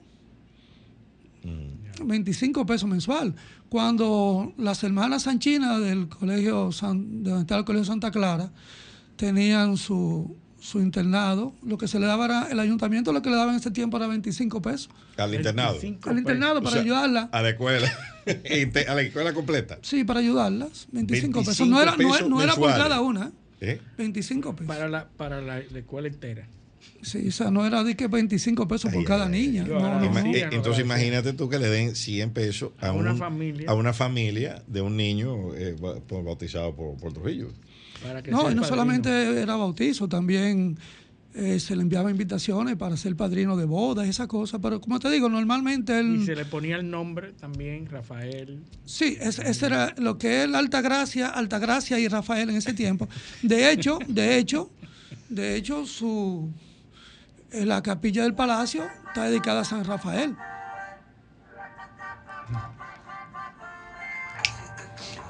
25 2.04 2.64
mm. 2.64 2.68
pesos 2.68 2.90
mensual. 2.90 3.34
Cuando 3.70 4.54
las 4.58 4.84
hermanas 4.84 5.24
sanchinas 5.24 5.82
del 5.82 6.08
colegio, 6.08 6.72
San, 6.72 7.24
de 7.24 7.32
donde 7.32 7.44
está 7.44 7.58
el 7.58 7.66
colegio 7.66 7.86
Santa 7.86 8.12
Clara, 8.12 8.52
tenían 9.16 9.78
su, 9.78 10.36
su 10.68 10.82
internado, 10.82 11.54
lo 11.64 11.78
que 11.78 11.88
se 11.88 11.98
le 11.98 12.08
daba 12.08 12.26
era, 12.26 12.48
el 12.52 12.60
ayuntamiento 12.60 13.14
lo 13.14 13.22
que 13.22 13.30
le 13.30 13.38
daba 13.38 13.52
en 13.52 13.58
ese 13.58 13.72
tiempo 13.72 13.96
era 13.96 14.08
25 14.08 14.62
pesos. 14.62 14.90
Al 15.16 15.34
internado. 15.34 15.80
Al 16.04 16.18
internado 16.18 16.62
para 16.62 16.82
ayudarla. 16.82 17.30
A 17.32 17.42
la 17.42 17.50
escuela. 17.52 17.90
a 18.26 18.94
la 18.94 19.02
escuela 19.02 19.34
completa. 19.34 19.80
Sí, 19.82 20.04
para 20.04 20.20
ayudarlas. 20.20 20.90
25, 20.92 21.46
pesos. 21.46 21.68
No 21.70 21.82
era, 21.82 21.96
no, 21.96 22.42
era 22.42 22.54
por 22.56 22.70
cada 22.72 23.00
una. 23.00 23.32
¿Eh? 23.62 23.80
25 23.98 24.58
pesos. 24.58 24.68
Para 24.68 24.90
la, 24.90 25.08
para 25.08 25.42
la, 25.42 25.60
escuela 25.60 26.10
entera. 26.10 26.46
Sí, 27.02 27.30
o 27.30 27.32
sea, 27.32 27.50
no 27.50 27.66
era 27.66 27.86
de 27.86 27.96
que 27.96 28.08
25 28.08 28.68
pesos 28.68 28.92
por 28.92 29.06
cada 29.06 29.30
niña. 29.30 29.66
entonces 30.52 30.84
imagínate 30.84 31.32
tú 31.32 31.48
que 31.48 31.60
le 31.60 31.70
den 31.70 31.96
100 31.96 32.32
pesos 32.32 32.72
a, 32.80 32.92
una, 32.92 33.16
familia. 33.16 33.70
a 33.70 33.74
una 33.74 33.94
familia 33.94 34.62
de 34.68 34.82
un 34.82 34.98
niño 34.98 35.56
eh, 35.56 35.78
bautizado 35.80 36.76
por, 36.76 36.98
por 36.98 37.14
Trujillo 37.14 37.48
no, 38.30 38.52
y 38.52 38.56
no 38.56 38.64
solamente 38.64 39.42
era 39.42 39.56
bautizo, 39.56 40.08
también 40.08 40.78
eh, 41.40 41.60
se 41.60 41.76
le 41.76 41.84
enviaba 41.84 42.10
invitaciones 42.10 42.78
para 42.78 42.98
ser 42.98 43.16
padrino 43.16 43.56
de 43.56 43.66
bodas, 43.66 44.08
esas 44.08 44.26
cosas. 44.26 44.60
Pero 44.60 44.82
como 44.82 45.00
te 45.00 45.08
digo, 45.12 45.30
normalmente 45.30 46.00
él. 46.00 46.22
Y 46.22 46.26
se 46.26 46.36
le 46.36 46.46
ponía 46.46 46.78
el 46.78 46.90
nombre 46.90 47.34
también, 47.34 47.86
Rafael. 47.86 48.64
Sí, 48.86 49.18
ese, 49.20 49.66
era 49.66 49.94
lo 50.00 50.18
que 50.18 50.44
es 50.44 50.54
Alta 50.54 50.82
Gracia, 50.82 51.28
Alta 51.28 51.60
Gracia 51.60 52.00
y 52.00 52.08
Rafael 52.08 52.50
en 52.50 52.56
ese 52.56 52.74
tiempo. 52.74 53.08
De 53.44 53.72
hecho, 53.72 54.00
de 54.08 54.40
hecho, 54.40 54.72
de 55.30 55.56
hecho, 55.56 55.86
su 55.86 56.50
eh, 57.52 57.66
la 57.66 57.84
capilla 57.84 58.24
del 58.24 58.34
palacio 58.34 58.88
está 59.08 59.26
dedicada 59.26 59.62
a 59.62 59.66
San 59.66 59.86
Rafael. 59.86 60.36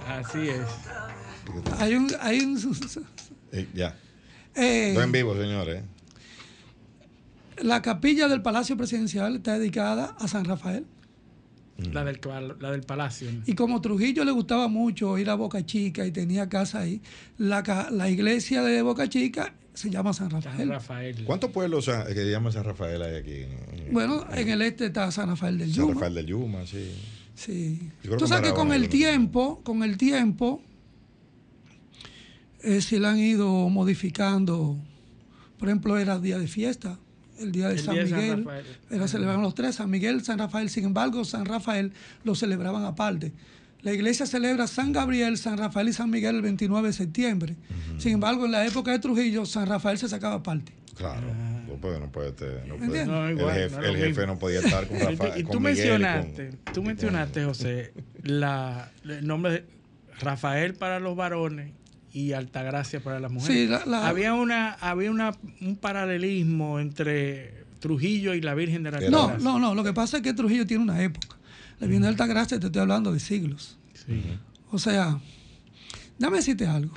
Así 0.08 0.48
es. 0.48 0.62
Hay 1.80 1.96
un. 1.96 2.12
Hay 2.20 2.40
un 2.40 2.58
eh, 3.52 3.68
ya. 3.74 3.96
Eh, 4.56 4.96
en 4.98 5.12
vivo, 5.12 5.36
señores. 5.36 5.84
La 7.62 7.82
capilla 7.82 8.28
del 8.28 8.42
Palacio 8.42 8.78
Presidencial 8.78 9.36
está 9.38 9.58
dedicada 9.58 10.16
a 10.20 10.28
San 10.28 10.46
Rafael. 10.46 10.86
Mm. 11.78 11.92
La 11.94 12.04
del, 12.04 12.20
la 12.60 12.72
del 12.72 12.82
palacio. 12.82 13.30
Y 13.46 13.54
como 13.54 13.82
Trujillo 13.82 14.24
le 14.26 14.32
gustaba 14.32 14.68
mucho 14.68 15.18
ir 15.18 15.30
a 15.30 15.36
Boca 15.36 15.64
Chica 15.66 16.06
y 16.06 16.12
tenía 16.12 16.50
casa 16.50 16.80
ahí, 16.80 17.02
la, 17.38 17.90
la 17.92 18.10
iglesia 18.10 18.64
de 18.64 18.82
Boca 18.82 19.08
Chica 19.08 19.54
se 19.76 19.92
llama 19.92 20.12
San 20.12 20.32
Rafael. 20.32 20.70
Rafael. 20.70 21.24
¿Cuántos 21.24 21.52
pueblos 21.52 21.86
que 21.86 22.32
llaman 22.32 22.52
San 22.52 22.64
Rafael 22.64 23.00
hay 23.04 23.16
aquí? 23.16 23.46
Bueno, 23.92 24.26
en 24.34 24.50
el 24.50 24.64
este 24.64 24.88
está 24.88 25.12
San 25.12 25.30
Rafael 25.30 25.60
del 25.60 25.72
Yuma. 25.72 25.88
San 25.88 25.94
Rafael 25.96 26.16
del 26.16 26.26
Yuma, 26.26 26.66
sí. 26.66 26.92
Sí. 27.36 27.92
Tú 28.18 28.28
sabes 28.28 28.50
que 28.50 28.56
con 28.56 28.74
el 28.74 28.90
tiempo, 28.90 29.62
con 29.64 29.84
el 29.84 29.98
tiempo, 29.98 30.64
eh, 32.62 32.82
se 32.82 33.00
la 33.00 33.12
han 33.12 33.20
ido 33.20 33.70
modificando. 33.70 34.78
Por 35.58 35.70
ejemplo, 35.70 35.98
era 35.98 36.20
día 36.20 36.38
de 36.38 36.48
fiesta, 36.48 37.00
el 37.40 37.52
día 37.52 37.70
de 37.70 37.78
San 37.78 37.96
Miguel. 37.96 38.48
era 38.90 39.08
celebraban 39.08 39.42
los 39.42 39.56
tres, 39.56 39.76
San 39.76 39.90
Miguel, 39.90 40.24
San 40.24 40.40
Rafael. 40.40 40.70
Sin 40.70 40.86
embargo, 40.86 41.24
San 41.26 41.46
Rafael 41.46 41.94
lo 42.24 42.36
celebraban 42.36 42.86
aparte. 42.86 43.34
La 43.82 43.94
iglesia 43.94 44.26
celebra 44.26 44.68
San 44.68 44.92
Gabriel, 44.92 45.38
San 45.38 45.58
Rafael 45.58 45.90
y 45.90 45.94
San 45.94 46.10
Miguel 46.10 46.36
el 46.36 46.42
29 46.42 46.88
de 46.88 46.94
septiembre. 46.94 47.56
Sin 47.98 48.14
embargo, 48.14 48.46
en 48.46 48.52
la 48.52 48.66
época 48.66 48.92
de 48.92 49.00
Trujillo, 49.00 49.46
San 49.46 49.68
Rafael 49.68 49.98
se 49.98 50.10
sacaba 50.10 50.36
aparte. 50.36 50.74
Claro, 50.96 51.28
no 51.68 51.76
puede, 51.76 52.00
no 52.00 52.12
puede, 52.12 52.30
el, 52.30 53.98
jefe, 53.98 54.26
no 54.26 54.40
podía 54.40 54.60
estar 54.60 54.88
con 54.88 55.00
Rafael. 55.00 55.40
Y, 55.40 55.44
tú 55.44 55.60
mencionaste, 55.60 56.52
tú 56.74 56.82
mencionaste, 56.82 57.46
José, 57.46 57.94
la, 58.24 58.92
el 59.04 59.28
nombre 59.28 59.52
de 59.52 59.66
Rafael 60.20 60.74
para 60.74 61.00
los 61.00 61.16
varones 61.16 61.72
y 62.18 62.34
Altagracia 62.34 63.00
para 63.00 63.20
las 63.20 63.32
mujeres. 63.32 63.80
había 63.88 64.34
una 64.34 64.74
había 64.74 65.12
una, 65.12 65.38
un 65.62 65.76
paralelismo 65.76 66.80
entre 66.80 67.66
Trujillo 67.80 68.34
y 68.34 68.42
la 68.42 68.56
Virgen 68.56 68.82
de 68.82 68.90
la 68.90 68.98
Altagracia. 68.98 69.38
No, 69.38 69.60
no, 69.60 69.60
no. 69.60 69.76
Lo 69.76 69.84
que 69.84 69.94
pasa 69.94 70.18
es 70.18 70.24
que 70.24 70.34
Trujillo 70.34 70.66
tiene 70.66 70.82
una 70.84 71.04
época. 71.04 71.38
La 71.80 71.86
Virgen 71.86 72.02
de 72.02 72.08
Altagracia 72.08 72.60
te 72.60 72.66
estoy 72.66 72.82
hablando 72.82 73.12
de 73.12 73.20
siglos. 73.20 73.78
O 74.72 74.80
sea, 74.80 75.20
dame 76.18 76.38
decirte 76.38 76.66
algo. 76.66 76.96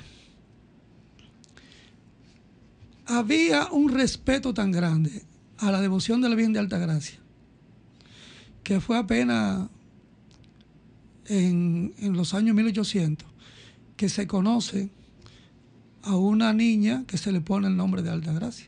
Había 3.05 3.66
un 3.72 3.92
respeto 3.92 4.55
tan 4.55 4.72
grande 4.72 5.22
a 5.59 5.70
la 5.70 5.82
devoción 5.82 6.22
de 6.22 6.30
la 6.30 6.34
Virgen 6.34 6.55
de 6.55 6.60
Altagracia 6.60 7.18
que 8.62 8.80
fue 8.80 8.97
apenas 8.97 9.68
en, 11.26 11.92
en 11.98 12.12
los 12.14 12.32
años 12.34 12.55
1800 12.55 13.26
que 13.97 14.09
se 14.09 14.26
conoce 14.26 14.90
a 16.02 16.16
una 16.16 16.52
niña 16.52 17.05
que 17.06 17.18
se 17.18 17.32
le 17.32 17.40
pone 17.40 17.68
el 17.68 17.77
nombre 17.77 18.02
de 18.02 18.10
Alta 18.10 18.32
Gracia. 18.32 18.66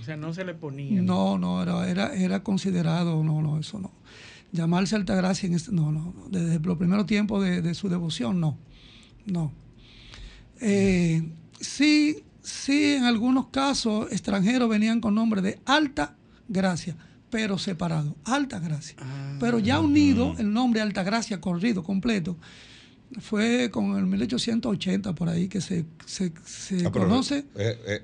O 0.00 0.04
sea, 0.04 0.16
no 0.16 0.34
se 0.34 0.44
le 0.44 0.54
ponía. 0.54 1.00
No, 1.00 1.38
no, 1.38 1.62
era, 1.62 1.88
era, 1.88 2.14
era 2.14 2.42
considerado, 2.42 3.22
no, 3.22 3.40
no, 3.40 3.58
eso 3.58 3.78
no. 3.78 3.92
Llamarse 4.50 4.96
Alta 4.96 5.14
Gracia 5.14 5.46
en 5.46 5.54
este, 5.54 5.72
no, 5.72 5.92
no, 5.92 6.14
desde 6.28 6.58
los 6.58 6.76
primeros 6.76 7.06
tiempos 7.06 7.44
de, 7.44 7.74
su 7.74 7.88
devoción, 7.88 8.40
no, 8.40 8.58
no. 9.24 9.52
Eh, 10.60 11.22
sí, 11.60 12.18
sí, 12.42 12.94
en 12.94 13.04
algunos 13.04 13.46
casos 13.46 14.10
extranjeros 14.12 14.68
venían 14.68 15.00
con 15.00 15.14
nombre 15.14 15.40
de 15.40 15.58
Alta 15.64 16.16
Gracia, 16.48 16.96
pero 17.30 17.56
separado, 17.56 18.16
Alta 18.24 18.58
Gracia. 18.58 18.96
Ah. 18.98 19.36
pero 19.40 19.58
ya 19.58 19.80
unido 19.80 20.34
el 20.38 20.52
nombre 20.52 20.80
Alta 20.80 21.02
Gracia 21.02 21.40
corrido, 21.40 21.82
completo, 21.82 22.36
fue 23.20 23.70
con 23.70 23.96
el 23.96 24.06
1880 24.06 25.14
por 25.14 25.28
ahí 25.28 25.48
que 25.48 25.60
se, 25.60 25.84
se, 26.06 26.32
se 26.44 26.86
ah, 26.86 26.90
conoce. 26.90 27.44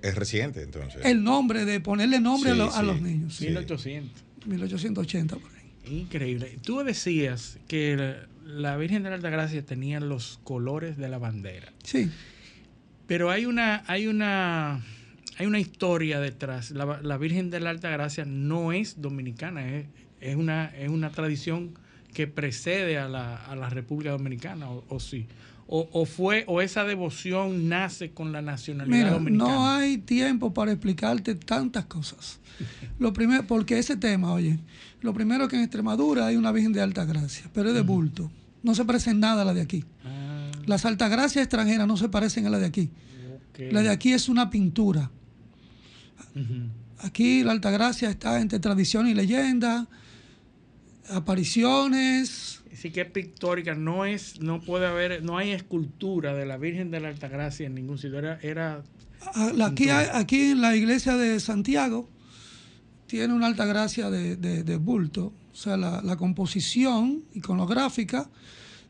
Es, 0.02 0.14
reciente 0.14 0.62
entonces. 0.62 1.04
El 1.04 1.24
nombre, 1.24 1.64
de 1.64 1.80
ponerle 1.80 2.20
nombre 2.20 2.50
a, 2.50 2.82
los 2.82 3.00
niños. 3.00 3.40
1800. 3.40 4.24
1880 4.46 5.36
por 5.36 5.50
ahí. 5.52 5.98
Increíble. 5.98 6.58
Tú 6.62 6.82
decías 6.84 7.58
que 7.66 8.16
la 8.44 8.76
Virgen 8.76 9.02
de 9.02 9.10
la 9.10 9.16
Alta 9.16 9.30
Gracia 9.30 9.64
tenía 9.64 10.00
los 10.00 10.40
colores 10.44 10.96
de 10.96 11.08
la 11.08 11.18
bandera. 11.18 11.72
Sí. 11.82 12.10
Pero 13.06 13.30
hay 13.30 13.46
una, 13.46 13.84
hay 13.86 14.06
una, 14.06 14.82
hay 15.38 15.46
una 15.46 15.60
historia 15.60 16.20
detrás. 16.20 16.70
La, 16.70 17.16
Virgen 17.18 17.50
de 17.50 17.60
la 17.60 17.70
Alta 17.70 17.88
Gracia 17.90 18.24
no 18.26 18.72
es 18.72 19.00
dominicana, 19.00 19.76
es, 19.76 19.86
es, 20.20 20.36
una, 20.36 20.66
es 20.76 20.90
una 20.90 21.10
tradición 21.10 21.74
que 22.12 22.26
precede 22.26 22.98
a 22.98 23.08
la, 23.08 23.36
a 23.36 23.56
la 23.56 23.68
República 23.70 24.10
Dominicana, 24.10 24.68
o, 24.70 25.00
sí. 25.00 25.26
O, 25.70 26.06
fue, 26.06 26.44
o 26.46 26.62
esa 26.62 26.84
devoción 26.84 27.68
nace 27.68 28.12
con 28.12 28.32
la 28.32 28.40
nacionalidad 28.40 29.12
dominicana. 29.12 29.52
No 29.52 29.70
hay 29.70 29.98
tiempo 29.98 30.54
para 30.54 30.72
explicarte 30.72 31.34
tantas 31.34 31.84
cosas. 31.84 32.40
Lo 32.98 33.12
primero, 33.12 33.46
porque 33.46 33.78
ese 33.78 33.96
tema, 33.96 34.32
oye, 34.32 34.58
lo 35.02 35.12
primero 35.12 35.46
que 35.46 35.56
en 35.56 35.62
Extremadura 35.62 36.26
hay 36.26 36.36
una 36.36 36.52
Virgen 36.52 36.72
de 36.72 36.80
Alta 36.80 37.04
Gracia, 37.04 37.50
pero 37.52 37.68
es 37.68 37.74
de 37.74 37.82
bulto. 37.82 38.30
No 38.62 38.74
se 38.74 38.86
parece 38.86 39.10
en 39.10 39.20
nada 39.20 39.42
a 39.42 39.44
la 39.44 39.52
de 39.52 39.60
aquí. 39.60 39.84
Ah. 40.04 40.50
Las 40.64 40.86
Altagracias 40.86 41.44
extranjeras 41.44 41.86
no 41.86 41.98
se 41.98 42.08
parecen 42.08 42.46
a 42.46 42.50
la 42.50 42.58
de 42.58 42.66
aquí. 42.66 42.90
La 43.70 43.82
de 43.82 43.90
aquí 43.90 44.12
es 44.12 44.28
una 44.28 44.50
pintura. 44.50 45.10
Aquí 47.00 47.42
la 47.42 47.52
Altagracia 47.52 48.08
está 48.08 48.40
entre 48.40 48.58
tradición 48.58 49.06
y 49.06 49.14
leyenda 49.14 49.86
apariciones. 51.10 52.62
Sí 52.72 52.90
que 52.90 53.02
es 53.02 53.10
pictórica, 53.10 53.74
no 53.74 54.04
es, 54.04 54.40
no 54.40 54.60
puede 54.60 54.86
haber, 54.86 55.22
no 55.22 55.36
hay 55.36 55.50
escultura 55.50 56.34
de 56.34 56.46
la 56.46 56.56
Virgen 56.56 56.90
de 56.90 57.00
la 57.00 57.08
Altagracia 57.08 57.66
en 57.66 57.74
ningún 57.74 57.98
sitio. 57.98 58.18
Era, 58.18 58.82
ah, 59.34 59.52
aquí, 59.64 59.90
aquí 59.90 60.52
en 60.52 60.60
la 60.60 60.76
iglesia 60.76 61.16
de 61.16 61.40
Santiago 61.40 62.08
tiene 63.06 63.34
una 63.34 63.46
Altagracia 63.46 64.10
de, 64.10 64.36
de, 64.36 64.76
bulto. 64.76 65.32
O 65.52 65.56
sea, 65.56 65.76
la, 65.76 66.16
composición 66.16 67.24
iconográfica 67.34 68.30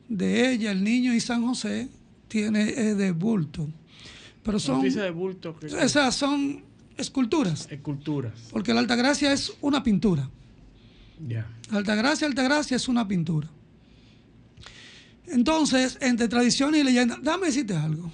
de 0.09 0.53
ella, 0.53 0.71
el 0.71 0.85
niño 0.85 1.15
y 1.15 1.21
San 1.21 1.47
José, 1.47 1.89
tiene 2.27 2.69
es 2.69 2.99
de 2.99 3.13
bulto. 3.13 3.69
Pero 4.43 4.59
son. 4.59 4.83
de 4.83 5.11
bulto. 5.11 5.57
esas 5.63 6.15
son 6.15 6.63
esculturas. 6.99 7.69
Esculturas. 7.71 8.35
Porque 8.51 8.75
la 8.75 8.81
Altagracia 8.81 9.33
es 9.33 9.55
una 9.63 9.83
pintura. 9.83 10.29
Ya. 11.27 11.51
Altagracia, 11.71 12.27
Altagracia 12.27 12.77
es 12.77 12.89
una 12.89 13.07
pintura. 13.07 13.49
Entonces, 15.27 15.99
entre 16.01 16.29
tradición 16.29 16.75
y 16.75 16.83
leyenda, 16.83 17.19
dame 17.23 17.47
decirte 17.47 17.77
algo. 17.77 18.11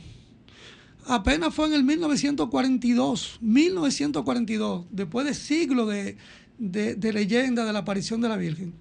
apenas 1.07 1.55
fue 1.55 1.67
en 1.67 1.75
el 1.75 1.85
1942, 1.85 3.39
1942, 3.41 4.87
después 4.91 5.27
de 5.27 5.35
siglos 5.35 5.89
de, 5.89 6.17
de, 6.59 7.13
leyenda 7.13 7.65
de 7.65 7.73
la 7.73 7.81
aparición 7.81 8.21
de 8.21 8.29
la 8.29 8.37
Virgen, 8.37 8.73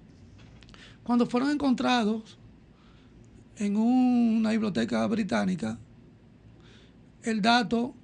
cuando 1.02 1.26
fueron 1.26 1.50
encontrados 1.50 2.38
en 3.56 3.76
una 3.76 4.50
biblioteca 4.50 5.06
británica 5.06 5.78
el 7.22 7.40
dato 7.40 7.94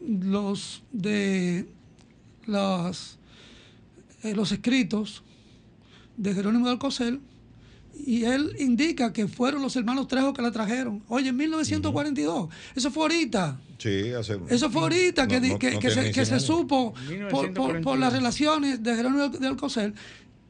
los 0.00 0.82
de 0.92 1.66
los, 2.46 3.18
eh, 4.22 4.34
los 4.34 4.52
escritos 4.52 5.24
de 6.16 6.34
Jerónimo 6.34 6.66
de 6.66 6.72
Alcocer 6.72 7.20
y 8.04 8.24
él 8.24 8.54
indica 8.58 9.12
que 9.12 9.26
fueron 9.26 9.62
los 9.62 9.74
hermanos 9.76 10.06
Trejo 10.06 10.32
que 10.34 10.42
la 10.42 10.50
trajeron. 10.50 11.02
Oye, 11.08 11.30
en 11.30 11.36
1942, 11.36 12.50
eso 12.74 12.90
fue 12.90 13.04
ahorita. 13.04 13.58
Sí, 13.78 14.12
hace, 14.12 14.38
Eso 14.48 14.70
fue 14.70 14.82
ahorita 14.82 15.26
que, 15.26 15.40
se, 16.24 16.40
supo 16.40 16.94
por, 17.82 17.98
las 17.98 18.12
relaciones 18.12 18.82
de 18.82 18.94
Jerónimo 18.94 19.28
de 19.28 19.46
Alcocer 19.46 19.94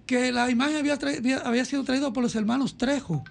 que 0.06 0.30
la 0.32 0.50
imagen 0.50 0.76
había, 0.76 0.98
había 1.44 1.64
sido 1.64 1.84
traída 1.84 2.12
por 2.12 2.22
los 2.22 2.34
hermanos 2.34 2.76
Trejo. 2.76 3.24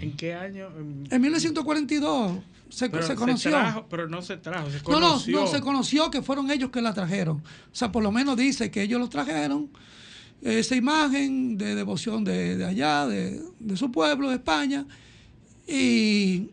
¿En 0.00 0.16
qué 0.16 0.34
año? 0.34 0.68
En 1.10 1.20
1942 1.20 2.38
se, 2.68 2.90
conoció. 3.16 3.86
pero 3.90 4.08
no 4.08 4.22
se 4.22 4.36
trajo, 4.36 4.70
se 4.70 4.80
conoció. 4.80 5.34
No, 5.34 5.44
no, 5.44 5.46
se 5.46 5.60
conoció 5.60 6.10
que 6.10 6.22
fueron 6.22 6.50
ellos 6.50 6.70
que 6.70 6.80
la 6.80 6.94
trajeron. 6.94 7.38
O 7.38 7.74
sea, 7.74 7.92
por 7.92 8.02
lo 8.02 8.12
menos 8.12 8.36
dice 8.36 8.70
que 8.70 8.82
ellos 8.82 9.00
los 9.00 9.10
trajeron. 9.10 9.68
Esa 10.42 10.74
imagen 10.74 11.56
de 11.56 11.76
devoción 11.76 12.24
de, 12.24 12.64
allá, 12.64 13.06
de, 13.06 13.40
su 13.76 13.92
pueblo, 13.92 14.28
de 14.28 14.36
España. 14.36 14.84
Y. 15.68 16.50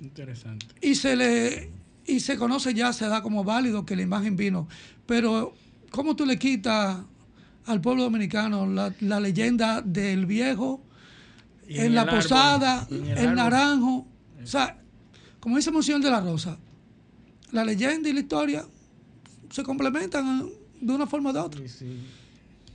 Interesante. 0.00 0.66
Y 0.80 0.96
se 0.96 1.14
le. 1.14 1.70
Y 2.06 2.20
se 2.20 2.36
conoce 2.36 2.74
ya, 2.74 2.92
se 2.92 3.06
da 3.06 3.22
como 3.22 3.44
válido 3.44 3.86
que 3.86 3.94
la 3.94 4.02
imagen 4.02 4.36
vino. 4.36 4.68
Pero, 5.06 5.54
¿cómo 5.90 6.16
tú 6.16 6.26
le 6.26 6.38
quitas 6.38 6.98
al 7.66 7.80
pueblo 7.80 8.02
dominicano 8.02 8.66
la, 8.66 9.20
leyenda 9.20 9.80
del 9.80 10.26
viejo 10.26 10.82
en, 11.66 11.94
la 11.94 12.04
posada, 12.04 12.86
el, 12.90 13.34
naranjo? 13.34 14.06
O 14.42 14.46
sea, 14.46 14.76
como 15.40 15.56
dice 15.56 15.70
Monseñor 15.70 16.02
de 16.02 16.10
la 16.10 16.20
Rosa, 16.20 16.58
la 17.52 17.64
leyenda 17.64 18.08
y 18.08 18.12
la 18.12 18.20
historia 18.20 18.66
se 19.50 19.62
complementan 19.62 20.46
de 20.80 20.92
una 20.92 21.06
forma 21.06 21.30
o 21.30 21.32
de 21.32 21.38
otra. 21.38 21.68
Sí, 21.68 22.00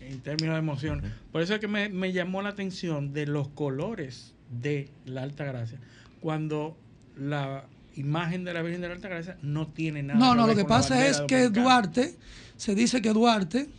En 0.10 0.22
términos 0.22 0.56
de 0.56 0.60
emoción. 0.60 1.04
Por 1.32 1.42
eso 1.42 1.54
es 1.54 1.60
que 1.60 1.68
me, 1.68 2.12
llamó 2.12 2.42
la 2.42 2.50
atención 2.50 3.14
de 3.14 3.28
los 3.28 3.48
colores 3.50 4.34
de 4.50 4.90
la 5.06 5.24
Alta 5.24 5.46
Gracia. 5.46 5.80
Cuando 6.20 6.76
la 7.16 7.66
imagen 7.96 8.44
de 8.44 8.54
la 8.54 8.62
Virgen 8.62 8.82
de 8.82 8.88
la 8.88 8.96
Alta 8.96 9.08
Gracia 9.08 9.38
no 9.42 9.68
tiene 9.68 10.02
nada. 10.02 10.20
No, 10.20 10.34
no, 10.34 10.48
lo 10.48 10.56
que 10.56 10.66
pasa 10.66 11.08
es 11.08 11.22
que 11.22 11.50
Duarte, 11.50 12.16
se 12.58 12.74
dice 12.74 13.02
que 13.02 13.14
Duarte 13.14 13.70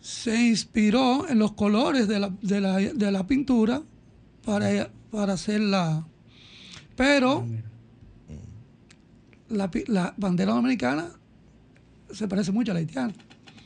se 0.00 0.48
inspiró 0.48 1.28
en 1.28 1.38
los 1.38 1.52
colores 1.52 2.08
de 2.08 2.18
la, 2.18 2.30
de 2.40 2.60
la, 2.60 2.78
de 2.78 3.12
la 3.12 3.26
pintura 3.26 3.82
para, 4.44 4.90
para 5.10 5.34
hacer 5.34 5.60
la, 5.60 6.06
pero 6.96 7.46
ah, 9.50 9.70
la, 9.86 10.14
bandera 10.16 10.52
dominicana 10.52 11.10
se 12.12 12.26
parece 12.26 12.50
mucho 12.52 12.72
a 12.72 12.74
la 12.74 12.80
haitiana. 12.80 13.12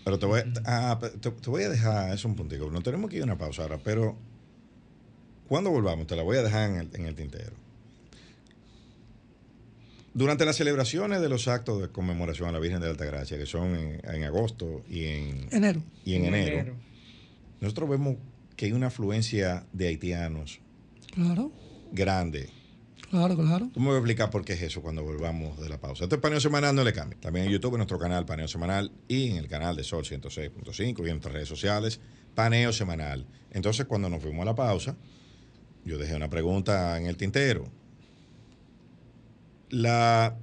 Pero 0.05 0.19
te 0.19 0.27
voy, 0.27 0.41
a, 0.41 0.93
ah, 0.93 0.99
te, 0.99 1.51
voy 1.51 1.63
a 1.63 1.69
dejar, 1.69 2.13
es 2.13 2.25
un 2.25 2.35
puntico, 2.35 2.71
no 2.71 2.83
tenemos 2.83 3.09
que 3.09 3.17
ir 3.17 3.23
a 3.23 3.27
una 3.27 3.39
pausa 3.39 3.63
ahora, 3.63 3.79
pero 3.79 4.17
cuando 5.49 5.71
volvamos, 5.71 6.07
te 6.07 6.17
la 6.17 6.23
voy 6.23 6.37
a 6.39 6.43
dejar 6.43 6.71
en 6.71 7.07
el, 7.07 7.15
tintero. 7.15 7.53
Durante 10.15 10.45
las 10.45 10.57
celebraciones 10.57 11.21
de 11.21 11.29
los 11.29 11.47
actos 11.47 11.81
de 11.81 11.89
conmemoración 11.89 12.49
a 12.49 12.53
la 12.53 12.59
Virgen 12.59 12.81
de 12.81 12.87
la 12.87 12.93
Altagracia, 12.93 13.39
que 13.39 13.47
son 13.47 13.77
en, 13.77 14.25
agosto 14.25 14.83
y 14.89 15.05
en 15.05 15.49
enero, 15.53 15.83
y 16.05 16.15
en, 16.15 16.25
enero, 16.27 16.75
nosotros 17.61 17.89
vemos 17.89 18.17
que 18.57 18.67
hay 18.67 18.73
una 18.73 18.89
afluencia 18.89 19.65
de 19.73 19.89
haitianos 19.89 20.61
claro. 21.15 21.53
grande 21.93 22.51
Claro, 23.13 23.37
claro. 23.37 23.69
¿Cómo 23.75 23.85
me 23.85 23.91
voy 23.91 23.97
a 23.97 23.99
explicar 23.99 24.31
por 24.31 24.43
qué 24.43 24.55
es 24.55 24.63
eso 24.63 24.81
cuando 24.81 25.03
volvamos 25.05 25.61
de 25.61 25.69
la 25.69 25.79
pausa? 25.79 26.05
Esto 26.05 26.17
es 26.17 26.23
Paneo 26.23 26.41
Semanal, 26.41 26.75
no 26.75 26.83
le 26.83 26.95
cambie. 26.95 27.19
También 27.19 27.45
en 27.45 27.53
YouTube, 27.53 27.75
en 27.75 27.81
nuestro 27.81 27.99
canal 27.99 28.25
Paneo 28.25 28.49
Semanal 28.49 28.91
y 29.07 29.33
en 29.33 29.37
el 29.37 29.49
canal 29.49 29.77
de 29.77 29.85
Sol 29.85 30.03
106.5 30.03 30.99
y 31.01 31.03
en 31.03 31.09
nuestras 31.09 31.35
redes 31.35 31.47
sociales, 31.47 32.01
Paneo 32.35 32.73
Semanal. 32.73 33.27
Entonces, 33.51 33.85
cuando 33.85 34.09
nos 34.09 34.23
fuimos 34.23 34.41
a 34.41 34.45
la 34.47 34.55
pausa, 34.55 34.97
yo 35.85 35.99
dejé 35.99 36.17
una 36.17 36.31
pregunta 36.31 36.99
en 36.99 37.05
el 37.05 37.19
tintero. 37.19 37.67
La, 39.69 40.35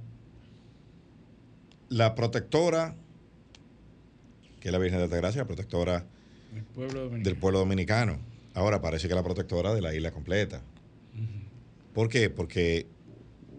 la 1.88 2.14
protectora, 2.14 2.94
que 4.60 4.68
es 4.68 4.72
la 4.72 4.78
Virgen 4.78 4.98
de 5.00 5.04
Altagracia, 5.06 5.40
la 5.40 5.48
protectora 5.48 6.06
del 7.20 7.36
pueblo 7.36 7.58
dominicano. 7.58 8.20
Ahora 8.54 8.80
parece 8.80 9.08
que 9.08 9.16
la 9.16 9.24
protectora 9.24 9.74
de 9.74 9.82
la 9.82 9.92
isla 9.92 10.12
completa. 10.12 10.62
¿Por 11.92 12.08
qué? 12.08 12.30
Porque 12.30 12.86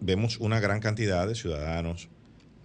vemos 0.00 0.38
una 0.38 0.60
gran 0.60 0.80
cantidad 0.80 1.26
de 1.28 1.34
ciudadanos 1.34 2.08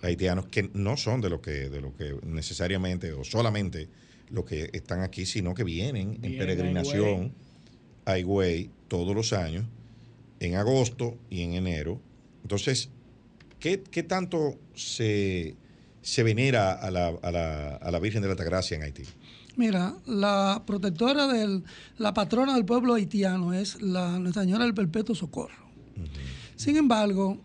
haitianos 0.02 0.48
que 0.48 0.70
no 0.74 0.98
son 0.98 1.22
de 1.22 1.30
lo 1.30 1.42
que, 1.42 1.70
de 1.70 1.82
lo 1.82 1.96
que 1.96 2.16
necesariamente 2.24 3.14
o 3.14 3.24
solamente 3.24 3.90
los 4.30 4.46
que 4.46 4.70
están 4.74 5.02
aquí, 5.02 5.26
sino 5.26 5.54
que 5.54 5.64
vienen 5.64 6.20
en 6.22 6.38
peregrinación 6.38 7.34
a 8.06 8.18
Higüey 8.18 8.70
todos 8.88 9.16
los 9.16 9.34
años, 9.34 9.66
en 10.40 10.56
agosto 10.56 11.18
y 11.30 11.42
en 11.42 11.54
enero. 11.54 12.00
Entonces, 12.44 12.90
¿qué, 13.60 13.78
tanto 14.08 14.60
se, 14.76 15.56
se 16.02 16.24
venera 16.24 16.74
a 16.74 16.92
la, 16.92 17.08
a, 17.08 17.32
la, 17.32 17.76
a 17.76 17.92
la 17.92 18.00
Virgen 18.00 18.22
de 18.22 18.28
la 18.28 18.34
Altagracia 18.34 18.76
en 18.78 18.84
Haití? 18.84 19.04
Mira, 19.58 19.96
la 20.06 20.64
protectora 20.68 21.28
del, 21.28 21.64
la 21.98 22.14
patrona 22.14 22.54
del 22.54 22.64
pueblo 22.64 22.94
haitiano 22.94 23.54
es 23.54 23.82
la 23.82 24.20
Nuestra 24.20 24.44
Señora 24.44 24.64
del 24.64 24.76
Perpetuo 24.76 25.16
Socorro. 25.16 25.68
Sin 26.56 26.78
embargo, 26.78 27.40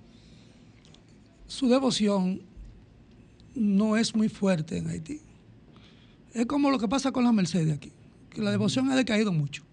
su 1.47 1.69
devoción 1.69 2.43
no 3.55 3.97
es 3.97 4.15
muy 4.15 4.29
fuerte 4.29 4.77
en 4.77 4.89
Haití. 4.89 5.21
Es 6.35 6.45
como 6.47 6.71
lo 6.71 6.79
que 6.79 6.87
pasa 6.87 7.13
con 7.13 7.25
la 7.25 7.33
Mercedes 7.33 7.75
aquí, 7.75 7.93
que 8.29 8.43
la 8.43 8.51
devoción 8.51 8.91
ha 8.91 8.97
decaído 8.97 9.33
mucho. 9.33 9.65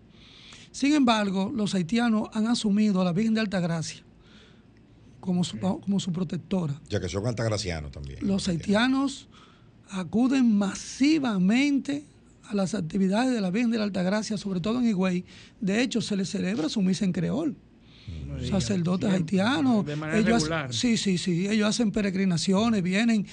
Sin 0.71 0.93
embargo, 0.93 1.51
los 1.53 1.75
haitianos 1.75 2.29
han 2.33 2.47
asumido 2.47 3.01
a 3.01 3.03
la 3.03 3.11
Virgen 3.11 3.33
de 3.33 3.41
Altagracia 3.41 4.01
como 5.19 5.43
su, 5.43 5.59
como 5.59 5.99
su 5.99 6.13
protectora. 6.13 6.79
Ya 6.89 7.01
que 7.01 7.09
son 7.09 7.27
altagracianos 7.27 7.91
también. 7.91 8.19
Los 8.21 8.47
haitianos 8.47 9.27
acuden 9.89 10.57
masivamente 10.57 12.05
a 12.49 12.55
las 12.55 12.73
actividades 12.73 13.31
de 13.31 13.41
la 13.41 13.51
Virgen 13.51 13.69
de 13.69 13.77
la 13.77 13.83
Altagracia, 13.83 14.37
sobre 14.37 14.59
todo 14.59 14.79
en 14.79 14.87
Higüey. 14.87 15.23
De 15.61 15.81
hecho, 15.81 16.01
se 16.01 16.15
le 16.15 16.25
celebra 16.25 16.67
su 16.67 16.81
misa 16.81 17.05
en 17.05 17.11
creol. 17.11 17.55
sacerdotes 18.49 19.09
haitianos. 19.11 19.85
De 19.85 19.95
manera 19.95 20.19
regular. 20.19 20.73
sí, 20.73 20.97
sí, 20.97 21.19
sí. 21.19 21.47
Ellos 21.47 21.69
hacen 21.69 21.91
peregrinaciones, 21.91 22.81
vienen 22.81 23.27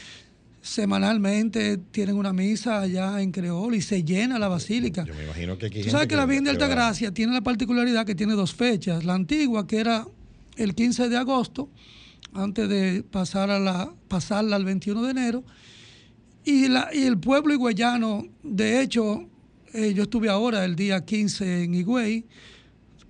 semanalmente, 0.60 1.78
tienen 1.78 2.16
una 2.16 2.32
misa 2.32 2.82
allá 2.82 3.22
en 3.22 3.32
creol 3.32 3.74
y 3.74 3.80
se 3.80 4.05
llena 4.05 4.38
la 4.38 4.48
basílica. 4.48 5.05
Yo 5.05 5.14
me 5.14 5.24
imagino 5.24 5.56
que 5.56 5.66
aquí. 5.66 5.82
Tú 5.82 5.90
sabes 5.90 6.09
que, 6.09 6.16
la 6.16 6.26
Virgen 6.26 6.44
de 6.44 6.51
Altagracia 6.51 7.12
tiene 7.12 7.32
la 7.32 7.40
particularidad 7.40 8.05
que 8.05 8.14
tiene 8.14 8.34
dos 8.34 8.55
fechas. 8.55 9.05
La 9.05 9.14
antigua, 9.14 9.66
que 9.66 9.78
era 9.78 10.06
el 10.56 10.74
15 10.74 11.09
de 11.09 11.16
agosto, 11.16 11.70
antes 12.34 12.68
de 12.68 13.02
pasar 13.02 13.51
a 13.51 13.59
la, 13.59 13.94
pasarla 14.09 14.56
al 14.56 14.64
21 14.66 15.05
de 15.05 15.10
enero 15.10 15.44
y, 16.47 16.68
la, 16.68 16.89
y 16.94 17.02
el 17.02 17.18
pueblo 17.18 17.52
higüeyano, 17.52 18.24
de 18.43 18.81
hecho, 18.81 19.28
eh, 19.74 19.93
yo 19.94 20.05
estuve 20.05 20.31
ahora 20.31 20.64
el 20.64 20.77
día 20.77 21.05
15 21.05 21.64
en 21.64 21.74
Higüey, 21.74 22.24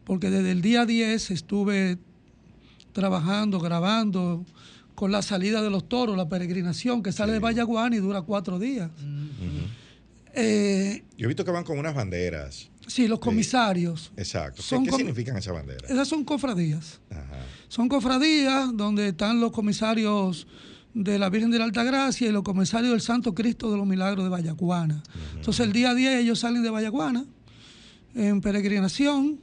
porque 0.04 0.30
desde 0.30 0.52
el 0.52 0.62
día 0.62 0.86
10 0.86 1.30
estuve 1.30 1.98
trabajando, 2.92 3.60
grabando 3.60 4.44
con 4.94 5.12
la 5.12 5.20
salida 5.20 5.60
de 5.60 5.68
los 5.68 5.86
toros, 5.86 6.16
la 6.16 6.28
peregrinación 6.28 7.02
que 7.02 7.12
sale 7.12 7.34
de 7.34 7.38
Vallaguán 7.38 7.92
y 7.92 7.98
dura 7.98 8.22
cuatro 8.22 8.58
días. 8.58 8.90
Eh, 10.32 11.04
yo 11.18 11.26
he 11.26 11.28
visto 11.28 11.44
que 11.44 11.50
van 11.50 11.64
con 11.64 11.78
unas 11.78 11.94
banderas. 11.94 12.70
Sí, 12.86 13.06
los 13.06 13.18
comisarios. 13.18 14.12
Exacto. 14.16 14.62
¿Qué, 14.82 14.92
significan 14.92 15.36
esas 15.36 15.52
banderas? 15.52 15.90
Esas 15.90 16.08
son 16.08 16.24
cofradías. 16.24 17.00
Son 17.68 17.88
cofradías 17.88 18.74
donde 18.74 19.08
están 19.08 19.40
los 19.40 19.52
comisarios 19.52 20.46
de 20.96 21.18
la 21.18 21.28
Virgen 21.28 21.50
de 21.50 21.58
la 21.58 21.66
Alta 21.66 21.84
Gracia 21.84 22.26
y 22.26 22.32
los 22.32 22.42
comisarios 22.42 22.90
del 22.90 23.02
Santo 23.02 23.34
Cristo 23.34 23.70
de 23.70 23.76
los 23.76 23.86
Milagros 23.86 24.24
de 24.24 24.30
Vallaguana. 24.30 25.02
Entonces 25.34 25.66
el 25.66 25.72
día 25.74 25.90
a 25.90 25.94
día 25.94 26.18
ellos 26.18 26.38
salen 26.38 26.62
de 26.62 26.70
Vallaguana 26.70 27.26
en 28.14 28.40
peregrinación, 28.40 29.38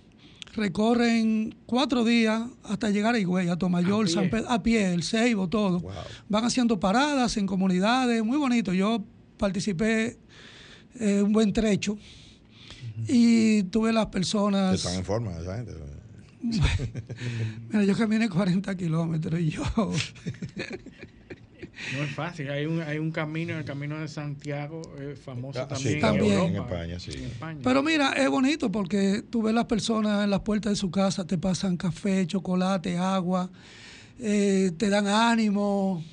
recorren 0.56 1.54
cuatro 1.68 2.04
días 2.04 2.42
hasta 2.64 2.90
llegar 2.90 3.14
a 3.14 3.20
Higüey, 3.20 3.50
a 3.50 3.56
Tomayor, 3.56 4.08
a 4.08 4.10
San 4.10 4.32
Pedro, 4.32 4.50
a 4.50 4.64
pie, 4.64 4.94
el 4.96 5.04
Ceibo, 5.04 5.48
todo. 5.48 5.84
Van 6.28 6.44
haciendo 6.44 6.80
paradas 6.80 7.38
en 7.38 7.46
comunidades, 7.46 8.24
muy 8.24 8.40
bonito. 8.40 8.74
Yo 8.74 9.04
participé 9.38 10.18
en 11.00 11.26
un 11.26 11.34
buen 11.34 11.54
trecho 11.54 12.00
y 13.08 13.62
tuve 13.64 13.94
las 13.94 14.08
personas... 14.08 14.74
Están 14.74 14.96
en 14.96 15.06
forma 15.06 15.38
esa 15.38 15.58
gente. 15.58 15.74
Mira, 17.70 17.86
yo 17.86 17.96
caminé 17.96 18.28
40 18.28 18.76
kilómetros 18.76 19.40
y 19.40 19.50
yo... 19.52 19.64
No 21.96 22.04
es 22.04 22.12
fácil, 22.12 22.50
hay 22.50 22.66
un, 22.66 22.82
hay 22.82 23.00
un 23.00 23.12
camino, 23.12 23.58
el 23.58 23.66
camino 23.66 24.00
de 24.00 24.08
Santiago, 24.08 24.82
famoso 25.24 25.62
ah, 25.62 25.68
también, 25.68 26.04
en, 26.04 26.56
España, 26.56 27.00
sí. 27.00 27.12
Pero 27.64 27.82
mira, 27.82 28.14
es 28.14 28.30
bonito 28.30 28.72
porque 28.72 29.24
tú 29.30 29.42
ves 29.42 29.54
las 29.54 29.66
personas 29.66 30.24
en 30.24 30.30
las 30.30 30.42
puertas 30.42 30.72
de 30.72 30.76
su 30.76 30.92
casa, 30.92 31.26
te 31.26 31.38
pasan 31.38 31.78
café, 31.78 32.28
chocolate, 32.28 32.98
agua, 32.98 33.50
eh, 34.20 34.72
te 34.78 34.90
dan 34.90 35.08
ánimo 35.08 36.04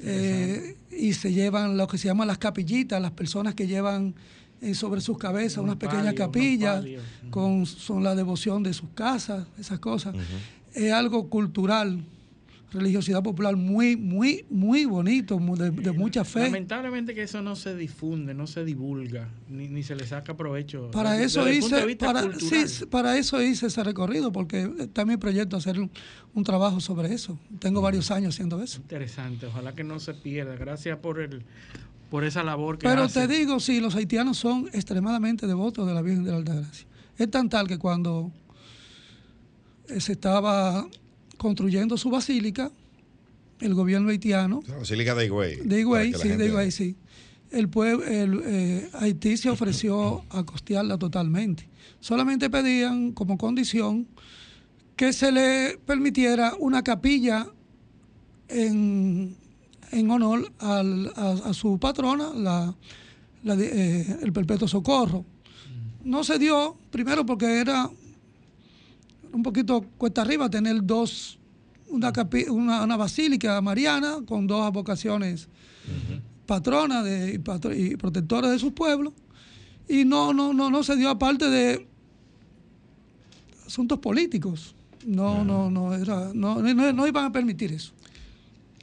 eh, 0.00 0.76
y 0.90 1.12
se 1.12 1.32
llevan 1.32 1.76
lo 1.76 1.86
que 1.86 1.98
se 1.98 2.08
llaman 2.08 2.26
las 2.26 2.38
capillitas, 2.38 3.00
las 3.00 3.12
personas 3.12 3.54
que 3.54 3.66
llevan 3.66 4.14
eh, 4.60 4.74
sobre 4.74 5.00
sus 5.00 5.18
cabezas 5.18 5.58
unas 5.58 5.76
pequeñas 5.76 6.14
capillas 6.14 6.84
con 7.30 7.66
son 7.66 8.02
la 8.02 8.14
devoción 8.14 8.62
de 8.62 8.72
sus 8.72 8.88
casas, 8.94 9.46
esas 9.58 9.78
cosas. 9.78 10.14
Es 10.72 10.92
algo 10.92 11.28
cultural 11.28 12.04
religiosidad 12.70 13.22
popular 13.22 13.56
muy, 13.56 13.96
muy, 13.96 14.44
muy 14.50 14.84
bonito, 14.84 15.38
de, 15.38 15.92
mucha 15.92 16.24
fe. 16.24 16.44
Lamentablemente 16.44 17.14
que 17.14 17.22
eso 17.22 17.40
no 17.40 17.56
se 17.56 17.74
difunde, 17.74 18.34
no 18.34 18.46
se 18.46 18.64
divulga, 18.64 19.28
ni, 19.48 19.82
se 19.82 19.96
le 19.96 20.06
saca 20.06 20.36
provecho. 20.36 20.90
Para 20.90 21.22
eso 21.22 21.48
hice, 21.50 21.96
para, 21.96 22.32
sí, 22.38 22.84
para 22.86 23.16
eso 23.16 23.42
hice 23.42 23.66
ese 23.66 23.82
recorrido, 23.82 24.32
porque 24.32 24.70
está 24.78 25.04
mi 25.04 25.16
proyecto 25.16 25.56
hacer 25.56 25.78
un, 25.80 25.90
trabajo 26.44 26.80
sobre 26.80 27.12
eso. 27.12 27.38
Tengo 27.58 27.80
varios 27.80 28.10
años 28.12 28.34
haciendo 28.34 28.62
eso. 28.62 28.80
Interesante, 28.80 29.46
ojalá 29.46 29.74
que 29.74 29.82
no 29.82 29.98
se 29.98 30.14
pierda. 30.14 30.54
Gracias 30.54 30.96
por 30.98 31.20
el 31.20 31.44
por 32.10 32.24
esa 32.24 32.42
labor 32.42 32.78
que 32.78 32.88
Pero 32.88 33.08
te 33.08 33.26
digo, 33.26 33.60
sí, 33.60 33.80
los 33.80 33.94
haitianos 33.94 34.38
son 34.38 34.68
extremadamente 34.72 35.46
devotos 35.46 35.86
de 35.86 35.92
la 35.92 36.00
Virgen 36.00 36.24
de 36.24 36.30
la 36.30 36.36
Altagracia. 36.38 36.86
Es 37.18 37.30
tan 37.30 37.48
tal 37.48 37.66
que 37.66 37.76
cuando 37.76 38.32
se 39.98 40.12
estaba 40.12 40.86
construyendo 41.38 41.96
su 41.96 42.10
basílica, 42.10 42.70
el 43.60 43.74
gobierno 43.74 44.10
haitiano. 44.10 44.60
La 44.66 44.76
basílica 44.76 45.14
de 45.14 45.26
Higüey. 45.26 45.56
De 45.64 45.80
Higüey, 45.80 46.12
sí, 46.12 46.28
de 46.28 46.46
Higüey, 46.46 46.70
sí. 46.70 46.96
El 47.50 47.70
pueblo, 47.70 48.04
el, 48.04 48.42
eh, 48.44 48.90
Haití 48.92 49.38
se 49.38 49.48
ofreció 49.48 50.22
a 50.30 50.44
costearla 50.44 50.98
totalmente. 50.98 51.68
Solamente 52.00 52.50
pedían 52.50 53.12
como 53.12 53.38
condición 53.38 54.06
que 54.96 55.12
se 55.12 55.32
le 55.32 55.78
permitiera 55.86 56.54
una 56.58 56.82
capilla 56.82 57.46
en, 58.48 59.36
en 59.92 60.10
honor 60.10 60.52
al, 60.58 61.12
a, 61.16 61.52
su 61.54 61.78
patrona, 61.78 62.32
la, 62.34 62.74
eh, 63.44 64.18
el 64.22 64.32
Perpetuo 64.32 64.66
Socorro. 64.66 65.24
No 66.04 66.24
se 66.24 66.38
dio, 66.38 66.76
primero 66.90 67.24
porque 67.24 67.60
era 67.60 67.90
un 69.38 69.44
poquito 69.44 69.82
cuesta 69.96 70.22
arriba 70.22 70.50
tener 70.50 70.82
dos, 70.82 71.38
una, 71.86 72.12
una, 72.50 72.96
basílica 72.96 73.60
mariana 73.60 74.18
con 74.26 74.48
dos 74.48 74.66
avocaciones 74.66 75.46
patronas 76.44 77.04
de, 77.04 77.40
y, 77.76 77.96
protectoras 77.96 78.50
de 78.50 78.58
su 78.58 78.74
pueblo. 78.74 79.12
Y 79.88 80.04
no, 80.04 80.32
no, 80.32 80.52
no, 80.52 80.70
no 80.70 80.82
se 80.82 80.96
dio 80.96 81.08
aparte 81.08 81.48
de 81.48 81.86
asuntos 83.64 84.00
políticos. 84.00 84.74
No, 85.06 85.44
no, 85.44 85.70
no, 85.70 85.94
era, 85.94 86.32
no, 86.34 86.60
no, 86.60 87.06
iban 87.06 87.24
a 87.26 87.32
permitir 87.32 87.72
eso. 87.72 87.92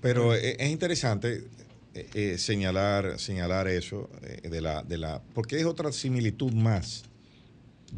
Pero 0.02 0.34
e, 0.34 0.56
es 0.58 0.72
interesante 0.72 1.50
eh, 1.94 2.08
eh, 2.14 2.38
señalar, 2.38 3.20
señalar 3.20 3.68
eso 3.68 4.10
eh, 4.22 4.48
de 4.50 4.62
la, 4.62 4.84
de 4.84 4.98
la, 4.98 5.22
porque 5.34 5.60
es 5.60 5.66
otra 5.66 5.92
similitud 5.92 6.54
más 6.54 7.04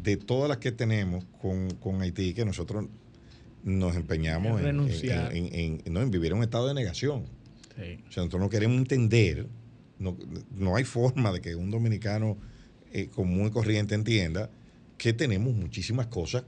de 0.02 0.16
todas 0.16 0.48
las 0.48 0.58
que 0.58 0.72
tenemos 0.72 1.24
con, 1.40 2.02
Haití, 2.02 2.34
que 2.34 2.44
nosotros 2.44 2.86
nos 3.64 3.96
empeñamos 3.96 4.60
en, 4.62 5.82
en, 5.84 6.10
vivir 6.10 6.32
en 6.32 6.38
un 6.38 6.44
estado 6.44 6.68
de 6.68 6.74
negación. 6.74 7.24
O 7.76 8.12
sea, 8.12 8.22
nosotros 8.24 8.40
no 8.40 8.48
queremos 8.48 8.78
entender, 8.78 9.46
no, 9.98 10.16
no 10.50 10.76
hay 10.76 10.84
forma 10.84 11.32
de 11.32 11.40
que 11.40 11.54
un 11.54 11.70
dominicano 11.70 12.36
eh, 12.92 13.08
común 13.08 13.48
y 13.48 13.50
corriente 13.50 13.94
entienda 13.94 14.50
que 14.96 15.12
tenemos 15.12 15.54
muchísimas 15.54 16.06
cosas 16.08 16.44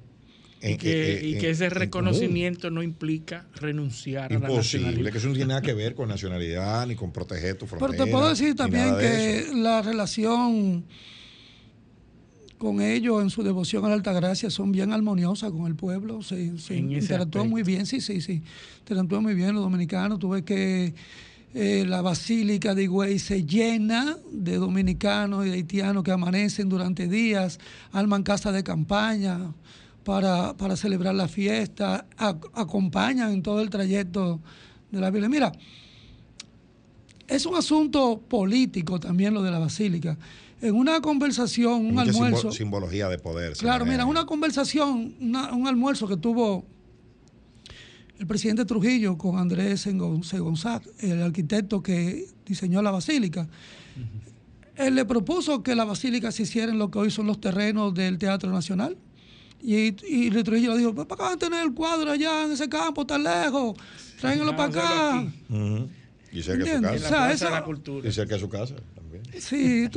y 0.63 0.77
que, 0.77 1.51
ese 1.51 1.71
reconocimiento 1.71 2.71
no 2.71 2.83
implica 2.83 3.47
renunciar 3.55 4.33
a 4.33 4.39
la 4.39 4.49
nacionalidad. 4.49 5.13
que 5.13 5.19
eso 5.19 5.29
no 5.29 5.35
tiene 5.35 5.49
nada 5.49 5.63
que 5.63 5.73
ver 5.75 5.95
con 5.95 6.09
nacionalidad 6.09 6.87
ni 6.87 6.97
con 6.97 7.13
proteger 7.13 7.57
tu 7.57 7.67
frontera. 7.67 7.91
Pero 7.93 8.05
te 8.05 8.11
puedo 8.11 8.29
decir 8.29 8.55
también 8.55 8.97
que 8.99 9.47
la 9.55 9.83
relación 9.83 10.85
con 12.61 12.83
ellos 12.83 13.23
en 13.23 13.31
su 13.31 13.43
devoción 13.43 13.87
a 13.87 13.89
la 13.89 13.95
Alta 13.95 14.13
Gracia 14.13 14.51
son 14.51 14.71
bien 14.71 14.93
armoniosas 14.93 15.51
con 15.51 15.67
el 15.67 15.77
pueblo, 15.77 16.23
se, 16.23 16.59
se 16.59 16.77
interactúan 16.77 17.49
muy 17.49 17.63
bien, 17.63 17.87
sí, 17.87 18.03
sí, 18.03 18.21
sí, 18.21 18.43
interactúan 18.81 19.23
muy 19.23 19.33
bien 19.35 19.55
los 19.55 19.63
dominicanos. 19.63 20.19
Tuve 20.19 20.45
que 20.45 20.93
eh, 21.55 21.87
la 21.89 22.03
Basílica 22.03 22.75
de 22.75 22.83
Higüey 22.83 23.19
se 23.19 23.47
llena 23.47 24.19
de 24.31 24.57
dominicanos 24.57 25.47
y 25.47 25.49
de 25.49 25.55
haitianos 25.55 26.05
que 26.05 26.13
amanecen 26.13 26.69
durante 26.69 27.09
días, 27.09 27.59
alman 27.93 28.23
casa 28.25 28.53
de 28.53 28.63
campaña 28.63 29.55
para, 30.05 30.55
celebrar 30.77 31.15
la 31.15 31.29
fiesta, 31.29 32.05
acompañan 32.19 33.33
en 33.33 33.43
todo 33.43 33.63
el 33.63 33.71
trayecto 33.71 34.39
de 34.91 35.01
la 35.01 35.11
Biblia. 35.11 35.31
Mira, 35.31 35.53
es 37.27 37.47
un 37.47 37.55
asunto 37.55 38.21
político 38.21 39.01
también 39.01 39.33
lo 39.33 39.43
de 39.43 39.51
la 39.51 39.61
Basílica 39.61 40.19
en 40.61 40.75
una 40.75 41.01
conversación, 41.01 41.87
un 41.87 41.99
almuerzo. 41.99 42.53
simbología 42.53 43.09
de 43.09 43.19
poder. 43.19 43.55
Claro, 43.55 43.87
mira, 43.87 44.05
una 44.05 44.27
conversación, 44.27 45.15
un 45.21 45.67
almuerzo 45.67 46.07
que 46.07 46.17
tuvo 46.17 46.65
el 48.19 48.27
presidente 48.27 48.65
Trujillo 48.67 49.17
con 49.17 49.39
Andrés 49.39 49.89
González, 49.95 50.89
el 50.99 51.23
arquitecto 51.23 51.83
que 51.83 52.27
diseñó 52.45 52.83
la 52.83 52.91
basílica. 52.91 53.49
Él 54.77 54.95
le 54.95 55.05
propuso 55.05 55.63
que 55.63 55.75
la 55.75 55.85
basílica 55.85 56.31
se 56.31 56.43
hiciera 56.43 56.73
en 56.73 56.79
lo 56.79 56.91
que 56.91 56.99
hoy 56.99 57.11
son 57.11 57.27
los 57.27 57.41
terrenos 57.41 57.95
del 57.95 58.19
Teatro 58.19 58.51
Nacional. 58.51 58.97
Y, 59.63 59.95
y 60.07 60.31
Trujillo 60.43 60.73
le 60.73 60.79
dijo, 60.79 60.95
¿para 60.95 61.07
qué 61.07 61.23
van 61.23 61.33
a 61.35 61.39
tener 61.39 61.63
el 61.63 61.75
cuadro 61.75 62.11
allá 62.11 62.45
en 62.45 62.53
ese 62.53 62.69
campo 62.69 63.07
tan 63.07 63.23
lejos? 63.23 63.77
Tráiganlo 64.21 64.57
para 64.57 64.69
acá. 64.69 65.33
Y 66.33 66.43
cerca 66.43 66.65
de 66.65 66.99
su 66.99 67.03
casa. 67.03 67.35
Y 68.05 68.13
cerca 68.13 68.35
de 68.35 68.41
su 68.41 68.49
casa. 68.49 68.75
Sí, 69.39 69.89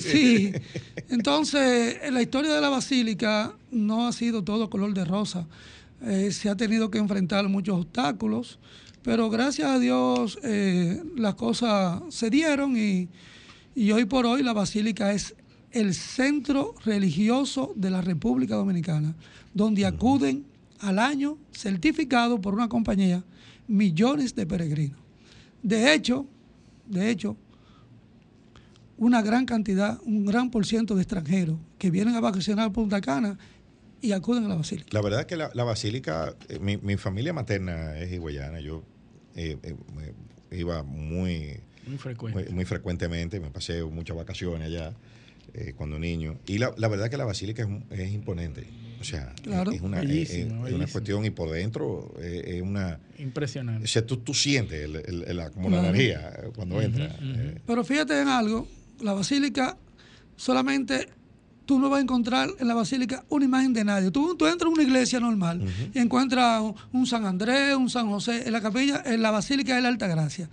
sí. 0.00 0.52
Entonces, 1.08 1.98
la 2.12 2.22
historia 2.22 2.52
de 2.52 2.60
la 2.60 2.68
basílica 2.68 3.54
no 3.70 4.06
ha 4.06 4.12
sido 4.12 4.42
todo 4.42 4.70
color 4.70 4.94
de 4.94 5.04
rosa. 5.04 5.46
Eh, 6.02 6.32
se 6.32 6.48
ha 6.48 6.56
tenido 6.56 6.90
que 6.90 6.98
enfrentar 6.98 7.48
muchos 7.48 7.78
obstáculos, 7.78 8.58
pero 9.02 9.30
gracias 9.30 9.68
a 9.68 9.78
Dios 9.78 10.38
eh, 10.42 11.02
las 11.16 11.34
cosas 11.34 12.02
se 12.10 12.30
dieron 12.30 12.76
y, 12.76 13.08
hoy 13.90 14.04
por 14.04 14.26
hoy 14.26 14.42
la 14.42 14.52
basílica 14.52 15.12
es 15.12 15.34
el 15.72 15.94
centro 15.94 16.74
religioso 16.84 17.72
de 17.74 17.90
la 17.90 18.00
República 18.00 18.54
Dominicana, 18.54 19.14
donde 19.52 19.86
acuden 19.86 20.44
al 20.80 20.98
año, 20.98 21.38
certificado 21.52 22.40
por 22.40 22.54
una 22.54 22.68
compañía, 22.68 23.24
millones 23.66 24.34
de 24.34 24.46
peregrinos. 24.46 24.98
De 25.62 25.94
hecho, 25.94 26.26
de 26.86 27.10
hecho, 27.10 27.36
una 28.96 29.22
gran 29.22 29.46
cantidad, 29.46 29.98
un 30.04 30.24
gran 30.24 30.50
por 30.50 30.66
ciento 30.66 30.94
de 30.94 31.02
extranjeros 31.02 31.58
que 31.78 31.90
vienen 31.90 32.14
a 32.14 32.20
vacacionar 32.20 32.66
a 32.68 32.72
Punta 32.72 33.00
Cana 33.00 33.38
y 34.00 34.12
acuden 34.12 34.44
a 34.44 34.48
la 34.48 34.54
basílica. 34.56 34.88
La 34.92 35.00
verdad 35.00 35.20
es 35.20 35.26
que 35.26 35.36
la, 35.36 35.64
basílica, 35.64 36.34
eh, 36.48 36.58
mi, 36.58 36.96
familia 36.96 37.32
materna 37.32 37.98
es 37.98 38.12
higüeyana, 38.12 38.60
yo 38.60 38.84
eh, 39.34 39.56
eh, 39.62 40.14
iba 40.52 40.82
muy, 40.82 41.58
muy, 42.50 42.64
frecuentemente, 42.66 43.40
me 43.40 43.50
pasé 43.50 43.82
muchas 43.82 44.16
vacaciones 44.16 44.68
allá 44.68 44.94
cuando 45.76 46.00
niño, 46.00 46.36
y 46.46 46.58
la, 46.58 46.70
verdad 46.70 47.04
es 47.04 47.10
que 47.10 47.16
la 47.16 47.24
basílica 47.24 47.68
es, 47.90 48.12
imponente. 48.12 48.66
O 49.00 49.04
sea, 49.04 49.34
es, 49.44 49.80
una, 49.82 50.00
una, 50.00 50.86
cuestión 50.86 51.24
y 51.24 51.30
por 51.30 51.50
dentro 51.50 52.14
es 52.20 52.60
una... 52.60 52.98
Impresionante. 53.18 53.84
O 53.84 53.86
sea, 53.86 54.04
tú, 54.04 54.16
tú 54.16 54.34
sientes 54.34 54.88
la, 54.88 55.50
como 55.50 55.70
la 55.70 55.80
energía 55.80 56.32
cuando 56.56 56.80
entra. 56.82 57.16
Pero 57.66 57.84
fíjate 57.84 58.20
en 58.20 58.28
algo, 58.28 58.66
la 59.00 59.12
basílica 59.12 59.76
solamente 60.36 61.08
tú 61.66 61.78
no 61.78 61.88
vas 61.88 61.98
a 61.98 62.02
encontrar 62.02 62.50
en 62.58 62.68
la 62.68 62.74
basílica 62.74 63.24
una 63.28 63.44
imagen 63.44 63.72
de 63.72 63.84
nadie. 63.84 64.10
Tú, 64.10 64.34
tú 64.36 64.46
entras 64.46 64.68
a 64.68 64.72
una 64.72 64.82
iglesia 64.82 65.20
normal 65.20 65.62
y 65.92 65.98
encuentras 65.98 66.62
un, 66.92 67.06
San 67.06 67.24
Andrés, 67.24 67.74
un 67.74 67.88
San 67.90 68.08
José, 68.08 68.46
en 68.46 68.52
la 68.52 68.60
capilla, 68.60 69.02
en 69.04 69.22
la 69.22 69.30
basílica 69.30 69.74
de 69.74 69.82
la 69.82 69.88
Alta 69.88 70.06
Gracia. 70.06 70.48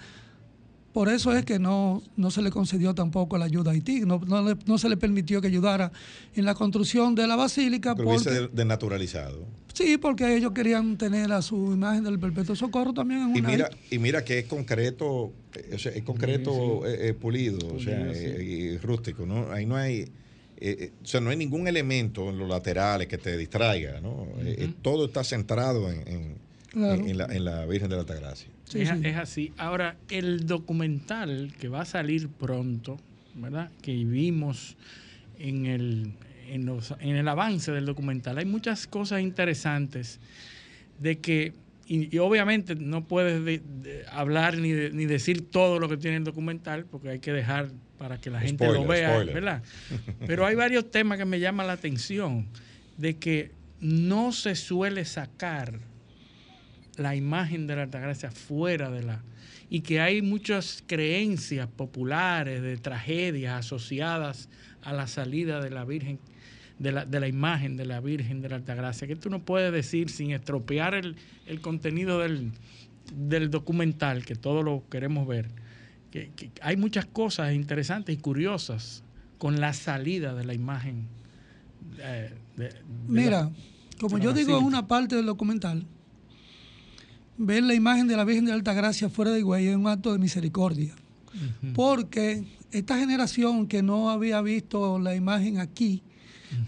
Por 0.94 1.10
eso 1.10 1.34
es 1.34 1.46
que 1.46 1.58
no, 1.58 2.02
no 2.18 2.32
se 2.32 2.42
le 2.42 2.52
concedió 2.52 2.94
tampoco 2.94 3.38
la 3.38 3.46
ayuda 3.46 3.72
a 3.72 3.74
Haití, 3.74 4.02
no, 4.02 4.20
no, 4.20 4.78
se 4.78 4.90
le 4.90 4.98
permitió 4.98 5.40
que 5.42 5.48
ayudara 5.48 5.92
en 6.36 6.46
la 6.46 6.54
construcción 6.54 7.16
de 7.16 7.28
la 7.28 7.36
basílica. 7.36 7.96
Pero 7.96 8.10
porque, 8.10 8.50
desnaturalizado. 8.52 9.46
Sí, 9.74 9.98
porque 9.98 10.36
ellos 10.36 10.52
querían 10.52 10.98
tener 10.98 11.32
a 11.32 11.42
su 11.42 11.56
imagen 11.74 12.04
del 12.04 12.20
Perpetuo 12.20 12.56
Socorro 12.56 12.94
también 12.94 13.22
en 13.22 13.28
una 13.28 13.40
y 13.40 13.42
mira 13.42 13.70
Y 13.90 14.00
mira 14.00 14.26
que 14.26 14.40
es 14.40 14.46
concreto, 14.46 15.32
es 15.54 16.04
concreto 16.04 16.86
eh, 16.86 17.10
eh, 17.10 17.14
pulido, 17.14 17.74
o 17.74 17.80
sea, 17.80 18.12
y 18.12 18.78
rústico, 18.78 19.26
¿no? 19.26 19.52
Ahí 19.52 19.66
no 19.66 19.78
hay 19.78 20.06
eh, 20.64 20.92
o 21.02 21.08
sea, 21.08 21.20
no 21.20 21.32
hay 21.32 21.38
ningún 21.38 21.68
elemento 21.68 22.30
en 22.30 22.38
los 22.38 22.48
laterales 22.48 23.08
que 23.08 23.18
te 23.18 23.36
distraiga, 23.36 24.00
¿no? 24.00 24.28
todo 24.84 25.06
está 25.06 25.24
centrado 25.24 25.90
en, 25.90 26.36
la, 26.76 27.66
Virgen 27.66 27.90
de 27.90 27.96
la 27.96 28.02
Altagracia. 28.02 28.48
Es, 28.76 28.90
es, 28.90 29.16
así. 29.18 29.54
Ahora, 29.58 29.98
el 30.10 30.46
documental 30.46 31.54
que 31.60 31.68
va 31.68 31.82
a 31.82 31.86
salir 31.86 32.30
pronto, 32.30 33.00
¿verdad? 33.36 33.72
Que 33.82 33.94
vimos 34.06 34.78
en 35.40 35.66
el, 35.66 36.14
en, 36.48 37.16
el 37.16 37.28
avance 37.28 37.72
del 37.72 37.86
documental, 37.86 38.38
hay 38.38 38.46
muchas 38.46 38.88
cosas 38.88 39.22
interesantes 39.22 40.20
de 41.00 41.20
que 41.20 41.54
y, 41.88 42.18
obviamente 42.20 42.76
no 42.76 43.04
puedes 43.04 43.62
hablar 44.12 44.58
ni, 44.58 44.72
ni, 44.72 45.06
decir 45.06 45.50
todo 45.50 45.78
lo 45.78 45.90
que 45.90 45.98
tiene 45.98 46.18
el 46.18 46.24
documental 46.24 46.86
porque 46.86 47.10
hay 47.10 47.20
que 47.20 47.34
dejar 47.34 47.70
para 47.98 48.18
que 48.20 48.30
la 48.30 48.40
gente 48.40 48.66
lo 48.66 48.86
vea, 48.86 49.18
¿verdad? 49.24 49.62
Pero 50.26 50.46
hay 50.46 50.56
varios 50.56 50.90
temas 50.90 51.18
que 51.18 51.26
me 51.26 51.40
llaman 51.40 51.68
la 51.68 51.74
atención 51.74 52.48
de 52.98 53.18
que 53.18 53.52
no 53.82 54.32
se 54.32 54.56
suele 54.56 55.06
sacar 55.06 55.80
la 57.02 57.16
imagen 57.16 57.68
de 57.68 57.76
la 57.76 57.84
Altagracia 57.84 58.32
fuera 58.32 58.90
de 58.90 59.04
la 59.04 59.22
y 59.70 59.82
que 59.82 60.02
hay 60.02 60.22
muchas 60.22 60.84
creencias 60.86 61.66
populares 61.66 62.62
de 62.62 62.76
tragedias 62.76 63.66
asociadas 63.66 64.50
a 64.84 64.92
la 64.92 65.08
salida 65.08 65.62
de 65.62 65.70
la 65.70 65.86
Virgen 65.86 66.20
de 66.78 66.92
la, 66.92 67.06
de 67.06 67.20
la, 67.20 67.28
imagen 67.28 67.78
de 67.78 67.86
la 67.86 68.02
Virgen 68.02 68.42
de 68.42 68.50
la 68.50 68.58
Altagracia, 68.58 69.08
que 69.08 69.16
tú 69.16 69.30
no 69.30 69.46
puedes 69.46 69.72
decir 69.72 70.10
sin 70.10 70.32
estropear 70.32 70.96
el, 70.96 71.16
el 71.46 71.62
contenido 71.62 72.20
del, 72.20 72.52
del, 73.16 73.50
documental, 73.50 74.26
que 74.26 74.36
todos 74.36 74.66
lo 74.66 74.84
queremos 74.90 75.28
ver, 75.28 75.50
que, 76.10 76.32
hay 76.62 76.78
muchas 76.78 77.06
cosas 77.06 77.54
interesantes 77.54 78.16
y 78.16 78.18
curiosas 78.18 79.04
con 79.38 79.62
la 79.62 79.74
salida 79.74 80.34
de 80.34 80.44
la 80.44 80.54
imagen. 80.54 81.08
Eh, 82.00 82.34
Mira, 83.08 83.52
como 84.00 84.18
yo 84.18 84.34
digo 84.34 84.60
una 84.60 84.88
parte 84.88 85.16
del 85.16 85.28
documental, 85.28 85.86
ver 87.42 87.64
la 87.64 87.74
imagen 87.74 88.08
de 88.08 88.16
la 88.16 88.24
Virgen 88.24 88.46
de 88.46 88.52
la 88.52 88.56
Altagracia 88.56 89.10
fuera 89.10 89.32
de 89.32 89.40
Higüey 89.40 89.68
es 89.68 89.76
un 89.76 89.88
acto 89.88 90.14
de 90.14 90.20
misericordia. 90.20 90.96
Porque 91.74 92.44
esta 92.72 92.98
generación 93.00 93.68
que 93.68 93.82
no 93.82 94.10
había 94.10 94.42
visto 94.42 95.00
la 95.00 95.16
imagen 95.16 95.60
aquí, 95.60 96.04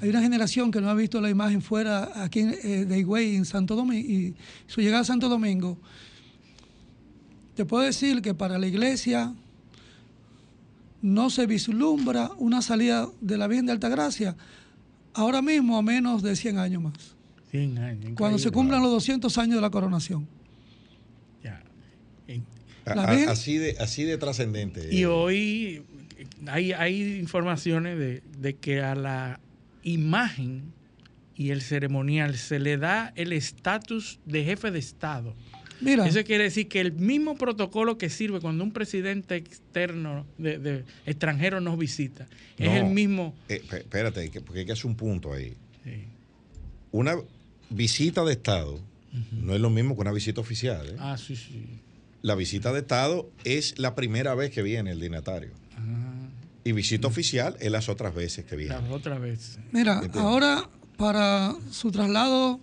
hay 0.01 0.09
una 0.09 0.21
generación 0.21 0.71
que 0.71 0.81
no 0.81 0.89
ha 0.89 0.93
visto 0.93 1.21
la 1.21 1.29
imagen 1.29 1.61
fuera 1.61 2.23
aquí 2.23 2.39
eh, 2.39 2.85
de 2.85 2.99
Higüey, 2.99 3.35
en 3.35 3.45
Santo 3.45 3.75
Domingo, 3.75 4.09
y 4.09 4.33
su 4.65 4.81
llegada 4.81 5.01
a 5.01 5.05
Santo 5.05 5.29
Domingo. 5.29 5.77
Te 7.55 7.65
puedo 7.65 7.83
decir 7.83 8.21
que 8.21 8.33
para 8.33 8.57
la 8.57 8.65
iglesia 8.65 9.33
no 11.01 11.29
se 11.29 11.45
vislumbra 11.45 12.31
una 12.37 12.61
salida 12.61 13.09
de 13.21 13.37
la 13.37 13.47
Virgen 13.47 13.67
de 13.67 13.73
Altagracia 13.73 14.35
ahora 15.13 15.41
mismo 15.41 15.77
a 15.77 15.83
menos 15.83 16.23
de 16.23 16.35
100 16.35 16.57
años 16.57 16.81
más. 16.81 17.15
100 17.51 17.77
años. 17.77 18.11
Cuando 18.17 18.39
se 18.39 18.49
cumplan 18.49 18.81
los 18.81 18.91
200 18.91 19.37
años 19.37 19.55
de 19.55 19.61
la 19.61 19.69
coronación. 19.69 20.25
Así 22.85 23.57
de, 23.57 23.75
así 23.79 24.03
de 24.03 24.17
trascendente. 24.17 24.93
Y 24.93 25.05
hoy 25.05 25.83
hay, 26.47 26.73
hay 26.73 27.19
informaciones 27.19 27.97
de, 27.97 28.21
de 28.37 28.53
que 28.55 28.81
a 28.81 28.95
la 28.95 29.39
imagen 29.83 30.73
y 31.35 31.49
el 31.49 31.61
ceremonial 31.61 32.37
se 32.37 32.59
le 32.59 32.77
da 32.77 33.13
el 33.15 33.33
estatus 33.33 34.19
de 34.25 34.43
jefe 34.43 34.71
de 34.71 34.79
Estado. 34.79 35.35
Mira. 35.81 36.07
Eso 36.07 36.23
quiere 36.23 36.45
decir 36.45 36.67
que 36.67 36.79
el 36.79 36.93
mismo 36.93 37.35
protocolo 37.35 37.97
que 37.97 38.09
sirve 38.09 38.39
cuando 38.39 38.63
un 38.63 38.71
presidente 38.71 39.35
externo 39.35 40.25
de, 40.37 40.83
extranjero 41.05 41.59
nos 41.59 41.77
visita 41.77 42.27
es 42.57 42.69
el 42.69 42.85
mismo. 42.85 43.35
Eh, 43.49 43.61
espérate, 43.71 44.31
porque 44.45 44.61
hay 44.61 44.65
que 44.65 44.71
hacer 44.71 44.85
un 44.85 44.95
punto 44.95 45.33
ahí. 45.33 45.55
Una 46.91 47.15
visita 47.69 48.23
de 48.23 48.33
Estado 48.33 48.79
no 49.31 49.53
es 49.53 49.61
lo 49.61 49.69
mismo 49.69 49.95
que 49.95 50.01
una 50.01 50.11
visita 50.11 50.41
oficial. 50.41 50.87
¿eh? 50.87 50.95
Ah, 50.99 51.17
sí, 51.17 51.35
sí. 51.35 51.65
La 52.23 52.35
visita 52.35 52.71
de 52.71 52.79
Estado 52.79 53.29
es 53.43 53.77
la 53.77 53.95
primera 53.95 54.33
vez 54.33 54.49
que 54.49 54.61
viene 54.63 54.91
el 54.91 55.01
dignatario. 55.01 55.51
Y 56.63 56.71
visita 56.71 57.05
oficial 57.05 57.57
es 57.59 57.69
las 57.69 57.89
otras 57.89 58.15
veces 58.15 58.45
que 58.45 58.55
viene. 58.55 58.75
Las 58.75 58.89
otras 58.89 59.19
veces. 59.19 59.59
Mira, 59.73 60.01
ahora 60.15 60.69
para 60.95 61.53
su 61.69 61.91
traslado 61.91 62.61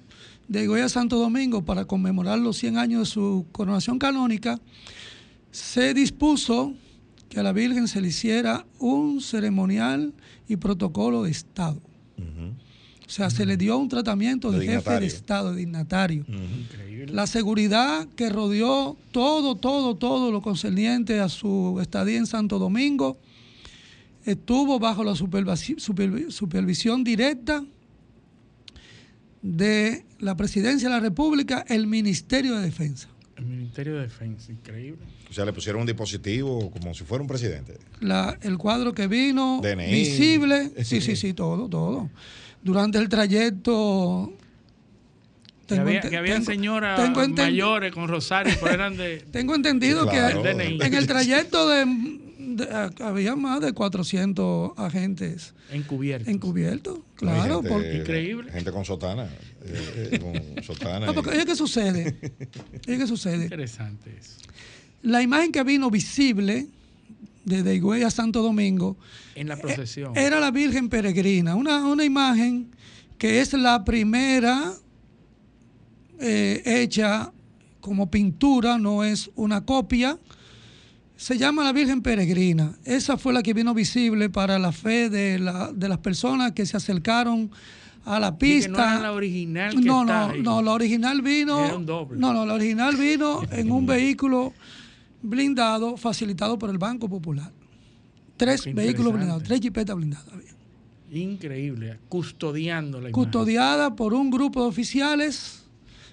de 0.48 0.66
Goya 0.66 0.86
a 0.86 0.88
Santo 0.88 1.18
Domingo 1.18 1.62
para 1.62 1.84
conmemorar 1.84 2.38
los 2.38 2.56
100 2.56 2.78
años 2.78 3.00
de 3.00 3.12
su 3.12 3.44
coronación 3.52 3.98
canónica, 3.98 4.58
se 5.50 5.92
dispuso 5.92 6.72
que 7.28 7.38
a 7.38 7.42
la 7.42 7.52
Virgen 7.52 7.86
se 7.86 8.00
le 8.00 8.08
hiciera 8.08 8.64
un 8.78 9.20
ceremonial 9.20 10.14
y 10.48 10.56
protocolo 10.56 11.24
de 11.24 11.32
Estado. 11.32 11.82
O 13.10 13.12
sea, 13.12 13.28
se 13.28 13.44
le 13.44 13.56
dio 13.56 13.76
un 13.76 13.88
tratamiento 13.88 14.52
de, 14.52 14.64
jefe 14.64 15.00
de 15.00 15.06
Estado, 15.06 15.52
dignatario. 15.52 16.24
La 17.08 17.26
seguridad 17.26 18.06
que 18.14 18.30
rodeó 18.30 18.96
todo, 19.10 19.56
todo, 19.56 19.96
todo 19.96 20.30
lo 20.30 20.40
concerniente 20.40 21.18
a 21.18 21.28
su 21.28 21.80
estadía 21.82 22.18
en 22.18 22.26
Santo 22.28 22.60
Domingo 22.60 23.18
estuvo 24.24 24.78
bajo 24.78 25.02
la 25.02 25.16
supervisión 25.16 27.02
directa 27.02 27.64
de 29.42 30.04
la 30.20 30.36
Presidencia 30.36 30.88
de 30.88 30.94
la 30.94 31.00
República, 31.00 31.64
el 31.68 31.88
Ministerio 31.88 32.54
de 32.58 32.62
Defensa. 32.62 33.08
El 33.36 33.46
Ministerio 33.46 33.96
de 33.96 34.02
Defensa, 34.02 34.52
increíble. 34.52 35.04
O 35.28 35.32
sea, 35.32 35.44
le 35.44 35.52
pusieron 35.52 35.80
un 35.80 35.86
dispositivo 35.88 36.70
como 36.70 36.94
si 36.94 37.02
fuera 37.02 37.22
un 37.22 37.28
presidente. 37.28 37.76
La, 37.98 38.38
el 38.42 38.56
cuadro 38.56 38.94
que 38.94 39.08
vino, 39.08 39.60
visible, 39.60 40.70
sí, 40.84 41.00
sí, 41.00 41.16
sí, 41.16 41.34
todo, 41.34 41.68
todo. 41.68 42.08
Durante 42.62 42.98
el 42.98 43.08
trayecto 43.08 44.32
que, 45.66 46.16
había, 46.16 46.42
señoras 46.42 47.10
mayores 47.36 47.92
con 47.92 48.08
rosario, 48.08 48.52
eran 48.68 48.96
de... 48.96 49.18
Tengo 49.32 49.54
entendido 49.54 50.08
que 50.08 50.18
en 50.18 50.94
el 50.94 51.06
trayecto 51.06 51.68
de 51.68 51.86
había 53.00 53.36
más 53.36 53.60
de 53.60 53.72
400 53.72 54.72
agentes 54.76 55.54
encubiertos. 55.70 56.28
Encubiertos, 56.28 56.98
claro. 57.14 57.62
increíble. 57.94 58.50
Gente 58.50 58.72
con 58.72 58.84
sotana. 58.84 59.28
Eh, 59.64 60.18
con 60.20 60.64
sotana 60.64 61.06
no, 61.06 61.14
porque 61.14 61.44
¿qué 61.44 61.54
sucede? 61.54 62.16
¿Qué 62.82 63.06
sucede? 63.06 63.44
Interesante 63.44 64.16
eso. 64.18 64.36
La 65.02 65.22
imagen 65.22 65.52
que 65.52 65.62
vino 65.62 65.90
visible 65.90 66.66
desde 67.50 67.74
Higüey 67.74 68.02
a 68.02 68.10
Santo 68.10 68.42
Domingo. 68.42 68.96
En 69.34 69.48
la 69.48 69.56
procesión. 69.56 70.16
Era 70.16 70.40
la 70.40 70.50
Virgen 70.50 70.88
Peregrina. 70.88 71.54
Una, 71.54 71.86
una 71.86 72.04
imagen 72.04 72.70
que 73.18 73.40
es 73.40 73.52
la 73.52 73.84
primera 73.84 74.72
eh, 76.18 76.62
hecha 76.64 77.32
como 77.80 78.10
pintura, 78.10 78.78
no 78.78 79.04
es 79.04 79.30
una 79.36 79.64
copia 79.64 80.18
se 81.20 81.36
llama 81.36 81.62
la 81.62 81.74
Virgen 81.74 82.00
Peregrina. 82.00 82.78
Esa 82.82 83.18
fue 83.18 83.34
la 83.34 83.42
que 83.42 83.52
vino 83.52 83.74
visible 83.74 84.30
para 84.30 84.58
la 84.58 84.72
fe 84.72 85.10
de, 85.10 85.38
la, 85.38 85.70
de 85.70 85.86
las 85.86 85.98
personas 85.98 86.52
que 86.52 86.64
se 86.64 86.78
acercaron 86.78 87.50
a 88.06 88.18
la 88.18 88.38
pista. 88.38 88.70
no 88.70 88.78
era 88.78 89.00
la 89.00 89.12
original. 89.12 89.74
Que 89.74 89.82
no, 89.82 90.02
no, 90.02 90.32
no, 90.32 90.62
la 90.62 90.72
original 90.72 91.20
vino. 91.20 91.78
No, 91.78 92.06
no, 92.32 92.46
la 92.46 92.54
original 92.54 92.96
vino 92.96 93.42
en 93.50 93.70
un 93.70 93.84
vehículo 93.84 94.54
blindado 95.22 95.96
facilitado 95.96 96.58
por 96.58 96.70
el 96.70 96.78
Banco 96.78 97.08
Popular. 97.08 97.52
Tres 98.36 98.72
vehículos 98.74 99.12
blindados, 99.12 99.42
tres 99.42 99.60
jipetas 99.60 99.96
blindadas. 99.96 100.26
Increíble, 101.10 101.98
custodiando 102.08 103.00
la 103.00 103.10
Custodiada 103.10 103.96
por 103.96 104.14
un 104.14 104.30
grupo 104.30 104.62
de 104.62 104.68
oficiales 104.68 105.64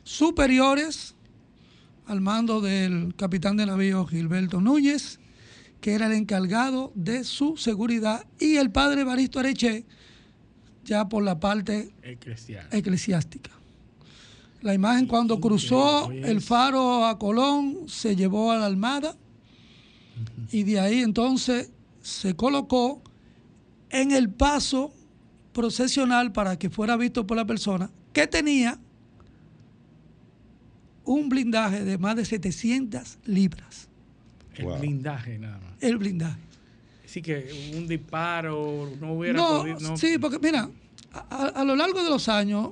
superiores 0.04 1.16
al 2.08 2.22
mando 2.22 2.62
del 2.62 3.14
capitán 3.16 3.58
de 3.58 3.66
navío 3.66 4.06
Gilberto 4.06 4.60
Núñez, 4.60 5.20
que 5.82 5.94
era 5.94 6.08
el 6.08 6.14
encargado 6.14 6.92
de 6.96 7.24
su 7.24 7.58
seguridad, 7.58 8.26
y 8.40 8.56
el 8.56 8.72
padre 8.72 9.04
Baristo 9.04 9.40
Areche, 9.40 9.86
ya 10.84 11.08
por 11.08 11.24
la 11.24 11.40
parte 11.40 11.92
eclesiástica. 12.72 13.52
La 14.62 14.74
imagen 14.74 15.08
cuando 15.08 15.40
cruzó 15.40 16.12
el 16.12 16.42
faro 16.42 17.06
a 17.06 17.20
Colón 17.20 17.88
se 17.88 18.16
llevó 18.16 18.52
a 18.52 18.58
la 18.58 18.66
Almada 18.66 19.16
y 20.52 20.64
de 20.64 20.80
ahí 20.80 21.00
entonces 21.00 21.72
se 22.02 22.36
colocó 22.36 23.02
en 23.90 24.12
el 24.12 24.30
paso 24.30 24.94
procesional 25.54 26.32
para 26.32 26.58
que 26.58 26.70
fuera 26.70 26.98
visto 26.98 27.28
por 27.28 27.38
la 27.38 27.46
persona 27.46 27.90
que 28.14 28.28
tenía 28.28 28.80
un 31.04 31.30
blindaje 31.30 31.84
de 31.84 31.98
más 31.98 32.16
de 32.16 32.26
700 32.26 33.20
libras. 33.26 33.88
El 34.56 34.66
blindaje 34.80 35.38
nada 35.38 35.60
más. 35.60 35.74
El 35.82 35.98
blindaje. 35.98 36.40
Así 37.06 37.22
que 37.22 37.72
un 37.76 37.88
disparo 37.88 38.92
no 39.00 39.14
hubiera 39.14 39.40
no, 39.40 39.60
podido. 39.60 39.96
Sí, 39.96 40.18
porque 40.20 40.40
mira, 40.40 40.70
a, 41.30 41.64
lo 41.64 41.76
largo 41.76 42.04
de 42.04 42.10
los 42.10 42.28
años 42.28 42.72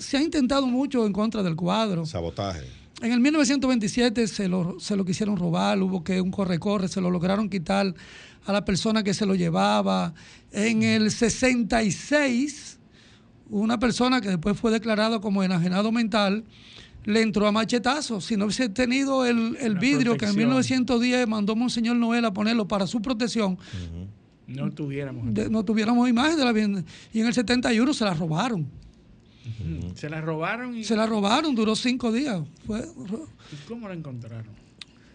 se 0.00 0.16
ha 0.16 0.22
intentado 0.22 0.66
mucho 0.66 1.06
en 1.06 1.12
contra 1.12 1.42
del 1.42 1.56
cuadro. 1.56 2.06
Sabotaje. 2.06 2.64
en 3.02 3.12
el 3.12 3.20
1927 3.20 4.26
se 4.26 4.48
lo, 4.48 4.78
se 4.80 4.96
lo 4.96 5.04
quisieron 5.04 5.36
robar, 5.36 5.80
hubo 5.82 6.02
que 6.02 6.20
un 6.20 6.30
corre-corre, 6.30 6.88
se 6.88 7.00
lo 7.00 7.10
lograron 7.10 7.48
quitar 7.48 7.94
a 8.44 8.52
la 8.52 8.64
persona 8.64 9.02
que 9.02 9.12
se 9.12 9.26
lo 9.26 9.34
llevaba. 9.34 10.14
En 10.52 10.82
el 10.82 11.10
66, 11.10 12.78
una 13.50 13.78
persona 13.78 14.20
que 14.20 14.28
después 14.28 14.58
fue 14.58 14.70
declarado 14.70 15.20
como 15.20 15.42
enajenado 15.42 15.92
mental, 15.92 16.44
le 17.04 17.22
entró 17.22 17.46
a 17.46 17.52
machetazos. 17.52 18.24
Si 18.24 18.36
no 18.36 18.46
hubiese 18.46 18.68
tenido 18.68 19.26
el, 19.26 19.78
vidrio 19.78 20.16
que 20.16 20.26
en 20.26 20.36
1910 20.36 21.26
mandó 21.28 21.56
Monseñor 21.56 21.96
Noel 21.96 22.24
a 22.24 22.32
ponerlo 22.32 22.66
para 22.66 22.86
su 22.86 23.00
protección, 23.00 23.58
no 24.46 24.70
tuviéramos. 24.70 25.24
no 25.50 25.64
tuviéramos 25.64 26.08
imagen 26.08 26.36
de 26.36 26.44
la 26.44 26.52
bien. 26.52 26.84
Y 27.12 27.20
en 27.20 27.26
el 27.26 27.34
71 27.34 27.94
se 27.94 28.04
la 28.04 28.14
robaron. 28.14 28.66
Se 29.94 30.08
la 30.08 30.20
robaron. 30.20 30.76
Y... 30.76 30.84
Se 30.84 30.96
la 30.96 31.06
robaron, 31.06 31.54
duró 31.54 31.74
cinco 31.76 32.12
días. 32.12 32.42
Fue... 32.66 32.80
¿Y 32.80 33.68
cómo 33.68 33.88
la 33.88 33.94
encontraron? 33.94 34.54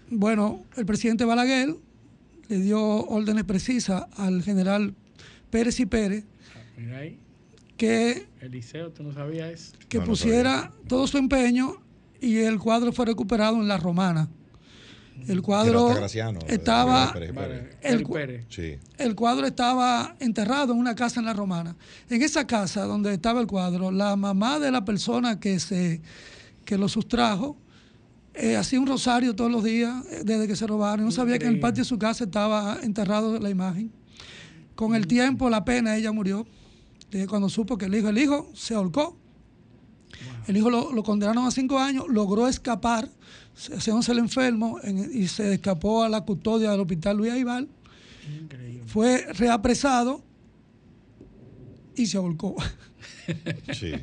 Bueno, 0.10 0.64
el 0.76 0.86
presidente 0.86 1.26
Balaguer 1.26 1.76
le 2.50 2.60
dio 2.60 2.82
órdenes 2.82 3.46
precisas 3.46 4.06
al 4.18 4.44
general 4.44 4.94
Pérez 5.50 5.80
y 5.80 5.86
Pérez. 5.86 6.26
Ah, 6.56 6.60
mira 6.78 6.98
ahí. 6.98 7.20
Que, 7.78 8.28
Eliseo, 8.42 8.92
tú 8.92 9.02
no 9.02 9.12
sabías 9.12 9.74
Que 9.90 10.02
pusiera 10.02 10.72
todo 10.88 11.08
su 11.08 11.18
empeño 11.18 11.78
y 12.20 12.38
el 12.38 12.60
cuadro 12.60 12.94
fue 12.94 13.08
recuperado 13.08 13.56
en 13.56 13.68
la 13.68 13.78
romana. 13.78 14.30
El 15.28 15.42
cuadro 15.42 15.94
estaba 16.48 17.14
el, 17.82 18.06
el, 18.98 19.16
cuadro 19.16 19.46
estaba 19.46 20.16
enterrado 20.20 20.74
en 20.74 20.80
una 20.80 20.96
casa 20.96 21.20
en 21.20 21.26
la 21.28 21.34
Romana. 21.34 21.76
En 22.10 22.22
esa 22.22 22.48
casa 22.48 22.86
donde 22.86 23.14
estaba 23.14 23.40
el 23.40 23.48
cuadro, 23.48 23.92
la 23.92 24.16
mamá 24.16 24.60
de 24.60 24.72
la 24.72 24.84
persona 24.84 25.40
que 25.40 25.60
se 25.60 26.02
que 26.66 26.78
lo 26.78 26.88
sustrajo 26.88 27.58
eh, 28.34 28.56
hacía 28.56 28.80
un 28.80 28.88
rosario 28.88 29.36
todos 29.36 29.52
los 29.52 29.64
días 29.64 30.06
eh, 30.10 30.22
desde 30.24 30.48
que 30.48 30.56
se 30.56 30.66
robaron. 30.66 31.06
No 31.06 31.12
sabía 31.12 31.38
que 31.38 31.46
en 31.46 31.54
el 31.54 31.60
patio 31.60 31.84
de 31.84 31.88
su 31.88 32.00
casa 32.00 32.24
estaba 32.24 32.80
enterrado 32.82 33.38
la 33.40 33.50
imagen. 33.50 33.92
Con 34.76 34.96
el 34.96 35.06
tiempo, 35.06 35.50
la 35.50 35.66
pena, 35.66 35.98
ella 35.98 36.12
murió. 36.12 36.48
cuando 37.28 37.50
supo 37.50 37.78
que 37.78 37.86
el 37.86 37.96
hijo, 37.96 38.10
el 38.10 38.18
hijo 38.18 38.50
se 38.54 38.74
ahorcó. 38.74 39.18
El 40.48 40.58
hijo 40.58 40.70
lo, 40.70 40.92
lo 40.94 41.04
condenaron 41.04 41.46
a 41.46 41.52
cinco 41.52 41.78
años, 41.78 42.06
logró 42.08 42.48
escapar 42.48 43.10
se 43.62 44.12
el 44.12 44.18
enfermo 44.18 44.80
y 45.14 45.28
se 45.28 45.54
escapó 45.54 46.04
a 46.04 46.10
la 46.10 46.22
custodia 46.22 46.72
del 46.72 46.80
hospital 46.80 47.18
Luis 47.18 47.32
Aibal. 47.32 47.70
Fue 48.88 49.26
reapresado 49.34 50.24
y 51.96 52.06
se 52.08 52.18
ahorcó. 52.18 52.56
Sí. 53.72 53.94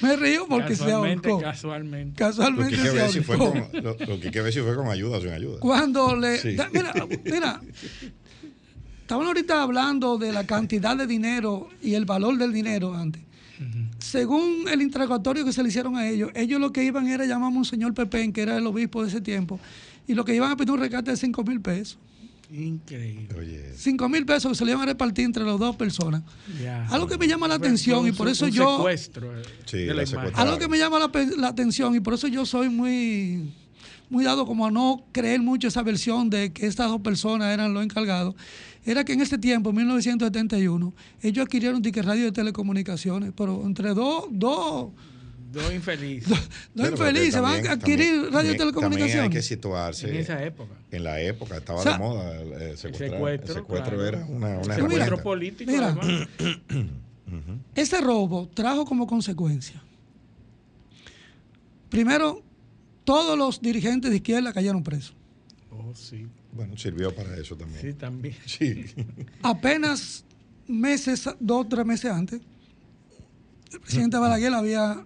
Me 0.00 0.16
río 0.16 0.46
porque 0.48 0.74
se 0.74 0.90
ahorcó. 0.90 1.38
Casualmente. 1.38 2.16
Casualmente 2.16 2.76
lo 2.76 2.82
que, 2.82 2.88
se 2.88 3.18
ahorcó. 3.18 3.52
Con, 3.52 3.82
lo, 3.82 3.96
que 3.96 4.26
hay 4.28 4.30
que 4.30 4.40
ver 4.40 4.52
si 4.52 4.60
fue 4.60 4.74
con 4.74 4.88
ayuda 4.88 5.18
o 5.18 5.20
sin 5.20 5.30
ayuda. 5.30 5.58
Cuando 5.60 6.16
le. 6.16 6.40
mira, 6.72 6.94
mira. 7.24 7.60
Estaban 9.02 9.26
ahorita 9.26 9.60
hablando 9.60 10.16
de 10.16 10.32
la 10.32 10.46
cantidad 10.46 10.96
de 10.96 11.06
dinero 11.06 11.68
y 11.82 11.92
el 11.92 12.06
valor 12.06 12.38
del 12.38 12.54
dinero 12.54 12.94
antes. 12.94 13.22
Según 13.98 14.66
el 14.68 14.82
interrogatorio 14.82 15.44
que 15.44 15.52
se 15.52 15.62
le 15.62 15.68
hicieron 15.68 15.96
a 15.96 16.08
ellos, 16.08 16.30
ellos 16.34 16.60
lo 16.60 16.72
que 16.72 16.84
iban 16.84 17.06
era 17.06 17.24
llamar 17.24 17.52
a 17.52 17.56
un 17.56 17.64
señor 17.64 17.94
Pepén, 17.94 18.32
que 18.32 18.42
era 18.42 18.56
el 18.56 18.66
obispo 18.66 19.02
de 19.02 19.08
ese 19.08 19.20
tiempo, 19.20 19.60
y 20.06 20.14
lo 20.14 20.24
que 20.24 20.34
iban 20.34 20.50
a 20.50 20.56
pedir 20.56 20.72
un 20.72 20.80
rescate 20.80 21.10
de 21.10 21.16
5 21.16 21.44
mil 21.44 21.60
pesos. 21.60 21.98
Increíble. 22.52 23.72
5 23.76 24.08
mil 24.08 24.26
pesos 24.26 24.52
que 24.52 24.58
se 24.58 24.64
le 24.64 24.72
iban 24.72 24.82
a 24.82 24.86
repartir 24.86 25.24
entre 25.24 25.44
las 25.44 25.58
dos 25.58 25.76
personas. 25.76 26.22
Algo 26.90 27.06
que 27.06 27.16
me 27.16 27.26
llama 27.26 27.48
la 27.48 27.54
atención 27.54 28.06
y 28.06 28.12
por 28.12 28.28
eso 28.28 28.48
yo. 28.48 28.76
Secuestro 28.76 29.32
sí, 29.64 29.88
algo 30.34 30.58
que 30.58 30.68
me 30.68 30.78
llama 30.78 30.98
la, 30.98 31.10
la, 31.36 31.48
atención 31.48 31.94
y 31.94 32.00
por 32.00 32.14
eso 32.14 32.28
yo 32.28 32.44
soy 32.44 32.68
muy, 32.68 33.52
muy 34.10 34.24
dado 34.24 34.46
como 34.46 34.66
a 34.66 34.70
no 34.70 35.04
creer 35.12 35.40
mucho 35.40 35.68
esa 35.68 35.82
versión 35.82 36.30
de 36.30 36.52
que 36.52 36.66
estas 36.66 36.88
dos 36.88 37.00
personas 37.00 37.52
eran 37.52 37.72
los 37.72 37.82
encargados 37.82 38.34
era 38.84 39.04
que 39.04 39.14
en 39.14 39.20
ese 39.20 39.38
tiempo, 39.38 39.70
en 39.70 39.76
1971, 39.76 40.94
ellos 41.22 41.44
adquirieron 41.44 41.82
un 41.84 41.92
radio 42.02 42.24
de 42.24 42.32
telecomunicaciones, 42.32 43.32
pero 43.36 43.64
entre 43.64 43.94
dos, 43.94 44.26
dos 44.30 44.90
Dos 45.54 45.72
infelices. 45.72 46.36
Dos, 46.74 46.90
infelices 46.90 47.40
van 47.40 47.66
a 47.68 47.72
adquirir 47.72 48.28
radio 48.32 48.50
de 48.50 48.58
telecomunicaciones. 48.58 49.12
También 49.12 49.22
hay 49.22 49.30
que 49.30 49.42
situarse. 49.42 50.10
En 50.10 50.16
esa 50.16 50.44
época. 50.44 50.74
En 50.90 51.04
la 51.04 51.20
época 51.20 51.58
estaba 51.58 51.84
de 51.84 51.96
moda 51.96 52.40
el, 52.40 52.76
secuestro. 52.76 53.28
El 53.28 53.46
secuestro 53.46 54.04
era 54.04 54.24
una, 54.24 54.58
una 54.58 54.74
secuestro 54.74 55.22
político. 55.22 55.70
Mira, 55.70 55.96
ese 57.76 58.00
robo 58.00 58.48
trajo 58.52 58.84
como 58.84 59.06
consecuencia. 59.06 59.80
Primero, 61.88 62.42
todos 63.04 63.38
los 63.38 63.60
dirigentes 63.60 64.10
de 64.10 64.16
izquierda 64.16 64.52
cayeron 64.52 64.82
presos. 64.82 65.14
Oh, 65.70 65.94
sí. 65.94 66.26
Bueno, 66.54 66.76
sirvió 66.76 67.14
para 67.14 67.36
eso 67.36 67.56
también. 67.56 67.80
Sí, 67.80 67.92
también. 67.94 68.36
Sí. 68.46 68.84
Apenas 69.42 70.24
meses, 70.66 71.28
dos 71.40 71.66
o 71.66 71.68
tres 71.68 71.84
meses 71.84 72.10
antes, 72.10 72.40
el 73.72 73.80
presidente 73.80 74.16
Balaguer 74.16 74.54
había, 74.54 75.04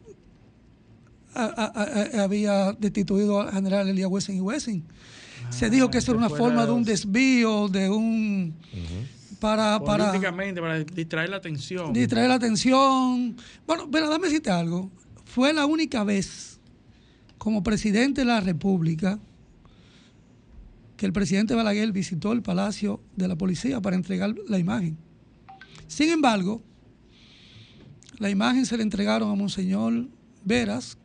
había 1.35 2.73
destituido 2.73 3.41
al 3.41 3.53
general 3.53 3.89
Elías 3.89 4.11
Wessing 4.11 4.37
y 4.37 4.41
Wessing. 4.41 4.85
Se 5.51 5.67
ah, 5.67 5.71
dijo 5.71 5.91
que 5.91 5.99
eso 5.99 6.13
era 6.13 6.19
una 6.19 6.29
forma 6.29 6.67
de 6.67 6.73
un 6.73 6.85
desvío, 6.85 7.69
de 7.69 7.89
un... 7.89 8.55
Para, 9.41 9.79
Políticamente, 9.79 10.61
para, 10.61 10.83
distraer 10.83 11.31
la 11.31 11.37
atención. 11.37 11.93
Distraer 11.93 12.29
la 12.29 12.35
atención. 12.35 13.37
Bueno, 13.69 13.89
pero 13.91 14.11
dame 14.11 14.27
decirte 14.27 14.51
algo. 14.51 14.91
Fue 15.25 15.53
la 15.53 15.65
única 15.65 16.03
vez 16.03 16.59
como 17.39 17.63
presidente 17.63 18.23
de 18.23 18.25
la 18.25 18.41
República 18.41 19.21
que 20.99 21.07
el 21.07 21.13
presidente 21.13 21.55
Balaguer 21.55 21.93
visitó 21.93 22.33
el 22.33 22.43
Palacio 22.43 23.01
de 23.15 23.29
la 23.29 23.37
Policía 23.37 23.81
para 23.81 23.95
entregar 23.95 24.35
la 24.49 24.59
imagen. 24.59 24.99
Sin 25.87 26.11
embargo, 26.11 26.61
la 28.19 28.29
imagen 28.31 28.67
se 28.67 28.77
le 28.77 28.83
entregaron 28.83 29.31
a 29.31 29.35
Monseñor 29.37 30.09
Veras, 30.45 30.99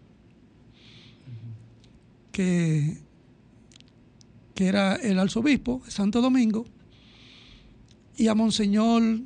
que, 2.32 2.98
que 4.56 4.66
era 4.66 4.96
el 4.96 5.20
arzobispo 5.20 5.84
de 5.86 5.92
Santo 5.92 6.22
Domingo, 6.22 6.66
y 8.18 8.30
a 8.30 8.34
Monseñor 8.34 9.22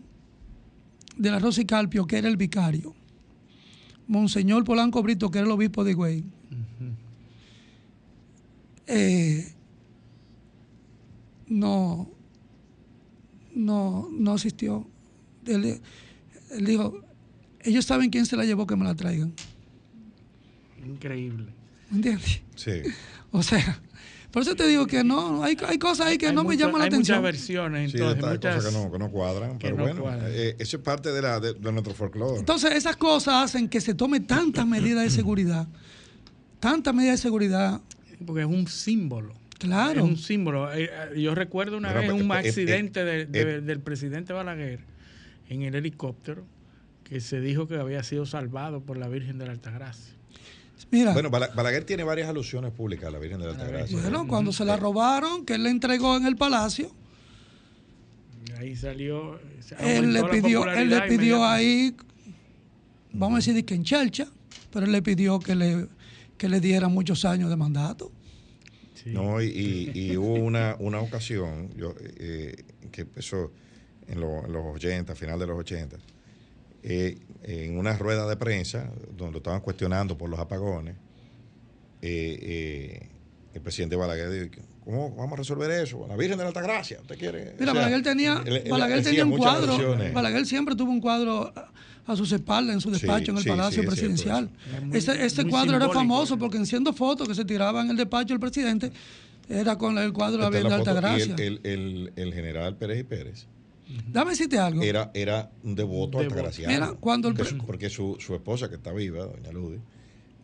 de 1.15 1.31
la 1.31 1.39
Rosa 1.39 1.61
y 1.61 1.65
Calpio, 1.65 2.05
que 2.05 2.17
era 2.17 2.27
el 2.27 2.35
vicario. 2.35 2.93
Monseñor 4.05 4.65
Polanco 4.65 5.01
Brito, 5.01 5.31
que 5.31 5.37
era 5.37 5.47
el 5.47 5.53
obispo 5.53 5.85
de 5.85 5.91
Higüey. 5.91 6.25
eh, 8.87 9.53
no, 11.47 12.11
no, 13.53 14.09
no 14.11 14.33
asistió. 14.33 14.87
Él, 15.45 15.81
dijo, 16.61 17.01
ellos 17.61 17.85
saben 17.85 18.09
quién 18.09 18.25
se 18.25 18.35
la 18.35 18.45
llevó, 18.45 18.67
que 18.67 18.75
me 18.75 18.85
la 18.85 18.95
traigan. 18.95 19.33
Increíble. 20.85 21.53
¿Me 21.89 21.97
entiendes? 21.97 22.41
Sí. 22.55 22.71
O 23.29 23.43
sea, 23.43 23.81
por 24.31 24.41
eso 24.41 24.55
te 24.55 24.65
digo 24.67 24.87
que 24.87 25.03
no, 25.03 25.43
hay, 25.43 25.57
hay 25.67 25.77
cosas 25.77 26.07
ahí 26.07 26.17
que 26.17 26.31
no 26.31 26.43
me 26.45 26.55
llaman 26.55 26.79
la 26.79 26.87
atención. 26.87 27.17
Hay 27.17 27.23
muchas 27.23 27.39
versiones, 27.39 27.93
entonces. 27.93 28.23
hay 28.23 28.29
muchas 28.31 28.55
cosas 28.55 28.73
que 28.73 28.79
no, 28.79 28.91
que 28.91 28.99
no 28.99 29.11
cuadran, 29.11 29.59
pero 29.59 29.75
bueno, 29.75 30.03
eh, 30.27 30.55
eso 30.59 30.77
es 30.77 30.83
parte 30.83 31.11
de, 31.11 31.21
la, 31.21 31.39
de, 31.39 31.55
nuestro 31.59 31.93
folclore. 31.93 32.39
Entonces, 32.39 32.71
esas 32.71 32.95
cosas 32.95 33.43
hacen 33.43 33.67
que 33.67 33.81
se 33.81 33.93
tome 33.93 34.21
tantas 34.21 34.65
medidas 34.65 35.03
de 35.03 35.09
seguridad, 35.09 35.67
tantas 36.59 36.95
medidas 36.95 37.19
de 37.19 37.23
seguridad. 37.23 37.81
Porque 38.25 38.41
es 38.41 38.47
un 38.47 38.65
símbolo. 38.67 39.33
Claro. 39.59 40.01
Es 40.01 40.05
un 40.05 40.17
símbolo. 40.17 40.71
Eh, 40.73 40.89
eh, 40.91 41.21
yo 41.21 41.33
recuerdo 41.35 41.77
una 41.77 41.93
vez 41.93 42.11
un 42.11 42.31
accidente 42.31 43.03
del 43.03 43.79
presidente 43.81 44.33
Balaguer 44.33 44.81
en 45.49 45.63
el 45.63 45.75
helicóptero 45.75 46.45
que 47.03 47.21
se 47.21 47.39
dijo 47.39 47.67
que 47.67 47.75
había 47.75 48.03
sido 48.03 48.25
salvado 48.25 48.81
por 48.81 48.97
la 48.97 49.07
Virgen 49.07 49.37
de 49.37 49.45
la 49.45 49.53
Altagracia. 49.53 50.13
Mira, 50.91 51.13
bueno, 51.13 51.29
Balaguer 51.29 51.83
tiene 51.83 52.03
varias 52.03 52.29
alusiones 52.29 52.71
públicas 52.71 53.07
a 53.07 53.11
la 53.11 53.19
Virgen 53.19 53.39
de 53.39 53.45
la 53.45 53.51
Altagracia. 53.53 53.99
Bueno, 53.99 54.27
cuando 54.27 54.51
se 54.51 54.63
la 54.63 54.77
robaron, 54.77 55.45
que 55.45 55.55
él 55.55 55.63
le 55.63 55.69
entregó 55.69 56.15
en 56.17 56.25
el 56.25 56.35
palacio. 56.35 56.91
Ahí 58.57 58.75
salió. 58.75 59.39
Él 59.79 60.13
le 60.13 60.23
pidió, 60.25 60.69
él 60.71 60.89
le 60.89 61.01
pidió 61.03 61.45
ahí, 61.45 61.95
vamos 63.11 63.35
a 63.35 63.37
decir 63.37 63.65
que 63.65 63.75
en 63.75 63.83
Chelcha, 63.83 64.27
pero 64.71 64.85
él 64.85 64.91
le 64.91 65.01
pidió 65.01 65.39
que 65.39 65.55
le, 65.55 65.87
que 66.37 66.47
le 66.47 66.59
diera 66.59 66.87
muchos 66.87 67.25
años 67.25 67.49
de 67.49 67.55
mandato. 67.55 68.11
No, 69.13 69.41
y, 69.41 70.15
hubo 70.17 70.33
una, 70.33 70.75
una 70.79 70.99
ocasión 70.99 71.69
yo, 71.75 71.93
eh, 71.99 72.63
que 72.91 73.01
empezó 73.01 73.51
en, 74.07 74.19
los 74.19 74.75
80, 74.75 75.15
final 75.15 75.39
de 75.39 75.47
los 75.47 75.57
80, 75.59 75.97
eh, 76.83 77.17
en 77.43 77.77
una 77.77 77.97
rueda 77.97 78.27
de 78.27 78.37
prensa 78.37 78.89
donde 79.15 79.33
lo 79.33 79.37
estaban 79.37 79.61
cuestionando 79.61 80.17
por 80.17 80.29
los 80.29 80.39
apagones, 80.39 80.95
eh, 82.01 83.09
el 83.53 83.61
presidente 83.61 83.95
Balaguer 83.95 84.29
dijo, 84.29 84.65
¿cómo 84.83 85.15
vamos 85.15 85.33
a 85.33 85.35
resolver 85.37 85.71
eso? 85.71 86.05
La 86.07 86.15
Virgen 86.15 86.37
de 86.37 86.43
la 86.43 86.49
Altagracia, 86.49 86.99
¿usted 87.01 87.17
quiere? 87.17 87.55
Mira, 87.59 87.73
Balaguer 87.73 88.03
tenía, 88.03 88.43
Balaguer 88.69 89.03
tenía 89.03 89.25
un 89.25 89.37
cuadro, 89.37 89.97
Balaguer 90.13 90.45
siempre 90.45 90.75
tuvo 90.75 90.91
un 90.91 91.01
cuadro 91.01 91.53
a 92.07 92.15
sus 92.15 92.31
espaldas 92.31 92.73
en 92.73 92.81
su 92.81 92.89
despacho 92.89 93.31
en 93.31 93.37
el 93.37 93.43
Palacio 93.43 93.83
Presidencial. 93.85 94.49
ese, 94.93 95.45
cuadro 95.45 95.75
era 95.75 95.89
famoso 95.89 96.37
porque 96.37 96.57
enciendo 96.57 96.93
fotos 96.93 97.27
que 97.27 97.35
se 97.35 97.45
tiraban 97.45 97.85
en 97.85 97.91
el 97.91 97.97
despacho 97.97 98.33
del 98.33 98.39
presidente, 98.39 98.91
era 99.49 99.77
con 99.77 99.97
el 99.97 100.13
cuadro 100.13 100.49
de 100.49 100.63
la 100.63 100.69
de 100.69 100.75
Altagracia. 100.75 101.35
El, 101.37 101.59
el, 101.63 102.13
el, 102.15 102.33
general 102.33 102.77
Pérez 102.77 103.01
y 103.01 103.03
Pérez. 103.03 103.47
Dame 104.09 104.31
decirte 104.31 104.57
algo. 104.57 104.81
Era, 104.81 105.11
era 105.13 105.49
un 105.63 105.75
devoto 105.75 106.19
altagraciano. 106.19 106.73
Mira, 106.73 106.93
cuando 106.99 107.33
porque 107.65 107.89
su, 107.89 108.17
su, 108.19 108.35
esposa, 108.35 108.69
que 108.69 108.75
está 108.75 108.91
viva, 108.91 109.25
doña 109.25 109.51
Ludi, 109.51 109.77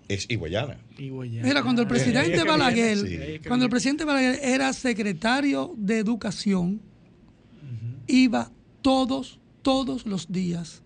es 0.07 0.29
iguayana. 0.29 0.77
Mira, 0.97 1.63
cuando 1.63 1.81
el 1.81 1.87
presidente 1.87 2.43
Balaguer, 2.43 3.41
cuando 3.47 3.65
el 3.65 3.71
presidente 3.71 4.05
Balaguer 4.05 4.39
era 4.41 4.71
secretario 4.73 5.73
de 5.77 5.99
Educación, 5.99 6.81
iba 8.07 8.51
todos, 8.81 9.39
todos 9.61 10.05
los 10.05 10.31
días 10.31 10.82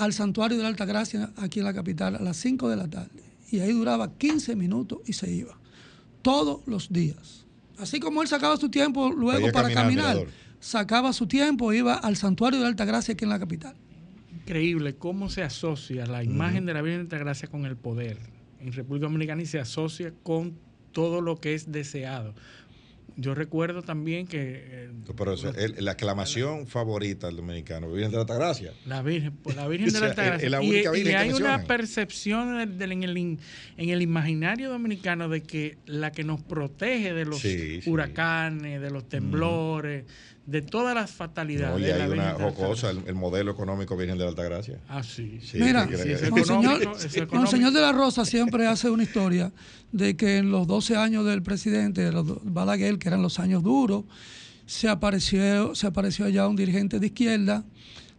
al 0.00 0.14
santuario 0.14 0.56
de 0.56 0.62
la 0.62 0.70
Altagracia 0.70 1.30
aquí 1.36 1.58
en 1.58 1.66
la 1.66 1.74
capital 1.74 2.16
a 2.16 2.22
las 2.22 2.38
5 2.38 2.70
de 2.70 2.76
la 2.76 2.88
tarde. 2.88 3.22
Y 3.50 3.60
ahí 3.60 3.72
duraba 3.72 4.16
15 4.16 4.56
minutos 4.56 5.00
y 5.06 5.12
se 5.12 5.30
iba. 5.30 5.58
Todos 6.22 6.66
los 6.66 6.90
días. 6.90 7.44
Así 7.78 8.00
como 8.00 8.22
él 8.22 8.28
sacaba 8.28 8.56
su 8.56 8.70
tiempo 8.70 9.10
luego 9.10 9.52
para 9.52 9.70
caminar, 9.70 10.26
sacaba 10.58 11.12
su 11.12 11.26
tiempo, 11.26 11.72
iba 11.74 11.94
al 11.94 12.16
santuario 12.16 12.58
de 12.58 12.64
la 12.64 12.70
Altagracia 12.70 13.12
aquí 13.12 13.24
en 13.24 13.30
la 13.30 13.38
capital. 13.38 13.76
Increíble 14.32 14.94
cómo 14.96 15.28
se 15.28 15.42
asocia 15.42 16.06
la 16.06 16.24
imagen 16.24 16.64
de 16.64 16.74
la 16.74 16.80
Virgen 16.80 17.00
de 17.00 17.16
Altagracia 17.16 17.48
con 17.48 17.66
el 17.66 17.76
poder 17.76 18.18
en 18.58 18.72
República 18.72 19.06
Dominicana 19.06 19.42
y 19.42 19.46
se 19.46 19.58
asocia 19.58 20.14
con 20.22 20.54
todo 20.92 21.20
lo 21.20 21.36
que 21.36 21.54
es 21.54 21.70
deseado 21.70 22.34
yo 23.16 23.34
recuerdo 23.34 23.82
también 23.82 24.26
que... 24.26 24.64
Eh, 24.66 24.90
pero 25.16 25.34
la 25.78 25.92
aclamación 25.92 26.66
favorita 26.66 27.26
del 27.26 27.36
dominicano, 27.36 27.90
Virgen 27.92 28.10
de 28.10 28.16
la 28.16 28.22
Altagracia. 28.22 28.72
La 28.86 29.02
Virgen, 29.02 29.36
pues, 29.42 29.56
la 29.56 29.68
Virgen 29.68 29.88
de 29.92 30.00
la 30.00 30.06
Altagracia. 30.06 30.62
y, 30.62 31.08
hay 31.14 31.32
una 31.32 31.64
percepción 31.64 32.60
en, 32.60 32.80
el, 33.02 33.16
en 33.16 33.38
el 33.76 34.02
imaginario 34.02 34.70
dominicano 34.70 35.28
de 35.28 35.42
que 35.42 35.78
la 35.86 36.12
que 36.12 36.24
nos 36.24 36.42
protege 36.42 37.12
de 37.12 37.24
los 37.24 37.42
huracanes, 37.86 38.80
de 38.80 38.90
los 38.90 39.08
temblores, 39.08 40.04
de 40.46 40.62
todas 40.62 40.94
las 40.94 41.10
fatalidades. 41.10 41.78
No, 41.80 41.86
y 41.86 41.90
hay 41.90 42.08
una 42.10 42.34
jocosa, 42.34 42.90
el, 42.90 43.14
modelo 43.14 43.52
económico 43.52 43.96
Virgen 43.96 44.18
de 44.18 44.24
la 44.24 44.30
Altagracia. 44.30 44.80
Ah, 44.88 45.02
sí. 45.02 45.38
Mira, 45.54 45.88
Monseñor, 47.32 47.72
de 47.72 47.80
la 47.80 47.92
Rosa 47.92 48.24
siempre 48.24 48.66
hace 48.66 48.90
una 48.90 49.02
historia 49.02 49.52
de 49.92 50.16
que 50.16 50.38
en 50.38 50.50
los 50.50 50.66
12 50.66 50.96
años 50.96 51.24
del 51.24 51.42
presidente 51.42 52.10
Balaguer, 52.42 52.98
que 52.98 53.08
eran 53.08 53.22
los 53.22 53.38
años 53.38 53.62
duros, 53.62 54.04
se 54.66 54.88
apareció, 54.88 55.74
se 55.74 55.86
apareció 55.86 56.26
allá 56.26 56.46
un 56.48 56.56
dirigente 56.56 56.98
de 56.98 57.06
izquierda, 57.06 57.64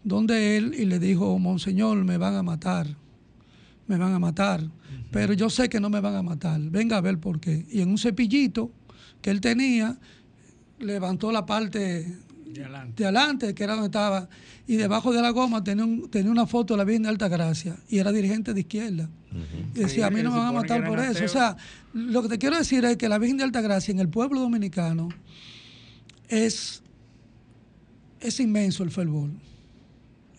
donde 0.03 0.57
él 0.57 0.73
y 0.77 0.85
le 0.85 0.99
dijo, 0.99 1.37
Monseñor, 1.39 2.03
me 2.03 2.17
van 2.17 2.35
a 2.35 2.43
matar, 2.43 2.87
me 3.87 3.97
van 3.97 4.13
a 4.13 4.19
matar, 4.19 4.61
pero 5.11 5.33
yo 5.33 5.49
sé 5.49 5.69
que 5.69 5.79
no 5.79 5.89
me 5.89 5.99
van 5.99 6.15
a 6.15 6.23
matar, 6.23 6.59
venga 6.61 6.97
a 6.97 7.01
ver 7.01 7.19
por 7.19 7.39
qué. 7.39 7.65
Y 7.69 7.81
en 7.81 7.89
un 7.89 7.97
cepillito 7.97 8.71
que 9.21 9.29
él 9.29 9.41
tenía, 9.41 9.97
levantó 10.81 11.31
la 11.31 11.45
parte 11.45 12.07
de 12.45 13.03
adelante. 13.05 13.53
que 13.53 13.63
era 13.63 13.73
donde 13.73 13.87
estaba, 13.87 14.29
y 14.67 14.75
debajo 14.75 15.11
de 15.13 15.21
la 15.21 15.29
goma 15.29 15.63
tenía, 15.63 15.85
tenía 16.09 16.31
una 16.31 16.45
foto 16.45 16.73
de 16.73 16.79
la 16.79 16.83
Virgen 16.83 17.03
de 17.03 17.09
Alta 17.09 17.27
Gracia, 17.27 17.77
y 17.89 17.99
era 17.99 18.11
dirigente 18.11 18.53
de 18.53 18.61
izquierda. 18.61 19.09
Y 19.75 19.79
decía, 19.79 20.07
a 20.07 20.09
mí 20.09 20.21
no 20.21 20.31
me 20.31 20.37
van 20.37 20.47
a 20.47 20.51
matar 20.51 20.85
por 20.85 20.99
eso. 20.99 21.23
O 21.23 21.27
sea, 21.27 21.55
lo 21.93 22.21
que 22.21 22.29
te 22.29 22.37
quiero 22.37 22.57
decir 22.57 22.83
es 22.83 22.97
que 22.97 23.07
la 23.07 23.17
Virgen 23.17 23.37
de 23.37 23.43
Alta 23.43 23.61
Gracia 23.61 23.91
en 23.91 23.99
el 23.99 24.09
pueblo 24.09 24.41
dominicano 24.41 25.09
es, 26.27 26.83
es 28.19 28.39
inmenso 28.39 28.83
el 28.83 28.91
fervor. 28.91 29.29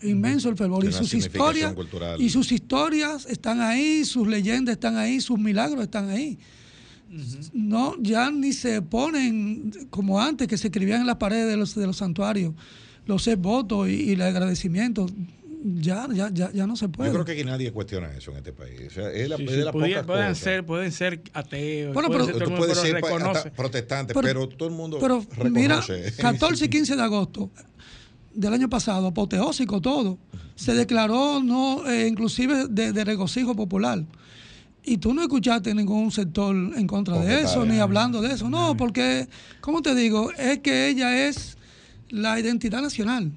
Inmenso 0.03 0.49
el 0.49 0.57
fervor. 0.57 0.85
Y 0.85 0.91
sus 0.91 1.13
historias. 1.13 1.73
Y 2.19 2.29
sus 2.29 2.51
historias 2.51 3.25
están 3.25 3.61
ahí, 3.61 4.05
sus 4.05 4.27
leyendas 4.27 4.73
están 4.73 4.97
ahí, 4.97 5.21
sus 5.21 5.39
milagros 5.39 5.83
están 5.83 6.09
ahí 6.09 6.37
no, 7.53 7.95
ya 8.01 8.31
ni 8.31 8.53
se 8.53 8.81
ponen 8.81 9.71
como 9.89 10.19
antes, 10.19 10.47
que 10.47 10.57
se 10.57 10.67
escribían 10.67 11.01
en 11.01 11.07
las 11.07 11.17
paredes 11.17 11.47
de 11.47 11.57
los, 11.57 11.75
de 11.75 11.85
los 11.85 11.97
santuarios 11.97 12.53
los 13.05 13.29
votos 13.37 13.89
y, 13.89 14.03
y 14.03 14.11
el 14.13 14.21
agradecimiento. 14.21 15.07
Ya, 15.65 16.09
ya, 16.11 16.29
ya, 16.29 16.51
ya 16.51 16.67
no 16.67 16.75
se 16.75 16.89
puede. 16.89 17.09
Yo 17.09 17.13
creo 17.13 17.25
que 17.25 17.31
aquí 17.31 17.43
nadie 17.45 17.71
cuestiona 17.71 18.13
eso 18.13 18.31
en 18.31 18.37
este 18.37 18.51
país. 18.51 18.81
O 18.85 18.89
sea, 18.89 19.09
es 19.11 19.29
la, 19.29 19.37
pueden, 19.71 20.35
ser, 20.35 20.65
pueden 20.65 20.91
ser 20.91 21.21
ateos. 21.31 21.93
Bueno, 21.93 22.09
pero, 22.11 22.27
tú 22.27 22.53
puedes 22.55 22.77
ser 22.77 22.99
protestante, 23.55 24.13
pero, 24.13 24.49
todo 24.49 24.67
el 24.67 24.75
mundo 24.75 24.97
pero, 24.99 25.25
Mira, 25.49 25.81
14 26.17 26.65
y 26.65 26.67
15 26.67 26.97
de 26.97 27.01
agosto 27.01 27.49
del 28.33 28.53
año 28.53 28.69
pasado, 28.69 29.07
apoteósico 29.07 29.79
todo, 29.79 30.17
se 30.55 30.73
declaró 30.73 31.41
no 31.41 31.89
eh, 31.89 32.07
inclusive 32.07 32.67
de, 32.67 32.91
de 32.91 33.05
regocijo 33.05 33.55
popular. 33.55 34.03
Y 34.85 34.97
tú 34.97 35.13
no 35.13 35.21
escuchaste 35.21 35.73
ningún 35.73 36.11
sector 36.11 36.53
en 36.53 36.87
contra 36.87 37.17
de 37.19 37.41
eso, 37.41 37.65
ni 37.65 37.79
hablando 37.79 38.21
de 38.21 38.33
eso. 38.33 38.49
No, 38.49 38.75
porque, 38.75 39.27
¿cómo 39.61 39.81
te 39.81 39.95
digo? 39.95 40.31
Es 40.33 40.59
que 40.59 40.89
ella 40.89 41.27
es 41.27 41.57
la 42.09 42.37
identidad 42.39 42.81
nacional. 42.81 43.31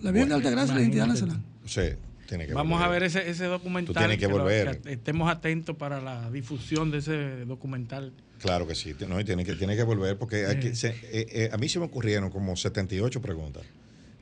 La 0.00 0.12
Virgen 0.12 0.28
de 0.28 0.34
Altagracia 0.36 0.72
es 0.72 0.76
la 0.76 0.80
identidad 0.80 1.06
nacional. 1.06 1.42
Sí, 1.64 1.82
tiene 2.28 2.46
que 2.46 2.54
Vamos 2.54 2.80
a 2.80 2.88
ver 2.88 3.02
ese, 3.02 3.28
ese 3.28 3.46
documental. 3.46 3.94
Tiene 3.96 4.16
que, 4.16 4.26
volver. 4.28 4.80
estemos 4.86 5.30
atentos 5.30 5.76
para 5.76 6.00
la 6.00 6.30
difusión 6.30 6.92
de 6.92 6.98
ese 6.98 7.44
documental. 7.46 8.12
Claro 8.38 8.66
que 8.66 8.74
sí, 8.76 8.94
no, 9.08 9.24
tiene, 9.24 9.44
que, 9.44 9.54
tiene 9.54 9.76
que 9.76 9.84
volver 9.84 10.18
porque 10.18 10.44
eh, 10.50 10.72
eh, 11.12 11.50
a 11.52 11.56
mí 11.58 11.68
se 11.68 11.78
me 11.78 11.84
ocurrieron 11.84 12.30
como 12.30 12.56
78 12.56 13.20
preguntas. 13.20 13.64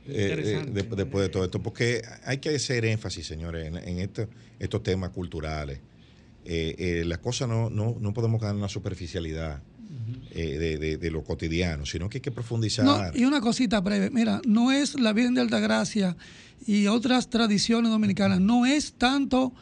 Eh, 0.07 0.65
después 0.71 1.23
de 1.23 1.29
todo 1.29 1.45
esto, 1.45 1.61
porque 1.61 2.01
hay 2.25 2.39
que 2.39 2.55
hacer 2.55 2.85
énfasis, 2.85 3.25
señores, 3.25 3.67
en, 3.67 3.77
en 3.77 4.27
estos 4.59 4.83
temas 4.83 5.11
culturales 5.11 5.79
eh, 6.45 6.75
eh, 6.77 7.03
las 7.05 7.19
cosas 7.19 7.47
no, 7.47 7.69
no, 7.69 7.97
no 7.99 8.13
podemos 8.13 8.39
quedar 8.39 8.53
en 8.53 8.59
una 8.59 8.69
superficialidad. 8.69 9.61
Eh, 10.33 10.97
de, 10.99 11.11
lo 11.11 11.23
cotidiano, 11.23 11.85
sino 11.85 12.09
que 12.09 12.17
hay 12.17 12.21
que 12.21 12.31
profundizar. 12.31 13.11
y 13.13 13.25
una 13.25 13.41
cosita 13.41 13.81
breve, 13.81 14.09
mira, 14.09 14.41
no 14.47 14.71
es 14.71 14.97
la 14.97 15.11
Virgen 15.11 15.33
de 15.33 15.41
Altagracia 15.41 16.15
y 16.65 16.87
otras 16.87 17.29
tradiciones 17.29 17.91
dominicanas, 17.91 18.39
no 18.39 18.65
es 18.65 18.93
tanto 18.93 19.53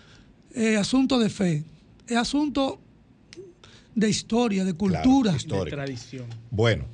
asunto 0.78 1.18
de 1.18 1.30
fe, 1.30 1.64
es 2.08 2.16
asunto 2.16 2.80
de 3.96 4.10
historia, 4.10 4.64
de 4.64 4.74
cultura, 4.74 5.34
de 5.34 5.70
tradición. 5.72 6.28
Bueno, 6.52 6.86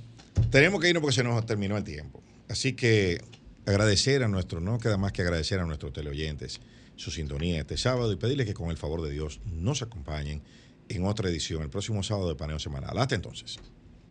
tenemos 0.50 0.80
que 0.80 0.90
irnos 0.90 1.02
porque 1.02 1.16
se 1.16 1.24
nos 1.24 1.46
terminó 1.46 1.76
el 1.78 1.84
tiempo. 1.84 2.24
Así 2.48 2.74
que 2.74 3.22
agradecer 3.66 4.24
a 4.24 4.28
nuestro, 4.28 4.62
no 4.62 4.80
queda 4.80 4.98
más 4.98 5.12
que 5.12 5.22
agradecer 5.22 5.60
a 5.60 5.66
nuestros 5.66 5.92
teleoyentes 5.94 6.62
su 6.96 7.12
sintonía 7.12 7.60
este 7.60 7.78
sábado 7.78 8.12
y 8.12 8.16
pedirles 8.16 8.48
que 8.48 8.54
con 8.54 8.70
el 8.70 8.78
favor 8.78 9.02
de 9.02 9.12
Dios 9.12 9.42
nos 9.46 9.82
acompañen 9.82 10.42
en 10.90 11.06
otra 11.06 11.30
edición 11.30 11.64
el 11.64 11.70
próximo 11.70 12.04
sábado 12.04 12.30
de 12.30 12.36
Paneo 12.36 12.60
Semanal. 12.60 12.98
Hasta 12.98 13.16
entonces. 13.16 13.60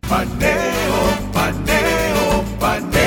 Paneo, 0.01 1.31
paneo, 1.33 2.43
paneo. 2.59 3.05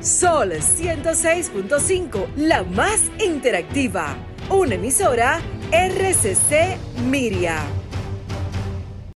Sol 0.00 0.52
106.5, 0.52 2.34
la 2.36 2.62
más 2.64 3.10
interactiva. 3.24 4.16
Una 4.48 4.76
emisora 4.76 5.40
RCC 5.70 6.78
Miria. 7.10 7.62